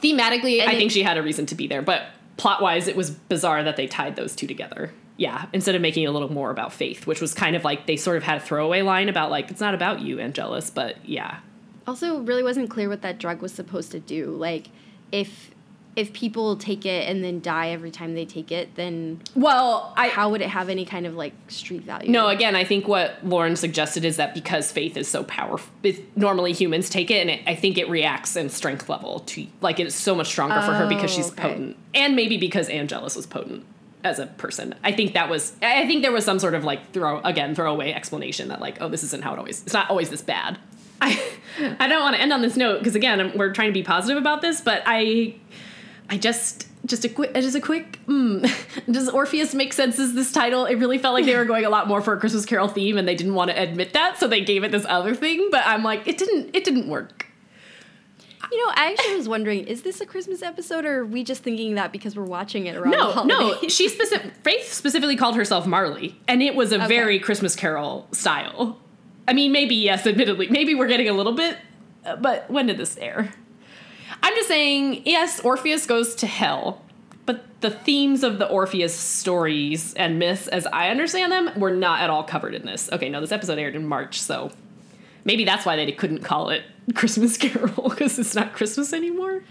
Thematically, 0.02 0.60
And 0.60 0.68
I 0.70 0.74
think 0.74 0.90
it- 0.90 0.94
she 0.94 1.02
had 1.02 1.16
a 1.16 1.22
reason 1.22 1.46
to 1.46 1.54
be 1.54 1.66
there, 1.66 1.82
but 1.82 2.06
plot 2.36 2.60
wise, 2.62 2.88
it 2.88 2.96
was 2.96 3.10
bizarre 3.10 3.62
that 3.64 3.76
they 3.76 3.86
tied 3.86 4.16
those 4.16 4.34
two 4.36 4.46
together. 4.46 4.92
Yeah, 5.16 5.46
instead 5.52 5.74
of 5.74 5.82
making 5.82 6.04
it 6.04 6.06
a 6.06 6.12
little 6.12 6.32
more 6.32 6.50
about 6.50 6.72
faith, 6.72 7.06
which 7.06 7.20
was 7.20 7.34
kind 7.34 7.56
of 7.56 7.64
like 7.64 7.86
they 7.86 7.96
sort 7.96 8.16
of 8.16 8.22
had 8.22 8.36
a 8.38 8.40
throwaway 8.40 8.82
line 8.82 9.08
about 9.08 9.30
like 9.30 9.50
it's 9.50 9.60
not 9.60 9.74
about 9.74 10.00
you, 10.00 10.20
Angelus, 10.20 10.70
but 10.70 10.96
yeah, 11.04 11.38
also 11.88 12.20
really 12.20 12.42
wasn't 12.42 12.70
clear 12.70 12.88
what 12.88 13.02
that 13.02 13.18
drug 13.18 13.40
was 13.42 13.52
supposed 13.52 13.90
to 13.92 13.98
do 14.00 14.26
like 14.32 14.68
if 15.10 15.50
if 15.96 16.12
people 16.12 16.54
take 16.56 16.86
it 16.86 17.08
and 17.08 17.24
then 17.24 17.40
die 17.40 17.70
every 17.70 17.90
time 17.90 18.14
they 18.14 18.24
take 18.24 18.52
it 18.52 18.72
then 18.76 19.20
Well, 19.34 19.92
I 19.96 20.08
how 20.08 20.30
would 20.30 20.40
it 20.42 20.48
have 20.50 20.68
any 20.68 20.84
kind 20.84 21.06
of 21.06 21.14
like 21.16 21.32
street 21.48 21.82
value 21.82 22.08
no. 22.12 22.28
Again, 22.28 22.54
I 22.54 22.62
think 22.62 22.86
what 22.86 23.16
Lauren 23.24 23.56
suggested 23.56 24.04
is 24.04 24.16
that 24.16 24.32
because 24.32 24.70
faith 24.70 24.96
is 24.96 25.08
so 25.08 25.24
powerful, 25.24 25.72
normally 26.14 26.52
humans 26.52 26.88
take 26.88 27.10
it, 27.10 27.16
and 27.22 27.30
it, 27.30 27.40
I 27.48 27.56
think 27.56 27.78
it 27.78 27.88
reacts 27.90 28.36
in 28.36 28.48
strength 28.48 28.88
level 28.88 29.20
to 29.20 29.46
like 29.60 29.80
it's 29.80 29.96
so 29.96 30.14
much 30.14 30.28
stronger 30.28 30.60
for 30.60 30.72
her 30.72 30.86
because 30.86 31.10
Oh, 31.10 31.16
she's 31.16 31.30
okay. 31.32 31.42
potent, 31.42 31.76
and 31.94 32.14
maybe 32.14 32.36
because 32.36 32.68
Angelus 32.68 33.16
was 33.16 33.26
potent 33.26 33.64
as 34.04 34.20
a 34.20 34.26
person. 34.26 34.76
I 34.84 34.92
think 34.92 35.14
that 35.14 35.28
was. 35.28 35.56
I 35.62 35.84
think 35.88 36.02
there 36.02 36.12
was 36.12 36.24
some 36.24 36.38
sort 36.38 36.54
of 36.54 36.62
like 36.62 36.92
throw 36.92 37.18
again 37.22 37.56
throwaway 37.56 37.92
explanation 37.92 38.48
that 38.48 38.60
like 38.60 38.76
oh 38.80 38.88
this 38.88 39.02
isn't 39.02 39.24
how 39.24 39.32
it 39.32 39.38
always. 39.40 39.62
It's 39.64 39.74
not 39.74 39.90
always 39.90 40.10
this 40.10 40.22
bad. 40.22 40.58
I 41.00 41.20
I 41.80 41.86
don't 41.88 42.02
want 42.02 42.16
to 42.16 42.22
end 42.22 42.32
on 42.32 42.42
this 42.42 42.56
note 42.56 42.78
because 42.78 42.94
again 42.94 43.20
I'm- 43.20 43.32
we're 43.36 43.52
trying 43.52 43.68
to 43.68 43.72
be 43.74 43.82
positive 43.82 44.16
about 44.16 44.40
this, 44.42 44.60
but 44.60 44.82
I 44.86 45.34
I 46.10 46.16
just 46.18 46.66
just 46.86 47.04
a 47.04 47.08
quick 47.08 47.34
just 47.34 47.56
a 47.56 47.60
quick 47.60 47.98
mm, 48.06 48.48
does 48.90 49.08
Orpheus 49.08 49.54
make 49.54 49.72
sense 49.72 49.98
as 49.98 50.14
this 50.14 50.32
title? 50.32 50.64
It 50.64 50.76
really 50.76 50.98
felt 50.98 51.14
like 51.14 51.24
they 51.26 51.36
were 51.36 51.44
going 51.44 51.64
a 51.64 51.70
lot 51.70 51.88
more 51.88 52.00
for 52.00 52.12
a 52.14 52.20
Christmas 52.20 52.46
Carol 52.46 52.68
theme 52.68 52.96
and 52.96 53.06
they 53.06 53.14
didn't 53.16 53.34
want 53.34 53.50
to 53.50 53.60
admit 53.60 53.92
that, 53.94 54.18
so 54.18 54.26
they 54.28 54.40
gave 54.42 54.64
it 54.64 54.70
this 54.72 54.86
other 54.88 55.14
thing, 55.14 55.48
but 55.50 55.62
I'm 55.66 55.82
like 55.82 56.06
it 56.06 56.16
didn't 56.18 56.54
it 56.54 56.64
didn't 56.64 56.88
work. 56.88 57.26
you 58.50 58.64
know 58.66 58.72
i 58.76 58.92
actually 58.92 59.16
was 59.16 59.28
wondering 59.28 59.66
is 59.66 59.82
this 59.82 60.00
a 60.00 60.06
christmas 60.06 60.40
episode 60.42 60.86
or 60.86 61.00
are 61.00 61.04
we 61.04 61.22
just 61.22 61.42
thinking 61.42 61.74
that 61.74 61.92
because 61.92 62.16
we're 62.16 62.24
watching 62.24 62.66
it 62.66 62.76
around 62.76 62.92
the 62.92 63.24
No, 63.24 63.50
no, 63.60 63.68
she 63.68 63.88
specific 63.90 64.32
Faith 64.42 64.72
specifically 64.72 65.16
called 65.16 65.36
herself 65.36 65.66
Marley 65.66 66.18
and 66.28 66.42
it 66.42 66.54
was 66.54 66.72
a 66.72 66.78
very 66.78 67.18
Christmas 67.18 67.54
Carol 67.54 68.08
style. 68.12 68.78
I 69.28 69.32
mean, 69.34 69.52
maybe 69.52 69.76
yes, 69.76 70.06
admittedly. 70.06 70.48
Maybe 70.48 70.74
we're 70.74 70.88
getting 70.88 71.08
a 71.08 71.12
little 71.12 71.34
bit 71.34 71.58
but 72.16 72.50
when 72.50 72.66
did 72.66 72.78
this 72.78 72.96
air? 72.98 73.32
I'm 74.22 74.34
just 74.34 74.48
saying, 74.48 75.02
yes, 75.04 75.40
Orpheus 75.40 75.86
goes 75.86 76.14
to 76.16 76.26
hell, 76.26 76.82
but 77.26 77.60
the 77.60 77.70
themes 77.70 78.22
of 78.22 78.38
the 78.38 78.48
Orpheus 78.48 78.94
stories 78.94 79.94
and 79.94 80.18
myths, 80.18 80.48
as 80.48 80.66
I 80.66 80.90
understand 80.90 81.30
them, 81.30 81.58
were 81.58 81.70
not 81.70 82.00
at 82.00 82.10
all 82.10 82.24
covered 82.24 82.54
in 82.54 82.64
this. 82.64 82.90
Okay, 82.90 83.08
no, 83.08 83.20
this 83.20 83.32
episode 83.32 83.58
aired 83.58 83.76
in 83.76 83.86
March, 83.86 84.20
so 84.20 84.50
maybe 85.24 85.44
that's 85.44 85.64
why 85.64 85.76
they 85.76 85.90
couldn't 85.92 86.24
call 86.24 86.50
it 86.50 86.62
Christmas 86.94 87.36
Carol, 87.36 87.90
because 87.90 88.18
it's 88.18 88.34
not 88.34 88.54
Christmas 88.54 88.92
anymore. 88.92 89.44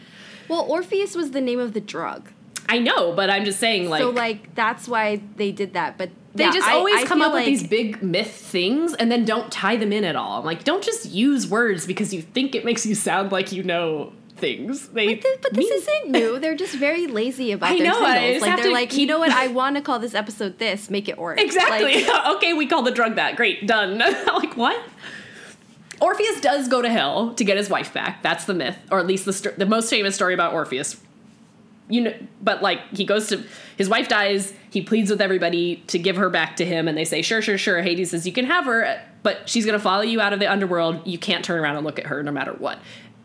well 0.48 0.66
orpheus 0.70 1.16
was 1.16 1.32
the 1.32 1.42
name 1.42 1.60
of 1.60 1.74
the 1.74 1.82
drug 1.82 2.32
I 2.70 2.80
know, 2.80 3.14
but 3.14 3.30
I'm 3.30 3.46
just 3.46 3.62
saying, 3.62 3.90
like, 3.90 4.02
so 4.02 4.10
like 4.10 4.54
that's 4.54 4.90
why 4.90 5.22
they 5.38 5.54
did 5.54 5.74
that 5.74 5.98
but 5.98 6.10
they 6.38 6.46
Yeah, 6.46 6.52
just 6.54 6.68
always 6.70 7.04
I 7.04 7.06
come 7.06 7.22
up 7.22 7.34
with 7.34 7.46
these 7.46 7.68
big 7.68 8.02
myth 8.02 8.32
things 8.32 8.94
and 8.94 9.12
then 9.12 9.26
don't 9.26 9.52
tie 9.52 9.76
them 9.76 9.92
in 9.92 10.04
at 10.04 10.16
all. 10.16 10.40
I'm 10.40 10.46
like, 10.46 10.64
don't 10.64 10.84
just 10.84 11.10
use 11.10 11.48
words 11.48 11.86
because 11.86 12.14
you 12.14 12.22
think 12.22 12.56
it 12.56 12.64
makes 12.64 12.86
you 12.86 12.96
sound 12.96 13.32
like 13.32 13.52
you 13.52 13.64
know 13.64 14.14
things. 14.38 14.90
They 14.90 15.16
But 15.16 15.24
this, 15.24 15.38
but 15.42 15.54
this 15.54 15.70
mean- 15.70 15.74
isn't 15.80 16.12
new. 16.12 16.40
They're 16.48 16.56
just 16.56 16.76
very 16.76 17.08
lazy 17.08 17.52
about 17.52 17.72
I 17.72 17.78
their 17.78 17.88
know, 17.88 18.00
titles. 18.00 18.42
Like 18.42 18.52
have 18.52 18.62
they're 18.62 18.72
like, 18.72 18.96
you 18.96 19.06
know 19.08 19.20
what? 19.20 19.32
I 19.32 19.48
want 19.60 19.76
to 19.78 19.82
call 19.82 20.00
this 20.00 20.14
episode 20.14 20.60
this. 20.60 20.90
Make 20.90 21.10
it 21.10 21.18
work. 21.18 21.40
Exactly. 21.40 22.06
Like, 22.06 22.28
okay, 22.36 22.54
we 22.54 22.68
call 22.68 22.84
the 22.84 22.92
drug 22.92 23.16
that. 23.16 23.36
Great, 23.36 23.66
done. 23.68 23.98
like 23.98 24.56
what? 24.56 24.80
Orpheus 26.00 26.40
does 26.42 26.68
go 26.68 26.84
to 26.84 26.90
hell 26.90 27.34
to 27.34 27.44
get 27.44 27.58
his 27.58 27.70
wife 27.70 27.92
back. 27.92 28.22
That's 28.22 28.46
the 28.46 28.54
myth, 28.54 28.78
or 28.92 29.00
at 29.00 29.08
least 29.08 29.26
the 29.26 29.34
sto- 29.34 29.54
the 29.58 29.66
most 29.66 29.90
famous 29.90 30.14
story 30.14 30.36
about 30.36 30.54
Orpheus. 30.54 31.02
You 31.90 32.02
know, 32.02 32.14
but 32.42 32.62
like 32.62 32.82
he 32.92 33.06
goes 33.06 33.28
to 33.30 33.44
his 33.78 33.88
wife 33.88 34.10
dies. 34.10 34.54
He 34.70 34.82
pleads 34.82 35.10
with 35.10 35.22
everybody 35.22 35.78
to 35.88 35.98
give 35.98 36.18
her 36.18 36.30
back 36.30 36.58
to 36.58 36.66
him, 36.66 36.88
and 36.88 36.98
they 36.98 37.06
say, 37.06 37.22
"Sure, 37.22 37.42
sure, 37.42 37.58
sure." 37.58 37.82
Hades 37.82 38.12
says, 38.12 38.26
"You 38.28 38.34
can 38.34 38.46
have 38.46 38.66
her, 38.66 39.02
but 39.24 39.48
she's 39.48 39.66
gonna 39.66 39.80
follow 39.80 40.02
you 40.04 40.20
out 40.20 40.34
of 40.34 40.40
the 40.40 40.52
underworld. 40.52 41.08
You 41.08 41.18
can't 41.18 41.46
turn 41.46 41.60
around 41.60 41.78
and 41.78 41.86
look 41.86 41.98
at 42.00 42.08
her, 42.08 42.22
no 42.24 42.32
matter 42.32 42.52
what." 42.54 42.80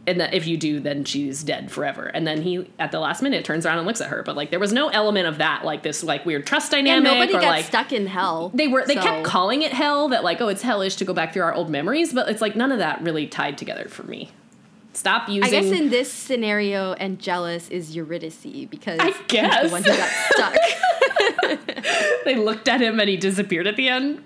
And 0.04 0.20
that 0.20 0.34
if 0.34 0.48
you 0.48 0.56
do, 0.56 0.80
then 0.80 1.04
she's 1.04 1.44
dead 1.44 1.70
forever. 1.70 2.06
And 2.06 2.26
then 2.26 2.42
he, 2.42 2.68
at 2.80 2.90
the 2.90 2.98
last 2.98 3.22
minute, 3.22 3.44
turns 3.44 3.64
around 3.64 3.78
and 3.78 3.86
looks 3.86 4.00
at 4.00 4.08
her. 4.08 4.24
But 4.24 4.34
like, 4.36 4.50
there 4.50 4.58
was 4.58 4.72
no 4.72 4.88
element 4.88 5.28
of 5.28 5.38
that, 5.38 5.64
like 5.64 5.84
this, 5.84 6.02
like 6.02 6.26
weird 6.26 6.44
trust 6.44 6.72
yeah, 6.72 6.78
dynamic, 6.78 7.04
nobody 7.04 7.34
or 7.34 7.40
got 7.40 7.46
like 7.46 7.64
stuck 7.66 7.92
in 7.92 8.06
hell. 8.08 8.50
they 8.52 8.66
were 8.66 8.84
they 8.84 8.96
so- 8.96 9.02
kept 9.02 9.24
calling 9.24 9.62
it 9.62 9.72
hell 9.72 10.08
that 10.08 10.24
like 10.24 10.40
oh 10.40 10.48
it's 10.48 10.62
hellish 10.62 10.96
to 10.96 11.04
go 11.04 11.14
back 11.14 11.32
through 11.32 11.42
our 11.42 11.54
old 11.54 11.70
memories 11.70 12.12
but 12.12 12.28
it's 12.28 12.40
like 12.40 12.56
none 12.56 12.72
of 12.72 12.78
that 12.78 13.00
really 13.02 13.26
tied 13.28 13.56
together 13.56 13.86
for 13.88 14.02
me 14.04 14.30
stop 14.92 15.28
using 15.28 15.44
I 15.44 15.50
guess 15.50 15.70
in 15.72 15.90
this 15.90 16.12
scenario, 16.12 16.92
Angelus 16.94 17.68
is 17.70 17.94
Eurydice 17.96 18.66
because 18.68 18.98
I 19.00 19.06
he's 19.06 19.16
guess. 19.28 19.64
the 19.64 19.68
one 19.70 19.82
who 19.82 19.90
got 19.90 20.10
stuck. 20.32 20.56
they 22.24 22.36
looked 22.36 22.68
at 22.68 22.80
him 22.80 23.00
and 23.00 23.08
he 23.08 23.16
disappeared 23.16 23.66
at 23.66 23.76
the 23.76 23.88
end 23.88 24.22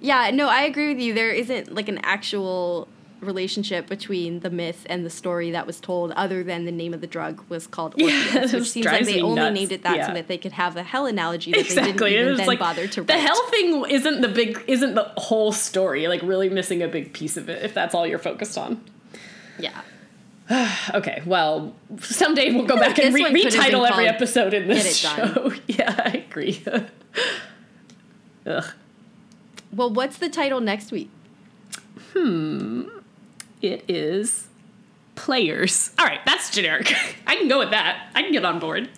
yeah, 0.00 0.28
no, 0.34 0.48
I 0.50 0.62
agree 0.64 0.88
with 0.92 1.02
you. 1.02 1.14
There 1.14 1.30
isn't 1.30 1.74
like 1.74 1.88
an 1.88 1.98
actual 2.02 2.88
relationship 3.22 3.86
between 3.86 4.40
the 4.40 4.50
myth 4.50 4.84
and 4.90 5.02
the 5.06 5.08
story 5.08 5.52
that 5.52 5.66
was 5.66 5.80
told, 5.80 6.10
other 6.12 6.44
than 6.44 6.66
the 6.66 6.72
name 6.72 6.92
of 6.92 7.00
the 7.00 7.06
drug 7.06 7.42
was 7.48 7.66
called 7.66 7.94
Yeah, 7.96 8.08
Orpheus, 8.08 8.34
it 8.52 8.58
which 8.60 8.68
seems 8.68 8.84
like 8.84 9.06
they 9.06 9.22
only 9.22 9.36
nuts. 9.36 9.54
named 9.54 9.72
it 9.72 9.82
that 9.84 9.96
Yeah. 9.96 10.06
so 10.08 10.12
that 10.12 10.28
they 10.28 10.36
could 10.36 10.52
have 10.52 10.76
a 10.76 10.82
hell 10.82 11.06
analogy 11.06 11.52
that 11.52 11.60
exactly 11.60 11.92
they 12.10 12.16
it 12.16 12.18
didn't 12.18 12.20
even 12.20 12.28
was 12.32 12.38
then 12.40 12.46
like 12.48 12.58
bother 12.58 12.86
to 12.86 13.02
the 13.02 13.14
hell 13.14 13.48
thing 13.48 13.86
isn't 13.88 14.20
the 14.20 14.28
big 14.28 14.62
isn't 14.66 14.94
the 14.94 15.04
whole 15.16 15.52
story 15.52 16.06
like 16.06 16.20
really 16.20 16.50
missing 16.50 16.82
a 16.82 16.88
big 16.88 17.14
piece 17.14 17.38
of 17.38 17.48
it 17.48 17.62
if 17.62 17.72
that's 17.72 17.94
all 17.94 18.06
you're 18.06 18.18
focused 18.18 18.58
on 18.58 18.78
Yeah. 19.58 19.80
okay 20.94 21.22
well 21.24 21.74
someday 22.00 22.52
we'll 22.52 22.66
go 22.66 22.76
back 22.76 22.98
and 22.98 23.14
re- 23.14 23.22
one 23.22 23.32
could 23.32 23.44
have 23.44 23.52
been 23.52 23.72
retitle 23.80 23.90
every 23.90 24.06
episode 24.06 24.52
in 24.52 24.68
this 24.68 24.94
show 24.98 25.52
yeah 25.66 25.94
i 26.04 26.24
agree 26.28 26.62
Ugh. 28.46 28.64
Well, 29.72 29.90
what's 29.90 30.18
the 30.18 30.28
title 30.28 30.60
next 30.60 30.92
week? 30.92 31.10
Hmm. 32.12 32.82
It 33.62 33.84
is 33.88 34.48
players. 35.14 35.90
All 35.98 36.04
right, 36.04 36.20
that's 36.26 36.50
generic. 36.50 36.92
I 37.26 37.36
can 37.36 37.48
go 37.48 37.58
with 37.58 37.70
that. 37.70 38.08
I 38.14 38.22
can 38.22 38.32
get 38.32 38.44
on 38.44 38.58
board. 38.58 38.88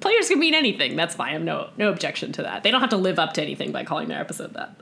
Players 0.00 0.28
can 0.28 0.38
mean 0.38 0.54
anything. 0.54 0.96
That's 0.96 1.14
fine. 1.14 1.28
I 1.30 1.32
have 1.32 1.42
no 1.42 1.70
no 1.76 1.88
objection 1.90 2.32
to 2.32 2.42
that. 2.42 2.62
They 2.62 2.70
don't 2.70 2.80
have 2.80 2.90
to 2.90 2.96
live 2.96 3.18
up 3.18 3.32
to 3.34 3.42
anything 3.42 3.72
by 3.72 3.84
calling 3.84 4.08
their 4.08 4.20
episode 4.20 4.54
that. 4.54 4.76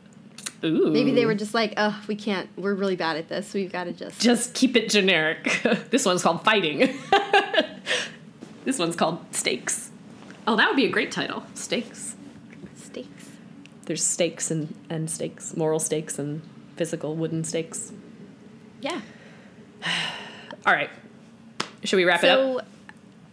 Ooh. 0.64 0.90
Maybe 0.90 1.12
they 1.12 1.26
were 1.26 1.34
just 1.34 1.52
like, 1.52 1.74
oh, 1.76 2.02
we 2.08 2.16
can't. 2.16 2.48
We're 2.56 2.74
really 2.74 2.96
bad 2.96 3.16
at 3.16 3.28
this. 3.28 3.52
We've 3.52 3.70
got 3.70 3.84
to 3.84 3.92
just. 3.92 4.20
just 4.20 4.54
keep 4.54 4.76
it 4.76 4.88
generic. 4.88 5.60
this 5.90 6.04
one's 6.06 6.22
called 6.22 6.42
fighting. 6.42 6.98
this 8.64 8.78
one's 8.78 8.96
called 8.96 9.18
stakes. 9.32 9.90
Oh, 10.46 10.56
that 10.56 10.68
would 10.68 10.76
be 10.76 10.86
a 10.86 10.90
great 10.90 11.12
title. 11.12 11.42
Stakes. 11.54 12.16
Stakes. 12.76 13.30
There's 13.84 14.02
stakes 14.02 14.50
and 14.50 14.74
and 14.88 15.10
stakes, 15.10 15.56
moral 15.56 15.78
stakes 15.78 16.18
and 16.18 16.40
physical 16.76 17.14
wooden 17.14 17.44
stakes. 17.44 17.92
Yeah. 18.80 19.00
All 20.66 20.72
right. 20.72 20.90
Should 21.84 21.96
we 21.96 22.04
wrap 22.04 22.24
it 22.24 22.30
up? 22.30 22.38
So, 22.38 22.60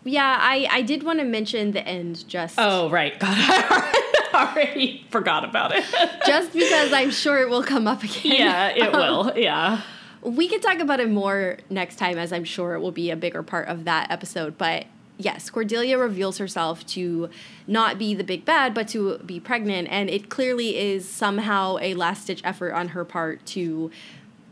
yeah, 0.03 0.37
I 0.41 0.67
I 0.69 0.81
did 0.81 1.03
want 1.03 1.19
to 1.19 1.25
mention 1.25 1.71
the 1.71 1.85
end 1.87 2.27
just 2.27 2.55
Oh, 2.57 2.89
right. 2.89 3.17
God, 3.19 3.93
already 4.33 5.05
forgot 5.09 5.43
about 5.43 5.75
it. 5.75 5.83
just 6.25 6.53
because 6.53 6.93
I'm 6.93 7.11
sure 7.11 7.41
it 7.41 7.49
will 7.49 7.63
come 7.63 7.87
up 7.87 8.03
again. 8.03 8.35
yeah, 8.35 8.67
it 8.69 8.91
will. 8.91 9.33
Yeah. 9.35 9.81
We 10.21 10.47
can 10.47 10.61
talk 10.61 10.79
about 10.79 10.99
it 10.99 11.09
more 11.09 11.57
next 11.69 11.95
time, 11.95 12.17
as 12.17 12.31
I'm 12.31 12.43
sure 12.43 12.75
it 12.75 12.79
will 12.79 12.91
be 12.91 13.09
a 13.09 13.15
bigger 13.15 13.41
part 13.41 13.67
of 13.67 13.85
that 13.85 14.11
episode. 14.11 14.57
But 14.57 14.85
yes, 15.17 15.49
Cordelia 15.49 15.97
reveals 15.97 16.37
herself 16.37 16.85
to 16.87 17.29
not 17.67 17.97
be 17.97 18.13
the 18.13 18.23
big 18.23 18.45
bad, 18.45 18.73
but 18.73 18.87
to 18.89 19.17
be 19.19 19.39
pregnant. 19.39 19.87
And 19.89 20.09
it 20.09 20.29
clearly 20.29 20.77
is 20.77 21.07
somehow 21.09 21.77
a 21.81 21.93
last 21.95 22.27
ditch 22.27 22.41
effort 22.43 22.73
on 22.73 22.89
her 22.89 23.03
part 23.03 23.45
to 23.47 23.91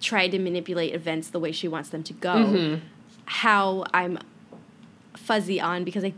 try 0.01 0.27
to 0.27 0.39
manipulate 0.39 0.93
events 0.93 1.29
the 1.29 1.39
way 1.39 1.51
she 1.51 1.67
wants 1.67 1.89
them 1.89 2.03
to 2.03 2.13
go. 2.13 2.35
Mm-hmm. 2.35 2.85
How 3.25 3.85
I'm 3.93 4.17
fuzzy 5.15 5.61
on 5.61 5.83
because 5.83 6.03
I 6.03 6.13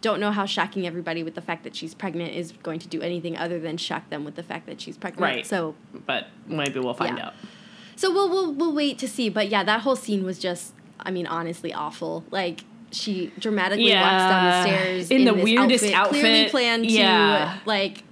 don't 0.00 0.20
know 0.20 0.30
how 0.30 0.46
shocking 0.46 0.86
everybody 0.86 1.22
with 1.22 1.34
the 1.34 1.40
fact 1.40 1.64
that 1.64 1.74
she's 1.74 1.94
pregnant 1.94 2.34
is 2.34 2.52
going 2.62 2.78
to 2.80 2.88
do 2.88 3.00
anything 3.02 3.36
other 3.36 3.58
than 3.58 3.76
shock 3.76 4.08
them 4.10 4.24
with 4.24 4.34
the 4.36 4.42
fact 4.42 4.66
that 4.66 4.80
she's 4.80 4.96
pregnant. 4.96 5.20
Right. 5.22 5.46
So 5.46 5.74
But 6.06 6.28
maybe 6.46 6.78
we'll 6.80 6.94
find 6.94 7.16
Yeah. 7.18 7.26
out. 7.28 7.34
so 7.96 8.12
we'll 8.12 8.28
we'll 8.28 8.52
we'll 8.52 8.74
wait 8.74 8.98
to 8.98 9.08
see. 9.08 9.28
But 9.28 9.48
yeah, 9.48 9.64
that 9.64 9.80
whole 9.80 9.96
scene 9.96 10.24
was 10.24 10.38
just 10.38 10.74
I 11.00 11.10
mean, 11.10 11.26
honestly 11.26 11.72
awful. 11.72 12.24
Like 12.30 12.60
she 12.92 13.32
dramatically 13.38 13.90
walks 13.92 14.02
down 14.04 14.44
the 14.44 14.62
stairs 14.62 15.10
In 15.10 15.24
the 15.24 15.32
this 15.34 15.44
weirdest 15.44 15.84
clearly 15.84 15.94
outfit. 15.94 16.50
planned 16.50 16.88
to 16.88 17.60
like 17.66 18.02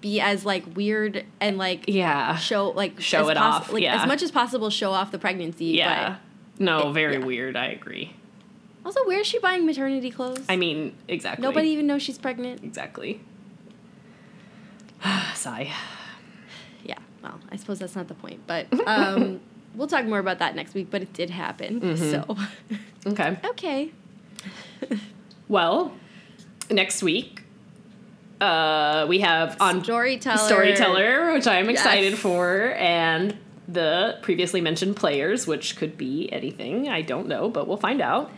be 0.00 0.20
as 0.20 0.46
like 0.46 0.64
weird 0.76 1.24
and 1.40 1.58
like 1.58 1.84
Yeah. 1.88 2.36
show 2.36 2.70
like 2.70 3.00
Show 3.00 3.24
as 3.24 3.28
it 3.30 3.36
off, 3.36 3.72
like 3.72 3.82
yeah. 3.82 4.00
as 4.00 4.06
much 4.06 4.22
as 4.22 4.30
possible 4.30 4.70
show 4.70 4.92
off 4.92 5.10
the 5.10 5.18
pregnancy. 5.18 5.66
Yeah. 5.66 6.16
No, 6.58 6.88
it- 6.90 6.92
very 6.92 7.14
yeah. 7.18 7.24
weird. 7.24 7.56
I 7.56 7.66
agree. 7.66 8.14
Also, 8.84 9.04
where 9.06 9.20
is 9.20 9.26
she 9.26 9.38
buying 9.38 9.66
maternity 9.66 10.10
clothes? 10.10 10.44
I 10.48 10.56
mean, 10.56 10.94
exactly. 11.08 11.42
Nobody 11.42 11.68
even 11.68 11.86
knows 11.86 12.02
she's 12.02 12.18
pregnant. 12.18 12.64
Exactly. 12.64 13.20
Sigh. 15.34 15.70
Yeah. 16.84 16.98
Well, 17.22 17.38
I 17.50 17.56
suppose 17.56 17.78
that's 17.78 17.96
not 17.96 18.08
the 18.08 18.14
point, 18.14 18.40
but 18.46 18.66
um, 18.86 19.40
we'll 19.74 19.86
talk 19.88 20.04
more 20.06 20.18
about 20.18 20.38
that 20.38 20.54
next 20.54 20.74
week. 20.74 20.88
But 20.90 21.02
it 21.02 21.12
did 21.12 21.30
happen. 21.30 21.80
Mm-hmm. 21.80 22.10
So 22.10 22.36
Okay. 23.12 23.38
okay. 23.50 23.92
Well, 25.48 25.92
next 26.70 27.02
week, 27.02 27.42
uh, 28.40 29.06
we 29.08 29.20
have 29.20 29.56
on 29.60 29.82
Storyteller. 29.84 30.38
Storyteller, 30.38 31.32
which 31.34 31.46
I'm 31.46 31.68
excited 31.68 32.12
Yes. 32.12 32.20
for, 32.20 32.72
and 32.78 33.36
the 33.68 34.18
previously 34.22 34.60
mentioned 34.60 34.96
players, 34.96 35.46
which 35.46 35.76
could 35.76 35.96
be 35.98 36.32
anything. 36.32 36.88
I 36.88 37.02
don't 37.02 37.28
know, 37.28 37.48
but 37.48 37.68
we'll 37.68 37.76
find 37.76 38.00
out. 38.00 38.30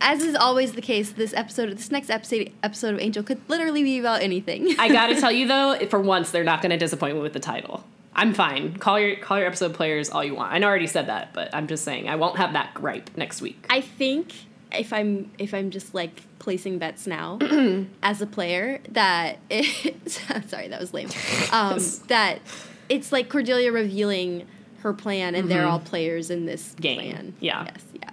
As 0.00 0.22
is 0.22 0.34
always 0.34 0.72
the 0.72 0.80
case, 0.82 1.12
this 1.12 1.34
episode, 1.34 1.70
this 1.76 1.90
next 1.90 2.10
episode, 2.10 2.50
episode 2.62 2.94
of 2.94 3.00
Angel 3.00 3.22
could 3.22 3.40
literally 3.48 3.82
be 3.82 3.98
about 3.98 4.22
anything. 4.22 4.74
I 4.78 4.88
gotta 4.88 5.20
tell 5.20 5.30
you 5.32 5.46
though, 5.48 5.78
for 5.90 6.00
once, 6.00 6.30
they're 6.30 6.44
not 6.44 6.62
gonna 6.62 6.78
disappoint 6.78 7.16
me 7.16 7.20
with 7.22 7.32
the 7.34 7.40
title. 7.40 7.84
I'm 8.14 8.34
fine. 8.34 8.74
Call 8.76 8.98
your 8.98 9.16
call 9.16 9.38
your 9.38 9.46
episode 9.46 9.74
players 9.74 10.10
all 10.10 10.24
you 10.24 10.34
want. 10.34 10.52
I 10.52 10.58
know 10.58 10.66
already 10.66 10.86
said 10.86 11.06
that, 11.06 11.32
but 11.32 11.54
I'm 11.54 11.66
just 11.66 11.84
saying 11.84 12.08
I 12.08 12.16
won't 12.16 12.38
have 12.38 12.54
that 12.54 12.74
gripe 12.74 13.10
next 13.16 13.40
week. 13.40 13.64
I 13.70 13.80
think 13.82 14.32
if 14.72 14.92
I'm 14.92 15.30
if 15.38 15.52
I'm 15.54 15.70
just 15.70 15.94
like 15.94 16.22
placing 16.38 16.78
bets 16.78 17.06
now 17.06 17.38
as 18.02 18.20
a 18.22 18.26
player 18.26 18.80
that 18.90 19.38
it, 19.50 20.10
sorry 20.48 20.68
that 20.68 20.80
was 20.80 20.92
lame 20.94 21.08
um, 21.52 21.78
that 22.08 22.40
it's 22.88 23.12
like 23.12 23.28
Cordelia 23.28 23.70
revealing 23.70 24.46
her 24.78 24.92
plan 24.94 25.34
and 25.34 25.50
they're 25.50 25.66
all 25.66 25.78
players 25.78 26.30
in 26.30 26.46
this 26.46 26.70
Mm-hmm. 26.70 26.80
Game. 26.80 26.98
plan. 27.12 27.34
Yeah. 27.40 27.64
Yes. 27.66 27.84
Yeah. 27.94 28.10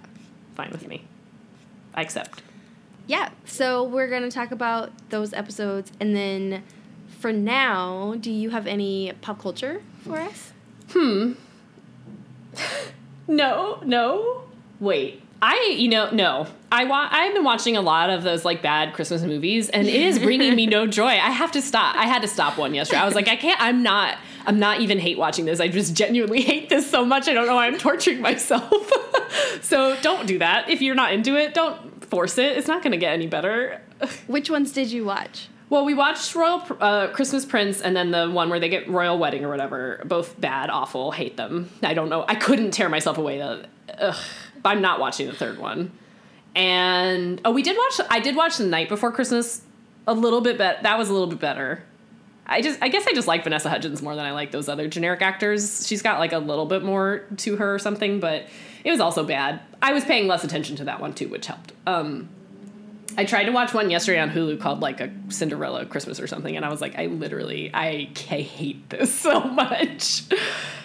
Fine 0.54 0.70
with 0.70 0.86
me. 0.86 1.02
I 1.98 2.02
accept. 2.02 2.42
Yeah. 3.08 3.30
So 3.44 3.82
we're 3.82 4.08
gonna 4.08 4.30
talk 4.30 4.52
about 4.52 4.92
those 5.10 5.32
episodes 5.32 5.90
and 5.98 6.14
then 6.14 6.62
for 7.18 7.32
now, 7.32 8.14
do 8.20 8.30
you 8.30 8.50
have 8.50 8.68
any 8.68 9.12
pop 9.20 9.42
culture 9.42 9.82
for 10.04 10.18
us? 10.18 10.52
Hmm. 10.92 11.32
no, 13.28 13.80
no. 13.84 14.42
Wait. 14.78 15.22
I, 15.40 15.74
you 15.76 15.88
know, 15.88 16.10
no. 16.10 16.46
I 16.70 16.84
wa- 16.84 17.08
I've 17.10 17.32
been 17.34 17.44
watching 17.44 17.76
a 17.76 17.80
lot 17.80 18.10
of 18.10 18.22
those 18.22 18.44
like 18.44 18.62
bad 18.62 18.92
Christmas 18.94 19.22
movies, 19.22 19.68
and 19.70 19.86
it 19.86 19.94
is 19.94 20.18
bringing 20.18 20.54
me 20.54 20.66
no 20.78 20.86
joy. 20.86 21.06
I 21.06 21.30
have 21.30 21.52
to 21.52 21.62
stop. 21.62 21.96
I 21.96 22.06
had 22.06 22.22
to 22.22 22.28
stop 22.28 22.58
one 22.58 22.74
yesterday. 22.74 23.00
I 23.00 23.04
was 23.04 23.14
like, 23.14 23.28
I 23.28 23.36
can't. 23.36 23.60
I'm 23.60 23.82
not. 23.82 24.18
I'm 24.46 24.58
not 24.58 24.80
even 24.80 24.98
hate 24.98 25.18
watching 25.18 25.44
this. 25.44 25.60
I 25.60 25.68
just 25.68 25.94
genuinely 25.94 26.40
hate 26.42 26.68
this 26.68 26.90
so 26.90 27.04
much. 27.04 27.28
I 27.28 27.34
don't 27.34 27.46
know 27.46 27.54
why 27.54 27.66
I'm 27.66 27.78
torturing 27.78 28.20
myself. 28.20 28.92
so 29.62 29.96
don't 30.02 30.26
do 30.26 30.38
that. 30.38 30.68
If 30.70 30.82
you're 30.82 30.94
not 30.94 31.12
into 31.12 31.36
it, 31.36 31.54
don't 31.54 31.87
force 32.10 32.38
it. 32.38 32.56
It's 32.56 32.68
not 32.68 32.82
going 32.82 32.92
to 32.92 32.98
get 32.98 33.12
any 33.12 33.26
better. 33.26 33.80
Which 34.26 34.50
ones 34.50 34.72
did 34.72 34.90
you 34.90 35.04
watch? 35.04 35.48
Well, 35.70 35.84
we 35.84 35.92
watched 35.92 36.34
Royal 36.34 36.64
uh, 36.80 37.08
Christmas 37.08 37.44
Prince 37.44 37.82
and 37.82 37.94
then 37.94 38.10
the 38.10 38.30
one 38.30 38.48
where 38.48 38.58
they 38.58 38.70
get 38.70 38.88
royal 38.88 39.18
wedding 39.18 39.44
or 39.44 39.50
whatever. 39.50 40.02
Both 40.06 40.40
bad, 40.40 40.70
awful, 40.70 41.10
hate 41.10 41.36
them. 41.36 41.68
I 41.82 41.92
don't 41.92 42.08
know. 42.08 42.24
I 42.26 42.36
couldn't 42.36 42.70
tear 42.70 42.88
myself 42.88 43.18
away. 43.18 43.38
Though. 43.38 43.62
Ugh. 43.98 44.16
I'm 44.64 44.80
not 44.80 44.98
watching 44.98 45.26
the 45.26 45.34
third 45.34 45.58
one. 45.58 45.92
And 46.54 47.40
oh, 47.44 47.52
we 47.52 47.62
did 47.62 47.76
watch. 47.76 48.06
I 48.10 48.20
did 48.20 48.34
watch 48.34 48.56
the 48.56 48.64
Knight 48.64 48.88
before 48.88 49.12
Christmas 49.12 49.62
a 50.06 50.14
little 50.14 50.40
bit. 50.40 50.56
Bet 50.58 50.82
that 50.84 50.98
was 50.98 51.10
a 51.10 51.12
little 51.12 51.28
bit 51.28 51.38
better. 51.38 51.84
I 52.46 52.62
just 52.62 52.82
I 52.82 52.88
guess 52.88 53.06
I 53.06 53.12
just 53.12 53.28
like 53.28 53.44
Vanessa 53.44 53.68
Hudgens 53.68 54.00
more 54.00 54.16
than 54.16 54.24
I 54.24 54.32
like 54.32 54.50
those 54.50 54.68
other 54.68 54.88
generic 54.88 55.20
actors. 55.20 55.86
She's 55.86 56.00
got 56.00 56.18
like 56.18 56.32
a 56.32 56.38
little 56.38 56.66
bit 56.66 56.82
more 56.82 57.24
to 57.38 57.56
her 57.56 57.74
or 57.74 57.78
something, 57.78 58.20
but 58.20 58.46
it 58.88 58.90
was 58.90 59.00
also 59.00 59.22
bad. 59.22 59.60
I 59.82 59.92
was 59.92 60.02
paying 60.02 60.26
less 60.26 60.44
attention 60.44 60.74
to 60.76 60.84
that 60.84 60.98
one 60.98 61.12
too, 61.12 61.28
which 61.28 61.46
helped. 61.46 61.74
Um, 61.86 62.30
I 63.18 63.26
tried 63.26 63.44
to 63.44 63.52
watch 63.52 63.74
one 63.74 63.90
yesterday 63.90 64.18
on 64.18 64.30
Hulu 64.30 64.58
called 64.58 64.80
like 64.80 65.02
a 65.02 65.12
Cinderella 65.28 65.84
Christmas 65.84 66.18
or 66.18 66.26
something, 66.26 66.56
and 66.56 66.64
I 66.64 66.70
was 66.70 66.80
like, 66.80 66.98
I 66.98 67.04
literally 67.06 67.70
I, 67.74 68.08
hate 68.16 68.88
this 68.88 69.12
so 69.12 69.40
much. 69.40 70.22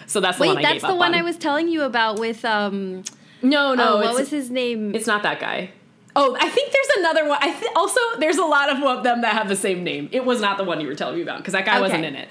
So 0.05 0.19
that's 0.19 0.37
the 0.37 0.41
Wait, 0.41 0.47
one 0.49 0.57
I 0.57 0.61
that's 0.63 0.83
the 0.83 0.93
one 0.95 1.13
on. 1.13 1.19
I 1.19 1.21
was 1.21 1.37
telling 1.37 1.69
you 1.69 1.83
about 1.83 2.19
with 2.19 2.43
um. 2.43 3.03
No, 3.41 3.73
no, 3.73 3.93
oh, 3.93 4.01
what 4.01 4.15
was 4.15 4.29
his 4.29 4.51
name? 4.51 4.93
It's 4.93 5.07
not 5.07 5.23
that 5.23 5.39
guy. 5.39 5.71
Oh, 6.15 6.35
I 6.39 6.49
think 6.49 6.73
there's 6.73 6.97
another 6.99 7.25
one. 7.27 7.39
I 7.41 7.57
th- 7.57 7.71
also 7.73 7.99
there's 8.19 8.37
a 8.37 8.45
lot 8.45 8.69
of 8.69 9.03
them 9.03 9.21
that 9.21 9.33
have 9.33 9.47
the 9.47 9.55
same 9.55 9.85
name. 9.85 10.09
It 10.11 10.25
was 10.25 10.41
not 10.41 10.57
the 10.57 10.65
one 10.65 10.81
you 10.81 10.87
were 10.87 10.95
telling 10.95 11.15
me 11.15 11.21
about 11.21 11.37
because 11.37 11.53
that 11.53 11.65
guy 11.65 11.79
wasn't 11.79 12.03
in 12.03 12.15
it. 12.15 12.27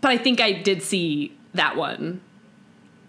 But 0.00 0.10
I 0.10 0.18
think 0.18 0.40
I 0.40 0.50
did 0.50 0.82
see 0.82 1.36
that 1.54 1.76
one. 1.76 2.20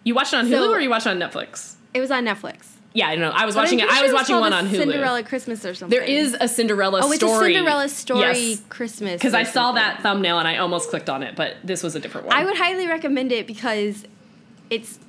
You 0.04 0.14
watched 0.14 0.34
it 0.34 0.38
on 0.38 0.46
Hulu 0.46 0.52
So- 0.52 0.72
or 0.72 0.80
you 0.80 0.92
watched 0.92 1.08
it 1.08 1.10
on 1.10 1.18
Netflix? 1.20 1.75
It 1.96 2.02
was 2.02 2.12
on 2.12 2.26
Netflix. 2.26 2.68
Yeah, 2.94 3.08
I 3.08 3.16
know. 3.16 3.30
I 3.30 3.46
was 3.46 3.56
But 3.56 3.64
watching 3.64 3.80
it. 3.80 3.90
I 3.90 4.04
was 4.04 4.14
watching 4.14 4.38
one 4.40 4.54
on 4.54 4.68
Hulu. 4.68 4.78
Cinderella 4.78 5.24
Christmas 5.24 5.66
or 5.66 5.74
something. 5.74 5.98
There 5.98 6.06
is 6.08 6.36
a 6.40 6.48
Cinderella 6.48 7.02
Oh, 7.04 7.08
it's 7.12 7.18
story. 7.18 7.54
a 7.54 7.56
Cinderella 7.56 7.90
story 7.90 8.20
Yes. 8.22 8.62
Christmas. 8.70 9.14
Because 9.14 9.34
I 9.34 9.44
saw 9.44 9.72
that 9.74 10.02
thumbnail 10.02 10.40
and 10.40 10.48
I 10.48 10.58
almost 10.58 10.90
clicked 10.90 11.10
on 11.10 11.24
it, 11.24 11.36
but 11.36 11.56
this 11.64 11.84
was 11.84 11.96
a 11.96 12.00
different 12.00 12.28
one. 12.28 12.36
I 12.36 12.46
would 12.46 12.56
highly 12.58 12.88
recommend 12.88 13.32
it 13.32 13.48
because 13.48 14.06
it's 14.70 15.00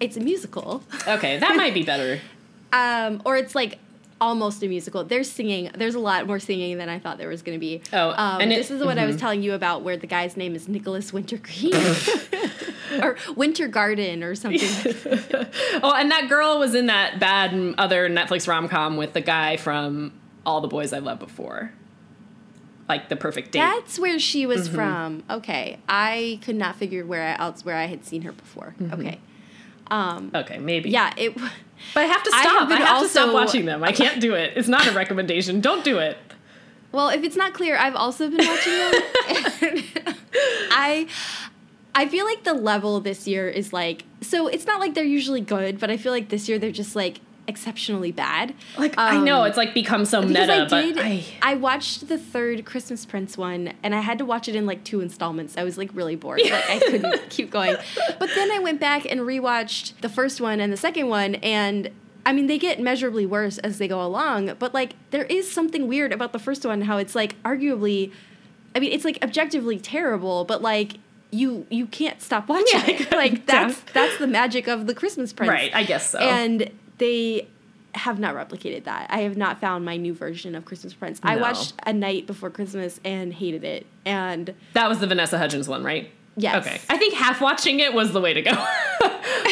it's 0.00 0.16
a 0.16 0.20
musical, 0.20 0.82
okay, 1.06 1.38
that 1.38 1.56
might 1.56 1.72
be 1.72 1.84
better. 1.84 2.20
um, 2.72 3.22
or 3.24 3.36
it's 3.36 3.54
like 3.54 3.78
almost 4.24 4.62
a 4.62 4.68
musical. 4.68 5.04
There's 5.04 5.30
singing. 5.30 5.70
There's 5.76 5.94
a 5.94 5.98
lot 6.00 6.26
more 6.26 6.38
singing 6.38 6.78
than 6.78 6.88
I 6.88 6.98
thought 6.98 7.18
there 7.18 7.28
was 7.28 7.42
going 7.42 7.56
to 7.56 7.60
be. 7.60 7.82
Oh, 7.92 8.10
um, 8.10 8.40
and 8.40 8.52
it- 8.52 8.56
this 8.56 8.70
is 8.70 8.82
what 8.82 8.98
I 8.98 9.04
was 9.06 9.16
telling 9.16 9.42
you 9.42 9.52
about, 9.52 9.82
where 9.82 9.96
the 9.96 10.06
guy's 10.06 10.36
name 10.36 10.54
is 10.54 10.68
Nicholas 10.68 11.12
Wintergreen 11.12 11.74
or 13.02 13.16
Winter 13.36 13.68
Garden 13.68 14.22
or 14.22 14.34
something. 14.34 14.60
Oh, 15.82 15.92
and 15.92 16.10
that 16.10 16.28
girl 16.28 16.58
was 16.58 16.74
in 16.74 16.86
that 16.86 17.18
bad 17.18 17.74
other 17.78 18.08
Netflix 18.08 18.46
rom 18.48 18.68
com 18.68 18.96
with 18.96 19.12
the 19.12 19.20
guy 19.20 19.56
from 19.56 20.12
All 20.46 20.60
the 20.60 20.68
Boys 20.68 20.92
I 20.92 20.98
Loved 20.98 21.20
Before. 21.20 21.72
Like 22.88 23.08
the 23.08 23.16
perfect 23.16 23.52
date. 23.52 23.60
That's 23.60 23.98
where 23.98 24.18
she 24.18 24.46
was 24.46 24.66
Mm-hmm. 24.68 24.74
from. 24.76 25.22
Okay, 25.28 25.78
I 25.88 26.38
could 26.44 26.56
not 26.56 26.76
figure 26.76 27.04
where 27.04 27.36
else 27.40 27.64
where 27.64 27.76
I 27.76 27.86
had 27.86 28.04
seen 28.04 28.22
her 28.22 28.32
before. 28.32 28.74
Mm-hmm. 28.80 29.00
Okay, 29.00 29.18
um, 29.90 30.30
okay, 30.34 30.58
maybe. 30.58 30.90
yeah, 30.90 31.12
it. 31.16 31.36
But 31.92 32.04
I 32.04 32.06
have 32.06 32.22
to 32.22 32.30
I 32.34 32.42
stop. 32.42 32.68
have 32.68 32.72
I 32.72 32.84
have, 32.84 33.02
to 33.02 33.08
stop 33.08 33.34
watching 33.34 33.64
them. 33.66 33.84
I 33.84 33.92
can't 33.92 34.20
do 34.20 34.34
it. 34.34 34.52
It's 34.56 34.68
not 34.68 34.86
a 34.86 34.92
recommendation. 34.92 35.60
Don't 35.60 35.84
do 35.84 35.98
it. 35.98 36.16
Well, 36.92 37.08
if 37.08 37.24
it's 37.24 37.36
not 37.36 37.54
clear, 37.54 37.76
I've 37.76 37.96
also 37.96 38.30
been 38.30 38.46
watching 38.46 38.72
them. 38.72 38.92
I 40.70 41.06
I 41.94 42.06
feel 42.08 42.24
like 42.24 42.44
the 42.44 42.54
level 42.54 43.00
this 43.00 43.26
year 43.26 43.48
is 43.48 43.72
like 43.72 44.04
so 44.20 44.46
it's 44.46 44.66
not 44.66 44.80
like 44.80 44.94
they're 44.94 45.04
usually 45.04 45.40
good, 45.40 45.78
but 45.78 45.90
I 45.90 45.96
feel 45.96 46.12
like 46.12 46.28
this 46.28 46.48
year 46.48 46.58
they're 46.58 46.70
just 46.70 46.94
like 46.96 47.20
exceptionally 47.46 48.12
bad. 48.12 48.54
Like 48.78 48.94
I 48.98 49.18
know 49.20 49.42
Um, 49.42 49.46
it's 49.48 49.56
like 49.56 49.74
become 49.74 50.04
so 50.04 50.22
meta, 50.22 50.52
I 50.52 50.64
did, 50.82 50.94
but 50.96 51.04
I 51.04 51.24
I 51.42 51.54
watched 51.54 52.08
the 52.08 52.18
third 52.18 52.64
Christmas 52.64 53.04
Prince 53.04 53.36
one, 53.36 53.72
and 53.82 53.94
I 53.94 54.00
had 54.00 54.18
to 54.18 54.24
watch 54.24 54.48
it 54.48 54.54
in 54.56 54.66
like 54.66 54.84
two 54.84 55.00
installments. 55.00 55.56
I 55.56 55.64
was 55.64 55.76
like 55.78 55.90
really 55.94 56.16
bored, 56.16 56.40
like 56.44 56.70
I 56.70 56.78
couldn't 56.78 57.30
keep 57.30 57.50
going. 57.50 57.76
But 58.18 58.30
then 58.34 58.50
I 58.50 58.58
went 58.58 58.80
back 58.80 59.04
and 59.10 59.20
rewatched 59.20 60.00
the 60.00 60.08
first 60.08 60.40
one 60.40 60.60
and 60.60 60.72
the 60.72 60.76
second 60.76 61.08
one, 61.08 61.34
and 61.36 61.90
I 62.26 62.32
mean 62.32 62.46
they 62.46 62.58
get 62.58 62.80
measurably 62.80 63.26
worse 63.26 63.58
as 63.58 63.78
they 63.78 63.88
go 63.88 64.02
along. 64.04 64.54
But 64.58 64.72
like 64.72 64.94
there 65.10 65.24
is 65.24 65.50
something 65.50 65.86
weird 65.88 66.12
about 66.12 66.32
the 66.32 66.38
first 66.38 66.64
one, 66.64 66.82
how 66.82 66.96
it's 66.98 67.14
like 67.14 67.40
arguably, 67.42 68.12
I 68.74 68.80
mean 68.80 68.92
it's 68.92 69.04
like 69.04 69.18
objectively 69.22 69.78
terrible, 69.78 70.44
but 70.44 70.62
like. 70.62 70.94
You, 71.30 71.66
you 71.68 71.86
can't 71.88 72.22
stop 72.22 72.48
watching 72.48 72.78
Yeah, 72.78 72.90
it. 72.90 73.10
Like 73.10 73.44
that's 73.52 73.74
yeah. 73.78 73.90
that's 73.92 74.18
the 74.18 74.28
magic 74.28 74.68
of 74.68 74.86
the 74.86 74.94
Christmas 74.94 75.32
Prince. 75.32 75.50
right, 75.50 75.74
I 75.74 75.82
guess 75.82 76.10
so. 76.10 76.20
And 76.20 76.70
they 76.98 77.48
have 77.94 78.18
not 78.18 78.34
replicated 78.34 78.84
that. 78.84 79.06
I 79.10 79.20
have 79.20 79.36
not 79.36 79.60
found 79.60 79.84
my 79.84 79.96
new 79.96 80.14
version 80.14 80.54
of 80.54 80.64
Christmas 80.64 80.92
Prince. 80.94 81.20
I 81.22 81.36
watched 81.36 81.74
A 81.86 81.92
Knight 81.92 82.26
Before 82.26 82.50
Christmas 82.50 83.00
and 83.04 83.32
hated 83.32 83.62
it. 83.64 83.86
And 84.04 84.54
that 84.72 84.88
was 84.88 84.98
the 84.98 85.06
Vanessa 85.06 85.38
Hudgens 85.38 85.68
one, 85.68 85.84
right? 85.84 86.10
Yes. 86.36 86.66
Okay. 86.66 86.80
I 86.88 86.98
think 86.98 87.14
half 87.14 87.40
watching 87.40 87.78
it 87.80 87.94
was 87.94 88.12
the 88.12 88.20
way 88.20 88.34
to 88.34 88.42
go. 88.42 88.52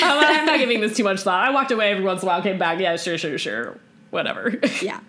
Um, 0.03 0.19
I'm 0.19 0.47
not 0.47 0.59
giving 0.59 0.81
this 0.81 0.97
too 0.97 1.05
much 1.05 1.21
thought. 1.21 1.47
I 1.47 1.51
walked 1.51 1.71
away 1.71 1.91
every 1.91 2.03
once 2.03 2.23
in 2.23 2.29
a 2.29 2.33
while, 2.33 2.43
came 2.43 2.59
back. 2.59 2.81
Yeah, 2.81 2.97
sure, 2.97 3.17
sure, 3.19 3.39
sure. 3.39 3.79
Whatever. 4.11 4.59
yeah. 4.83 5.01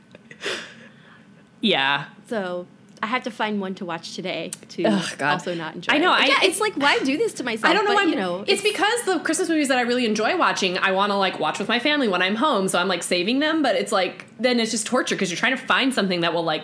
yeah. 1.61 2.05
So 2.27 2.67
I 3.03 3.05
had 3.05 3.25
to 3.25 3.31
find 3.31 3.59
one 3.59 3.75
to 3.75 3.85
watch 3.85 4.15
today 4.15 4.51
to 4.69 4.85
Ugh, 4.85 5.17
God. 5.17 5.33
also 5.33 5.53
not 5.53 5.75
enjoy. 5.75 5.93
I 5.93 5.97
know. 5.97 6.13
I- 6.13 6.25
yeah, 6.25 6.37
it's 6.43 6.61
like 6.61 6.73
why 6.77 6.99
do 6.99 7.17
this 7.17 7.33
to 7.33 7.43
myself? 7.43 7.69
I 7.69 7.73
don't 7.73 7.83
know. 7.83 7.91
But, 7.93 8.05
why 8.05 8.09
you 8.09 8.15
know, 8.15 8.45
it's, 8.47 8.63
because 8.63 9.03
the 9.03 9.19
Christmas 9.19 9.49
movies 9.49 9.67
that 9.67 9.77
I 9.77 9.81
really 9.81 10.05
enjoy 10.05 10.37
watching, 10.37 10.77
I 10.77 10.93
want 10.93 11.11
to 11.11 11.17
like 11.17 11.37
watch 11.37 11.59
with 11.59 11.67
my 11.67 11.79
family 11.79 12.07
when 12.07 12.21
I'm 12.21 12.35
home. 12.35 12.69
So 12.69 12.79
I'm 12.79 12.87
like 12.87 13.03
saving 13.03 13.39
them, 13.39 13.61
but 13.61 13.75
it's 13.75 13.91
like 13.91 14.25
then 14.39 14.57
it's 14.61 14.71
just 14.71 14.87
torture 14.87 15.15
because 15.15 15.29
you're 15.29 15.37
trying 15.37 15.57
to 15.57 15.61
find 15.65 15.93
something 15.93 16.21
that 16.21 16.33
will 16.33 16.45
like 16.45 16.63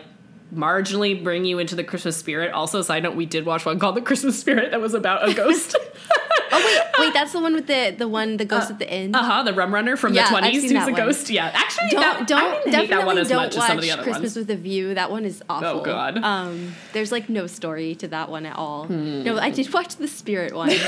marginally 0.53 1.21
bring 1.23 1.45
you 1.45 1.59
into 1.59 1.75
the 1.75 1.83
Christmas 1.83 2.17
spirit. 2.17 2.51
Also, 2.51 2.81
side 2.81 3.03
note, 3.03 3.15
we 3.15 3.25
did 3.25 3.45
watch 3.45 3.65
one 3.65 3.79
called 3.79 3.95
The 3.95 4.01
Christmas 4.01 4.39
Spirit 4.39 4.71
that 4.71 4.81
was 4.81 4.93
about 4.93 5.27
a 5.27 5.33
ghost. 5.43 5.75
oh 6.51 6.63
wait, 6.65 7.05
wait, 7.07 7.13
that's 7.13 7.31
the 7.33 7.39
one 7.39 7.53
with 7.53 7.67
the 7.67 7.95
the 7.97 8.07
one 8.07 8.37
the 8.37 8.45
ghost 8.45 8.69
at 8.71 8.79
the 8.79 8.89
end. 8.89 9.15
uh 9.15 9.21
huh, 9.23 9.43
the 9.43 9.53
rum 9.53 9.73
runner 9.73 9.95
from 9.95 10.13
Yeah, 10.13 10.29
the 10.29 10.35
20s 10.37 10.53
who's 10.61 10.71
a 10.71 10.75
one. 10.79 10.93
ghost. 10.95 11.29
Yeah, 11.29 11.51
actually, 11.53 11.89
don't 11.91 12.01
that, 12.01 12.27
don't 12.27 12.39
I 12.39 12.49
didn't 12.63 12.71
definitely 12.71 12.79
hate 12.81 12.89
that 12.89 13.05
one 13.05 13.17
as 13.17 13.29
don't 13.29 13.37
much 13.37 13.55
watch 13.55 13.63
as 13.63 13.67
some 13.67 13.77
of 13.77 13.83
the 13.83 13.91
other 13.91 14.03
Christmas 14.03 14.35
ones. 14.35 14.47
with 14.47 14.49
a 14.51 14.55
View. 14.59 14.93
That 14.95 15.11
one 15.11 15.25
is 15.25 15.43
awful. 15.49 15.67
Oh 15.67 15.81
god. 15.83 16.17
Hmm. 16.17 16.23
Um, 16.23 16.75
there's 16.93 17.11
like 17.11 17.29
no 17.29 17.47
story 17.47 17.95
to 17.95 18.07
that 18.09 18.29
one 18.29 18.45
at 18.45 18.55
all. 18.55 18.87
No, 18.87 19.37
I 19.37 19.49
did 19.51 19.71
watch 19.73 19.95
the 19.97 20.07
Spirit 20.07 20.53
one. 20.55 20.71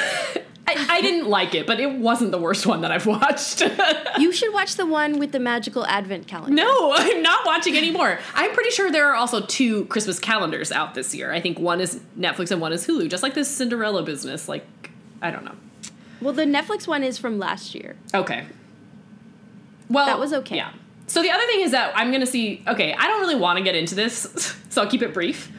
I, 0.67 0.85
I 0.89 1.01
didn't 1.01 1.27
like 1.27 1.53
it, 1.53 1.67
but 1.67 1.81
it 1.81 1.91
wasn't 1.97 2.31
the 2.31 2.37
worst 2.37 2.65
one 2.65 2.81
that 2.81 2.91
I've 2.91 3.05
watched. 3.07 3.61
you 4.19 4.31
should 4.31 4.53
watch 4.53 4.75
the 4.75 4.85
one 4.85 5.19
with 5.19 5.33
the 5.33 5.39
magical 5.39 5.85
advent 5.85 6.27
calendar. 6.27 6.53
No, 6.55 6.93
I'm 6.95 7.21
not 7.21 7.45
watching 7.45 7.75
anymore. 7.75 8.19
I'm 8.35 8.51
pretty 8.53 8.69
sure 8.69 8.89
there 8.89 9.07
are 9.09 9.15
also 9.15 9.41
two 9.51 9.85
Christmas 9.85 10.17
calendars 10.17 10.71
out 10.71 10.93
this 10.95 11.13
year. 11.13 11.31
I 11.33 11.41
think 11.41 11.59
one 11.59 11.81
is 11.81 11.99
Netflix 12.17 12.51
and 12.51 12.61
one 12.61 12.71
is 12.73 12.87
Hulu, 12.87 13.09
just 13.09 13.21
like 13.21 13.33
this 13.33 13.49
Cinderella 13.53 14.01
business. 14.01 14.47
Like, 14.47 14.65
I 15.21 15.29
don't 15.29 15.43
know. 15.43 15.55
Well, 16.21 16.33
the 16.33 16.45
Netflix 16.45 16.87
one 16.87 17.03
is 17.03 17.17
from 17.17 17.37
last 17.37 17.75
year. 17.75 17.95
Okay. 18.13 18.45
Well, 19.89 20.05
That 20.05 20.19
was 20.19 20.33
okay. 20.33 20.55
Yeah. 20.55 20.71
So 21.07 21.21
the 21.21 21.29
other 21.31 21.45
thing 21.47 21.61
is 21.61 21.71
that 21.71 21.91
I'm 21.95 22.11
gonna 22.11 22.25
see. 22.25 22.63
Okay, 22.65 22.93
I 22.97 23.07
don't 23.07 23.19
really 23.19 23.35
want 23.35 23.57
to 23.57 23.63
get 23.63 23.75
into 23.75 23.95
this, 23.95 24.55
so 24.69 24.81
I'll 24.83 24.89
keep 24.89 25.01
it 25.01 25.13
brief. 25.13 25.51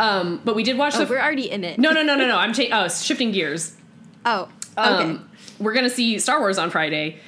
Um, 0.00 0.40
but 0.44 0.54
we 0.54 0.62
did 0.62 0.78
watch 0.78 0.94
Oh, 0.96 1.00
the. 1.04 1.06
we're 1.10 1.20
already 1.20 1.50
in 1.50 1.64
it. 1.64 1.78
no, 1.78 1.90
no, 1.90 2.02
no, 2.02 2.14
no, 2.14 2.26
no. 2.26 2.36
I'm 2.38 2.54
cha- 2.54 2.68
oh, 2.72 2.88
shifting 2.88 3.30
gears. 3.32 3.76
Oh, 4.24 4.48
okay. 4.78 4.88
Um, 5.04 5.28
we're 5.58 5.74
gonna 5.74 5.90
see 5.90 6.18
Star 6.18 6.38
Wars 6.40 6.56
on 6.56 6.70
Friday, 6.70 7.18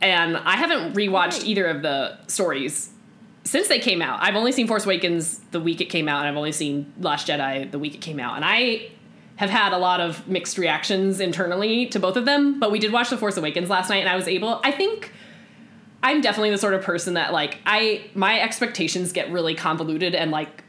and 0.00 0.36
I 0.36 0.56
haven't 0.56 0.94
rewatched 0.94 1.38
Right. 1.40 1.44
either 1.44 1.66
of 1.66 1.82
the 1.82 2.18
stories 2.26 2.90
since 3.46 3.68
they 3.68 3.78
came 3.78 4.02
out. 4.02 4.18
I've 4.22 4.34
only 4.34 4.52
seen 4.52 4.66
Force 4.66 4.84
Awakens 4.84 5.38
the 5.52 5.60
week 5.60 5.80
it 5.80 5.86
came 5.86 6.08
out, 6.08 6.20
and 6.20 6.28
I've 6.28 6.36
only 6.36 6.52
seen 6.52 6.92
Last 7.00 7.28
Jedi 7.28 7.70
the 7.70 7.78
week 7.78 7.94
it 7.94 8.00
came 8.00 8.18
out, 8.18 8.36
and 8.36 8.44
I 8.44 8.90
have 9.36 9.50
had 9.50 9.72
a 9.72 9.78
lot 9.78 10.00
of 10.00 10.26
mixed 10.26 10.58
reactions 10.58 11.20
internally 11.20 11.86
to 11.86 12.00
both 12.00 12.16
of 12.16 12.24
them. 12.24 12.58
But 12.58 12.72
we 12.72 12.78
did 12.78 12.92
watch 12.92 13.10
the 13.10 13.16
Force 13.16 13.36
Awakens 13.36 13.70
last 13.70 13.88
night, 13.88 13.98
and 13.98 14.08
I 14.08 14.16
was 14.16 14.28
able. 14.28 14.60
I 14.64 14.72
think. 14.72 15.12
I'm 16.02 16.20
definitely 16.20 16.50
the 16.50 16.58
sort 16.58 16.74
of 16.74 16.82
person 16.82 17.14
that 17.14 17.32
like 17.32 17.58
I 17.66 18.10
my 18.14 18.38
expectations 18.38 19.12
get 19.12 19.30
really 19.32 19.54
convoluted 19.54 20.14
and 20.14 20.30
like 20.30 20.62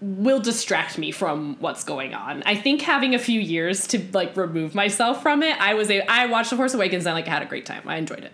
will 0.00 0.38
distract 0.38 0.98
me 0.98 1.10
from 1.10 1.56
what's 1.58 1.82
going 1.82 2.14
on. 2.14 2.42
I 2.44 2.54
think 2.54 2.82
having 2.82 3.14
a 3.14 3.18
few 3.18 3.40
years 3.40 3.86
to 3.88 4.06
like 4.12 4.36
remove 4.36 4.74
myself 4.74 5.22
from 5.22 5.42
it, 5.42 5.58
I 5.60 5.74
was 5.74 5.90
a 5.90 6.02
I 6.02 6.26
watched 6.26 6.50
The 6.50 6.56
Force 6.56 6.74
Awakens 6.74 7.06
and 7.06 7.14
like 7.14 7.26
had 7.26 7.42
a 7.42 7.46
great 7.46 7.66
time. 7.66 7.82
I 7.86 7.96
enjoyed 7.96 8.20
it. 8.24 8.32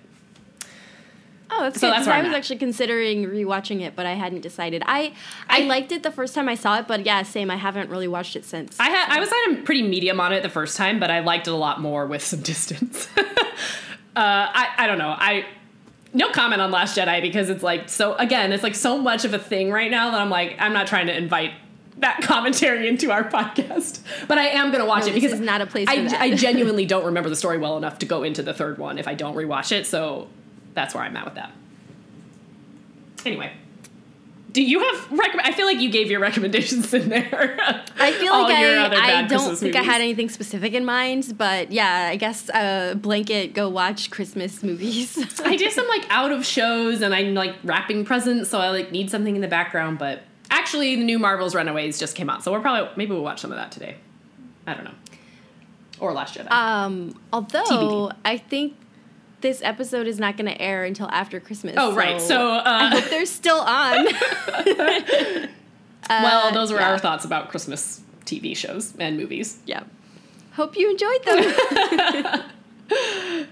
Oh, 1.54 1.62
that's 1.64 1.78
So 1.80 1.88
good. 1.88 1.94
that's 1.96 2.06
where 2.06 2.16
I 2.16 2.20
was 2.22 2.30
at. 2.30 2.34
actually 2.36 2.56
considering 2.56 3.24
rewatching 3.26 3.82
it, 3.82 3.94
but 3.94 4.06
I 4.06 4.14
hadn't 4.14 4.40
decided. 4.40 4.82
I, 4.86 5.12
I 5.48 5.62
I- 5.62 5.64
liked 5.64 5.92
it 5.92 6.02
the 6.02 6.10
first 6.10 6.34
time 6.34 6.48
I 6.48 6.54
saw 6.54 6.78
it, 6.78 6.88
but 6.88 7.04
yeah, 7.04 7.22
same. 7.24 7.50
I 7.50 7.56
haven't 7.56 7.90
really 7.90 8.08
watched 8.08 8.36
it 8.36 8.44
since. 8.44 8.78
I 8.80 8.88
had 8.88 9.14
I 9.16 9.20
was 9.20 9.28
at 9.28 9.58
a 9.58 9.62
pretty 9.62 9.82
medium 9.82 10.18
on 10.20 10.32
it 10.32 10.42
the 10.42 10.48
first 10.48 10.76
time, 10.76 10.98
but 10.98 11.10
I 11.10 11.20
liked 11.20 11.46
it 11.46 11.52
a 11.52 11.56
lot 11.56 11.80
more 11.80 12.06
with 12.06 12.22
some 12.24 12.40
distance. 12.52 13.08
uh, 13.16 13.24
I 14.16 14.68
I 14.78 14.86
don't 14.86 14.98
know. 14.98 15.14
I 15.16 15.46
no 16.14 16.30
comment 16.30 16.60
on 16.60 16.70
Last 16.70 16.96
Jedi 16.96 17.22
because 17.22 17.48
it's 17.50 17.62
like 17.62 17.88
so 17.88 18.14
again, 18.16 18.52
it's 18.52 18.62
like 18.62 18.74
so 18.74 18.98
much 18.98 19.24
of 19.24 19.34
a 19.34 19.38
thing 19.38 19.70
right 19.70 19.90
now 19.90 20.10
that 20.10 20.20
I'm 20.20 20.30
like 20.30 20.56
I'm 20.58 20.72
not 20.72 20.86
trying 20.86 21.06
to 21.06 21.16
invite 21.16 21.52
that 21.98 22.20
commentary 22.22 22.88
into 22.88 23.10
our 23.10 23.24
podcast. 23.24 24.00
But 24.28 24.38
I 24.38 24.48
am 24.48 24.72
gonna 24.72 24.86
watch 24.86 25.02
No, 25.04 25.08
it 25.10 25.14
because 25.14 25.32
it's 25.32 25.40
not 25.40 25.60
a 25.60 25.66
place 25.66 25.86
I. 25.88 26.08
I 26.18 26.34
genuinely 26.34 26.86
don't 26.86 27.04
remember 27.04 27.28
the 27.28 27.36
story 27.36 27.58
well 27.58 27.76
enough 27.76 27.98
to 28.00 28.06
go 28.06 28.22
into 28.22 28.42
the 28.42 28.54
third 28.54 28.78
one 28.78 28.98
if 28.98 29.06
I 29.08 29.14
don't 29.14 29.34
rewatch 29.36 29.72
it. 29.72 29.86
So 29.86 30.28
that's 30.74 30.94
where 30.94 31.04
I'm 31.04 31.16
at 31.16 31.24
with 31.24 31.34
that. 31.34 31.52
Anyway. 33.24 33.52
Do 34.52 34.62
you 34.62 34.80
have 34.80 35.10
recommend? 35.10 35.48
I 35.48 35.52
feel 35.52 35.64
like 35.64 35.80
you 35.80 35.90
gave 35.90 36.10
your 36.10 36.20
recommendations 36.20 36.92
in 36.92 37.08
there. 37.08 37.56
I 37.98 38.12
feel 38.12 38.32
like 38.32 38.54
I, 38.54 39.20
I 39.20 39.22
don't 39.22 39.28
Christmas 39.28 39.60
think 39.60 39.76
I 39.76 39.82
had 39.82 40.02
anything 40.02 40.28
specific 40.28 40.74
in 40.74 40.84
mind, 40.84 41.38
but 41.38 41.72
yeah, 41.72 42.08
I 42.10 42.16
guess 42.16 42.50
uh, 42.50 42.94
blanket 42.94 43.54
go 43.54 43.70
watch 43.70 44.10
Christmas 44.10 44.62
movies. 44.62 45.18
I 45.44 45.56
do 45.56 45.70
some 45.70 45.88
like 45.88 46.04
out 46.10 46.32
of 46.32 46.44
shows 46.44 47.00
and 47.00 47.14
I'm 47.14 47.32
like 47.32 47.54
wrapping 47.64 48.04
presents, 48.04 48.50
so 48.50 48.58
I 48.58 48.68
like 48.68 48.92
need 48.92 49.10
something 49.10 49.34
in 49.34 49.40
the 49.40 49.48
background. 49.48 49.98
But 49.98 50.22
actually, 50.50 50.96
the 50.96 51.04
new 51.04 51.18
Marvel's 51.18 51.54
Runaways 51.54 51.98
just 51.98 52.14
came 52.14 52.28
out, 52.28 52.44
so 52.44 52.52
we're 52.52 52.60
probably 52.60 52.90
maybe 52.96 53.12
we'll 53.12 53.22
watch 53.22 53.40
some 53.40 53.52
of 53.52 53.56
that 53.56 53.72
today. 53.72 53.96
I 54.66 54.74
don't 54.74 54.84
know. 54.84 54.94
Or 55.98 56.12
Last 56.12 56.36
Jedi. 56.36 56.50
Um, 56.50 57.18
although 57.32 57.64
TBD. 57.64 58.16
I 58.24 58.36
think 58.36 58.74
this 59.42 59.60
episode 59.62 60.06
is 60.06 60.18
not 60.18 60.36
going 60.36 60.50
to 60.50 60.60
air 60.60 60.84
until 60.84 61.08
after 61.10 61.38
Christmas. 61.40 61.74
Oh, 61.76 61.94
right. 61.94 62.20
So, 62.20 62.40
uh, 62.52 62.62
I 62.64 62.88
hope 62.88 63.04
they're 63.10 63.26
still 63.26 63.60
on. 63.60 64.06
well, 66.08 66.48
uh, 66.48 66.50
those 66.52 66.72
were 66.72 66.78
yeah. 66.80 66.92
our 66.92 66.98
thoughts 66.98 67.24
about 67.24 67.50
Christmas 67.50 68.00
TV 68.24 68.56
shows 68.56 68.94
and 68.98 69.16
movies. 69.16 69.58
yeah. 69.66 69.82
Hope 70.54 70.76
you 70.76 70.90
enjoyed 70.90 71.24
them. 71.24 72.42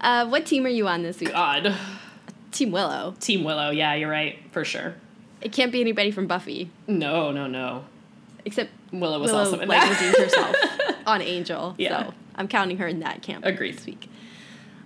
uh, 0.00 0.26
what 0.26 0.44
team 0.46 0.66
are 0.66 0.70
you 0.70 0.88
on 0.88 1.02
this 1.02 1.20
week? 1.20 1.30
God. 1.30 1.74
Team 2.50 2.72
Willow. 2.72 3.14
Team 3.20 3.44
Willow, 3.44 3.70
yeah, 3.70 3.94
you're 3.94 4.10
right, 4.10 4.38
for 4.50 4.64
sure. 4.64 4.94
It 5.40 5.52
can't 5.52 5.70
be 5.72 5.80
anybody 5.80 6.10
from 6.10 6.26
Buffy, 6.26 6.70
No, 6.86 7.30
no, 7.32 7.46
no. 7.46 7.84
except 8.44 8.70
Willow 8.92 9.18
was 9.20 9.30
Willow 9.30 9.44
also 9.44 9.60
in 9.60 9.68
like 9.68 9.80
that. 9.80 10.16
herself 10.16 10.56
on 11.06 11.22
Angel. 11.22 11.74
Yeah. 11.78 12.06
So 12.06 12.14
I'm 12.34 12.48
counting 12.48 12.78
her 12.78 12.86
in 12.86 13.00
that 13.00 13.22
camp 13.22 13.44
Agreed. 13.44 13.76
this 13.76 13.86
week. 13.86 14.08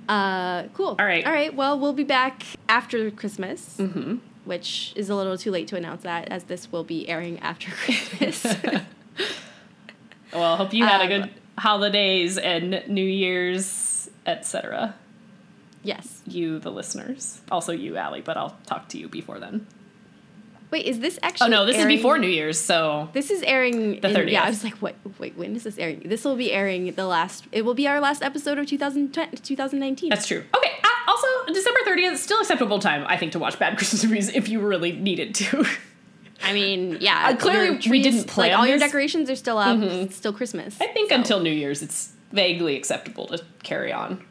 Uh, 0.08 0.64
cool. 0.74 0.96
All 0.98 1.06
right. 1.06 1.24
All 1.26 1.32
right. 1.32 1.54
Well, 1.54 1.78
we'll 1.78 1.92
be 1.92 2.04
back 2.04 2.44
after 2.68 3.10
Christmas, 3.10 3.76
Mhm. 3.78 4.20
which 4.44 4.92
is 4.96 5.08
a 5.10 5.14
little 5.16 5.36
too 5.36 5.50
late 5.50 5.66
to 5.68 5.76
announce 5.76 6.02
that, 6.02 6.28
as 6.28 6.44
this 6.44 6.70
will 6.70 6.84
be 6.84 7.08
airing 7.08 7.38
after 7.40 7.70
Christmas. 7.84 8.44
Well, 10.32 10.56
hope 10.56 10.74
you 10.74 10.84
had 10.84 11.00
a 11.00 11.04
Um, 11.04 11.22
good 11.22 11.30
holidays 11.56 12.36
and 12.36 12.82
New 12.88 13.04
Year's, 13.04 14.10
etc. 14.26 14.94
yes. 15.82 16.20
You, 16.26 16.58
the 16.58 16.70
listeners. 16.70 17.40
Also 17.50 17.72
you, 17.72 17.96
Allie, 17.96 18.20
but 18.20 18.36
I'll 18.36 18.56
talk 18.66 18.88
to 18.88 18.98
you 18.98 19.08
before 19.08 19.38
then. 19.38 19.66
Wait, 20.76 20.84
is 20.84 21.00
this 21.00 21.18
actually? 21.22 21.46
Oh 21.46 21.50
no, 21.50 21.64
this 21.64 21.76
airing- 21.76 21.90
is 21.90 21.96
before 21.96 22.18
New 22.18 22.28
Year's, 22.28 22.60
so 22.60 23.08
This 23.14 23.30
is 23.30 23.42
airing. 23.44 23.98
The 24.02 24.12
thirtieth. 24.12 24.30
Yeah, 24.30 24.42
I 24.44 24.50
was 24.50 24.62
like, 24.62 24.74
what? 24.74 24.94
Wait, 25.18 25.34
when 25.34 25.56
is 25.56 25.62
this 25.64 25.78
airing? 25.78 26.00
This 26.04 26.22
will 26.22 26.36
be 26.36 26.52
airing 26.52 26.92
the 26.92 27.06
last. 27.06 27.46
It 27.50 27.64
will 27.64 27.72
be 27.72 27.88
our 27.88 27.98
last 27.98 28.22
episode 28.22 28.58
of 28.58 28.66
2020, 28.66 29.38
2019. 29.38 30.10
that's 30.10 30.26
true. 30.26 30.44
Okay. 30.54 30.72
Uh, 30.84 30.88
also, 31.08 31.26
December 31.46 31.80
30th, 31.86 32.18
still 32.18 32.40
acceptable 32.40 32.78
time, 32.78 33.06
I 33.08 33.16
think, 33.16 33.32
to 33.32 33.38
watch 33.38 33.58
bad 33.58 33.78
Christmas 33.78 34.04
movies 34.04 34.28
if 34.28 34.50
you 34.50 34.60
really 34.60 34.92
needed 34.92 35.34
to. 35.36 35.64
I 36.42 36.52
mean, 36.52 36.98
yeah. 37.00 37.30
Uh, 37.30 37.36
clearly 37.36 37.78
your 37.80 37.90
we 37.90 38.02
didn't 38.02 38.26
plan 38.26 38.50
Like 38.50 38.58
all 38.58 38.66
your 38.66 38.78
decorations 38.78 39.30
are 39.30 39.36
still 39.36 39.56
up. 39.56 39.78
It's 39.80 40.16
still 40.16 40.34
Christmas. 40.34 40.78
I 40.78 40.88
think 40.88 41.08
so. 41.08 41.14
until 41.14 41.40
New 41.40 41.52
Year's, 41.52 41.80
it's 41.80 42.12
vaguely 42.32 42.76
acceptable 42.76 43.28
to 43.28 43.42
carry 43.62 43.94
on. 43.94 44.22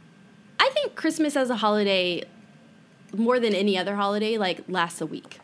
I 0.59 0.69
think 0.75 0.93
Christmas 0.93 1.35
as 1.35 1.49
a 1.49 1.55
holiday, 1.55 2.21
more 3.15 3.39
than 3.39 3.55
any 3.55 3.79
other 3.79 3.95
holiday, 3.95 4.37
like 4.37 4.61
lasts 4.67 5.01
a 5.01 5.07
week. 5.07 5.39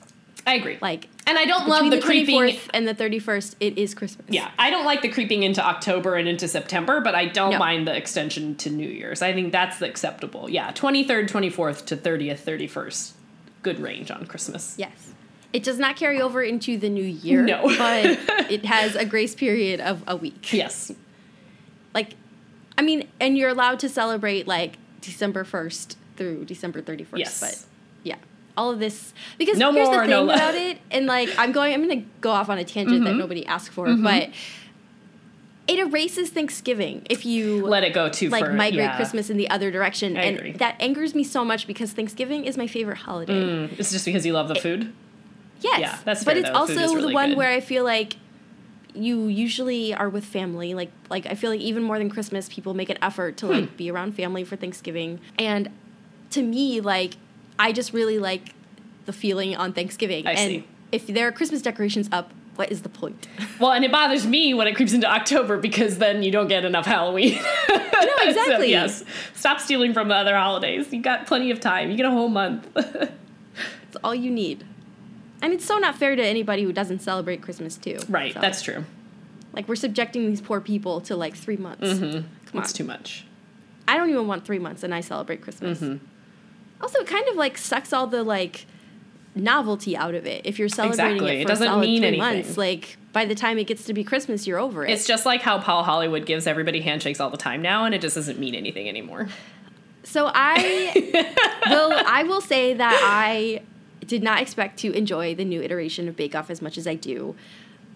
I 0.46 0.56
agree. 0.56 0.78
Like 0.82 1.08
and 1.28 1.38
I 1.38 1.46
don't 1.46 1.68
love 1.68 1.86
the, 1.90 1.98
the 1.98 2.02
creeping. 2.02 2.36
24th 2.40 2.70
and 2.74 2.88
the 2.88 2.96
31st, 2.96 3.56
it 3.60 3.78
is 3.78 3.94
Christmas. 3.94 4.26
Yeah, 4.30 4.50
I 4.58 4.70
don't 4.70 4.86
like 4.86 5.02
the 5.02 5.10
creeping 5.10 5.44
into 5.44 5.64
October 5.66 6.16
and 6.16 6.28
into 6.28 6.48
September, 6.48 7.00
but 7.00 7.14
I 7.16 7.26
don't 7.28 7.52
No. 7.52 7.60
mind 7.60 7.88
the 7.88 7.96
extension 7.96 8.56
to 8.56 8.70
New 8.70 8.88
Year's. 8.90 9.22
I 9.22 9.34
think 9.34 9.52
that's 9.52 9.82
acceptable. 9.82 10.50
Yeah, 10.50 10.72
23rd, 10.72 11.30
24th 11.30 11.86
to 11.86 11.96
30th, 11.98 12.40
31st. 12.40 13.12
Good 13.64 13.80
range 13.80 14.10
on 14.10 14.26
Christmas. 14.26 14.76
Yes. 14.78 15.14
It 15.54 15.64
does 15.64 15.78
not 15.78 15.96
carry 15.96 16.20
over 16.22 16.42
into 16.42 16.78
the 16.78 16.90
new 16.90 17.04
year. 17.04 17.44
No. 17.44 17.64
but 17.78 18.06
it 18.52 18.66
has 18.66 18.96
a 18.96 19.06
grace 19.06 19.36
period 19.36 19.80
of 19.80 20.04
a 20.08 20.16
week. 20.16 20.52
Yes. 20.54 20.92
Like, 21.94 22.16
I 22.78 22.82
mean, 22.82 23.08
and 23.20 23.38
you're 23.38 23.50
allowed 23.50 23.80
to 23.82 23.90
celebrate 23.90 24.48
like 24.48 24.78
December 25.02 25.44
1st 25.44 25.96
through 26.16 26.46
December 26.46 26.82
31st. 26.82 27.18
Yes. 27.18 27.40
But 27.40 27.66
yeah, 28.04 28.16
all 28.58 28.72
of 28.72 28.80
this 28.80 29.14
because 29.38 29.58
No 29.58 29.72
here's 29.72 29.88
more, 29.88 29.96
the 29.98 30.02
thing 30.02 30.10
no 30.10 30.24
about 30.26 30.56
it, 30.56 30.78
and 30.92 31.06
like 31.06 31.30
I'm 31.38 31.52
going, 31.52 31.74
I'm 31.74 31.82
gonna 31.88 32.04
go 32.22 32.32
off 32.32 32.50
on 32.50 32.58
a 32.58 32.64
tangent 32.66 33.04
that 33.06 33.16
nobody 33.16 33.46
asked 33.46 33.72
for, 33.72 33.88
Mm-hmm. 33.88 34.04
but 34.04 34.30
it 35.68 35.80
erases 35.80 36.30
Thanksgiving 36.32 37.06
if 37.10 37.26
you 37.26 37.66
Let 37.66 37.84
it 37.84 37.94
go 37.94 38.10
too 38.10 38.30
like 38.30 38.44
far. 38.46 38.54
migrate 38.54 38.84
yeah. 38.86 38.96
Christmas 38.96 39.30
in 39.30 39.38
the 39.38 39.50
other 39.50 39.72
direction, 39.72 40.18
I 40.18 40.22
and 40.24 40.38
agree. 40.38 40.52
that 40.54 40.76
angers 40.82 41.16
me 41.16 41.24
so 41.24 41.46
much 41.46 41.68
because 41.68 41.94
Thanksgiving 41.94 42.46
is 42.46 42.58
my 42.58 42.68
favorite 42.68 42.98
holiday. 42.98 43.34
Mm, 43.34 43.80
it's 43.80 43.92
just 43.92 44.04
because 44.06 44.26
you 44.26 44.34
love 44.34 44.48
the 44.48 44.56
food. 44.56 44.92
Yes. 45.62 45.80
Yeah, 45.80 45.98
that's 46.04 46.24
But 46.24 46.32
fair, 46.34 46.40
it's 46.42 46.50
though. 46.50 46.56
Also 46.56 46.74
is 46.80 46.92
the 47.06 47.14
one 47.14 47.30
good. 47.30 47.38
where 47.38 47.50
I 47.52 47.60
feel 47.62 47.84
like 47.84 48.16
you 48.96 49.28
usually 49.28 49.94
are 49.94 50.10
with 50.10 50.26
family. 50.26 50.74
Like 50.74 50.92
like 51.10 51.26
I 51.28 51.36
feel 51.36 51.52
like 51.52 51.62
even 51.62 51.84
more 51.84 51.98
than 52.00 52.10
Christmas, 52.10 52.50
people 52.50 52.74
make 52.74 52.90
an 52.90 52.98
effort 53.02 53.38
to 53.38 53.46
Hmm. 53.46 53.52
like 53.54 53.78
be 53.78 53.90
around 53.92 54.14
family 54.16 54.44
for 54.44 54.56
Thanksgiving. 54.58 55.20
And 55.40 55.70
to 56.32 56.42
me, 56.42 56.82
like 56.82 57.14
I 57.62 57.72
just 57.72 57.94
really 57.94 58.18
like 58.20 58.54
the 59.06 59.14
feeling 59.14 59.56
on 59.56 59.72
Thanksgiving. 59.74 60.26
I 60.26 60.32
and 60.32 60.50
see. 60.52 60.68
if 60.92 61.08
there 61.08 61.28
are 61.28 61.32
Christmas 61.32 61.62
decorations 61.62 62.10
up, 62.12 62.32
what 62.56 62.72
is 62.72 62.82
the 62.82 62.90
point? 62.90 63.28
Well, 63.60 63.72
and 63.74 63.86
it 63.86 63.92
bothers 63.92 64.26
me 64.26 64.56
when 64.56 64.68
it 64.68 64.76
creeps 64.76 64.92
into 64.94 65.08
October 65.08 65.58
because 65.58 66.00
then 66.00 66.24
you 66.24 66.32
don't 66.32 66.48
get 66.48 66.66
enough 66.66 66.86
Halloween. 66.88 67.40
No, 67.70 68.30
exactly. 68.30 68.72
yes. 68.72 69.04
Stop 69.36 69.60
stealing 69.60 69.94
from 69.94 70.08
the 70.08 70.16
other 70.16 70.36
holidays. 70.36 70.92
You 70.92 71.00
got 71.04 71.28
plenty 71.28 71.52
of 71.52 71.60
time. 71.60 71.92
You 71.92 71.98
get 71.98 72.08
a 72.08 72.12
whole 72.12 72.30
month. 72.30 72.68
It's 73.88 73.98
all 74.04 74.16
you 74.16 74.32
need. 74.32 74.64
And 75.42 75.52
it's 75.54 75.66
so 75.66 75.78
not 75.78 75.96
fair 75.96 76.16
to 76.16 76.24
anybody 76.24 76.64
who 76.64 76.72
doesn't 76.74 77.00
celebrate 77.00 77.42
Christmas 77.42 77.78
too. 77.78 78.00
right. 78.10 78.34
So, 78.34 78.40
That's 78.40 78.62
true. 78.62 78.86
like 79.54 79.68
we're 79.68 79.76
subjecting 79.76 80.26
these 80.28 80.40
poor 80.42 80.62
people 80.62 81.02
to 81.02 81.16
like 81.16 81.36
three 81.36 81.58
months. 81.58 82.00
Come 82.00 82.26
on. 82.56 82.64
It's 82.64 82.74
too 82.74 82.86
much. 82.86 83.26
I 83.88 83.98
don't 83.98 84.10
even 84.10 84.26
want 84.28 84.46
three 84.46 84.60
months 84.60 84.82
and 84.84 84.96
I 84.96 85.02
celebrate 85.02 85.42
Christmas. 85.42 85.80
Mm-hmm. 85.82 86.06
Also, 86.82 87.00
it 87.00 87.08
kind 87.08 87.28
of 87.30 87.36
like 87.36 87.58
sucks 87.58 87.94
all 87.94 88.08
the 88.08 88.24
like 88.24 88.66
novelty 89.36 89.96
out 89.96 90.16
of 90.16 90.26
it. 90.26 90.42
If 90.46 90.60
you're 90.60 90.68
celebrating 90.70 91.16
Exactly. 91.18 91.38
it 91.38 91.42
It 91.42 91.44
for 91.44 91.48
a 91.48 91.52
doesn't 91.56 91.68
solid 91.68 91.82
mean 91.82 92.00
three 92.02 92.08
anything. 92.10 92.20
months, 92.36 92.58
like 92.58 92.98
by 93.14 93.26
the 93.26 93.36
time 93.36 93.58
it 93.58 93.66
gets 93.66 93.86
to 93.86 93.94
be 93.94 94.04
Christmas, 94.04 94.46
you're 94.48 94.60
over 94.60 94.86
it. 94.86 94.92
It's 94.92 95.06
just 95.08 95.26
like 95.26 95.42
how 95.42 95.60
Paul 95.60 95.84
Hollywood 95.84 96.26
gives 96.26 96.48
everybody 96.48 96.82
handshakes 96.82 97.20
all 97.20 97.30
the 97.30 97.38
time 97.38 97.62
now, 97.62 97.86
and 97.86 97.94
it 97.96 98.02
just 98.02 98.16
doesn't 98.16 98.40
mean 98.40 98.56
anything 98.56 98.90
anymore. 98.90 99.30
so 100.04 100.30
I 100.34 101.36
will 101.70 101.94
I 102.08 102.24
will 102.24 102.42
say 102.42 102.74
that 102.74 103.00
I 103.04 103.62
did 104.06 104.24
not 104.24 104.42
expect 104.42 104.80
to 104.80 104.92
enjoy 104.94 105.36
the 105.36 105.46
new 105.46 105.62
iteration 105.62 106.08
of 106.08 106.16
Bake 106.16 106.36
Off 106.36 106.50
as 106.50 106.62
much 106.62 106.78
as 106.78 106.88
I 106.88 106.96
do. 106.96 107.36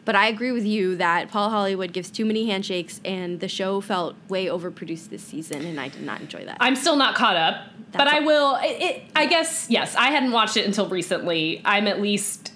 But 0.05 0.15
I 0.15 0.27
agree 0.27 0.51
with 0.51 0.65
you 0.65 0.95
that 0.97 1.29
Paul 1.29 1.49
Hollywood 1.49 1.91
gives 1.91 2.11
too 2.11 2.25
many 2.25 2.47
handshakes, 2.47 3.01
and 3.03 3.39
the 3.39 3.47
show 3.47 3.81
felt 3.81 4.15
way 4.29 4.45
overproduced 4.45 5.09
this 5.09 5.23
season, 5.23 5.65
and 5.65 5.79
I 5.79 5.89
did 5.89 6.03
not 6.03 6.21
enjoy 6.21 6.45
that. 6.45 6.57
I'm 6.59 6.75
still 6.75 6.95
not 6.95 7.15
caught 7.15 7.35
up, 7.35 7.65
but 7.91 8.05
That's 8.05 8.13
I 8.13 8.19
will. 8.19 8.55
It, 8.57 8.81
it, 8.81 9.03
I 9.15 9.25
guess 9.25 9.67
yes. 9.69 9.95
I 9.95 10.11
hadn't 10.11 10.31
watched 10.31 10.57
it 10.57 10.65
until 10.65 10.87
recently. 10.87 11.61
I'm 11.65 11.87
at 11.87 12.01
least. 12.01 12.53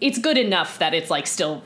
It's 0.00 0.18
good 0.18 0.38
enough 0.38 0.78
that 0.78 0.94
it's 0.94 1.10
like 1.10 1.26
still 1.26 1.64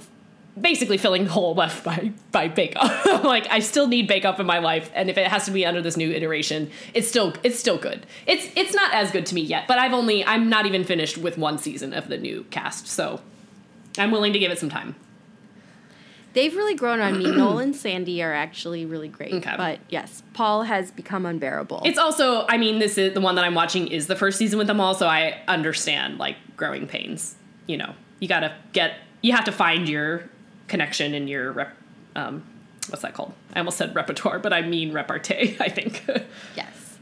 basically 0.58 0.98
filling 0.98 1.24
the 1.24 1.30
hole 1.30 1.54
left 1.56 1.84
by 1.84 2.12
by 2.30 2.48
Bake 2.48 2.74
Off. 2.76 3.04
like 3.24 3.46
I 3.50 3.58
still 3.58 3.88
need 3.88 4.08
Bake 4.08 4.24
Off 4.24 4.40
in 4.40 4.46
my 4.46 4.58
life, 4.58 4.90
and 4.94 5.10
if 5.10 5.18
it 5.18 5.26
has 5.28 5.44
to 5.44 5.50
be 5.50 5.66
under 5.66 5.82
this 5.82 5.98
new 5.98 6.10
iteration, 6.10 6.70
it's 6.94 7.08
still 7.08 7.34
it's 7.42 7.58
still 7.58 7.76
good. 7.76 8.06
It's 8.26 8.48
it's 8.56 8.74
not 8.74 8.94
as 8.94 9.10
good 9.10 9.26
to 9.26 9.34
me 9.34 9.42
yet, 9.42 9.68
but 9.68 9.78
I've 9.78 9.92
only 9.92 10.24
I'm 10.24 10.48
not 10.48 10.64
even 10.64 10.84
finished 10.84 11.18
with 11.18 11.36
one 11.36 11.58
season 11.58 11.92
of 11.92 12.08
the 12.08 12.16
new 12.16 12.44
cast, 12.50 12.86
so 12.86 13.20
I'm 13.98 14.10
willing 14.10 14.32
to 14.32 14.38
give 14.38 14.50
it 14.50 14.58
some 14.58 14.68
time. 14.70 14.94
They've 16.34 16.54
really 16.54 16.74
grown 16.74 17.00
on 17.00 17.18
me. 17.18 17.30
Noel 17.36 17.58
and 17.58 17.76
Sandy 17.76 18.22
are 18.22 18.32
actually 18.32 18.86
really 18.86 19.08
great. 19.08 19.34
Okay. 19.34 19.54
But 19.56 19.80
yes, 19.90 20.22
Paul 20.32 20.62
has 20.62 20.90
become 20.90 21.26
unbearable. 21.26 21.82
It's 21.84 21.98
also, 21.98 22.46
I 22.48 22.56
mean, 22.56 22.78
this 22.78 22.96
is 22.96 23.12
the 23.12 23.20
one 23.20 23.34
that 23.34 23.44
I'm 23.44 23.54
watching 23.54 23.88
is 23.88 24.06
the 24.06 24.16
first 24.16 24.38
season 24.38 24.58
with 24.58 24.66
them 24.66 24.80
all, 24.80 24.94
so 24.94 25.06
I 25.06 25.42
understand 25.46 26.18
like 26.18 26.36
growing 26.56 26.86
pains. 26.86 27.34
You 27.66 27.76
know, 27.76 27.94
you 28.18 28.28
gotta 28.28 28.54
get, 28.72 28.94
you 29.20 29.32
have 29.32 29.44
to 29.44 29.52
find 29.52 29.88
your 29.88 30.30
connection 30.68 31.12
and 31.14 31.28
your 31.28 31.52
rep, 31.52 31.76
um, 32.16 32.42
what's 32.88 33.02
that 33.02 33.12
called? 33.12 33.34
I 33.52 33.58
almost 33.58 33.76
said 33.76 33.94
repertoire, 33.94 34.38
but 34.38 34.54
I 34.54 34.62
mean 34.62 34.92
repartee. 34.92 35.56
I 35.60 35.68
think 35.68 36.02
yes. 36.56 36.96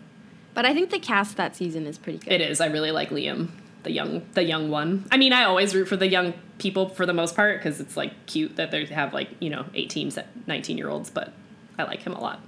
But 0.55 0.67
I 0.67 0.75
think 0.75 0.91
the 0.91 0.99
cast 0.99 1.37
that 1.37 1.55
season 1.55 1.87
is 1.87 1.97
pretty 1.99 2.19
good. 2.19 2.33
it 2.33 2.41
is. 2.41 2.61
I 2.61 2.67
really 2.67 2.91
like 2.91 3.11
Liam, 3.11 3.49
the 3.83 3.91
young, 3.93 4.23
the 4.35 4.43
young 4.45 4.71
one. 4.71 5.07
I 5.11 5.17
mean, 5.17 5.33
I 5.33 5.45
always 5.45 5.75
root 5.75 5.87
for 5.89 5.97
the 5.97 6.09
young 6.09 6.35
people 6.59 6.89
for 6.91 7.07
the 7.07 7.15
most 7.15 7.35
part 7.35 7.59
because 7.59 7.81
it's 7.81 7.97
like 7.97 8.13
cute 8.27 8.57
that 8.57 8.71
they 8.71 8.85
have 8.87 9.15
like 9.15 9.31
you 9.41 9.51
know 9.51 9.67
18, 9.75 10.13
19 10.47 10.79
year 10.79 10.89
olds, 10.89 11.11
but 11.11 11.33
I 11.79 11.85
like 11.85 12.03
him 12.03 12.13
a 12.13 12.21
lot. 12.21 12.41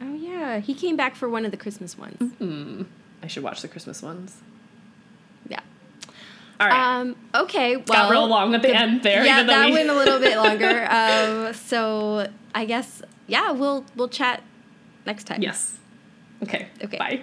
Oh 0.00 0.14
yeah, 0.14 0.58
he 0.60 0.74
came 0.74 0.96
back 0.96 1.16
for 1.16 1.28
one 1.28 1.44
of 1.44 1.50
the 1.50 1.56
Christmas 1.56 1.96
ones. 1.98 2.16
Mm-hmm. 2.18 2.82
I 3.22 3.26
should 3.26 3.42
watch 3.42 3.62
the 3.62 3.68
Christmas 3.68 4.02
ones. 4.02 4.36
Yeah. 5.48 5.60
All 6.60 6.68
right. 6.68 6.98
Um. 7.00 7.16
Okay. 7.34 7.76
Well, 7.76 7.84
Got 7.86 8.10
real 8.10 8.26
long 8.26 8.54
at 8.54 8.62
the 8.62 8.74
end 8.74 9.02
there. 9.02 9.24
yeah, 9.24 9.42
that 9.42 9.66
we- 9.66 9.72
went 9.72 9.88
a 9.90 9.94
little 9.94 10.18
bit 10.20 10.36
longer. 10.36 10.86
Um. 10.90 11.54
So 11.54 12.28
I 12.54 12.64
guess 12.66 13.02
yeah, 13.26 13.50
we'll 13.52 13.84
we'll 13.96 14.08
chat 14.08 14.42
next 15.06 15.24
time. 15.24 15.42
Yes. 15.42 15.78
Okay. 16.42 16.68
Okay. 16.84 16.98
Bye. 16.98 17.22